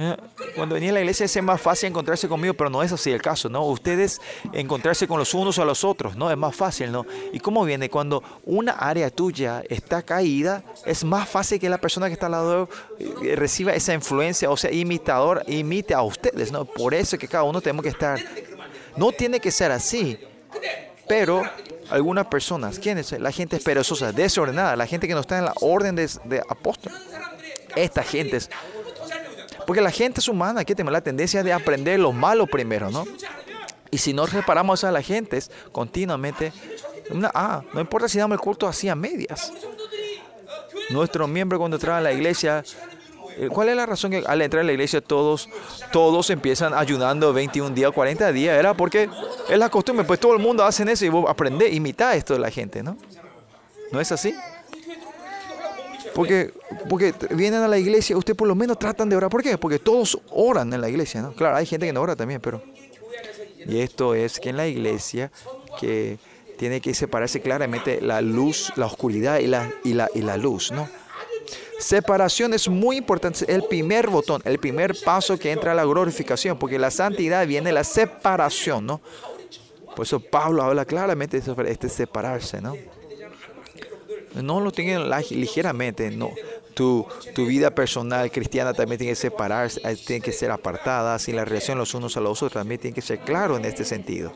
¿Eh? 0.00 0.16
Cuando 0.54 0.76
venía 0.76 0.90
a 0.90 0.92
la 0.92 1.00
iglesia 1.00 1.24
es 1.24 1.42
más 1.42 1.60
fácil 1.60 1.88
encontrarse 1.88 2.28
conmigo, 2.28 2.54
pero 2.54 2.70
no 2.70 2.84
es 2.84 2.92
así 2.92 3.10
el 3.10 3.20
caso, 3.20 3.48
¿no? 3.48 3.64
Ustedes 3.66 4.20
encontrarse 4.52 5.08
con 5.08 5.18
los 5.18 5.34
unos 5.34 5.58
a 5.58 5.64
los 5.64 5.82
otros, 5.82 6.14
¿no? 6.14 6.30
Es 6.30 6.36
más 6.36 6.54
fácil, 6.54 6.92
¿no? 6.92 7.04
¿Y 7.32 7.40
cómo 7.40 7.64
viene? 7.64 7.90
Cuando 7.90 8.22
una 8.44 8.74
área 8.74 9.10
tuya 9.10 9.64
está 9.68 10.02
caída, 10.02 10.62
es 10.86 11.02
más 11.02 11.28
fácil 11.28 11.58
que 11.58 11.68
la 11.68 11.78
persona 11.78 12.06
que 12.06 12.12
está 12.12 12.26
al 12.26 12.32
lado 12.32 12.68
eh, 13.00 13.34
reciba 13.34 13.74
esa 13.74 13.92
influencia, 13.92 14.48
o 14.50 14.56
sea, 14.56 14.70
imitador, 14.70 15.42
imite 15.48 15.94
a 15.94 16.02
ustedes, 16.02 16.52
¿no? 16.52 16.64
Por 16.64 16.94
eso 16.94 17.16
es 17.16 17.20
que 17.20 17.26
cada 17.26 17.42
uno 17.42 17.60
tenemos 17.60 17.82
que 17.82 17.88
estar... 17.88 18.20
No 18.96 19.10
tiene 19.10 19.40
que 19.40 19.50
ser 19.50 19.72
así, 19.72 20.16
pero 21.08 21.42
algunas 21.90 22.26
personas, 22.28 22.78
¿quiénes? 22.78 23.10
La 23.18 23.32
gente 23.32 23.56
es 23.56 23.64
perezosa, 23.64 24.12
desordenada, 24.12 24.76
la 24.76 24.86
gente 24.86 25.08
que 25.08 25.14
no 25.14 25.20
está 25.20 25.38
en 25.38 25.46
la 25.46 25.54
orden 25.60 25.96
de, 25.96 26.08
de 26.24 26.40
apóstol. 26.48 26.92
Esta 27.74 28.02
gente 28.02 28.36
es 28.38 28.50
porque 29.68 29.82
la 29.82 29.90
gente 29.90 30.20
es 30.20 30.28
humana, 30.28 30.62
aquí 30.62 30.74
tenemos 30.74 30.94
la 30.94 31.02
tendencia 31.02 31.42
de 31.42 31.52
aprender 31.52 32.00
lo 32.00 32.10
malo 32.10 32.46
primero, 32.46 32.90
¿no? 32.90 33.04
Y 33.90 33.98
si 33.98 34.14
no 34.14 34.24
reparamos 34.24 34.82
a 34.82 34.90
la 34.90 35.02
gente 35.02 35.38
continuamente, 35.72 36.54
ah, 37.34 37.60
no 37.74 37.80
importa 37.82 38.08
si 38.08 38.16
damos 38.16 38.36
el 38.36 38.40
culto 38.40 38.66
así 38.66 38.88
a 38.88 38.94
medias. 38.94 39.52
Nuestros 40.88 41.28
miembros 41.28 41.58
cuando 41.58 41.76
entran 41.76 41.96
a 41.96 42.00
la 42.00 42.14
iglesia, 42.14 42.64
eh, 43.36 43.50
¿cuál 43.52 43.68
es 43.68 43.76
la 43.76 43.84
razón 43.84 44.10
que 44.10 44.24
al 44.26 44.40
entrar 44.40 44.62
a 44.62 44.64
la 44.64 44.72
iglesia 44.72 45.02
todos, 45.02 45.50
todos 45.92 46.30
empiezan 46.30 46.72
ayunando 46.72 47.34
21 47.34 47.74
días, 47.74 47.92
40 47.92 48.32
días? 48.32 48.58
Era 48.58 48.72
porque 48.72 49.10
es 49.50 49.58
la 49.58 49.68
costumbre, 49.68 50.06
pues 50.06 50.18
todo 50.18 50.32
el 50.32 50.38
mundo 50.38 50.64
hace 50.64 50.90
eso 50.90 51.04
y 51.04 51.10
vos 51.10 51.26
aprendés, 51.28 51.74
imitar 51.74 52.16
esto 52.16 52.32
de 52.32 52.40
la 52.40 52.50
gente, 52.50 52.82
¿no? 52.82 52.96
¿No 53.92 54.00
es 54.00 54.10
así? 54.12 54.34
Porque, 56.18 56.52
porque 56.88 57.14
vienen 57.30 57.62
a 57.62 57.68
la 57.68 57.78
iglesia, 57.78 58.16
Ustedes 58.16 58.36
por 58.36 58.48
lo 58.48 58.56
menos 58.56 58.76
tratan 58.76 59.08
de 59.08 59.14
orar. 59.14 59.30
¿Por 59.30 59.40
qué? 59.40 59.56
Porque 59.56 59.78
todos 59.78 60.18
oran 60.30 60.72
en 60.72 60.80
la 60.80 60.88
iglesia, 60.88 61.22
¿no? 61.22 61.32
Claro, 61.32 61.54
hay 61.54 61.64
gente 61.64 61.86
que 61.86 61.92
no 61.92 62.00
ora 62.00 62.16
también, 62.16 62.40
pero... 62.40 62.60
Y 63.64 63.78
esto 63.78 64.16
es 64.16 64.40
que 64.40 64.48
en 64.48 64.56
la 64.56 64.66
iglesia 64.66 65.30
que 65.78 66.18
tiene 66.58 66.80
que 66.80 66.92
separarse 66.92 67.40
claramente 67.40 68.00
la 68.00 68.20
luz, 68.20 68.72
la 68.74 68.86
oscuridad 68.86 69.38
y 69.38 69.46
la, 69.46 69.70
y 69.84 69.92
la, 69.92 70.10
y 70.12 70.22
la 70.22 70.36
luz, 70.36 70.72
¿no? 70.72 70.88
Separación 71.78 72.52
es 72.52 72.68
muy 72.68 72.96
importante, 72.96 73.44
el 73.54 73.62
primer 73.62 74.08
botón, 74.08 74.42
el 74.44 74.58
primer 74.58 74.96
paso 75.04 75.38
que 75.38 75.52
entra 75.52 75.70
a 75.70 75.74
la 75.76 75.84
glorificación, 75.84 76.58
porque 76.58 76.80
la 76.80 76.90
santidad 76.90 77.46
viene 77.46 77.70
la 77.70 77.84
separación, 77.84 78.86
¿no? 78.86 79.00
Por 79.94 80.04
eso 80.04 80.18
Pablo 80.18 80.64
habla 80.64 80.84
claramente 80.84 81.40
sobre 81.40 81.70
este 81.70 81.88
separarse, 81.88 82.60
¿no? 82.60 82.74
No 84.42 84.60
lo 84.60 84.70
tengan 84.72 85.08
ligeramente, 85.30 86.10
no. 86.10 86.32
Tu, 86.74 87.04
tu, 87.34 87.46
vida 87.46 87.74
personal 87.74 88.30
cristiana 88.30 88.72
también 88.72 88.98
tiene 88.98 89.12
que 89.12 89.16
separarse, 89.16 89.80
eh, 89.84 89.96
tiene 89.96 90.22
que 90.22 90.30
ser 90.30 90.52
apartada, 90.52 91.18
sin 91.18 91.34
la 91.34 91.44
relación 91.44 91.76
los 91.76 91.92
unos 91.94 92.16
a 92.16 92.20
los 92.20 92.40
otros 92.40 92.52
también 92.52 92.80
tiene 92.80 92.94
que 92.94 93.02
ser 93.02 93.18
claro 93.18 93.56
en 93.56 93.64
este 93.64 93.84
sentido. 93.84 94.32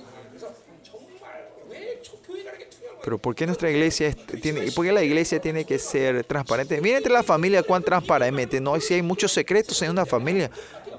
Pero 3.05 3.19
¿por 3.19 3.35
qué 3.35 3.47
nuestra 3.47 3.71
iglesia 3.71 4.15
tiene, 4.41 4.71
por 4.73 4.85
qué 4.85 4.93
la 4.93 5.03
iglesia 5.03 5.41
tiene 5.41 5.65
que 5.65 5.79
ser 5.79 6.25
transparente? 6.25 6.81
Miren 6.81 6.99
entre 6.99 7.13
la 7.13 7.23
familia 7.23 7.63
cuán 7.63 7.83
transparente, 7.83 8.61
no, 8.61 8.79
si 8.81 8.95
hay 8.95 9.03
muchos 9.03 9.33
secretos 9.33 9.81
en 9.83 9.91
una 9.91 10.07
familia. 10.07 10.51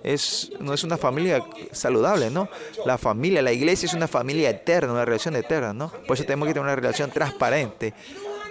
Es, 0.03 0.51
no 0.59 0.73
es 0.73 0.83
una 0.83 0.97
familia 0.97 1.41
saludable, 1.71 2.29
¿no? 2.29 2.49
La 2.85 2.97
familia, 2.97 3.41
la 3.41 3.53
iglesia 3.53 3.85
es 3.85 3.93
una 3.93 4.09
familia 4.09 4.49
eterna, 4.49 4.91
una 4.91 5.05
relación 5.05 5.33
eterna, 5.37 5.71
¿no? 5.71 5.93
Por 6.05 6.17
eso 6.17 6.25
tenemos 6.25 6.45
que 6.45 6.53
tener 6.53 6.65
una 6.65 6.75
relación 6.75 7.09
transparente 7.09 7.93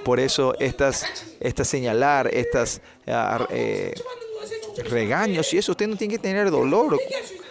por 0.05 0.19
eso 0.21 0.55
estas, 0.59 1.07
señalar, 1.65 2.29
estas 2.33 2.81
ah, 3.07 3.47
eh, 3.51 3.95
regaños 4.89 5.53
y 5.53 5.59
eso, 5.59 5.73
usted 5.73 5.87
no 5.87 5.97
tiene 5.97 6.15
que 6.15 6.19
tener 6.19 6.51
dolor, 6.51 6.99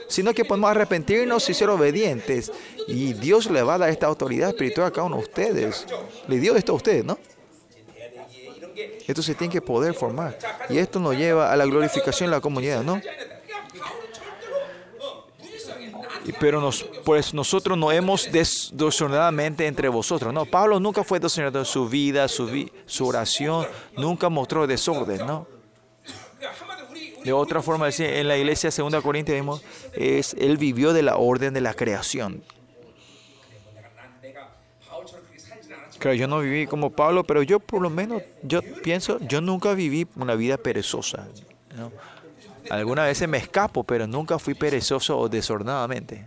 sino 0.07 0.34
que 0.34 0.44
podemos 0.44 0.69
arrepentirnos 0.72 1.49
y 1.49 1.53
ser 1.53 1.69
obedientes. 1.69 2.52
Y 2.88 3.14
Dios 3.14 3.49
le 3.49 3.64
va 3.64 3.76
a 3.76 3.78
dar 3.78 3.90
esta 3.90 4.07
autoridad 4.07 4.49
espiritual 4.49 4.88
a 4.88 4.91
cada 4.91 5.07
uno 5.07 5.18
de 5.18 5.23
ustedes. 5.23 5.86
Le 6.28 6.40
dio 6.40 6.56
esto 6.56 6.73
a 6.73 6.76
ustedes, 6.76 7.06
¿no? 7.06 7.18
Esto 9.07 9.22
se 9.22 9.36
tiene 9.36 9.52
que 9.52 9.61
poder 9.61 9.94
formar. 9.94 10.38
Y 10.69 10.78
esto 10.78 10.99
nos 10.99 11.15
lleva 11.15 11.52
a 11.52 11.56
la 11.56 11.65
glorificación 11.65 12.30
de 12.30 12.38
la 12.38 12.41
comunidad, 12.41 12.84
¿no? 12.84 13.02
pero 16.39 16.61
nos, 16.61 16.84
pues 17.03 17.34
nosotros 17.34 17.77
no 17.77 17.91
hemos 17.91 18.30
desordenadamente 18.31 19.65
entre 19.65 19.89
vosotros. 19.89 20.34
No, 20.34 20.45
Pablo 20.45 20.80
nunca 20.80 21.03
fue 21.03 21.19
desordenado 21.19 21.60
en 21.60 21.65
su 21.65 21.89
vida, 21.89 22.27
su, 22.27 22.45
vi, 22.45 22.72
su 22.85 23.07
oración, 23.07 23.65
nunca 23.98 24.30
mostró 24.30 24.68
desorden, 24.68 25.26
¿no? 25.26 25.48
De 27.23 27.34
otra 27.34 27.61
forma, 27.61 27.85
decir, 27.85 28.07
en 28.07 28.27
la 28.27 28.38
iglesia 28.38 28.72
2 28.76 29.03
Corintios 29.03 29.35
vemos, 29.35 29.64
es, 29.93 30.34
él 30.39 30.57
vivió 30.57 30.91
de 30.93 31.03
la 31.03 31.18
orden 31.18 31.53
de 31.53 31.61
la 31.61 31.73
creación. 31.73 32.43
Claro, 35.99 36.15
yo 36.15 36.27
no 36.27 36.39
viví 36.39 36.65
como 36.65 36.89
Pablo, 36.89 37.23
pero 37.23 37.43
yo 37.43 37.60
por 37.60 37.80
lo 37.80 37.91
menos, 37.91 38.23
yo 38.41 38.61
pienso, 38.81 39.19
yo 39.19 39.39
nunca 39.39 39.76
viví 39.76 40.07
una 40.15 40.34
vida 40.34 40.57
perezosa. 40.57 41.27
¿no? 41.77 41.91
Algunas 42.72 43.06
veces 43.06 43.27
me 43.27 43.38
escapo, 43.38 43.84
pero 43.84 44.07
nunca 44.07 44.39
fui 44.39 44.53
perezoso 44.53 45.19
o 45.19 45.27
desordenadamente. 45.27 46.26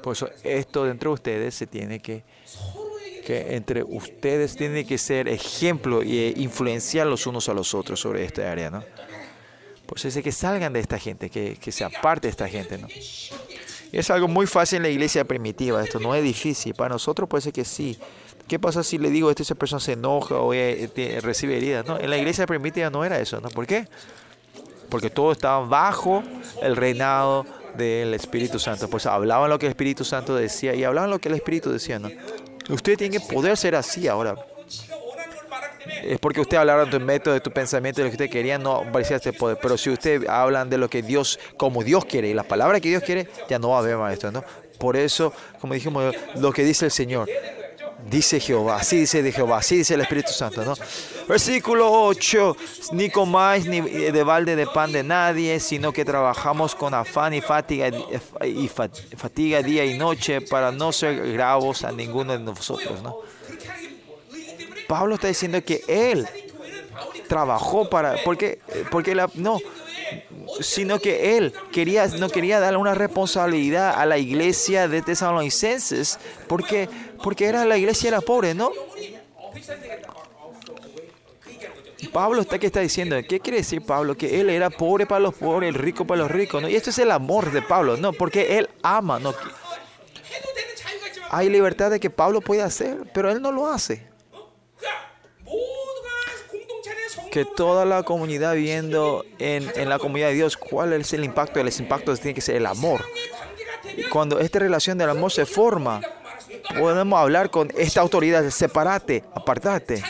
Por 0.00 0.12
eso 0.12 0.30
esto 0.44 0.84
dentro 0.84 1.10
de 1.10 1.14
ustedes 1.14 1.54
se 1.56 1.66
tiene 1.66 1.98
que, 1.98 2.22
que 3.24 3.56
entre 3.56 3.82
ustedes 3.82 4.54
tiene 4.54 4.86
que 4.86 4.98
ser 4.98 5.26
ejemplo 5.26 6.00
e 6.00 6.32
influenciar 6.36 7.08
los 7.08 7.26
unos 7.26 7.48
a 7.48 7.54
los 7.54 7.74
otros 7.74 7.98
sobre 7.98 8.24
esta 8.24 8.48
área, 8.48 8.70
¿no? 8.70 8.84
Por 9.84 9.98
eso 9.98 10.06
dice 10.06 10.22
que 10.22 10.30
salgan 10.30 10.72
de 10.72 10.78
esta 10.78 11.00
gente, 11.00 11.28
que, 11.28 11.56
que 11.60 11.72
se 11.72 11.82
aparte 11.82 12.28
de 12.28 12.30
esta 12.30 12.48
gente, 12.48 12.78
¿no? 12.78 12.86
Es 13.90 14.10
algo 14.10 14.28
muy 14.28 14.46
fácil 14.46 14.76
en 14.76 14.82
la 14.84 14.88
iglesia 14.90 15.24
primitiva, 15.24 15.82
esto 15.82 15.98
no 15.98 16.14
es 16.14 16.22
difícil. 16.22 16.72
Para 16.74 16.90
nosotros 16.90 17.28
puede 17.28 17.42
ser 17.42 17.52
que 17.52 17.64
sí. 17.64 17.98
¿Qué 18.46 18.60
pasa 18.60 18.84
si 18.84 18.96
le 18.96 19.10
digo 19.10 19.28
esto 19.28 19.42
esa 19.42 19.56
persona 19.56 19.80
se 19.80 19.92
enoja 19.92 20.36
o 20.36 20.54
eh, 20.54 20.88
te, 20.94 21.20
recibe 21.20 21.56
heridas? 21.56 21.84
No, 21.84 21.98
en 21.98 22.10
la 22.10 22.16
iglesia 22.16 22.46
primitiva 22.46 22.90
no 22.90 23.04
era 23.04 23.18
eso, 23.18 23.40
¿no? 23.40 23.48
¿Por 23.48 23.66
qué? 23.66 23.88
porque 24.86 25.10
todo 25.10 25.32
estaba 25.32 25.66
bajo 25.66 26.22
el 26.62 26.76
reinado 26.76 27.46
del 27.76 28.14
Espíritu 28.14 28.58
Santo. 28.58 28.88
Pues 28.88 29.06
hablaban 29.06 29.50
lo 29.50 29.58
que 29.58 29.66
el 29.66 29.70
Espíritu 29.70 30.04
Santo 30.04 30.34
decía 30.34 30.74
y 30.74 30.84
hablaban 30.84 31.10
lo 31.10 31.18
que 31.18 31.28
el 31.28 31.34
Espíritu 31.34 31.70
decía. 31.70 31.98
¿no? 31.98 32.10
Usted 32.68 32.96
tiene 32.96 33.18
que 33.18 33.34
poder 33.34 33.56
ser 33.56 33.74
así 33.74 34.08
ahora. 34.08 34.34
Es 36.02 36.18
porque 36.18 36.40
usted 36.40 36.56
hablaron 36.56 36.90
de 36.90 36.98
tu 36.98 37.04
método, 37.04 37.34
de 37.34 37.40
tu 37.40 37.50
pensamiento, 37.50 38.00
de 38.00 38.04
lo 38.04 38.10
que 38.10 38.22
usted 38.22 38.30
quería, 38.30 38.58
no 38.58 38.84
parecía 38.92 39.16
este 39.16 39.32
poder. 39.32 39.58
Pero 39.60 39.76
si 39.76 39.90
usted 39.90 40.26
hablan 40.28 40.68
de 40.68 40.78
lo 40.78 40.88
que 40.88 41.02
Dios, 41.02 41.38
como 41.56 41.84
Dios 41.84 42.04
quiere, 42.04 42.28
y 42.28 42.34
las 42.34 42.46
palabras 42.46 42.80
que 42.80 42.88
Dios 42.88 43.02
quiere, 43.02 43.28
ya 43.48 43.58
no 43.58 43.70
va 43.70 43.76
a 43.76 43.78
haber 43.80 43.96
más 43.96 44.12
esto, 44.12 44.30
¿no? 44.32 44.44
Por 44.78 44.96
eso, 44.96 45.32
como 45.60 45.74
dijimos, 45.74 46.14
lo 46.36 46.52
que 46.52 46.64
dice 46.64 46.86
el 46.86 46.90
Señor, 46.90 47.28
dice 48.08 48.40
Jehová, 48.40 48.76
así 48.76 48.98
dice 48.98 49.22
de 49.22 49.32
Jehová, 49.32 49.58
así 49.58 49.78
dice 49.78 49.94
el 49.94 50.00
Espíritu 50.02 50.32
Santo, 50.32 50.64
¿no? 50.64 50.74
Versículo 51.28 51.90
8, 51.90 52.56
ni 52.92 53.10
comáis 53.10 53.66
ni 53.66 53.78
eh, 53.78 54.12
de 54.12 54.22
balde 54.22 54.56
de 54.56 54.66
pan 54.66 54.92
de 54.92 55.02
nadie, 55.02 55.58
sino 55.60 55.92
que 55.92 56.04
trabajamos 56.04 56.74
con 56.74 56.94
afán 56.94 57.34
y 57.34 57.40
fatiga, 57.40 57.90
y 58.44 58.68
fatiga 58.68 59.62
día 59.62 59.84
y 59.84 59.98
noche 59.98 60.40
para 60.40 60.70
no 60.70 60.92
ser 60.92 61.32
gravos 61.32 61.84
a 61.84 61.92
ninguno 61.92 62.32
de 62.32 62.40
nosotros, 62.40 63.02
¿no? 63.02 63.18
Pablo 64.86 65.16
está 65.16 65.26
diciendo 65.26 65.62
que 65.64 65.82
él 65.88 66.28
trabajó 67.28 67.90
para, 67.90 68.16
porque, 68.24 68.60
porque 68.90 69.14
la, 69.14 69.28
no, 69.34 69.58
sino 70.60 70.98
que 70.98 71.36
él 71.36 71.52
quería, 71.72 72.06
no 72.06 72.28
quería 72.28 72.60
darle 72.60 72.78
una 72.78 72.94
responsabilidad 72.94 73.94
a 73.96 74.06
la 74.06 74.18
iglesia 74.18 74.88
de 74.88 75.02
tesalonicenses, 75.02 76.18
porque, 76.46 76.88
porque 77.22 77.46
era 77.46 77.64
la 77.64 77.76
iglesia 77.76 78.08
era 78.08 78.20
pobre, 78.20 78.54
¿no? 78.54 78.70
Pablo 82.12 82.40
está 82.40 82.58
que 82.58 82.66
está 82.66 82.80
diciendo, 82.80 83.16
¿qué 83.28 83.40
quiere 83.40 83.58
decir 83.58 83.82
Pablo? 83.84 84.16
Que 84.16 84.40
él 84.40 84.50
era 84.50 84.70
pobre 84.70 85.06
para 85.06 85.20
los 85.20 85.34
pobres, 85.34 85.74
rico 85.74 86.06
para 86.06 86.22
los 86.22 86.30
ricos, 86.30 86.62
¿no? 86.62 86.68
Y 86.68 86.76
esto 86.76 86.90
es 86.90 86.98
el 86.98 87.10
amor 87.10 87.52
de 87.52 87.62
Pablo, 87.62 87.96
¿no? 87.96 88.12
Porque 88.12 88.58
él 88.58 88.68
ama, 88.82 89.18
¿no? 89.18 89.34
Hay 91.30 91.50
libertad 91.50 91.90
de 91.90 92.00
que 92.00 92.10
Pablo 92.10 92.40
puede 92.40 92.62
hacer, 92.62 93.10
pero 93.12 93.30
él 93.30 93.42
no 93.42 93.50
lo 93.50 93.66
hace 93.66 94.06
que 97.36 97.44
toda 97.44 97.84
la 97.84 98.02
comunidad 98.02 98.54
viendo 98.54 99.26
en, 99.38 99.70
en, 99.76 99.90
la 99.90 99.98
comunidad 99.98 100.28
de 100.28 100.36
Dios 100.36 100.56
cuál 100.56 100.94
es 100.94 101.12
el 101.12 101.22
impacto. 101.22 101.60
El 101.60 101.68
impacto 101.68 102.16
tiene 102.16 102.32
que 102.32 102.40
ser 102.40 102.56
el 102.56 102.64
amor. 102.64 103.04
Y 103.94 104.04
cuando 104.04 104.40
esta 104.40 104.58
relación 104.58 104.96
del 104.96 105.10
amor 105.10 105.30
se 105.30 105.44
forma, 105.44 106.00
podemos 106.78 107.20
hablar 107.20 107.50
con 107.50 107.70
esta 107.76 108.00
autoridad, 108.00 108.48
separate, 108.48 109.22
apartate. 109.34 110.02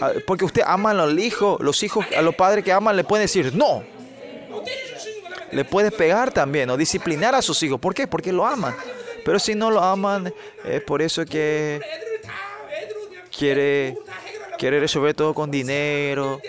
Ah, 0.00 0.10
porque 0.26 0.44
usted 0.44 0.62
ama 0.66 0.90
a 0.90 0.94
los 0.94 1.16
hijos, 1.16 1.60
los 1.60 1.80
hijos, 1.84 2.04
a 2.18 2.20
los 2.20 2.34
padres 2.34 2.64
que 2.64 2.72
aman 2.72 2.96
le 2.96 3.04
pueden 3.04 3.26
decir 3.26 3.54
no. 3.54 3.84
Le 5.52 5.64
puede 5.64 5.92
pegar 5.92 6.32
también 6.32 6.68
o 6.70 6.76
disciplinar 6.76 7.36
a 7.36 7.42
sus 7.42 7.62
hijos. 7.62 7.78
¿Por 7.78 7.94
qué? 7.94 8.08
Porque 8.08 8.32
lo 8.32 8.44
aman. 8.44 8.74
Pero 9.24 9.38
si 9.38 9.54
no 9.54 9.70
lo 9.70 9.84
aman, 9.84 10.34
es 10.64 10.82
por 10.82 11.00
eso 11.00 11.24
que 11.24 11.80
quiere 13.30 13.96
quiere 14.58 14.80
resolver 14.80 15.14
todo 15.14 15.34
con 15.34 15.50
dinero. 15.50 16.40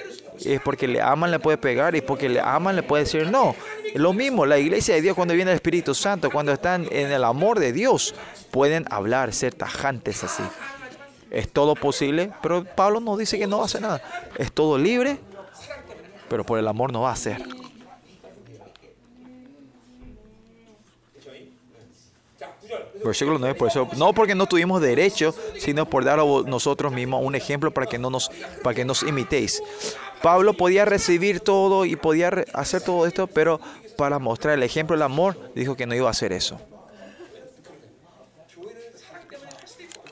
Es 0.43 0.61
porque 0.61 0.87
le 0.87 1.01
aman, 1.01 1.31
le 1.31 1.39
puede 1.39 1.57
pegar 1.57 1.95
y 1.95 2.01
porque 2.01 2.29
le 2.29 2.39
aman, 2.39 2.75
le 2.75 2.83
puede 2.83 3.03
decir 3.03 3.29
no. 3.29 3.55
Lo 3.95 4.13
mismo, 4.13 4.45
la 4.45 4.59
iglesia 4.59 4.95
de 4.95 5.01
Dios 5.01 5.15
cuando 5.15 5.33
viene 5.33 5.51
el 5.51 5.55
Espíritu 5.55 5.95
Santo, 5.95 6.29
cuando 6.29 6.51
están 6.51 6.87
en 6.91 7.11
el 7.11 7.23
amor 7.23 7.59
de 7.59 7.73
Dios, 7.73 8.13
pueden 8.51 8.85
hablar, 8.91 9.33
ser 9.33 9.55
tajantes 9.55 10.23
así. 10.23 10.43
Es 11.31 11.49
todo 11.49 11.75
posible, 11.75 12.31
pero 12.41 12.63
Pablo 12.63 12.99
nos 12.99 13.17
dice 13.17 13.37
que 13.39 13.47
no 13.47 13.63
hacer 13.63 13.81
nada. 13.81 14.01
Es 14.37 14.51
todo 14.51 14.77
libre, 14.77 15.17
pero 16.29 16.43
por 16.43 16.59
el 16.59 16.67
amor 16.67 16.93
no 16.93 17.01
va 17.01 17.09
a 17.09 17.13
hacer. 17.13 17.43
Versículo 23.07 23.39
9, 23.39 23.55
por 23.55 23.69
eso, 23.69 23.87
no 23.97 24.13
porque 24.13 24.35
no 24.35 24.45
tuvimos 24.45 24.81
derecho, 24.81 25.33
sino 25.57 25.89
por 25.89 26.03
dar 26.03 26.19
a 26.19 26.23
nosotros 26.45 26.91
mismos 26.93 27.21
un 27.23 27.35
ejemplo 27.35 27.71
para 27.71 27.87
que, 27.87 27.97
no 27.97 28.09
nos, 28.09 28.29
para 28.63 28.75
que 28.75 28.85
nos 28.85 29.03
imitéis. 29.03 29.61
Pablo 30.21 30.53
podía 30.53 30.85
recibir 30.85 31.39
todo 31.39 31.85
y 31.85 31.95
podía 31.95 32.29
hacer 32.53 32.81
todo 32.81 33.05
esto, 33.07 33.27
pero 33.27 33.59
para 33.97 34.19
mostrar 34.19 34.53
el 34.55 34.63
ejemplo 34.63 34.95
del 34.95 35.03
amor, 35.03 35.37
dijo 35.55 35.75
que 35.75 35.85
no 35.85 35.95
iba 35.95 36.07
a 36.07 36.11
hacer 36.11 36.33
eso. 36.33 36.59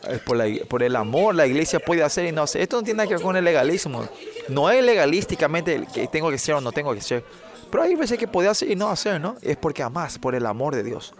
Es 0.09 0.19
por, 0.19 0.37
la- 0.37 0.63
por 0.67 0.83
el 0.83 0.95
amor 0.95 1.33
la 1.33 1.47
iglesia 1.47 1.79
puede 1.79 2.03
hacer 2.03 2.25
y 2.25 2.31
no 2.31 2.43
hacer. 2.43 2.61
Esto 2.61 2.77
no 2.77 2.83
tiene 2.83 2.97
nada 2.97 3.07
que 3.09 3.15
ver 3.15 3.23
con 3.23 3.35
el 3.35 3.43
legalismo. 3.43 4.07
No 4.49 4.69
es 4.69 4.83
legalísticamente 4.83 5.83
que 5.91 6.07
tengo 6.07 6.29
que 6.29 6.37
ser 6.37 6.55
o 6.55 6.61
no 6.61 6.71
tengo 6.71 6.93
que 6.93 7.01
ser. 7.01 7.23
Pero 7.71 7.81
hay 7.83 7.95
veces 7.95 8.19
que 8.19 8.27
puede 8.27 8.47
hacer 8.47 8.69
y 8.69 8.75
no 8.75 8.89
hacer, 8.89 9.19
¿no? 9.19 9.35
Es 9.41 9.57
porque 9.57 9.81
amás, 9.81 10.19
por 10.19 10.35
el 10.35 10.45
amor 10.45 10.75
de 10.75 10.83
Dios. 10.83 11.13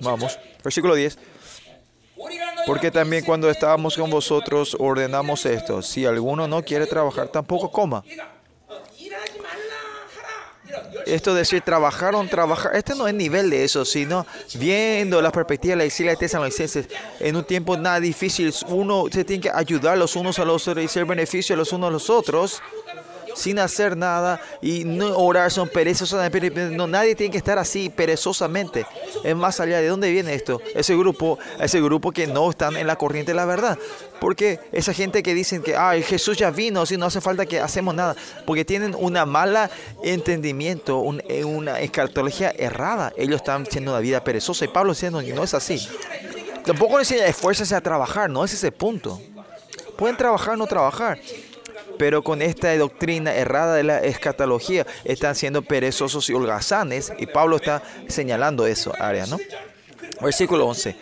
Vamos, 0.00 0.38
versículo 0.62 0.94
10. 0.94 1.18
Porque 2.66 2.90
también 2.90 3.24
cuando 3.24 3.48
estábamos 3.48 3.96
con 3.96 4.10
vosotros 4.10 4.76
ordenamos 4.78 5.46
esto, 5.46 5.82
si 5.82 6.04
alguno 6.04 6.46
no 6.46 6.62
quiere 6.62 6.86
trabajar 6.86 7.28
tampoco 7.28 7.70
coma. 7.70 8.04
Esto 11.06 11.32
de 11.32 11.40
decir 11.40 11.62
trabajaron, 11.62 12.28
trabajar, 12.28 12.76
este 12.76 12.94
no 12.94 13.08
es 13.08 13.14
nivel 13.14 13.48
de 13.48 13.64
eso, 13.64 13.86
sino 13.86 14.26
viendo 14.54 15.22
la 15.22 15.32
perspectiva 15.32 15.72
de 15.72 15.76
la 15.76 15.84
iglesia 15.84 16.10
de 16.10 16.16
tesalonicenses, 16.16 16.88
en 17.20 17.36
un 17.36 17.44
tiempo 17.44 17.78
nada 17.78 17.98
difícil, 18.00 18.52
uno 18.68 19.04
se 19.10 19.24
tiene 19.24 19.42
que 19.42 19.50
ayudar 19.50 19.96
los 19.96 20.16
unos 20.16 20.38
a 20.38 20.44
los 20.44 20.68
otros 20.68 20.84
y 20.84 20.88
ser 20.88 21.06
beneficio 21.06 21.54
a 21.54 21.58
los 21.58 21.72
unos 21.72 21.88
a 21.88 21.92
los 21.92 22.10
otros 22.10 22.60
sin 23.38 23.58
hacer 23.58 23.96
nada 23.96 24.40
y 24.60 24.84
no 24.84 25.16
orar 25.16 25.50
son 25.50 25.68
perezosos. 25.68 26.20
No, 26.72 26.86
nadie 26.86 27.14
tiene 27.14 27.30
que 27.30 27.38
estar 27.38 27.58
así 27.58 27.88
perezosamente. 27.88 28.84
Es 29.24 29.36
más 29.36 29.60
allá 29.60 29.80
de 29.80 29.88
dónde 29.88 30.10
viene 30.10 30.34
esto. 30.34 30.60
Ese 30.74 30.96
grupo, 30.96 31.38
ese 31.60 31.80
grupo 31.80 32.10
que 32.10 32.26
no 32.26 32.50
están 32.50 32.76
en 32.76 32.86
la 32.86 32.96
corriente 32.96 33.30
de 33.30 33.36
la 33.36 33.46
verdad. 33.46 33.78
Porque 34.20 34.58
esa 34.72 34.92
gente 34.92 35.22
que 35.22 35.32
dicen 35.34 35.62
que 35.62 35.76
Ay, 35.76 36.02
Jesús 36.02 36.36
ya 36.36 36.50
vino, 36.50 36.84
si 36.84 36.96
no 36.96 37.06
hace 37.06 37.20
falta 37.20 37.46
que 37.46 37.60
hacemos 37.60 37.94
nada, 37.94 38.16
porque 38.44 38.64
tienen 38.64 38.96
una 38.98 39.24
mala 39.24 39.70
entendimiento, 40.02 41.04
eh, 41.28 41.44
una 41.44 41.80
escatología 41.80 42.50
errada. 42.50 43.12
Ellos 43.16 43.36
están 43.36 43.66
siendo 43.66 43.92
una 43.92 44.00
vida 44.00 44.24
perezosa 44.24 44.64
y 44.64 44.68
Pablo 44.68 44.92
diciendo 44.92 45.22
no 45.22 45.44
es 45.44 45.54
así. 45.54 45.86
Tampoco 46.64 46.98
les 46.98 47.10
esfuerces 47.12 47.72
a 47.72 47.80
trabajar, 47.80 48.28
no 48.28 48.44
es 48.44 48.52
ese 48.52 48.72
punto. 48.72 49.20
Pueden 49.96 50.16
trabajar 50.16 50.54
o 50.54 50.56
no 50.56 50.66
trabajar 50.66 51.18
pero 51.98 52.22
con 52.22 52.40
esta 52.40 52.74
doctrina 52.76 53.34
errada 53.34 53.74
de 53.74 53.82
la 53.82 53.98
escatología 53.98 54.86
están 55.04 55.34
siendo 55.34 55.62
perezosos 55.62 56.30
y 56.30 56.32
holgazanes 56.32 57.12
y 57.18 57.26
Pablo 57.26 57.56
está 57.56 57.82
señalando 58.06 58.66
eso, 58.66 58.92
área, 58.98 59.26
¿no? 59.26 59.38
Versículo 60.20 60.66
11. 60.66 60.96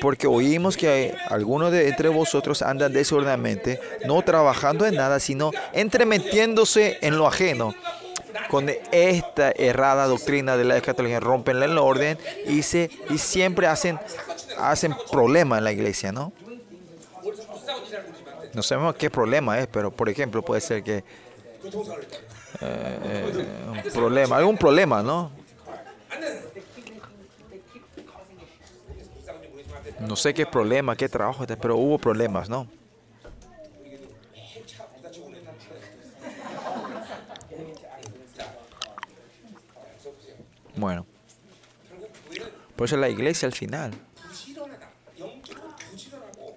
Porque 0.00 0.26
oímos 0.26 0.76
que 0.76 1.14
algunos 1.28 1.70
de 1.70 1.88
entre 1.88 2.08
vosotros 2.08 2.60
andan 2.62 2.92
desordenadamente, 2.92 3.80
no 4.04 4.20
trabajando 4.22 4.84
en 4.84 4.96
nada, 4.96 5.20
sino 5.20 5.52
entremetiéndose 5.72 6.98
en 7.02 7.16
lo 7.16 7.28
ajeno. 7.28 7.74
Con 8.50 8.68
esta 8.90 9.52
errada 9.52 10.06
doctrina 10.06 10.56
de 10.56 10.64
la 10.64 10.76
escatología 10.76 11.20
rompen 11.20 11.62
el 11.62 11.78
orden 11.78 12.18
y, 12.46 12.62
se, 12.62 12.90
y 13.10 13.18
siempre 13.18 13.66
hacen, 13.66 13.98
hacen 14.58 14.94
problema 15.10 15.58
en 15.58 15.64
la 15.64 15.72
iglesia, 15.72 16.10
¿no? 16.10 16.32
No 18.54 18.62
sabemos 18.62 18.94
qué 18.96 19.08
problema 19.10 19.58
es, 19.58 19.66
pero 19.66 19.90
por 19.90 20.08
ejemplo 20.08 20.42
puede 20.42 20.60
ser 20.60 20.82
que... 20.82 20.98
Eh, 20.98 21.04
eh, 22.60 23.46
un 23.70 23.92
problema, 23.92 24.36
algún 24.36 24.58
problema, 24.58 25.02
¿no? 25.02 25.30
No 30.00 30.16
sé 30.16 30.34
qué 30.34 30.44
problema, 30.44 30.96
qué 30.96 31.08
trabajo, 31.08 31.46
pero 31.46 31.76
hubo 31.76 31.98
problemas, 31.98 32.48
¿no? 32.48 32.66
Bueno, 40.74 41.06
por 42.74 42.86
eso 42.86 42.96
la 42.96 43.08
iglesia 43.08 43.46
al 43.46 43.52
final 43.52 43.92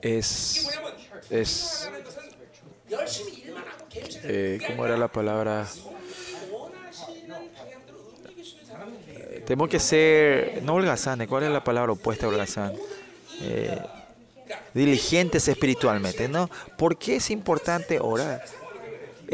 es 0.02 0.68
es... 1.30 1.90
Eh, 4.24 4.60
¿Cómo 4.68 4.86
era 4.86 4.98
la 4.98 5.08
palabra? 5.08 5.68
Eh, 9.08 9.44
tenemos 9.46 9.70
que 9.70 9.80
ser, 9.80 10.62
no 10.64 10.76
holgazanes, 10.76 11.28
¿cuál 11.28 11.44
es 11.44 11.52
la 11.52 11.64
palabra 11.64 11.94
opuesta 11.94 12.26
a 12.26 12.30
holgazán? 12.30 12.74
Eh, 13.42 13.80
diligentes 14.74 15.48
espiritualmente, 15.48 16.28
¿no? 16.28 16.50
¿Por 16.78 16.98
qué 16.98 17.18
es 17.18 17.30
importante 17.32 18.00
orar? 18.00 18.44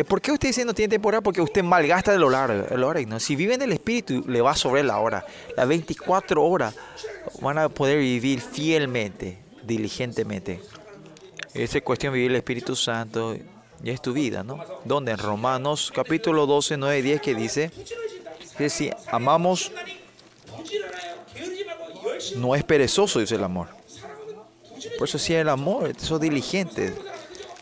¿Por 0.08 0.22
qué 0.22 0.32
usted 0.32 0.50
dice 0.50 0.64
no 0.64 0.74
tiene 0.74 0.90
tiempo 0.90 1.10
orar? 1.10 1.22
Porque 1.22 1.42
usted 1.42 1.64
malgasta 1.64 2.14
el 2.14 2.24
orar, 2.24 2.68
el 2.72 3.10
¿no? 3.10 3.20
Si 3.20 3.36
vive 3.36 3.56
en 3.56 3.62
el 3.64 3.74
Espíritu, 3.74 4.24
le 4.28 4.40
va 4.40 4.56
sobre 4.56 4.84
la 4.84 5.00
hora. 5.00 5.26
Las 5.58 5.68
24 5.68 6.42
horas 6.42 6.76
van 7.42 7.58
a 7.58 7.68
poder 7.68 8.00
vivir 8.00 8.40
fielmente, 8.40 9.40
diligentemente. 9.64 10.62
Esa 11.54 11.78
es 11.80 11.84
cuestión 11.84 12.14
vivir 12.14 12.32
el 12.32 12.38
Espíritu 12.38 12.76
Santo 12.76 13.36
y 13.84 13.90
es 13.90 14.02
tu 14.02 14.14
vida, 14.14 14.44
¿no? 14.44 14.64
Donde 14.86 15.12
en 15.12 15.18
Romanos 15.18 15.92
capítulo 15.94 16.46
12, 16.46 16.78
9 16.78 17.00
y 17.00 17.02
10 17.02 17.22
que 17.22 17.36
dice 17.36 17.72
que 18.58 18.70
si 18.70 18.90
amamos, 19.08 19.72
no 22.38 22.56
es 22.56 22.64
perezoso, 22.64 23.20
dice 23.20 23.36
el 23.36 23.44
amor. 23.44 23.68
Por 24.98 25.08
eso 25.08 25.18
sí 25.18 25.34
el 25.34 25.50
amor, 25.50 25.94
son 26.00 26.22
diligentes. 26.22 26.94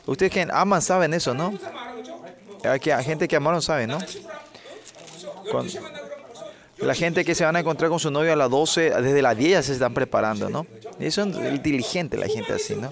Ustedes 0.05 0.31
que 0.31 0.47
aman 0.51 0.81
saben 0.81 1.13
eso, 1.13 1.33
¿no? 1.33 1.53
Hay 2.63 2.79
gente 3.03 3.27
que 3.27 3.35
amaron 3.35 3.61
sabe, 3.61 3.87
¿no? 3.87 3.99
la 6.77 6.93
gente 6.93 7.25
que 7.25 7.35
se 7.35 7.43
van 7.43 7.55
a 7.55 7.59
encontrar 7.59 7.89
con 7.89 7.99
su 7.99 8.11
novio 8.11 8.33
a 8.33 8.35
las 8.35 8.49
12, 8.49 9.01
desde 9.01 9.21
las 9.21 9.35
10 9.35 9.51
ya 9.51 9.63
se 9.63 9.73
están 9.73 9.93
preparando, 9.93 10.49
¿no? 10.49 10.65
Y 10.99 11.11
son 11.11 11.61
diligentes 11.61 12.19
la 12.19 12.27
gente 12.27 12.53
así, 12.53 12.75
¿no? 12.75 12.91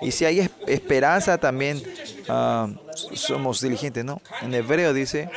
Y 0.00 0.10
si 0.10 0.24
hay 0.24 0.50
esperanza 0.66 1.38
también 1.38 1.82
uh, 2.28 2.74
somos 3.14 3.60
diligentes, 3.60 4.04
¿no? 4.04 4.20
En 4.42 4.54
hebreo 4.54 4.92
dice, 4.92 5.28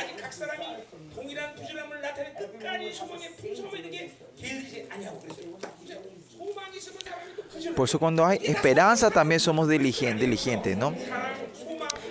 por 7.74 7.88
eso 7.88 7.98
cuando 7.98 8.26
hay 8.26 8.38
esperanza 8.42 9.10
también 9.10 9.40
somos 9.40 9.68
diligentes, 9.68 10.20
diligentes 10.20 10.76
¿no? 10.76 10.94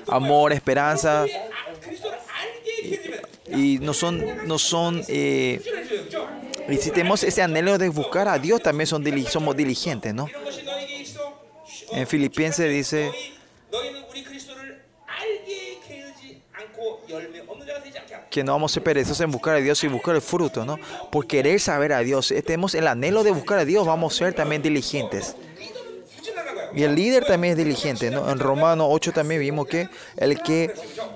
Amor, 0.07 0.51
esperanza. 0.53 1.25
Y, 3.47 3.79
no 3.79 3.93
son, 3.93 4.47
no 4.47 4.57
son, 4.59 5.03
eh, 5.07 5.61
y 6.69 6.77
si 6.77 6.91
tenemos 6.91 7.23
ese 7.23 7.41
anhelo 7.41 7.77
de 7.77 7.89
buscar 7.89 8.27
a 8.27 8.37
Dios, 8.37 8.61
también 8.61 8.87
son, 8.87 9.03
somos 9.27 9.55
diligentes, 9.57 10.13
¿no? 10.13 10.27
En 11.91 12.07
Filipenses 12.07 12.69
dice, 12.69 13.11
que 18.29 18.43
no 18.43 18.51
vamos 18.51 18.71
a 18.71 18.73
ser 18.75 18.83
perezosos 18.83 19.21
en 19.21 19.31
buscar 19.31 19.55
a 19.55 19.59
Dios 19.59 19.83
y 19.83 19.87
buscar 19.87 20.15
el 20.15 20.21
fruto, 20.21 20.65
¿no? 20.65 20.77
Por 21.11 21.25
querer 21.25 21.59
saber 21.59 21.93
a 21.93 21.99
Dios. 21.99 22.33
Tenemos 22.45 22.75
el 22.75 22.87
anhelo 22.87 23.23
de 23.23 23.31
buscar 23.31 23.59
a 23.59 23.65
Dios, 23.65 23.85
vamos 23.85 24.13
a 24.13 24.17
ser 24.17 24.33
también 24.33 24.61
diligentes. 24.61 25.35
Y 26.75 26.83
el 26.83 26.93
líder 26.93 27.25
también 27.25 27.53
es 27.53 27.57
diligente, 27.57 28.11
¿no? 28.11 28.29
En 28.29 28.37
Romano 28.37 28.87
8 28.89 29.11
también 29.11 29.41
vimos 29.41 29.67
que 29.67 29.89
el 30.17 30.39
que 30.41 30.71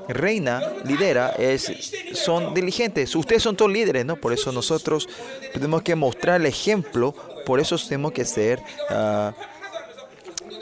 reina, 0.08 0.62
lidera, 0.84 1.30
es, 1.38 1.72
son 2.14 2.54
diligentes. 2.56 3.16
Ustedes 3.16 3.44
son 3.44 3.56
todos 3.56 3.72
líderes, 3.72 4.04
¿no? 4.06 4.16
Por 4.16 4.34
eso 4.34 4.52
nosotros 4.52 5.08
tenemos 5.54 5.84
que 5.84 5.95
mostrar 5.95 6.41
el 6.41 6.48
ejemplo, 6.48 7.14
por 7.45 7.60
eso 7.60 7.78
tenemos 7.78 8.14
que 8.14 8.26
ser 8.26 8.60
uh, 8.90 9.32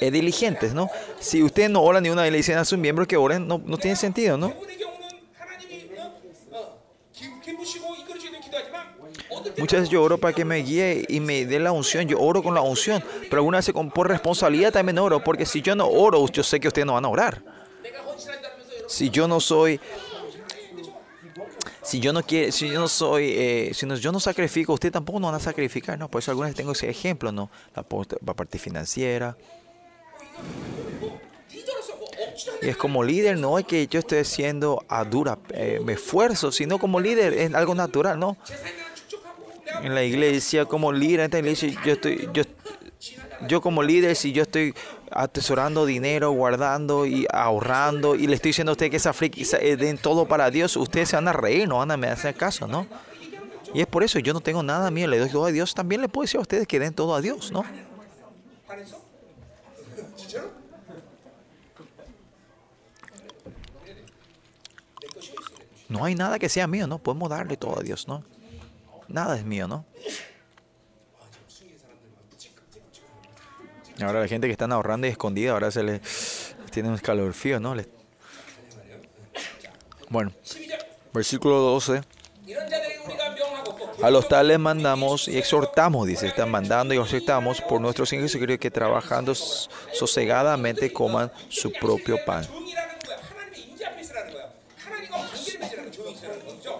diligentes, 0.09 0.73
¿no? 0.73 0.89
Si 1.19 1.43
usted 1.43 1.69
no 1.69 1.83
ora 1.83 2.01
ni 2.01 2.09
una 2.09 2.23
vez 2.23 2.31
le 2.31 2.37
dicen 2.37 2.57
a 2.57 2.65
sus 2.65 2.79
miembros 2.79 3.07
que 3.07 3.17
oren, 3.17 3.47
no, 3.47 3.61
no 3.63 3.77
tiene 3.77 3.95
sentido, 3.95 4.37
¿no? 4.37 4.53
Muchas 9.57 9.81
veces 9.81 9.89
yo 9.89 10.01
oro 10.01 10.17
para 10.17 10.33
que 10.33 10.45
me 10.45 10.57
guíe 10.57 11.05
y 11.07 11.19
me 11.19 11.45
dé 11.45 11.59
la 11.59 11.71
unción. 11.71 12.07
Yo 12.07 12.19
oro 12.19 12.41
con 12.41 12.53
la 12.53 12.61
unción. 12.61 13.03
Pero 13.29 13.37
alguna 13.37 13.59
vez 13.59 13.71
por 13.93 14.07
responsabilidad 14.07 14.71
también 14.71 14.97
oro. 14.97 15.23
Porque 15.23 15.45
si 15.45 15.61
yo 15.61 15.75
no 15.75 15.87
oro, 15.87 16.25
yo 16.27 16.43
sé 16.43 16.59
que 16.59 16.67
ustedes 16.67 16.85
no 16.85 16.93
van 16.93 17.05
a 17.05 17.09
orar. 17.09 17.43
Si 18.87 19.09
yo 19.09 19.27
no 19.27 19.39
soy 19.39 19.79
si 21.83 21.99
yo 21.99 22.13
no 22.13 22.23
quiero, 22.23 22.51
si 22.51 22.69
yo 22.69 22.79
no 22.79 22.87
soy, 22.87 23.33
eh, 23.35 23.71
si 23.73 23.85
no, 23.85 23.95
yo 23.95 24.11
no 24.11 24.19
sacrifico, 24.19 24.73
usted 24.73 24.91
tampoco 24.91 25.19
no 25.19 25.27
van 25.27 25.35
a 25.35 25.39
sacrificar, 25.39 25.97
¿no? 25.97 26.09
Por 26.09 26.19
eso 26.19 26.31
algunas 26.31 26.53
tengo 26.53 26.73
ese 26.73 26.89
ejemplo, 26.89 27.31
¿no? 27.31 27.49
La 27.75 27.83
parte 27.83 28.59
financiera, 28.59 29.35
y 32.61 32.69
es 32.69 32.77
como 32.77 33.03
líder, 33.03 33.37
no 33.37 33.57
es 33.57 33.65
que 33.65 33.87
yo 33.87 33.99
esté 33.99 34.19
haciendo 34.19 34.83
a 34.87 35.03
dura, 35.03 35.37
eh, 35.49 35.79
me 35.83 35.93
esfuerzo, 35.93 36.51
sino 36.51 36.77
como 36.77 36.99
líder 36.99 37.33
es 37.33 37.53
algo 37.53 37.75
natural, 37.75 38.19
¿no? 38.19 38.37
En 39.81 39.95
la 39.95 40.03
iglesia, 40.03 40.65
como 40.65 40.91
líder, 40.91 41.21
en 41.21 41.25
esta 41.25 41.39
iglesia, 41.39 41.81
yo 41.83 41.93
estoy, 41.93 42.29
yo, 42.33 42.43
yo 43.47 43.61
como 43.61 43.81
líder, 43.81 44.15
si 44.15 44.31
yo 44.31 44.43
estoy 44.43 44.75
atesorando 45.09 45.85
dinero, 45.85 46.31
guardando 46.31 47.05
y 47.05 47.25
ahorrando, 47.31 48.15
y 48.15 48.27
le 48.27 48.35
estoy 48.35 48.49
diciendo 48.49 48.71
a 48.71 48.73
usted 48.73 48.91
que 48.91 48.97
esa 48.97 49.13
eh, 49.59 49.75
den 49.75 49.97
todo 49.97 50.27
para 50.27 50.51
Dios, 50.51 50.77
ustedes 50.77 51.09
se 51.09 51.15
van 51.15 51.27
a 51.27 51.33
reír, 51.33 51.67
no 51.67 51.77
van 51.77 51.91
a 51.91 52.11
hacer 52.11 52.35
caso, 52.35 52.67
¿no? 52.67 52.87
Y 53.73 53.81
es 53.81 53.87
por 53.87 54.03
eso, 54.03 54.19
yo 54.19 54.33
no 54.33 54.41
tengo 54.41 54.61
nada 54.63 54.91
mío, 54.91 55.07
le 55.07 55.17
doy 55.17 55.29
todo 55.29 55.45
a 55.45 55.51
Dios. 55.51 55.73
También 55.73 56.01
le 56.01 56.09
puedo 56.09 56.23
decir 56.23 56.37
a 56.37 56.41
ustedes 56.41 56.67
que 56.67 56.79
den 56.79 56.93
todo 56.93 57.15
a 57.15 57.21
Dios, 57.21 57.51
¿no? 57.51 57.63
No 65.91 66.05
hay 66.05 66.15
nada 66.15 66.39
que 66.39 66.47
sea 66.47 66.67
mío, 66.67 66.87
¿no? 66.87 66.99
Podemos 66.99 67.29
darle 67.29 67.57
todo 67.57 67.77
a 67.77 67.83
Dios, 67.83 68.07
¿no? 68.07 68.23
Nada 69.09 69.35
es 69.35 69.43
mío, 69.43 69.67
¿no? 69.67 69.83
Ahora 74.01 74.21
la 74.21 74.27
gente 74.29 74.47
que 74.47 74.53
están 74.53 74.71
ahorrando 74.71 75.05
y 75.05 75.09
escondida, 75.09 75.51
ahora 75.51 75.69
se 75.69 75.83
les 75.83 76.55
tiene 76.71 76.87
un 76.87 76.95
escalofrío, 76.95 77.59
¿no? 77.59 77.75
Bueno, 80.09 80.31
versículo 81.13 81.59
12. 81.59 82.01
A 84.01 84.09
los 84.09 84.29
tales 84.29 84.59
mandamos 84.59 85.27
y 85.27 85.37
exhortamos, 85.37 86.07
dice, 86.07 86.27
están 86.27 86.49
mandando 86.49 86.93
y 86.93 86.99
exhortamos 86.99 87.59
por 87.59 87.81
nuestros 87.81 88.13
hijos 88.13 88.33
y 88.33 88.57
que 88.57 88.71
trabajando 88.71 89.35
sosegadamente 89.35 90.93
coman 90.93 91.29
su 91.49 91.69
propio 91.73 92.17
pan. 92.25 92.47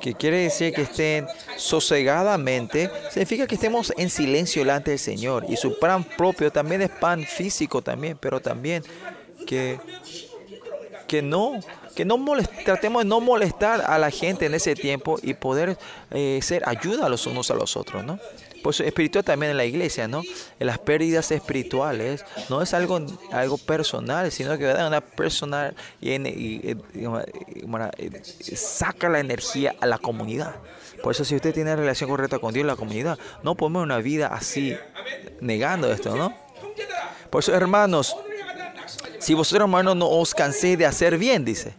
Que 0.02 0.16
quiere 0.16 0.38
decir 0.38 0.74
que 0.74 0.82
estén 0.82 1.28
sosegadamente, 1.58 2.90
significa 3.12 3.46
que 3.46 3.56
estemos 3.56 3.94
en 3.98 4.10
silencio 4.10 4.62
delante 4.64 4.92
del 4.92 5.00
Señor. 5.00 5.46
Y 5.48 5.58
su 5.58 5.78
pan 5.78 6.04
propio 6.04 6.52
también 6.52 6.82
es 6.82 6.90
pan 6.90 7.24
físico 7.24 7.82
también, 7.82 8.18
pero 8.20 8.40
también 8.40 8.84
que, 9.46 9.80
que 11.08 11.22
no, 11.22 11.60
que 11.96 12.04
no 12.06 12.18
molest- 12.18 12.64
tratemos 12.66 13.04
de 13.04 13.10
no 13.10 13.20
molestar 13.22 13.84
a 13.86 13.98
la 14.00 14.10
gente 14.10 14.48
en 14.48 14.54
ese 14.56 14.74
tiempo 14.76 15.20
y 15.22 15.36
poder 15.36 15.78
eh, 16.10 16.40
ser 16.42 16.64
ayuda 16.68 17.06
a 17.06 17.10
los 17.10 17.28
unos 17.28 17.52
a 17.52 17.54
los 17.54 17.78
otros, 17.78 18.04
¿no? 18.04 18.18
pues 18.62 18.80
espiritual 18.80 19.24
también 19.24 19.52
en 19.52 19.58
la 19.58 19.66
iglesia, 19.66 20.08
¿no? 20.08 20.22
En 20.60 20.68
Las 20.68 20.80
pérdidas 20.80 21.32
espirituales 21.32 22.26
no 22.50 22.62
es 22.62 22.74
algo, 22.74 23.00
algo 23.32 23.58
personal, 23.58 24.32
sino 24.32 24.58
que 24.58 24.66
¿verdad? 24.66 24.88
una 24.88 25.02
personal 25.02 25.76
y, 26.00 26.12
eh, 26.12 26.22
eh, 26.66 26.78
eh, 27.98 28.56
saca 28.56 29.10
la 29.10 29.20
energía 29.20 29.76
a 29.80 29.86
la 29.86 29.98
comunidad. 29.98 30.56
Por 31.02 31.14
eso 31.14 31.26
si 31.26 31.36
usted 31.36 31.54
tiene 31.54 31.72
una 31.72 31.82
relación 31.82 32.10
correcta 32.10 32.40
con 32.40 32.54
Dios, 32.54 32.66
la 32.66 32.76
comunidad, 32.76 33.18
no 33.44 33.56
podemos 33.56 33.84
una 33.84 33.98
vida 33.98 34.28
así 34.28 34.76
negando 35.40 35.92
esto, 35.92 36.16
¿no? 36.16 36.34
Por 37.30 37.42
eso, 37.42 37.56
hermanos, 37.56 38.16
si 39.20 39.34
vosotros, 39.34 39.66
hermanos, 39.66 39.96
no 39.96 40.10
os 40.10 40.34
canséis 40.34 40.78
de 40.78 40.86
hacer 40.86 41.18
bien, 41.18 41.46
dice. 41.46 41.74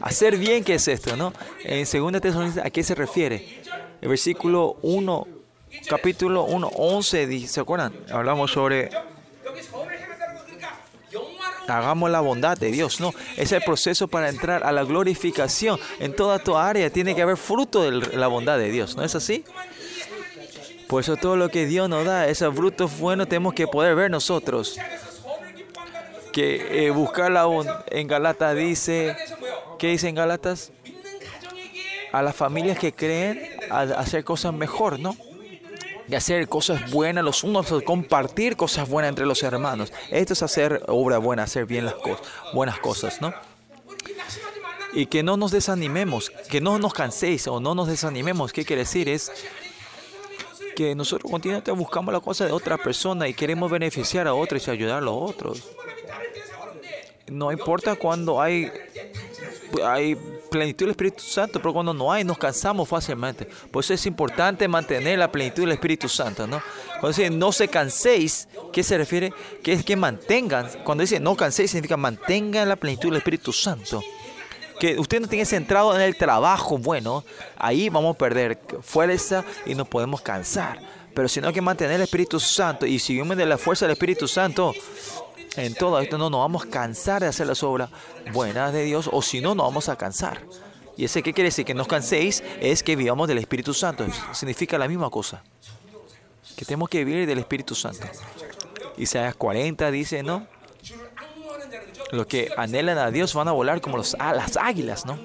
Hacer 0.00 0.36
bien, 0.36 0.64
¿qué 0.64 0.74
es 0.74 0.88
esto, 0.88 1.16
no? 1.16 1.32
En 1.64 1.84
2 1.84 2.20
Tesalonicenses, 2.20 2.64
¿a 2.64 2.70
qué 2.70 2.82
se 2.82 2.94
refiere? 2.94 3.62
El 4.00 4.08
versículo 4.08 4.76
1 4.82 5.41
capítulo 5.88 6.44
1, 6.44 6.70
11, 6.74 7.48
¿se 7.48 7.60
acuerdan? 7.60 7.92
Hablamos 8.10 8.50
sobre 8.50 8.90
hagamos 11.68 12.10
la 12.10 12.20
bondad 12.20 12.56
de 12.56 12.70
Dios. 12.70 13.00
No, 13.00 13.12
es 13.36 13.52
el 13.52 13.62
proceso 13.62 14.08
para 14.08 14.28
entrar 14.28 14.64
a 14.64 14.72
la 14.72 14.84
glorificación. 14.84 15.78
En 16.00 16.14
toda 16.14 16.38
tu 16.38 16.56
área 16.56 16.90
tiene 16.90 17.14
que 17.14 17.22
haber 17.22 17.36
fruto 17.36 17.82
de 17.82 18.16
la 18.16 18.26
bondad 18.26 18.58
de 18.58 18.70
Dios. 18.70 18.96
¿No 18.96 19.04
es 19.04 19.14
así? 19.14 19.44
Por 20.88 21.00
eso 21.02 21.16
todo 21.16 21.36
lo 21.36 21.48
que 21.48 21.66
Dios 21.66 21.88
nos 21.88 22.04
da, 22.04 22.28
esos 22.28 22.54
frutos 22.54 22.98
buenos 22.98 23.28
tenemos 23.28 23.54
que 23.54 23.66
poder 23.66 23.94
ver 23.94 24.10
nosotros. 24.10 24.78
Que 26.32 26.86
eh, 26.86 26.90
buscar 26.90 27.30
la 27.30 27.44
bondad. 27.44 27.84
En 27.90 28.06
Galatas 28.08 28.56
dice, 28.56 29.16
¿qué 29.78 29.88
dice 29.88 30.08
en 30.08 30.14
Galatas? 30.14 30.72
A 32.12 32.22
las 32.22 32.36
familias 32.36 32.78
que 32.78 32.92
creen 32.92 33.42
a 33.70 33.82
hacer 33.82 34.22
cosas 34.22 34.52
mejor, 34.52 34.98
¿no? 34.98 35.16
de 36.12 36.18
hacer 36.18 36.46
cosas 36.46 36.90
buenas 36.90 37.24
los 37.24 37.42
unos, 37.42 37.72
compartir 37.86 38.54
cosas 38.54 38.86
buenas 38.86 39.08
entre 39.08 39.24
los 39.24 39.42
hermanos. 39.42 39.94
Esto 40.10 40.34
es 40.34 40.42
hacer 40.42 40.84
obra 40.88 41.16
buena, 41.16 41.44
hacer 41.44 41.64
bien 41.64 41.86
las 41.86 41.94
cosas, 41.94 42.20
buenas 42.52 42.78
cosas, 42.80 43.22
¿no? 43.22 43.32
Y 44.92 45.06
que 45.06 45.22
no 45.22 45.38
nos 45.38 45.52
desanimemos, 45.52 46.28
que 46.50 46.60
no 46.60 46.78
nos 46.78 46.92
canséis 46.92 47.48
o 47.48 47.60
no 47.60 47.74
nos 47.74 47.88
desanimemos. 47.88 48.52
¿Qué 48.52 48.66
quiere 48.66 48.80
decir? 48.80 49.08
Es 49.08 49.32
que 50.76 50.94
nosotros 50.94 51.30
continuamente 51.30 51.70
buscamos 51.70 52.12
la 52.12 52.20
cosa 52.20 52.44
de 52.44 52.52
otra 52.52 52.76
persona 52.76 53.26
y 53.26 53.32
queremos 53.32 53.70
beneficiar 53.70 54.28
a 54.28 54.34
otros 54.34 54.68
y 54.68 54.70
ayudar 54.70 54.98
a 54.98 55.00
los 55.00 55.14
otros. 55.16 55.62
No 57.28 57.52
importa 57.52 57.94
cuando 57.94 58.40
hay, 58.40 58.70
hay 59.84 60.16
plenitud 60.50 60.86
del 60.86 60.90
Espíritu 60.90 61.22
Santo, 61.22 61.60
pero 61.60 61.72
cuando 61.72 61.94
no 61.94 62.12
hay, 62.12 62.24
nos 62.24 62.36
cansamos 62.36 62.88
fácilmente. 62.88 63.46
Por 63.70 63.82
eso 63.82 63.94
es 63.94 64.04
importante 64.06 64.66
mantener 64.68 65.18
la 65.18 65.30
plenitud 65.30 65.62
del 65.62 65.72
Espíritu 65.72 66.08
Santo, 66.08 66.46
¿no? 66.46 66.62
Cuando 67.00 67.08
dice 67.08 67.30
no 67.30 67.52
se 67.52 67.68
canséis, 67.68 68.48
¿qué 68.72 68.82
se 68.82 68.98
refiere? 68.98 69.32
Que 69.62 69.72
es 69.72 69.84
que 69.84 69.96
mantengan. 69.96 70.68
Cuando 70.84 71.02
dice 71.02 71.20
no 71.20 71.36
canséis, 71.36 71.70
significa 71.70 71.96
mantengan 71.96 72.68
la 72.68 72.76
plenitud 72.76 73.08
del 73.08 73.18
Espíritu 73.18 73.52
Santo. 73.52 74.02
Que 74.78 74.98
usted 74.98 75.20
no 75.20 75.28
tenga 75.28 75.44
centrado 75.44 75.94
en 75.94 76.02
el 76.02 76.16
trabajo 76.16 76.76
bueno, 76.76 77.24
ahí 77.56 77.88
vamos 77.88 78.16
a 78.16 78.18
perder 78.18 78.58
fuerza 78.82 79.44
y 79.64 79.74
nos 79.74 79.86
podemos 79.86 80.20
cansar. 80.20 80.80
Pero 81.14 81.28
si 81.28 81.40
no 81.40 81.48
hay 81.48 81.54
que 81.54 81.60
mantener 81.60 81.96
el 81.96 82.02
Espíritu 82.02 82.40
Santo 82.40 82.86
y 82.86 82.98
si 82.98 83.12
vivimos 83.14 83.36
de 83.36 83.46
la 83.46 83.58
fuerza 83.58 83.84
del 83.84 83.92
Espíritu 83.92 84.26
Santo, 84.26 84.74
en 85.56 85.74
todo 85.74 86.00
esto 86.00 86.18
no 86.18 86.30
nos 86.30 86.40
vamos 86.40 86.64
a 86.64 86.70
cansar 86.70 87.22
de 87.22 87.28
hacer 87.28 87.46
las 87.46 87.62
obras 87.62 87.90
buenas 88.32 88.72
de 88.72 88.84
Dios, 88.84 89.08
o 89.12 89.20
si 89.22 89.40
no, 89.40 89.54
nos 89.54 89.66
vamos 89.66 89.88
a 89.88 89.96
cansar. 89.96 90.42
Y 90.96 91.04
ese 91.04 91.22
que 91.22 91.32
quiere 91.32 91.48
decir 91.48 91.64
que 91.64 91.74
nos 91.74 91.86
canséis 91.86 92.42
es 92.60 92.82
que 92.82 92.96
vivamos 92.96 93.28
del 93.28 93.38
Espíritu 93.38 93.74
Santo. 93.74 94.06
Significa 94.32 94.78
la 94.78 94.88
misma 94.88 95.10
cosa. 95.10 95.42
Que 96.56 96.64
tenemos 96.64 96.88
que 96.88 97.04
vivir 97.04 97.26
del 97.26 97.38
Espíritu 97.38 97.74
Santo. 97.74 98.06
Isaías 98.96 99.34
40 99.34 99.90
dice, 99.90 100.22
¿no? 100.22 100.46
Los 102.10 102.26
que 102.26 102.50
anhelan 102.56 102.98
a 102.98 103.10
Dios 103.10 103.32
van 103.34 103.48
a 103.48 103.52
volar 103.52 103.80
como 103.80 103.96
las 103.98 104.56
águilas, 104.60 105.06
¿no? 105.06 105.18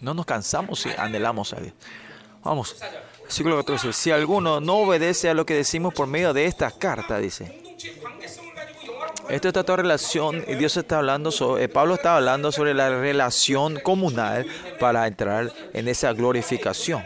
No 0.00 0.14
nos 0.14 0.24
cansamos 0.24 0.80
si 0.80 0.88
anhelamos 0.96 1.52
a 1.52 1.60
Dios. 1.60 1.74
Vamos, 2.42 2.76
versículo 3.22 3.58
14. 3.58 3.92
Si 3.92 4.10
alguno 4.10 4.60
no 4.60 4.78
obedece 4.78 5.28
a 5.28 5.34
lo 5.34 5.44
que 5.44 5.54
decimos 5.54 5.92
por 5.92 6.06
medio 6.06 6.32
de 6.32 6.46
esta 6.46 6.70
carta, 6.70 7.18
dice, 7.18 7.69
esto 9.28 9.48
está 9.48 9.64
toda 9.64 9.76
relación, 9.76 10.44
Dios 10.58 10.76
está 10.76 10.98
hablando, 10.98 11.30
sobre, 11.30 11.64
eh, 11.64 11.68
Pablo 11.68 11.94
está 11.94 12.16
hablando 12.16 12.52
sobre 12.52 12.74
la 12.74 12.90
relación 12.90 13.78
comunal 13.80 14.46
para 14.78 15.06
entrar 15.06 15.52
en 15.72 15.88
esa 15.88 16.12
glorificación. 16.12 17.02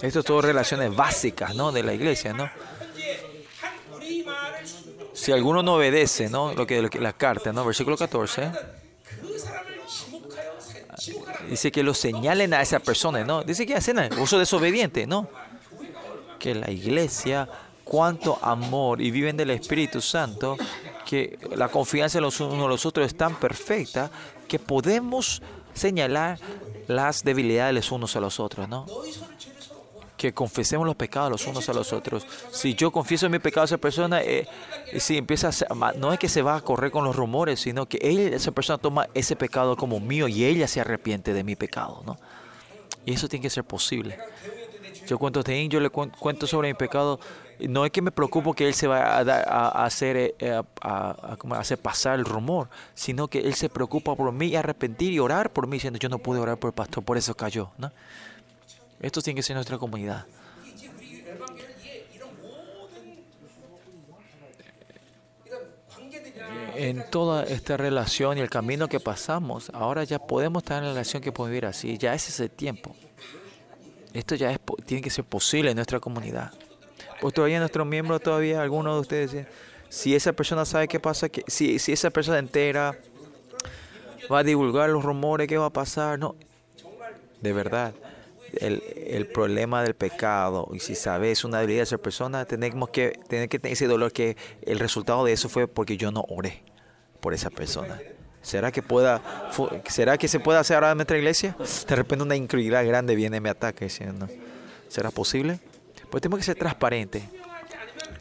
Esto 0.00 0.20
es 0.20 0.24
todo 0.24 0.40
relaciones 0.42 0.94
básicas, 0.96 1.54
¿no? 1.54 1.70
De 1.70 1.82
la 1.82 1.94
iglesia, 1.94 2.32
¿no? 2.32 2.50
Si 5.12 5.30
alguno 5.30 5.62
no 5.62 5.74
obedece, 5.74 6.28
¿no? 6.28 6.54
Lo 6.54 6.66
que, 6.66 6.82
lo 6.82 6.90
que 6.90 6.98
la 6.98 7.12
carta, 7.12 7.52
¿no? 7.52 7.64
Versículo 7.64 7.96
14. 7.96 8.50
Dice 11.48 11.70
que 11.70 11.82
lo 11.82 11.94
señalen 11.94 12.54
a 12.54 12.62
esa 12.62 12.80
persona, 12.80 13.24
¿no? 13.24 13.44
Dice 13.44 13.66
que 13.66 13.76
hacen 13.76 13.98
uso 14.18 14.38
desobediente, 14.38 15.06
¿no? 15.06 15.28
Que 16.42 16.56
la 16.56 16.70
iglesia, 16.72 17.48
cuánto 17.84 18.36
amor 18.42 19.00
y 19.00 19.12
viven 19.12 19.36
del 19.36 19.50
Espíritu 19.50 20.00
Santo, 20.00 20.56
que 21.06 21.38
la 21.54 21.68
confianza 21.68 22.18
en 22.18 22.22
los 22.24 22.40
unos 22.40 22.54
en 22.54 22.68
los 22.68 22.84
otros 22.84 23.06
es 23.06 23.16
tan 23.16 23.36
perfecta 23.36 24.10
que 24.48 24.58
podemos 24.58 25.40
señalar 25.72 26.40
las 26.88 27.22
debilidades 27.22 27.74
los 27.74 27.92
unos 27.92 28.16
a 28.16 28.20
los 28.20 28.40
otros, 28.40 28.68
¿no? 28.68 28.86
Que 30.16 30.34
confesemos 30.34 30.84
los 30.84 30.96
pecados 30.96 31.30
los 31.30 31.46
unos 31.46 31.68
a 31.68 31.72
los 31.74 31.92
otros. 31.92 32.26
Si 32.50 32.74
yo 32.74 32.90
confieso 32.90 33.28
mi 33.30 33.38
pecado 33.38 33.62
a 33.62 33.66
esa 33.66 33.78
persona, 33.78 34.20
eh, 34.22 34.48
si 34.98 35.16
empieza 35.16 35.48
a 35.48 35.52
ser- 35.52 35.68
no 35.96 36.12
es 36.12 36.18
que 36.18 36.28
se 36.28 36.42
va 36.42 36.56
a 36.56 36.60
correr 36.60 36.90
con 36.90 37.04
los 37.04 37.14
rumores, 37.14 37.60
sino 37.60 37.86
que 37.86 37.98
esa 38.34 38.50
persona 38.50 38.78
toma 38.78 39.06
ese 39.14 39.36
pecado 39.36 39.76
como 39.76 40.00
mío 40.00 40.26
y 40.26 40.44
ella 40.44 40.66
se 40.66 40.80
arrepiente 40.80 41.32
de 41.34 41.44
mi 41.44 41.54
pecado, 41.54 42.02
¿no? 42.04 42.18
Y 43.06 43.14
eso 43.14 43.28
tiene 43.28 43.42
que 43.42 43.50
ser 43.50 43.64
posible. 43.64 44.18
Yo 45.06 45.18
cuento 45.18 45.42
de 45.42 45.62
él, 45.62 45.68
yo 45.68 45.80
le 45.80 45.90
cuento 45.90 46.46
sobre 46.46 46.68
mi 46.68 46.74
pecado. 46.74 47.18
No 47.60 47.84
es 47.84 47.92
que 47.92 48.02
me 48.02 48.10
preocupo 48.10 48.54
que 48.54 48.66
él 48.66 48.74
se 48.74 48.86
va 48.86 49.18
a, 49.18 49.20
a 49.20 49.84
hacer, 49.84 50.16
eh, 50.16 50.34
eh, 50.38 50.62
a, 50.80 51.36
a, 51.40 51.58
hacer 51.58 51.78
pasar 51.78 52.18
el 52.18 52.24
rumor, 52.24 52.68
sino 52.94 53.28
que 53.28 53.40
él 53.40 53.54
se 53.54 53.68
preocupa 53.68 54.16
por 54.16 54.32
mí 54.32 54.46
y 54.46 54.56
arrepentir 54.56 55.12
y 55.12 55.18
orar 55.18 55.52
por 55.52 55.66
mí, 55.66 55.76
diciendo 55.76 55.98
yo 55.98 56.08
no 56.08 56.18
pude 56.18 56.40
orar 56.40 56.58
por 56.58 56.70
el 56.70 56.74
pastor, 56.74 57.04
por 57.04 57.16
eso 57.16 57.34
cayó. 57.34 57.70
¿no? 57.78 57.92
Esto 59.00 59.22
tiene 59.22 59.36
que 59.36 59.42
ser 59.42 59.54
nuestra 59.56 59.78
comunidad. 59.78 60.26
en 66.74 67.04
toda 67.10 67.44
esta 67.44 67.76
relación 67.76 68.38
y 68.38 68.40
el 68.40 68.50
camino 68.50 68.88
que 68.88 69.00
pasamos, 69.00 69.70
ahora 69.74 70.04
ya 70.04 70.18
podemos 70.18 70.62
estar 70.62 70.78
en 70.78 70.84
la 70.84 70.90
relación 70.90 71.22
que 71.22 71.32
podemos 71.32 71.50
vivir 71.50 71.66
así. 71.66 71.98
Ya 71.98 72.14
es 72.14 72.28
ese 72.28 72.48
tiempo. 72.48 72.94
Esto 74.14 74.34
ya 74.34 74.50
es, 74.50 74.58
tiene 74.84 75.02
que 75.02 75.10
ser 75.10 75.24
posible 75.24 75.70
en 75.70 75.76
nuestra 75.76 76.00
comunidad. 76.00 76.52
Pues 77.20 77.34
todavía 77.34 77.58
nuestros 77.60 77.86
miembros, 77.86 78.20
todavía 78.20 78.62
algunos 78.62 78.94
de 78.94 79.00
ustedes 79.00 79.46
si 79.92 80.14
esa 80.14 80.32
persona 80.32 80.64
sabe 80.64 80.88
qué 80.88 80.98
pasa, 80.98 81.28
que, 81.28 81.44
si, 81.46 81.78
si 81.78 81.92
esa 81.92 82.08
persona 82.08 82.38
entera 82.38 82.96
va 84.32 84.38
a 84.38 84.42
divulgar 84.42 84.88
los 84.88 85.04
rumores, 85.04 85.46
¿qué 85.46 85.58
va 85.58 85.66
a 85.66 85.70
pasar? 85.70 86.18
No, 86.18 86.34
de 87.42 87.52
verdad. 87.52 87.92
El, 88.54 88.82
el 88.96 89.26
problema 89.26 89.82
del 89.82 89.94
pecado, 89.94 90.66
y 90.72 90.78
si 90.78 90.94
sabes 90.94 91.44
una 91.44 91.60
debilidad 91.60 91.80
de 91.80 91.84
esa 91.84 91.98
persona, 91.98 92.46
tenemos 92.46 92.88
que 92.88 93.20
tener 93.28 93.50
que 93.50 93.58
tener 93.58 93.74
ese 93.74 93.86
dolor 93.86 94.12
que 94.12 94.38
el 94.62 94.78
resultado 94.78 95.26
de 95.26 95.32
eso 95.34 95.50
fue 95.50 95.68
porque 95.68 95.98
yo 95.98 96.10
no 96.10 96.24
oré 96.26 96.62
por 97.20 97.34
esa 97.34 97.50
persona. 97.50 98.00
¿Será 98.42 98.72
que, 98.72 98.82
pueda, 98.82 99.22
¿Será 99.88 100.18
que 100.18 100.26
se 100.26 100.40
puede 100.40 100.58
hacer 100.58 100.74
ahora 100.74 100.90
en 100.90 100.98
nuestra 100.98 101.16
iglesia? 101.16 101.56
De 101.88 101.96
repente 101.96 102.24
una 102.24 102.34
incredulidad 102.34 102.84
grande 102.84 103.14
viene 103.14 103.36
y 103.36 103.40
me 103.40 103.48
ataca 103.48 103.84
diciendo, 103.84 104.28
¿será 104.88 105.10
posible? 105.12 105.60
Pues 106.10 106.20
tenemos 106.20 106.40
que 106.40 106.44
ser 106.44 106.56
transparentes. 106.56 107.22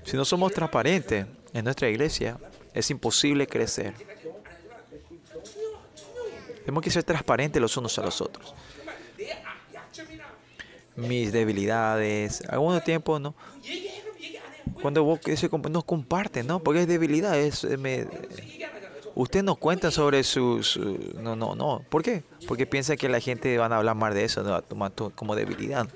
Si 0.03 0.15
no 0.15 0.23
somos 0.23 0.53
transparentes 0.53 1.25
en 1.53 1.63
nuestra 1.63 1.89
iglesia, 1.89 2.37
es 2.73 2.89
imposible 2.91 3.47
crecer. 3.47 3.93
Tenemos 6.59 6.83
que 6.83 6.91
ser 6.91 7.03
transparentes 7.03 7.59
los 7.59 7.75
unos 7.77 7.97
a 7.97 8.03
los 8.03 8.21
otros. 8.21 8.53
Mis 10.95 11.31
debilidades, 11.31 12.43
algunos 12.47 12.83
tiempos 12.83 13.19
no. 13.19 13.33
Cuando 14.81 15.03
vos 15.03 15.19
ese, 15.25 15.49
no 15.69 15.81
comparte, 15.81 16.43
¿no? 16.43 16.59
Porque 16.61 16.81
es 16.81 16.87
debilidad, 16.87 17.39
es, 17.39 17.63
me, 17.63 18.07
usted 19.15 19.43
nos 19.43 19.57
cuenta 19.57 19.91
sobre 19.91 20.23
su, 20.23 20.63
su- 20.63 21.13
No, 21.21 21.35
no, 21.35 21.55
no. 21.55 21.83
¿Por 21.89 22.03
qué? 22.03 22.23
Porque 22.47 22.65
piensa 22.65 22.95
que 22.95 23.09
la 23.09 23.19
gente 23.19 23.57
van 23.57 23.73
a 23.73 23.77
hablar 23.77 23.95
más 23.95 24.13
de 24.13 24.23
eso, 24.25 24.43
¿no? 24.43 25.11
como 25.15 25.35
debilidad. 25.35 25.87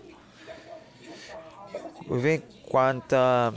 Ven 2.08 2.44
cuántas 2.70 3.54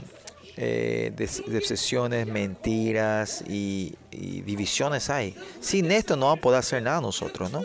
eh, 0.57 1.11
des- 1.15 1.43
decepciones, 1.45 2.25
mentiras 2.27 3.43
y, 3.47 3.95
y 4.11 4.41
divisiones 4.41 5.09
hay. 5.09 5.35
Sin 5.61 5.91
esto 5.91 6.15
no 6.15 6.25
vamos 6.27 6.39
a 6.39 6.41
poder 6.41 6.59
hacer 6.59 6.81
nada 6.83 6.99
nosotros, 7.01 7.51
¿no? 7.51 7.61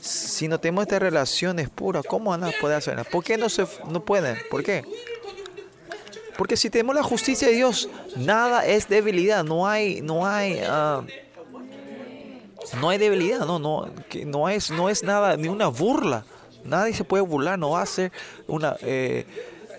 Si 0.00 0.48
no 0.48 0.58
tenemos 0.58 0.82
estas 0.82 1.00
relaciones 1.00 1.68
puras, 1.70 2.04
¿cómo 2.08 2.30
van 2.30 2.42
a 2.44 2.50
poder 2.60 2.78
hacer 2.78 2.96
nada? 2.96 3.08
¿Por 3.08 3.22
qué 3.22 3.36
no, 3.38 3.48
se, 3.48 3.66
no 3.88 4.04
pueden? 4.04 4.36
¿Por 4.50 4.62
qué? 4.64 4.84
Porque 6.42 6.56
si 6.56 6.70
tenemos 6.70 6.96
la 6.96 7.04
justicia 7.04 7.46
de 7.46 7.54
Dios, 7.54 7.88
nada 8.16 8.66
es 8.66 8.88
debilidad, 8.88 9.44
no 9.44 9.68
hay, 9.68 10.00
no 10.00 10.26
hay, 10.26 10.54
uh, 10.54 11.06
no 12.80 12.88
hay 12.88 12.98
debilidad, 12.98 13.46
no, 13.46 13.60
no, 13.60 13.88
que 14.08 14.24
no 14.24 14.48
es, 14.48 14.72
no 14.72 14.88
es 14.88 15.04
nada, 15.04 15.36
ni 15.36 15.46
una 15.46 15.68
burla. 15.68 16.24
Nadie 16.64 16.94
se 16.94 17.04
puede 17.04 17.22
burlar, 17.22 17.60
no 17.60 17.70
va 17.70 17.82
a 17.82 17.86
ser 17.86 18.10
una, 18.48 18.74
eh, 18.80 19.24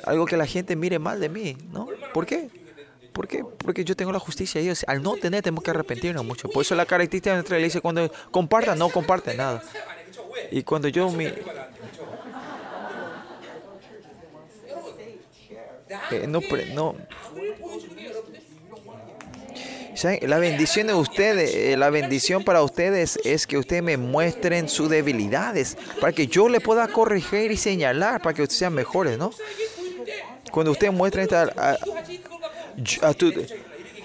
algo 0.06 0.26
que 0.26 0.38
la 0.38 0.46
gente 0.46 0.78
mire 0.78 1.00
mal 1.00 1.20
de 1.20 1.28
mí, 1.28 1.58
¿no? 1.74 1.90
¿Por 2.14 2.26
qué? 2.26 2.48
¿Por 3.12 3.28
qué? 3.28 3.44
Porque 3.44 3.84
yo 3.84 3.94
tengo 3.98 4.14
la 4.14 4.20
justicia 4.20 4.62
de 4.62 4.68
Dios. 4.68 4.86
Al 4.88 5.04
no 5.04 5.18
tener, 5.18 5.44
tenemos 5.44 5.66
que 5.66 5.72
arrepentirnos 5.72 6.24
mucho. 6.24 6.48
Por 6.48 6.62
eso 6.62 6.76
la 6.76 6.86
característica 6.86 7.32
de 7.32 7.36
nuestra 7.40 7.58
iglesia, 7.58 7.82
cuando 7.82 8.10
comparta, 8.32 8.74
no 8.74 8.88
comparte 8.88 9.36
nada. 9.36 9.62
Y 10.50 10.64
cuando 10.64 10.88
yo 10.88 11.10
mi, 11.12 11.28
Eh, 16.12 16.26
no, 16.28 16.42
no. 16.74 16.96
La 20.22 20.40
bendición 20.40 20.88
de 20.88 20.96
ustedes, 20.96 21.54
eh, 21.54 21.78
la 21.78 21.90
bendición 21.90 22.44
para 22.44 22.64
ustedes 22.64 23.20
es 23.24 23.48
que 23.48 23.58
ustedes 23.58 23.84
me 23.84 23.96
muestren 23.96 24.68
sus 24.68 24.90
debilidades, 24.90 25.78
para 26.02 26.12
que 26.12 26.28
yo 26.28 26.50
le 26.50 26.60
pueda 26.60 26.88
corregir 26.88 27.52
y 27.52 27.58
señalar, 27.58 28.22
para 28.22 28.34
que 28.34 28.42
ustedes 28.42 28.60
sean 28.60 28.74
mejores, 28.74 29.18
¿no? 29.18 29.32
Cuando 30.52 30.72
ustedes 30.72 30.94
muestren 30.94 31.24
esta, 31.24 31.44
a, 31.56 31.78
a, 33.02 33.14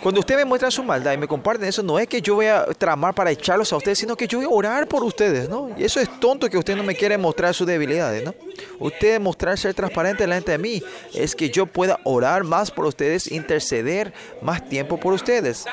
cuando 0.02 0.20
ustedes 0.20 0.38
me 0.40 0.44
muestran 0.44 0.70
su 0.70 0.82
maldad 0.82 1.12
y 1.12 1.16
me 1.16 1.26
comparten 1.26 1.68
eso, 1.68 1.82
no 1.82 1.98
es 1.98 2.06
que 2.06 2.22
yo 2.22 2.36
voy 2.36 2.46
a 2.46 2.66
tramar 2.66 3.14
para 3.14 3.30
echarlos 3.30 3.72
a 3.72 3.76
ustedes, 3.76 3.98
sino 3.98 4.16
que 4.16 4.28
yo 4.28 4.38
voy 4.38 4.46
a 4.46 4.50
orar 4.50 4.86
por 4.86 5.02
ustedes, 5.02 5.48
¿no? 5.48 5.70
Y 5.76 5.84
eso 5.84 5.98
es 6.00 6.20
tonto 6.20 6.48
que 6.48 6.56
ustedes 6.56 6.76
no 6.76 6.84
me 6.84 6.94
quieren 6.94 7.20
mostrar 7.20 7.52
sus 7.52 7.66
debilidades, 7.66 8.24
¿no? 8.24 8.34
Ustedes 8.78 9.20
mostrar 9.20 9.58
ser 9.58 9.74
transparente 9.74 10.22
delante 10.22 10.52
de 10.52 10.58
mí 10.58 10.82
es 11.14 11.34
que 11.34 11.50
yo 11.50 11.66
pueda 11.66 11.98
orar 12.04 12.44
más 12.44 12.70
por 12.70 12.86
ustedes, 12.86 13.30
interceder 13.32 14.12
más 14.40 14.68
tiempo 14.68 14.98
por 14.98 15.12
ustedes. 15.12 15.64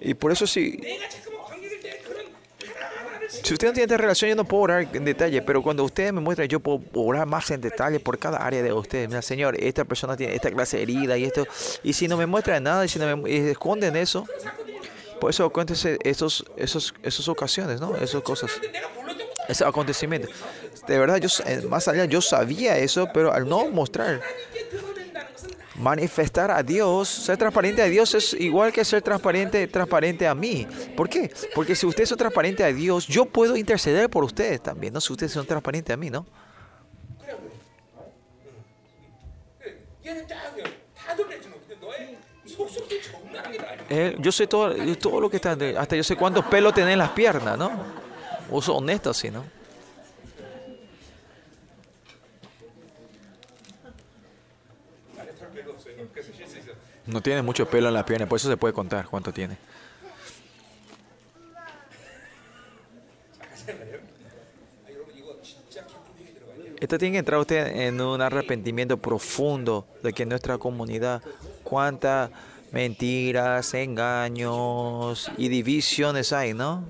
Y 0.00 0.14
por 0.14 0.30
eso 0.30 0.46
sí. 0.46 0.78
Si 0.80 1.25
si 3.42 3.52
usted 3.52 3.68
no 3.68 3.72
tiene 3.72 3.84
esta 3.84 3.96
relación, 3.96 4.30
yo 4.30 4.36
no 4.36 4.44
puedo 4.44 4.62
orar 4.64 4.88
en 4.92 5.04
detalle, 5.04 5.42
pero 5.42 5.62
cuando 5.62 5.84
ustedes 5.84 6.12
me 6.12 6.20
muestran, 6.20 6.48
yo 6.48 6.60
puedo 6.60 6.82
orar 6.94 7.26
más 7.26 7.50
en 7.50 7.60
detalle 7.60 8.00
por 8.00 8.18
cada 8.18 8.38
área 8.38 8.62
de 8.62 8.72
ustedes. 8.72 9.08
Mira, 9.08 9.22
Señor, 9.22 9.56
esta 9.60 9.84
persona 9.84 10.16
tiene 10.16 10.34
esta 10.34 10.50
clase 10.50 10.82
herida 10.82 11.16
y 11.16 11.24
esto. 11.24 11.46
Y 11.82 11.92
si 11.92 12.08
no 12.08 12.16
me 12.16 12.26
muestran 12.26 12.62
nada 12.62 12.84
y 12.84 12.88
si 12.88 12.98
no 12.98 13.16
me 13.16 13.30
y 13.30 13.36
esconden 13.48 13.96
eso, 13.96 14.26
por 15.20 15.30
eso 15.30 15.48
cuéntese 15.50 15.98
esos, 16.02 16.44
esos, 16.56 16.94
esas 17.02 17.28
ocasiones, 17.28 17.80
¿no? 17.80 17.96
Esas 17.96 18.22
cosas. 18.22 18.50
Ese 19.48 19.64
acontecimiento. 19.64 20.28
De 20.86 20.98
verdad, 20.98 21.16
yo, 21.18 21.28
eh, 21.46 21.62
más 21.68 21.88
allá, 21.88 22.04
yo 22.04 22.20
sabía 22.20 22.78
eso, 22.78 23.08
pero 23.12 23.32
al 23.32 23.48
no 23.48 23.68
mostrar, 23.70 24.20
manifestar 25.78 26.50
a 26.50 26.62
Dios, 26.62 27.08
ser 27.08 27.36
transparente 27.36 27.82
a 27.82 27.86
Dios 27.86 28.14
es 28.14 28.32
igual 28.34 28.72
que 28.72 28.84
ser 28.84 29.02
transparente, 29.02 29.66
transparente 29.66 30.26
a 30.26 30.34
mí. 30.34 30.66
¿Por 30.96 31.08
qué? 31.08 31.30
Porque 31.54 31.74
si 31.74 31.86
ustedes 31.86 32.08
son 32.08 32.18
transparentes 32.18 32.64
a 32.64 32.68
Dios, 32.68 33.06
yo 33.06 33.24
puedo 33.26 33.56
interceder 33.56 34.08
por 34.08 34.24
ustedes 34.24 34.62
también, 34.62 34.92
¿no? 34.92 35.00
Si 35.00 35.12
ustedes 35.12 35.32
son 35.32 35.46
transparentes 35.46 35.92
a 35.92 35.96
mí, 35.96 36.10
¿no? 36.10 36.26
Yo 44.18 44.32
sé 44.32 44.46
todo, 44.46 44.74
todo 44.96 45.20
lo 45.20 45.30
que 45.30 45.36
está, 45.36 45.56
hasta 45.78 45.96
yo 45.96 46.02
sé 46.02 46.16
cuántos 46.16 46.44
pelos 46.46 46.74
tenés 46.74 46.92
en 46.92 46.98
las 46.98 47.10
piernas, 47.10 47.58
¿no? 47.58 47.70
O 48.50 48.58
honesto 48.58 49.10
así, 49.10 49.30
¿no? 49.30 49.55
No 57.06 57.20
tiene 57.20 57.42
mucho 57.42 57.68
pelo 57.68 57.88
en 57.88 57.94
la 57.94 58.04
pierna, 58.04 58.28
por 58.28 58.36
eso 58.36 58.48
se 58.48 58.56
puede 58.56 58.74
contar 58.74 59.06
cuánto 59.06 59.32
tiene. 59.32 59.56
Esto 66.78 66.98
tiene 66.98 67.14
que 67.14 67.18
entrar 67.18 67.40
usted 67.40 67.66
en 67.66 68.00
un 68.00 68.20
arrepentimiento 68.20 68.98
profundo 68.98 69.86
de 70.02 70.12
que 70.12 70.24
en 70.24 70.28
nuestra 70.28 70.58
comunidad 70.58 71.22
cuántas 71.64 72.30
mentiras, 72.70 73.72
engaños 73.74 75.30
y 75.38 75.48
divisiones 75.48 76.32
hay, 76.32 76.52
¿no? 76.52 76.84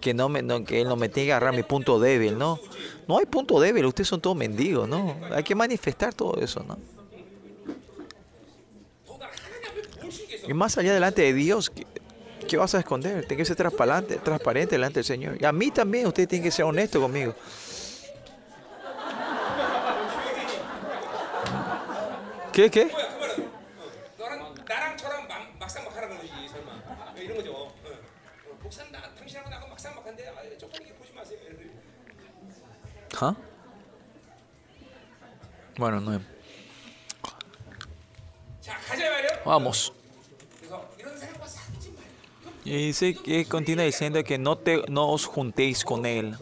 Que, 0.00 0.14
no, 0.14 0.28
me, 0.28 0.42
no, 0.42 0.64
que 0.64 0.80
él 0.80 0.88
no 0.88 0.96
me 0.96 1.08
tiene 1.08 1.26
que 1.26 1.32
agarrar 1.32 1.54
mi 1.54 1.64
punto 1.64 1.98
débil, 1.98 2.38
¿no? 2.38 2.58
No 3.06 3.18
hay 3.18 3.26
punto 3.26 3.60
débil, 3.60 3.84
ustedes 3.84 4.08
son 4.08 4.20
todos 4.20 4.36
mendigos, 4.36 4.88
¿no? 4.88 5.16
Hay 5.32 5.42
que 5.42 5.54
manifestar 5.54 6.14
todo 6.14 6.40
eso, 6.40 6.64
¿no? 6.66 6.78
Y 10.48 10.54
más 10.54 10.78
allá 10.78 10.94
delante 10.94 11.20
de 11.20 11.34
Dios, 11.34 11.68
¿qué, 11.68 11.86
qué 12.48 12.56
vas 12.56 12.74
a 12.74 12.78
esconder? 12.78 13.26
Tienes 13.26 13.36
que 13.36 13.44
ser 13.44 13.56
transparente, 13.56 14.16
transparente 14.16 14.76
delante 14.76 15.00
del 15.00 15.04
Señor. 15.04 15.36
Y 15.38 15.44
a 15.44 15.52
mí 15.52 15.70
también, 15.70 16.06
usted 16.06 16.26
tiene 16.26 16.42
que 16.42 16.50
ser 16.50 16.64
honesto 16.64 17.02
conmigo. 17.02 17.34
¿Qué, 22.50 22.70
qué? 22.70 22.90
¿Ah? 33.20 33.34
Bueno, 35.76 36.00
no. 36.00 36.20
Vamos. 39.44 39.92
Y 42.68 42.88
dice 42.88 43.14
que 43.14 43.46
continúa 43.46 43.84
diciendo 43.84 44.22
que 44.22 44.36
no, 44.36 44.58
te, 44.58 44.82
no 44.88 45.08
os 45.08 45.24
juntéis 45.24 45.84
con 45.84 46.04
él. 46.04 46.36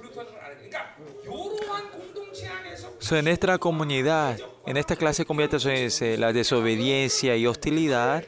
So, 2.99 3.17
en 3.17 3.27
nuestra 3.27 3.59
comunidad, 3.59 4.37
en 4.67 4.77
esta 4.77 4.97
clase 4.97 5.23
de 5.23 5.27
comunidad, 5.27 5.61
eh, 5.65 6.17
la 6.19 6.33
desobediencia 6.33 7.37
y 7.37 7.47
hostilidad, 7.47 8.25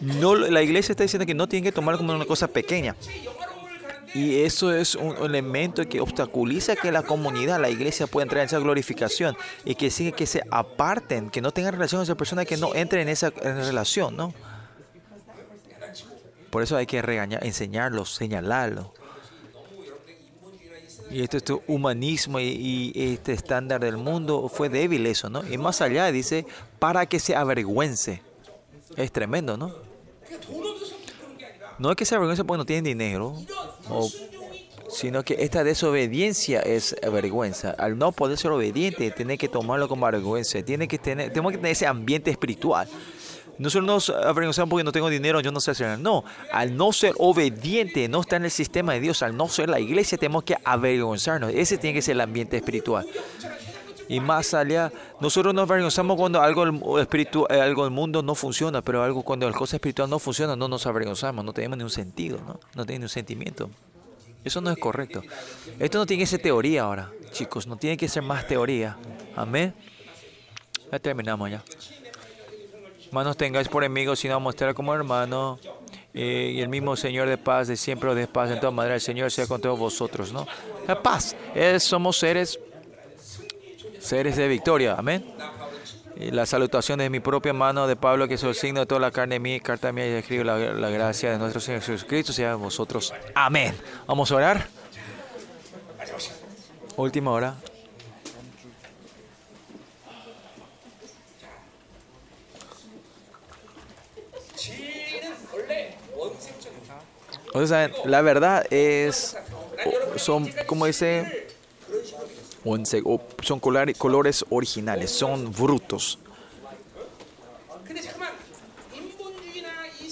no, 0.00 0.36
la 0.36 0.62
iglesia 0.62 0.92
está 0.92 1.02
diciendo 1.02 1.26
que 1.26 1.34
no 1.34 1.48
tienen 1.48 1.64
que 1.64 1.72
tomar 1.72 1.96
como 1.96 2.14
una 2.14 2.26
cosa 2.26 2.46
pequeña. 2.46 2.94
Y 4.14 4.42
eso 4.42 4.72
es 4.72 4.94
un 4.94 5.16
elemento 5.16 5.88
que 5.88 6.00
obstaculiza 6.00 6.76
que 6.76 6.92
la 6.92 7.02
comunidad, 7.02 7.60
la 7.60 7.70
iglesia 7.70 8.06
pueda 8.06 8.22
entrar 8.22 8.42
en 8.42 8.46
esa 8.46 8.60
glorificación 8.60 9.36
y 9.64 9.74
que 9.74 9.90
sigue 9.90 10.12
que 10.12 10.26
se 10.26 10.42
aparten, 10.48 11.28
que 11.28 11.40
no 11.40 11.50
tengan 11.50 11.72
relación 11.72 11.98
con 11.98 12.04
esa 12.04 12.14
persona, 12.14 12.44
que 12.44 12.56
no 12.56 12.72
entren 12.72 13.02
en 13.02 13.08
esa 13.08 13.30
relación, 13.30 14.16
¿no? 14.16 14.32
Por 16.52 16.62
eso 16.62 16.76
hay 16.76 16.84
que 16.84 17.00
regañar, 17.00 17.42
enseñarlos, 17.46 18.14
señalarlos. 18.14 18.88
Y 21.10 21.22
este, 21.22 21.38
este 21.38 21.54
humanismo 21.66 22.40
y, 22.40 22.92
este 22.94 23.32
estándar 23.32 23.80
del 23.80 23.96
mundo 23.96 24.50
fue 24.50 24.68
débil 24.68 25.06
eso, 25.06 25.30
¿no? 25.30 25.42
Y 25.50 25.56
más 25.56 25.80
allá 25.80 26.12
dice, 26.12 26.44
para 26.78 27.06
que 27.06 27.20
se 27.20 27.34
avergüence. 27.34 28.20
Es 28.98 29.10
tremendo, 29.10 29.56
¿no? 29.56 29.74
No 31.78 31.90
es 31.90 31.96
que 31.96 32.04
se 32.04 32.16
avergüence 32.16 32.44
porque 32.44 32.58
no 32.58 32.66
tienen 32.66 32.84
dinero, 32.84 33.34
sino 34.90 35.22
que 35.22 35.36
esta 35.38 35.64
desobediencia 35.64 36.60
es 36.60 36.94
vergüenza. 37.00 37.70
Al 37.78 37.96
no 37.96 38.12
poder 38.12 38.36
ser 38.36 38.50
obediente, 38.50 39.10
tiene 39.10 39.38
que 39.38 39.48
tomarlo 39.48 39.88
como 39.88 40.04
vergüenza. 40.04 40.62
Tiene 40.62 40.86
que 40.86 40.98
tener, 40.98 41.30
tenemos 41.30 41.52
que 41.52 41.56
tener 41.56 41.72
ese 41.72 41.86
ambiente 41.86 42.30
espiritual. 42.30 42.86
No 43.58 43.70
solo 43.70 43.86
nos 43.86 44.10
avergonzamos 44.10 44.70
porque 44.70 44.84
no 44.84 44.92
tengo 44.92 45.08
dinero, 45.08 45.40
yo 45.40 45.52
no 45.52 45.60
sé 45.60 45.72
hacer 45.72 45.86
nada. 45.86 45.98
No, 45.98 46.24
al 46.52 46.76
no 46.76 46.92
ser 46.92 47.14
obediente, 47.18 48.08
no 48.08 48.20
estar 48.20 48.38
en 48.38 48.46
el 48.46 48.50
sistema 48.50 48.94
de 48.94 49.00
Dios, 49.00 49.22
al 49.22 49.36
no 49.36 49.48
ser 49.48 49.68
la 49.68 49.78
iglesia, 49.78 50.18
tenemos 50.18 50.44
que 50.44 50.56
avergonzarnos. 50.64 51.52
Ese 51.54 51.78
tiene 51.78 51.94
que 51.94 52.02
ser 52.02 52.12
el 52.12 52.22
ambiente 52.22 52.56
espiritual. 52.56 53.06
Y 54.08 54.20
más 54.20 54.52
allá, 54.52 54.92
nosotros 55.20 55.54
nos 55.54 55.68
avergonzamos 55.68 56.16
cuando 56.16 56.40
algo 56.40 56.98
espiritual, 56.98 57.46
eh, 57.50 57.60
algo 57.60 57.84
del 57.84 57.92
mundo 57.92 58.22
no 58.22 58.34
funciona, 58.34 58.82
pero 58.82 59.02
algo 59.02 59.22
cuando 59.22 59.48
la 59.48 59.56
cosa 59.56 59.76
espiritual 59.76 60.10
no 60.10 60.18
funciona, 60.18 60.56
no 60.56 60.68
nos 60.68 60.86
avergonzamos, 60.86 61.44
no 61.44 61.52
tenemos 61.52 61.78
ni 61.78 61.84
un 61.84 61.90
sentido, 61.90 62.38
¿no? 62.46 62.60
No 62.74 62.84
tiene 62.84 63.00
ni 63.00 63.04
un 63.04 63.08
sentimiento. 63.08 63.70
Eso 64.44 64.60
no 64.60 64.70
es 64.70 64.78
correcto. 64.78 65.22
Esto 65.78 65.98
no 65.98 66.06
tiene 66.06 66.24
que 66.24 66.26
ser 66.26 66.42
teoría 66.42 66.82
ahora, 66.82 67.10
chicos, 67.30 67.66
no 67.66 67.76
tiene 67.76 67.96
que 67.96 68.08
ser 68.08 68.22
más 68.22 68.46
teoría. 68.46 68.96
Amén. 69.36 69.72
Ya 70.90 70.98
terminamos 70.98 71.50
ya. 71.50 71.62
Hermanos, 73.12 73.36
tengáis 73.36 73.68
por 73.68 73.84
enemigos, 73.84 74.20
sino 74.20 74.40
mostrar 74.40 74.72
como 74.72 74.94
hermano. 74.94 75.58
Eh, 76.14 76.52
y 76.54 76.62
el 76.62 76.70
mismo 76.70 76.96
Señor 76.96 77.28
de 77.28 77.36
paz, 77.36 77.68
de 77.68 77.76
siempre 77.76 78.08
o 78.08 78.14
de 78.14 78.26
paz, 78.26 78.50
en 78.50 78.58
toda 78.58 78.70
manera, 78.70 78.94
el 78.94 79.02
Señor 79.02 79.30
sea 79.30 79.46
con 79.46 79.60
todos 79.60 79.78
vosotros, 79.78 80.32
¿no? 80.32 80.46
La 80.88 81.02
paz. 81.02 81.36
Somos 81.78 82.16
seres, 82.16 82.58
seres 84.00 84.36
de 84.36 84.48
victoria. 84.48 84.94
Amén. 84.98 85.26
Y 86.16 86.30
la 86.30 86.46
salutación 86.46 87.00
de 87.00 87.10
mi 87.10 87.20
propia 87.20 87.52
mano 87.52 87.86
de 87.86 87.96
Pablo, 87.96 88.26
que 88.26 88.34
es 88.34 88.42
el 88.44 88.54
signo 88.54 88.80
de 88.80 88.86
toda 88.86 89.02
la 89.02 89.10
carne 89.10 89.38
mía, 89.38 89.60
carta 89.60 89.92
mía, 89.92 90.08
y 90.08 90.12
escribo 90.12 90.44
la, 90.44 90.56
la 90.56 90.88
gracia 90.88 91.32
de 91.32 91.38
nuestro 91.38 91.60
Señor 91.60 91.82
Jesucristo, 91.82 92.32
sea 92.32 92.54
vosotros. 92.54 93.12
Amén. 93.34 93.74
Vamos 94.06 94.32
a 94.32 94.36
orar. 94.36 94.68
Última 96.96 97.30
hora. 97.32 97.56
O 107.54 107.66
sea, 107.66 107.90
la 108.04 108.22
verdad 108.22 108.64
es, 108.70 109.36
son, 110.16 110.50
como 110.66 110.86
dice, 110.86 111.48
son 113.42 113.60
colores 113.60 114.44
originales, 114.48 115.10
son 115.10 115.52
brutos. 115.52 116.18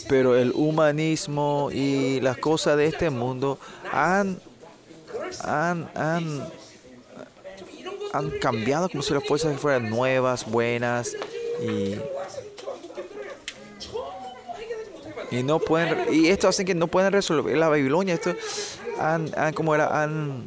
Pero 0.09 0.37
el 0.37 0.53
humanismo 0.55 1.71
y 1.73 2.21
las 2.21 2.37
cosas 2.39 2.77
de 2.77 2.87
este 2.87 3.11
mundo 3.11 3.59
han, 3.93 4.41
han, 5.45 5.89
han, 5.95 6.51
han 8.13 8.31
cambiado 8.41 8.89
como 8.89 9.03
si 9.03 9.15
las 9.15 9.25
fuerzas 9.25 9.59
fueran 9.61 9.89
nuevas, 9.89 10.51
buenas 10.51 11.17
y 11.63 11.95
y 15.31 15.43
no 15.43 15.59
pueden 15.59 16.13
y 16.13 16.29
esto 16.29 16.49
hace 16.49 16.65
que 16.65 16.75
no 16.75 16.87
pueden 16.87 17.13
resolver 17.13 17.57
la 17.57 17.69
Babilonia 17.69 18.15
esto 18.15 18.35
han, 18.99 19.31
como 19.55 19.75
han 19.75 20.45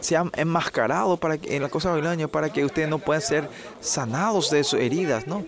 se 0.00 0.16
han 0.16 0.30
enmascarado 0.36 1.16
para 1.16 1.38
que, 1.38 1.56
en 1.56 1.62
la 1.62 1.68
cosa 1.68 1.90
babilonia 1.90 2.28
para 2.28 2.52
que 2.52 2.64
ustedes 2.64 2.88
no 2.88 2.98
puedan 2.98 3.22
ser 3.22 3.48
sanados 3.80 4.50
de 4.50 4.62
sus 4.64 4.78
heridas, 4.80 5.26
¿no? 5.26 5.44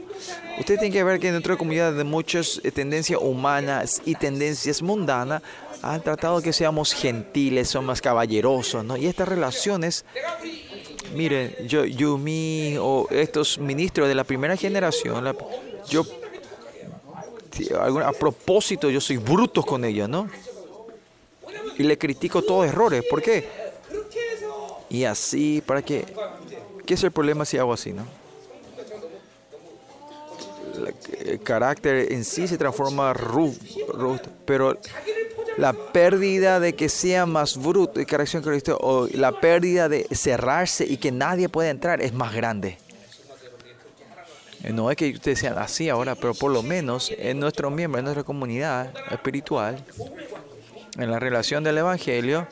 Ustedes 0.59 0.81
tienen 0.81 0.93
que 0.93 1.05
ver 1.05 1.21
que 1.21 1.29
en 1.29 1.35
nuestra 1.35 1.57
comunidad 1.57 1.93
de 1.93 2.05
muchas 2.05 2.61
eh, 2.65 2.73
tendencias 2.73 3.21
humanas 3.23 4.03
y 4.05 4.15
tendencias 4.15 4.83
mundanas 4.83 5.43
han 5.83 6.03
tratado 6.03 6.43
que 6.43 6.53
seamos 6.53 6.93
gentiles, 6.93 7.69
somos 7.69 7.87
más 7.87 8.01
caballerosos, 8.01 8.85
¿no? 8.85 8.97
Y 8.97 9.07
estas 9.07 9.29
relaciones 9.29 10.05
Miren, 11.15 11.57
yo, 11.67 11.85
Yumi 11.85 12.77
o 12.79 13.09
estos 13.11 13.59
ministros 13.59 14.07
de 14.07 14.15
la 14.15 14.23
primera 14.23 14.57
generación, 14.57 15.37
yo 15.89 16.05
a 18.05 18.13
propósito 18.13 18.91
yo 18.91 19.01
soy 19.01 19.17
bruto 19.17 19.63
con 19.63 19.85
ellos, 19.85 20.09
¿no? 20.09 20.29
Y 21.79 21.83
le 21.83 21.97
critico 21.99 22.43
todos 22.43 22.67
errores. 22.67 23.05
¿Por 23.09 23.23
qué? 23.23 23.49
Y 24.89 25.05
así, 25.05 25.63
¿para 25.65 25.83
qué? 25.83 26.05
¿Qué 26.85 26.95
es 26.95 27.05
el 27.05 27.11
problema 27.13 27.45
si 27.45 27.59
hago 27.59 27.73
así, 27.73 27.93
no? 27.93 28.05
El 31.25 31.41
carácter 31.41 32.13
en 32.13 32.25
sí 32.25 32.49
se 32.49 32.57
transforma 32.57 33.13
ru- 33.13 33.57
pero 34.45 34.77
la 35.59 35.73
pérdida 35.73 36.59
de 36.59 36.75
que 36.75 36.89
sea 36.89 37.27
más 37.27 37.57
bruto 37.57 37.95
que 37.95 38.07
Cristo, 38.07 38.79
o 38.81 39.07
la 39.13 39.33
pérdida 39.41 39.89
de 39.89 40.07
cerrarse 40.13 40.87
y 40.87 40.97
que 40.97 41.13
nadie 41.13 41.49
pueda 41.49 41.71
entrar 41.71 42.01
es 42.01 42.13
más 42.13 42.35
grande. 42.35 42.79
Eh, 44.63 44.73
No 44.73 44.91
es 44.91 44.97
que 44.97 45.11
ustedes 45.11 45.39
sean 45.39 45.59
así 45.59 45.89
ahora, 45.89 46.15
pero 46.15 46.35
por 46.35 46.51
lo 46.53 46.63
menos 46.63 47.13
en 47.17 47.41
nuestro 47.41 47.71
miembro, 47.71 47.99
en 47.99 48.05
nuestra 48.05 48.25
comunidad 48.25 48.93
espiritual, 49.11 49.83
en 50.99 51.11
la 51.11 51.19
relación 51.19 51.65
del 51.65 51.79
Evangelio 51.79 52.47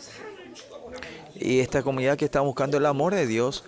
y 1.34 1.60
esta 1.60 1.82
comunidad 1.82 2.16
que 2.16 2.24
está 2.24 2.40
buscando 2.40 2.76
el 2.78 2.86
amor 2.86 3.14
de 3.14 3.26
Dios, 3.26 3.64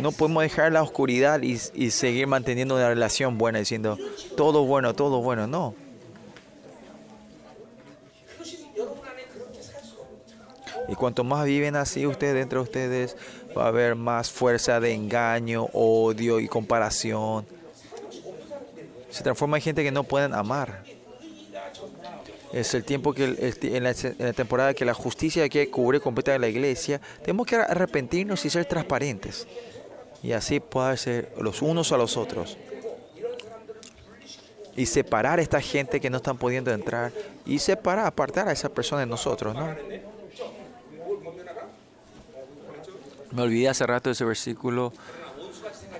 no 0.00 0.12
podemos 0.12 0.42
dejar 0.42 0.72
la 0.72 0.82
oscuridad 0.82 1.42
y, 1.42 1.58
y 1.74 1.90
seguir 1.90 2.26
manteniendo 2.26 2.76
una 2.76 2.88
relación 2.88 3.36
buena, 3.36 3.58
diciendo 3.58 3.98
todo 4.36 4.64
bueno, 4.64 4.94
todo 4.94 5.20
bueno. 5.20 5.46
No. 5.46 5.74
Y 10.88 10.94
cuanto 10.94 11.24
más 11.24 11.44
viven 11.44 11.76
así 11.76 12.06
ustedes 12.06 12.34
dentro 12.34 12.60
de 12.60 12.64
ustedes, 12.64 13.16
va 13.56 13.64
a 13.64 13.68
haber 13.68 13.94
más 13.94 14.30
fuerza 14.30 14.80
de 14.80 14.92
engaño, 14.92 15.68
odio 15.72 16.40
y 16.40 16.48
comparación. 16.48 17.46
Se 19.10 19.22
transforma 19.22 19.58
en 19.58 19.62
gente 19.62 19.82
que 19.82 19.90
no 19.90 20.04
pueden 20.04 20.34
amar. 20.34 20.82
Es 22.52 22.74
el 22.74 22.84
tiempo 22.84 23.14
que 23.14 23.54
en 23.62 23.84
la 23.84 24.32
temporada 24.32 24.74
que 24.74 24.84
la 24.84 24.94
justicia 24.94 25.48
que 25.48 25.70
cubre 25.70 26.00
completa 26.00 26.38
la 26.38 26.48
iglesia, 26.48 27.00
tenemos 27.22 27.46
que 27.46 27.56
arrepentirnos 27.56 28.44
y 28.44 28.50
ser 28.50 28.66
transparentes. 28.66 29.46
Y 30.22 30.32
así 30.32 30.60
poder 30.60 30.98
ser 30.98 31.32
los 31.40 31.62
unos 31.62 31.92
a 31.92 31.96
los 31.96 32.16
otros. 32.16 32.58
Y 34.76 34.86
separar 34.86 35.38
a 35.38 35.42
esta 35.42 35.60
gente 35.60 36.00
que 36.00 36.10
no 36.10 36.18
están 36.18 36.36
pudiendo 36.36 36.70
entrar. 36.72 37.12
Y 37.46 37.58
separar, 37.58 38.06
apartar 38.06 38.48
a 38.48 38.52
esa 38.52 38.68
persona 38.68 39.00
de 39.00 39.06
nosotros, 39.06 39.54
¿no? 39.54 39.74
Me 43.32 43.42
olvidé 43.42 43.68
hace 43.68 43.86
rato 43.86 44.10
de 44.10 44.12
ese 44.14 44.24
versículo 44.24 44.92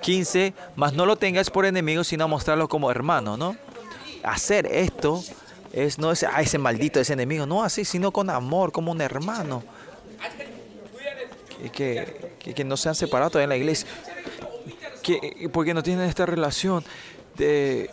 15. 0.01 0.53
Mas 0.75 0.93
no 0.93 1.05
lo 1.05 1.15
tengáis 1.15 1.49
por 1.49 1.65
enemigo, 1.65 2.03
sino 2.03 2.27
mostrarlo 2.27 2.67
como 2.67 2.91
hermano, 2.91 3.37
¿no? 3.37 3.55
Hacer 4.23 4.67
esto 4.67 5.23
es 5.71 5.97
no 5.97 6.11
es, 6.11 6.23
ah, 6.23 6.41
ese 6.41 6.57
maldito, 6.57 6.99
ese 6.99 7.13
enemigo. 7.13 7.45
No 7.45 7.63
así, 7.63 7.83
sino 7.85 8.11
con 8.11 8.29
amor, 8.29 8.71
como 8.71 8.91
un 8.91 9.01
hermano. 9.01 9.63
Que, 11.71 12.33
que, 12.39 12.53
que- 12.53 12.63
no 12.63 12.75
se 12.75 12.89
han 12.89 12.95
separado 12.95 13.31
todavía 13.31 13.45
en 13.45 13.49
la 13.49 13.57
iglesia. 13.57 13.87
Que, 15.01 15.49
porque 15.51 15.73
no 15.73 15.81
tienen 15.83 16.07
esta 16.07 16.25
relación 16.25 16.83
de 17.35 17.89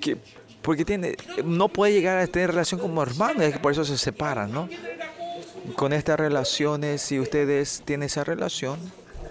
que 0.00 0.16
porque 0.62 0.84
tiene 0.84 1.16
no 1.44 1.68
puede 1.68 1.92
llegar 1.92 2.18
a 2.18 2.26
tener 2.26 2.50
relación 2.50 2.80
como 2.80 3.02
hermano, 3.02 3.42
es 3.42 3.52
que 3.52 3.58
por 3.60 3.70
eso 3.72 3.84
se 3.84 3.98
separan, 3.98 4.50
¿no? 4.50 4.68
Con 5.76 5.92
estas 5.92 6.18
relaciones, 6.20 7.02
si 7.02 7.18
ustedes 7.18 7.82
tienen 7.84 8.06
esa 8.06 8.22
relación, 8.22 8.78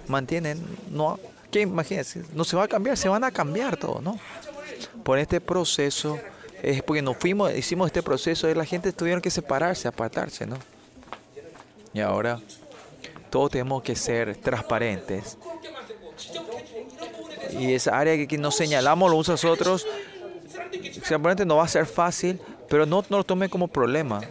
mantienen, 0.08 0.62
no, 0.90 1.20
que 1.52 1.62
imagínense, 1.62 2.24
no 2.34 2.44
se 2.44 2.56
va 2.56 2.64
a 2.64 2.68
cambiar, 2.68 2.98
se 2.98 3.08
van 3.08 3.24
a 3.24 3.32
cambiar 3.32 3.78
todo, 3.78 4.02
¿no? 4.02 4.20
Por 5.04 5.20
este 5.20 5.40
proceso, 5.40 6.18
es 6.62 6.82
porque 6.82 7.02
nos 7.02 7.18
fuimos, 7.18 7.56
hicimos 7.56 7.88
este 7.88 8.02
proceso 8.02 8.50
y 8.50 8.56
la 8.56 8.66
gente 8.66 8.92
tuvieron 8.92 9.22
que 9.22 9.30
separarse, 9.30 9.88
apartarse, 9.88 10.46
¿no? 10.48 10.58
Y 11.94 12.00
ahora 12.00 12.40
todos 13.30 13.52
tenemos 13.52 13.84
que 13.84 13.96
ser 13.96 14.36
transparentes. 14.38 15.38
Y 17.60 17.74
esa 17.74 17.98
área 17.98 18.28
que, 18.28 18.38
nos 18.38 18.56
señalamos 18.56 19.12
los 19.12 19.28
unos 19.28 19.44
a 19.44 19.50
otros, 19.52 19.86
seguramente 21.04 21.46
no 21.46 21.58
va 21.58 21.66
a 21.66 21.68
ser 21.68 21.86
fácil, 21.86 22.40
pero 22.68 22.86
no, 22.86 23.06
no 23.10 23.18
lo 23.18 23.24
tomen 23.24 23.50
como 23.50 23.68
problema. 23.68 24.22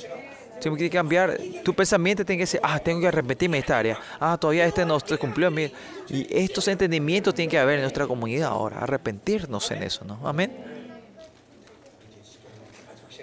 Tienes 0.62 0.78
que 0.78 0.90
cambiar, 0.90 1.36
tu 1.64 1.74
pensamiento 1.74 2.24
tiene 2.24 2.40
que 2.40 2.47
ser, 2.47 2.60
ah, 2.62 2.78
tengo 2.78 3.01
que 3.01 3.09
arrepentirme 3.09 3.56
de 3.56 3.62
esta 3.62 3.78
área, 3.80 3.98
ah, 4.20 4.39
todavía 4.39 4.64
este 4.64 4.86
no 4.86 5.01
se 5.01 5.18
cumplió. 5.18 5.51
mi-". 5.51 5.72
Y 6.09 6.24
estos 6.30 6.68
entendimientos 6.68 7.34
tienen 7.34 7.51
que 7.51 7.59
haber 7.59 7.76
en 7.76 7.80
nuestra 7.82 8.06
comunidad 8.06 8.51
ahora, 8.51 8.78
arrepentirnos 8.78 9.68
en 9.72 9.82
eso, 9.82 10.05
¿no? 10.05 10.20
Amén. 10.22 10.56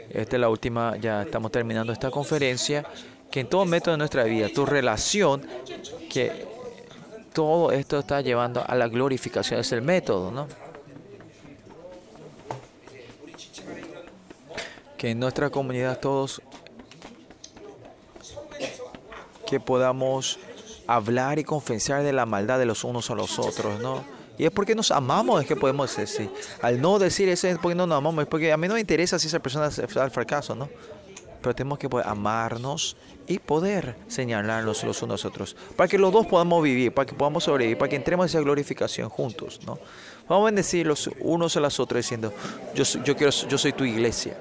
Esta 0.10 0.36
es 0.36 0.40
la 0.41 0.49
última, 0.49 0.98
ya 0.98 1.22
estamos 1.22 1.49
terminando 1.49 1.94
esta 1.94 2.11
conferencia, 2.11 2.86
que 3.32 3.40
en 3.40 3.48
todo 3.48 3.64
método 3.64 3.94
de 3.94 3.99
nuestra 3.99 4.26
vida, 4.26 4.49
tu 4.53 4.66
relación, 4.66 5.48
que 6.10 6.45
todo 7.32 7.72
esto 7.72 7.99
está 7.99 8.20
llevando 8.20 8.66
a 8.68 8.76
la 8.76 8.90
glorificación, 8.90 9.61
es 9.61 9.72
el 9.72 9.82
método, 9.82 10.30
¿no? 10.30 10.45
Que 14.98 15.11
en 15.11 15.20
nuestra 15.22 15.49
comunidad 15.49 16.02
todos 16.02 16.41
que 19.50 19.60
podamos 19.60 20.40
hablar 20.88 21.40
y 21.40 21.44
confesar 21.44 22.04
de 22.04 22.14
la 22.14 22.26
maldad 22.26 22.60
de 22.60 22.66
los 22.66 22.84
unos 22.84 23.10
a 23.10 23.16
los 23.16 23.40
otros, 23.40 23.80
¿no? 23.80 24.04
Y 24.38 24.46
es 24.46 24.52
porque 24.52 24.74
nos 24.74 24.92
amamos, 24.92 25.42
es 25.42 25.48
que 25.48 25.56
podemos 25.56 25.96
decir. 25.96 26.32
Al 26.62 26.80
no 26.80 26.98
decir 26.98 27.28
eso 27.28 27.48
es 27.48 27.58
porque 27.58 27.76
no 27.76 27.86
nos 27.86 27.98
amamos, 27.98 28.24
es 28.24 28.30
porque 28.30 28.54
a 28.54 28.58
mí 28.58 28.68
no 28.68 28.76
me 28.76 28.80
interesa 28.80 29.20
si 29.20 29.28
esa 29.28 29.40
persona 29.40 29.70
va 29.98 30.04
al 30.04 30.12
fracaso, 30.12 30.56
¿no? 30.56 30.70
pero 31.42 31.56
tenemos 31.56 31.80
que 31.80 31.90
poder 31.90 32.08
amarnos 32.08 32.96
y 33.28 33.40
poder 33.40 33.96
señalarnos 34.08 34.84
los 34.84 35.02
unos 35.02 35.04
a 35.04 35.08
los 35.08 35.26
otros, 35.26 35.56
para 35.76 35.88
que 35.88 35.98
los 35.98 36.12
dos 36.12 36.26
podamos 36.28 36.64
vivir, 36.64 36.94
para 36.94 37.06
que 37.06 37.14
podamos 37.14 37.44
sobrevivir, 37.44 37.78
para 37.78 37.90
que 37.90 37.96
entremos 37.96 38.26
en 38.26 38.30
esa 38.30 38.40
glorificación 38.42 39.10
juntos, 39.10 39.62
¿no? 39.66 39.80
Vamos 40.28 40.44
a 40.44 40.46
bendecir 40.46 40.86
los 40.86 41.10
unos 41.20 41.56
a 41.56 41.60
los 41.60 41.80
otros 41.80 42.04
diciendo, 42.04 42.34
yo, 42.76 42.84
yo, 43.04 43.16
quiero, 43.16 43.32
yo 43.32 43.58
soy 43.58 43.74
tu 43.74 43.84
iglesia. 43.84 44.38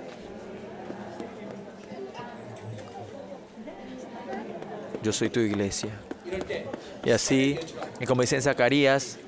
yo 5.02 5.12
soy 5.12 5.30
tu 5.30 5.40
iglesia. 5.40 5.90
Y 7.04 7.10
así, 7.10 7.58
y 8.00 8.06
como 8.06 8.22
dicen 8.22 8.42
Zacarías, 8.42 9.18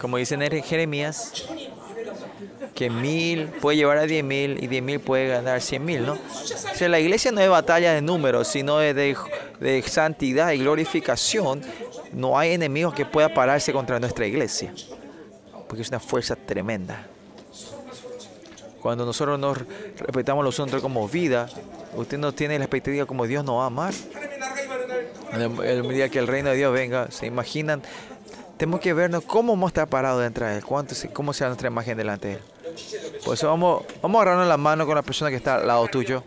como 0.00 0.16
dicen 0.18 0.40
Jeremías, 0.62 1.32
que 2.74 2.90
mil 2.90 3.48
puede 3.48 3.78
llevar 3.78 3.98
a 3.98 4.02
diez 4.02 4.22
mil 4.22 4.62
y 4.62 4.66
diez 4.66 4.82
mil 4.82 5.00
puede 5.00 5.28
ganar 5.28 5.62
cien 5.62 5.84
mil, 5.84 6.04
¿no? 6.04 6.12
O 6.12 6.74
sea, 6.74 6.88
la 6.88 7.00
iglesia 7.00 7.32
no 7.32 7.40
es 7.40 7.48
batalla 7.48 7.94
de 7.94 8.02
números, 8.02 8.48
sino 8.48 8.78
de, 8.78 8.92
de, 8.94 9.82
santidad 9.82 10.52
y 10.52 10.58
glorificación. 10.58 11.62
No 12.12 12.38
hay 12.38 12.52
enemigos 12.52 12.94
que 12.94 13.06
pueda 13.06 13.32
pararse 13.32 13.72
contra 13.72 13.98
nuestra 13.98 14.26
iglesia, 14.26 14.72
porque 15.66 15.82
es 15.82 15.88
una 15.88 16.00
fuerza 16.00 16.36
tremenda. 16.36 17.06
Cuando 18.86 19.04
nosotros 19.04 19.36
nos 19.36 19.58
respetamos 19.98 20.44
los 20.44 20.60
otros 20.60 20.80
como 20.80 21.08
vida, 21.08 21.48
usted 21.96 22.18
no 22.18 22.30
tiene 22.30 22.56
la 22.56 22.66
expectativa 22.66 23.04
como 23.04 23.26
Dios 23.26 23.44
nos 23.44 23.56
va 23.56 23.64
a 23.64 23.66
amar. 23.66 23.92
El, 25.32 25.88
día 25.88 26.08
que 26.08 26.20
el 26.20 26.28
reino 26.28 26.50
de 26.50 26.56
Dios 26.56 26.72
venga, 26.72 27.10
se 27.10 27.26
imaginan, 27.26 27.82
tenemos 28.56 28.78
que 28.78 28.92
vernos 28.92 29.24
cómo 29.24 29.54
hemos 29.54 29.70
estado 29.70 29.88
parados 29.88 30.20
delante 30.20 30.44
de 30.44 30.58
Él, 30.58 30.64
cuánto, 30.64 30.94
cómo 31.12 31.32
sea 31.32 31.48
nuestra 31.48 31.66
imagen 31.66 31.98
delante 31.98 32.28
de 32.28 32.34
Él. 32.34 32.40
Por 33.24 33.34
eso 33.34 33.48
vamos, 33.48 33.82
vamos 34.00 34.20
a 34.20 34.22
agarrarnos 34.22 34.46
la 34.46 34.56
mano 34.56 34.86
con 34.86 34.94
la 34.94 35.02
persona 35.02 35.32
que 35.32 35.36
está 35.38 35.56
al 35.56 35.66
lado 35.66 35.88
tuyo. 35.88 36.22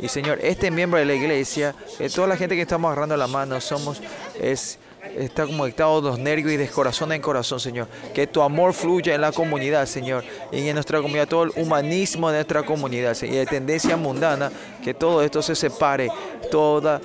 Y 0.00 0.08
Señor, 0.08 0.40
este 0.42 0.72
miembro 0.72 0.98
de 0.98 1.04
la 1.04 1.14
iglesia, 1.14 1.72
toda 2.12 2.26
la 2.26 2.36
gente 2.36 2.56
que 2.56 2.62
estamos 2.62 2.88
agarrando 2.88 3.16
la 3.16 3.28
mano, 3.28 3.60
somos, 3.60 4.02
es 4.40 4.80
está 5.16 5.46
conectado 5.46 6.00
los 6.00 6.18
nervios 6.18 6.52
y 6.52 6.56
de 6.56 6.68
corazón 6.68 7.12
en 7.12 7.20
corazón, 7.20 7.60
Señor. 7.60 7.88
Que 8.14 8.26
tu 8.26 8.42
amor 8.42 8.72
fluya 8.72 9.14
en 9.14 9.20
la 9.20 9.32
comunidad, 9.32 9.86
Señor. 9.86 10.24
Y 10.50 10.68
en 10.68 10.74
nuestra 10.74 11.00
comunidad, 11.00 11.28
todo 11.28 11.44
el 11.44 11.52
humanismo 11.56 12.30
de 12.30 12.38
nuestra 12.38 12.62
comunidad, 12.62 13.14
Señor. 13.14 13.34
Y 13.34 13.38
de 13.38 13.46
tendencia 13.46 13.96
mundana, 13.96 14.50
que 14.82 14.94
todo 14.94 15.22
esto 15.22 15.42
se 15.42 15.54
separe. 15.54 16.08
Toda 16.50 17.00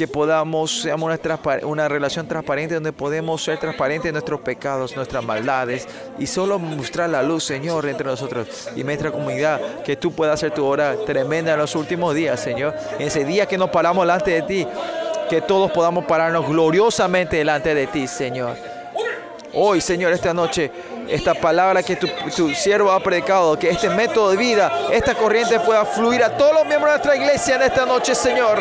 que 0.00 0.08
podamos 0.08 0.80
seamos 0.80 1.14
una, 1.64 1.88
relación 1.88 2.26
transparente 2.26 2.72
donde 2.72 2.90
podemos 2.90 3.42
ser 3.42 3.58
transparentes 3.58 4.08
en 4.08 4.14
nuestros 4.14 4.40
pecados, 4.40 4.96
nuestras 4.96 5.22
maldades 5.22 5.86
y 6.18 6.26
solo 6.26 6.58
mostrar 6.58 7.10
la 7.10 7.22
luz, 7.22 7.44
Señor, 7.44 7.86
entre 7.86 8.06
nosotros 8.06 8.70
y 8.74 8.82
nuestra 8.82 9.10
comunidad, 9.10 9.82
que 9.82 9.96
tú 9.96 10.12
puedas 10.12 10.34
hacer 10.34 10.52
tu 10.52 10.64
obra 10.64 10.96
tremenda 11.04 11.52
en 11.52 11.58
los 11.58 11.74
últimos 11.74 12.14
días, 12.14 12.40
Señor. 12.40 12.74
En 12.98 13.08
ese 13.08 13.26
día 13.26 13.44
que 13.44 13.58
nos 13.58 13.68
paramos 13.68 14.04
delante 14.04 14.30
de 14.30 14.42
ti, 14.42 14.66
que 15.30 15.40
todos 15.40 15.70
podamos 15.70 16.04
pararnos 16.06 16.44
gloriosamente 16.44 17.36
delante 17.36 17.72
de 17.72 17.86
ti, 17.86 18.08
Señor. 18.08 18.56
Hoy, 19.54 19.80
Señor, 19.80 20.12
esta 20.12 20.34
noche, 20.34 20.72
esta 21.08 21.34
palabra 21.34 21.84
que 21.84 21.94
tu, 21.94 22.08
tu 22.34 22.52
siervo 22.52 22.90
ha 22.90 22.98
predicado, 22.98 23.56
que 23.56 23.70
este 23.70 23.88
método 23.90 24.32
de 24.32 24.36
vida, 24.36 24.72
esta 24.90 25.14
corriente 25.14 25.60
pueda 25.60 25.84
fluir 25.84 26.24
a 26.24 26.36
todos 26.36 26.52
los 26.52 26.66
miembros 26.66 26.92
de 26.92 26.98
nuestra 26.98 27.16
iglesia 27.16 27.54
en 27.54 27.62
esta 27.62 27.86
noche, 27.86 28.12
Señor. 28.16 28.58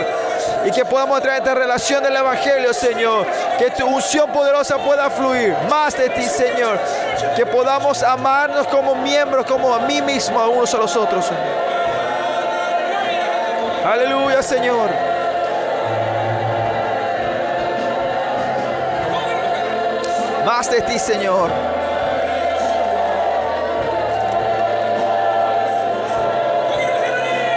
Y 0.63 0.69
que 0.69 0.85
podamos 0.85 1.19
traer 1.23 1.39
esta 1.39 1.55
relación 1.55 2.03
del 2.03 2.15
Evangelio, 2.15 2.71
Señor. 2.71 3.25
Que 3.57 3.71
tu 3.71 3.87
unción 3.87 4.31
poderosa 4.31 4.77
pueda 4.77 5.09
fluir 5.09 5.55
más 5.71 5.97
de 5.97 6.07
ti, 6.09 6.25
Señor. 6.25 6.79
Que 7.35 7.47
podamos 7.47 8.03
amarnos 8.03 8.67
como 8.67 8.93
miembros, 8.93 9.43
como 9.47 9.73
a 9.73 9.79
mí 9.79 10.03
mismo, 10.03 10.39
a 10.39 10.47
unos 10.49 10.71
a 10.75 10.77
los 10.77 10.95
otros, 10.95 11.25
Señor. 11.25 11.69
Aleluya, 13.85 14.43
Señor. 14.43 15.08
Más 20.45 20.69
de 20.69 20.81
ti, 20.81 20.97
Señor. 20.97 21.49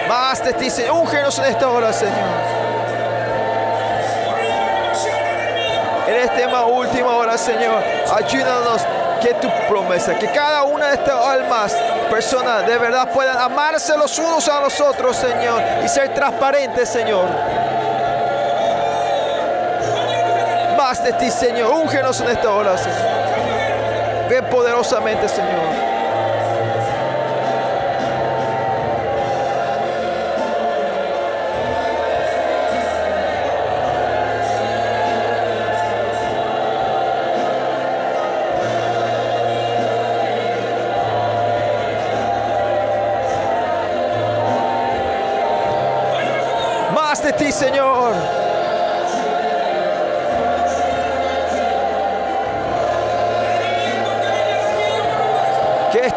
Más 0.09 0.45
de 0.45 0.53
ti, 0.53 0.71
Señor. 0.71 0.97
Úngenos 0.97 1.39
en 1.39 1.45
esta 1.47 1.69
hora, 1.69 1.93
Señor. 1.93 2.53
En 6.09 6.17
esta 6.17 6.67
última 6.67 7.17
hora, 7.17 7.39
Señor, 7.39 7.83
ayúdanos 8.15 8.83
que 9.23 9.35
tu 9.35 9.49
promesa, 9.69 10.19
que 10.19 10.27
cada 10.33 10.65
una 10.65 10.89
de 10.89 10.95
estas 10.95 11.25
almas, 11.25 11.73
personas, 12.11 12.67
de 12.67 12.77
verdad 12.77 13.11
puedan 13.13 13.39
amarse 13.39 13.97
los 13.97 14.19
unos 14.19 14.49
a 14.49 14.61
los 14.61 14.81
otros, 14.81 15.17
Señor, 15.17 15.63
y 15.85 15.89
ser 15.89 16.13
transparentes, 16.13 16.89
Señor. 16.89 17.27
Más 20.93 21.03
de 21.03 21.13
ti, 21.15 21.31
Señor. 21.31 21.73
Úngenos 21.73 22.21
en 22.21 22.29
esta 22.29 22.51
hora, 22.51 22.77
Señor. 22.77 24.29
Ven 24.29 24.45
poderosamente, 24.51 25.27
Señor. 25.27 25.92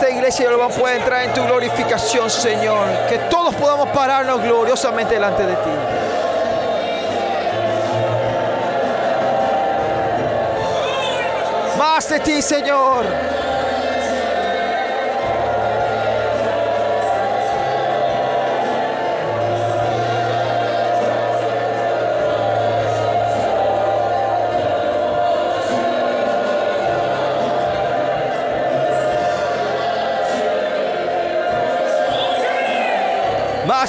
Esta 0.05 0.17
iglesia 0.17 0.49
pueda 0.77 0.95
entrar 0.95 1.23
en 1.23 1.33
tu 1.33 1.43
glorificación, 1.43 2.29
Señor. 2.29 2.87
Que 3.09 3.17
todos 3.29 3.55
podamos 3.55 3.89
pararnos 3.89 4.39
gloriosamente 4.43 5.15
delante 5.15 5.43
de 5.43 5.55
ti. 5.55 5.69
Más 11.79 12.07
de 12.07 12.19
ti, 12.19 12.41
Señor. 12.43 13.34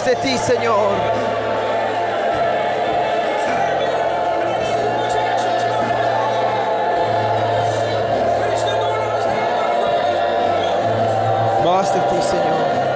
de 0.06 0.14
ti, 0.14 0.38
Señor. 0.38 0.92
Más 11.64 11.92
de 11.92 12.00
ti, 12.00 12.22
Señor. 12.22 12.86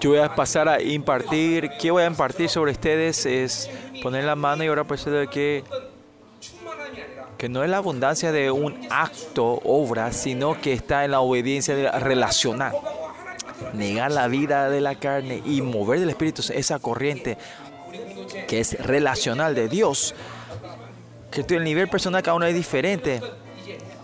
Yo 0.00 0.10
voy 0.10 0.20
a 0.20 0.34
pasar 0.34 0.68
a 0.68 0.80
impartir. 0.80 1.70
¿Qué 1.78 1.90
voy 1.90 2.02
a 2.02 2.06
impartir 2.06 2.48
sobre 2.48 2.72
ustedes? 2.72 3.26
Es 3.26 3.70
poner 4.02 4.24
la 4.24 4.36
mano 4.36 4.64
y 4.64 4.68
ahora 4.68 4.84
por 4.84 4.96
eso 4.96 5.10
de 5.10 5.26
que 5.26 5.64
que 7.38 7.48
no 7.48 7.62
es 7.62 7.70
la 7.70 7.78
abundancia 7.78 8.32
de 8.32 8.50
un 8.50 8.86
acto, 8.90 9.60
obra, 9.64 10.12
sino 10.12 10.60
que 10.60 10.72
está 10.72 11.04
en 11.04 11.10
la 11.10 11.20
obediencia 11.20 11.98
relacional. 11.98 12.72
Negar 13.72 14.12
la 14.12 14.28
vida 14.28 14.70
de 14.70 14.80
la 14.80 14.94
carne 14.94 15.42
y 15.44 15.62
mover 15.62 16.00
del 16.00 16.10
espíritu 16.10 16.42
esa 16.52 16.78
corriente 16.78 17.36
que 18.48 18.60
es 18.60 18.78
relacional 18.84 19.54
de 19.54 19.68
Dios. 19.68 20.14
Que 21.30 21.44
el 21.54 21.64
nivel 21.64 21.88
personal 21.88 22.22
cada 22.22 22.36
uno 22.36 22.46
es 22.46 22.54
diferente. 22.54 23.20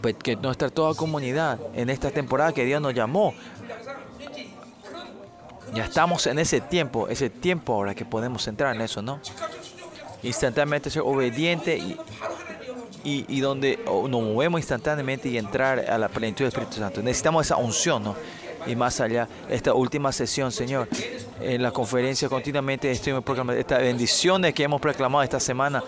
Pues 0.00 0.16
que 0.16 0.36
nuestra 0.36 0.68
toda 0.68 0.94
comunidad 0.94 1.58
en 1.74 1.88
esta 1.88 2.10
temporada 2.10 2.52
que 2.52 2.64
Dios 2.64 2.82
nos 2.82 2.92
llamó. 2.92 3.34
Ya 5.74 5.84
estamos 5.84 6.26
en 6.26 6.38
ese 6.38 6.60
tiempo, 6.60 7.08
ese 7.08 7.30
tiempo 7.30 7.72
ahora 7.72 7.94
que 7.94 8.04
podemos 8.04 8.46
entrar 8.46 8.74
en 8.74 8.82
eso, 8.82 9.00
¿no? 9.00 9.20
Instantáneamente 10.22 10.90
ser 10.90 11.02
obediente 11.02 11.78
y, 11.78 11.96
y, 13.04 13.40
donde 13.40 13.78
nos 13.86 14.22
movemos 14.22 14.60
instantáneamente 14.60 15.28
y 15.28 15.38
entrar 15.38 15.80
a 15.90 15.98
la 15.98 16.08
plenitud 16.08 16.44
del 16.44 16.48
Espíritu 16.48 16.76
Santo. 16.76 17.02
Necesitamos 17.02 17.46
esa 17.46 17.56
unción, 17.56 18.04
¿no? 18.04 18.16
y 18.66 18.76
más 18.76 19.00
allá. 19.00 19.28
Esta 19.48 19.74
última 19.74 20.12
sesión, 20.12 20.52
Señor, 20.52 20.88
en 21.40 21.62
la 21.62 21.70
conferencia 21.72 22.28
continuamente 22.28 22.90
estoy 22.90 23.20
proclamando 23.20 23.58
estas 23.58 23.80
bendiciones 23.80 24.54
que 24.54 24.62
hemos 24.64 24.80
proclamado 24.80 25.22
esta 25.22 25.40
semana 25.40 25.82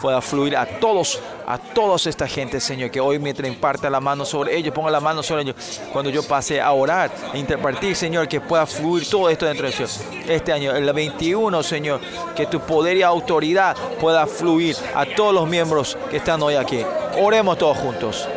pueda 0.00 0.20
fluir 0.20 0.56
a 0.56 0.66
todos, 0.78 1.20
a 1.46 1.58
toda 1.58 1.96
esta 1.96 2.26
gente, 2.26 2.60
Señor, 2.60 2.90
que 2.90 3.00
hoy 3.00 3.18
mientras 3.18 3.48
imparte 3.48 3.88
la 3.90 4.00
mano 4.00 4.24
sobre 4.24 4.56
ellos, 4.56 4.72
ponga 4.74 4.90
la 4.90 5.00
mano 5.00 5.22
sobre 5.22 5.42
ellos, 5.42 5.80
cuando 5.92 6.10
yo 6.10 6.22
pase 6.22 6.60
a 6.60 6.72
orar, 6.72 7.10
a 7.32 7.36
interpartir, 7.36 7.94
Señor, 7.96 8.28
que 8.28 8.40
pueda 8.40 8.66
fluir 8.66 9.08
todo 9.08 9.28
esto 9.28 9.46
dentro 9.46 9.66
de 9.66 9.74
ellos. 9.74 10.00
Este 10.26 10.52
año, 10.52 10.74
el 10.74 10.90
21, 10.92 11.62
Señor, 11.62 12.00
que 12.34 12.46
tu 12.46 12.60
poder 12.60 12.96
y 12.96 13.02
autoridad 13.02 13.76
pueda 14.00 14.26
fluir 14.26 14.76
a 14.94 15.04
todos 15.04 15.34
los 15.34 15.48
miembros 15.48 15.96
que 16.10 16.18
están 16.18 16.42
hoy 16.42 16.54
aquí. 16.54 16.84
Oremos 17.18 17.58
todos 17.58 17.76
juntos. 17.76 18.28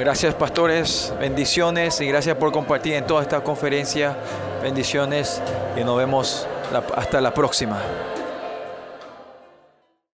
Gracias 0.00 0.34
pastores, 0.34 1.12
bendiciones 1.20 2.00
y 2.00 2.06
gracias 2.06 2.34
por 2.36 2.50
compartir 2.52 2.94
en 2.94 3.06
toda 3.06 3.20
esta 3.20 3.42
conferencia. 3.42 4.16
Bendiciones 4.62 5.42
y 5.78 5.84
nos 5.84 5.98
vemos 5.98 6.46
hasta 6.78 7.20
la 7.20 7.32
próxima. 7.34 7.80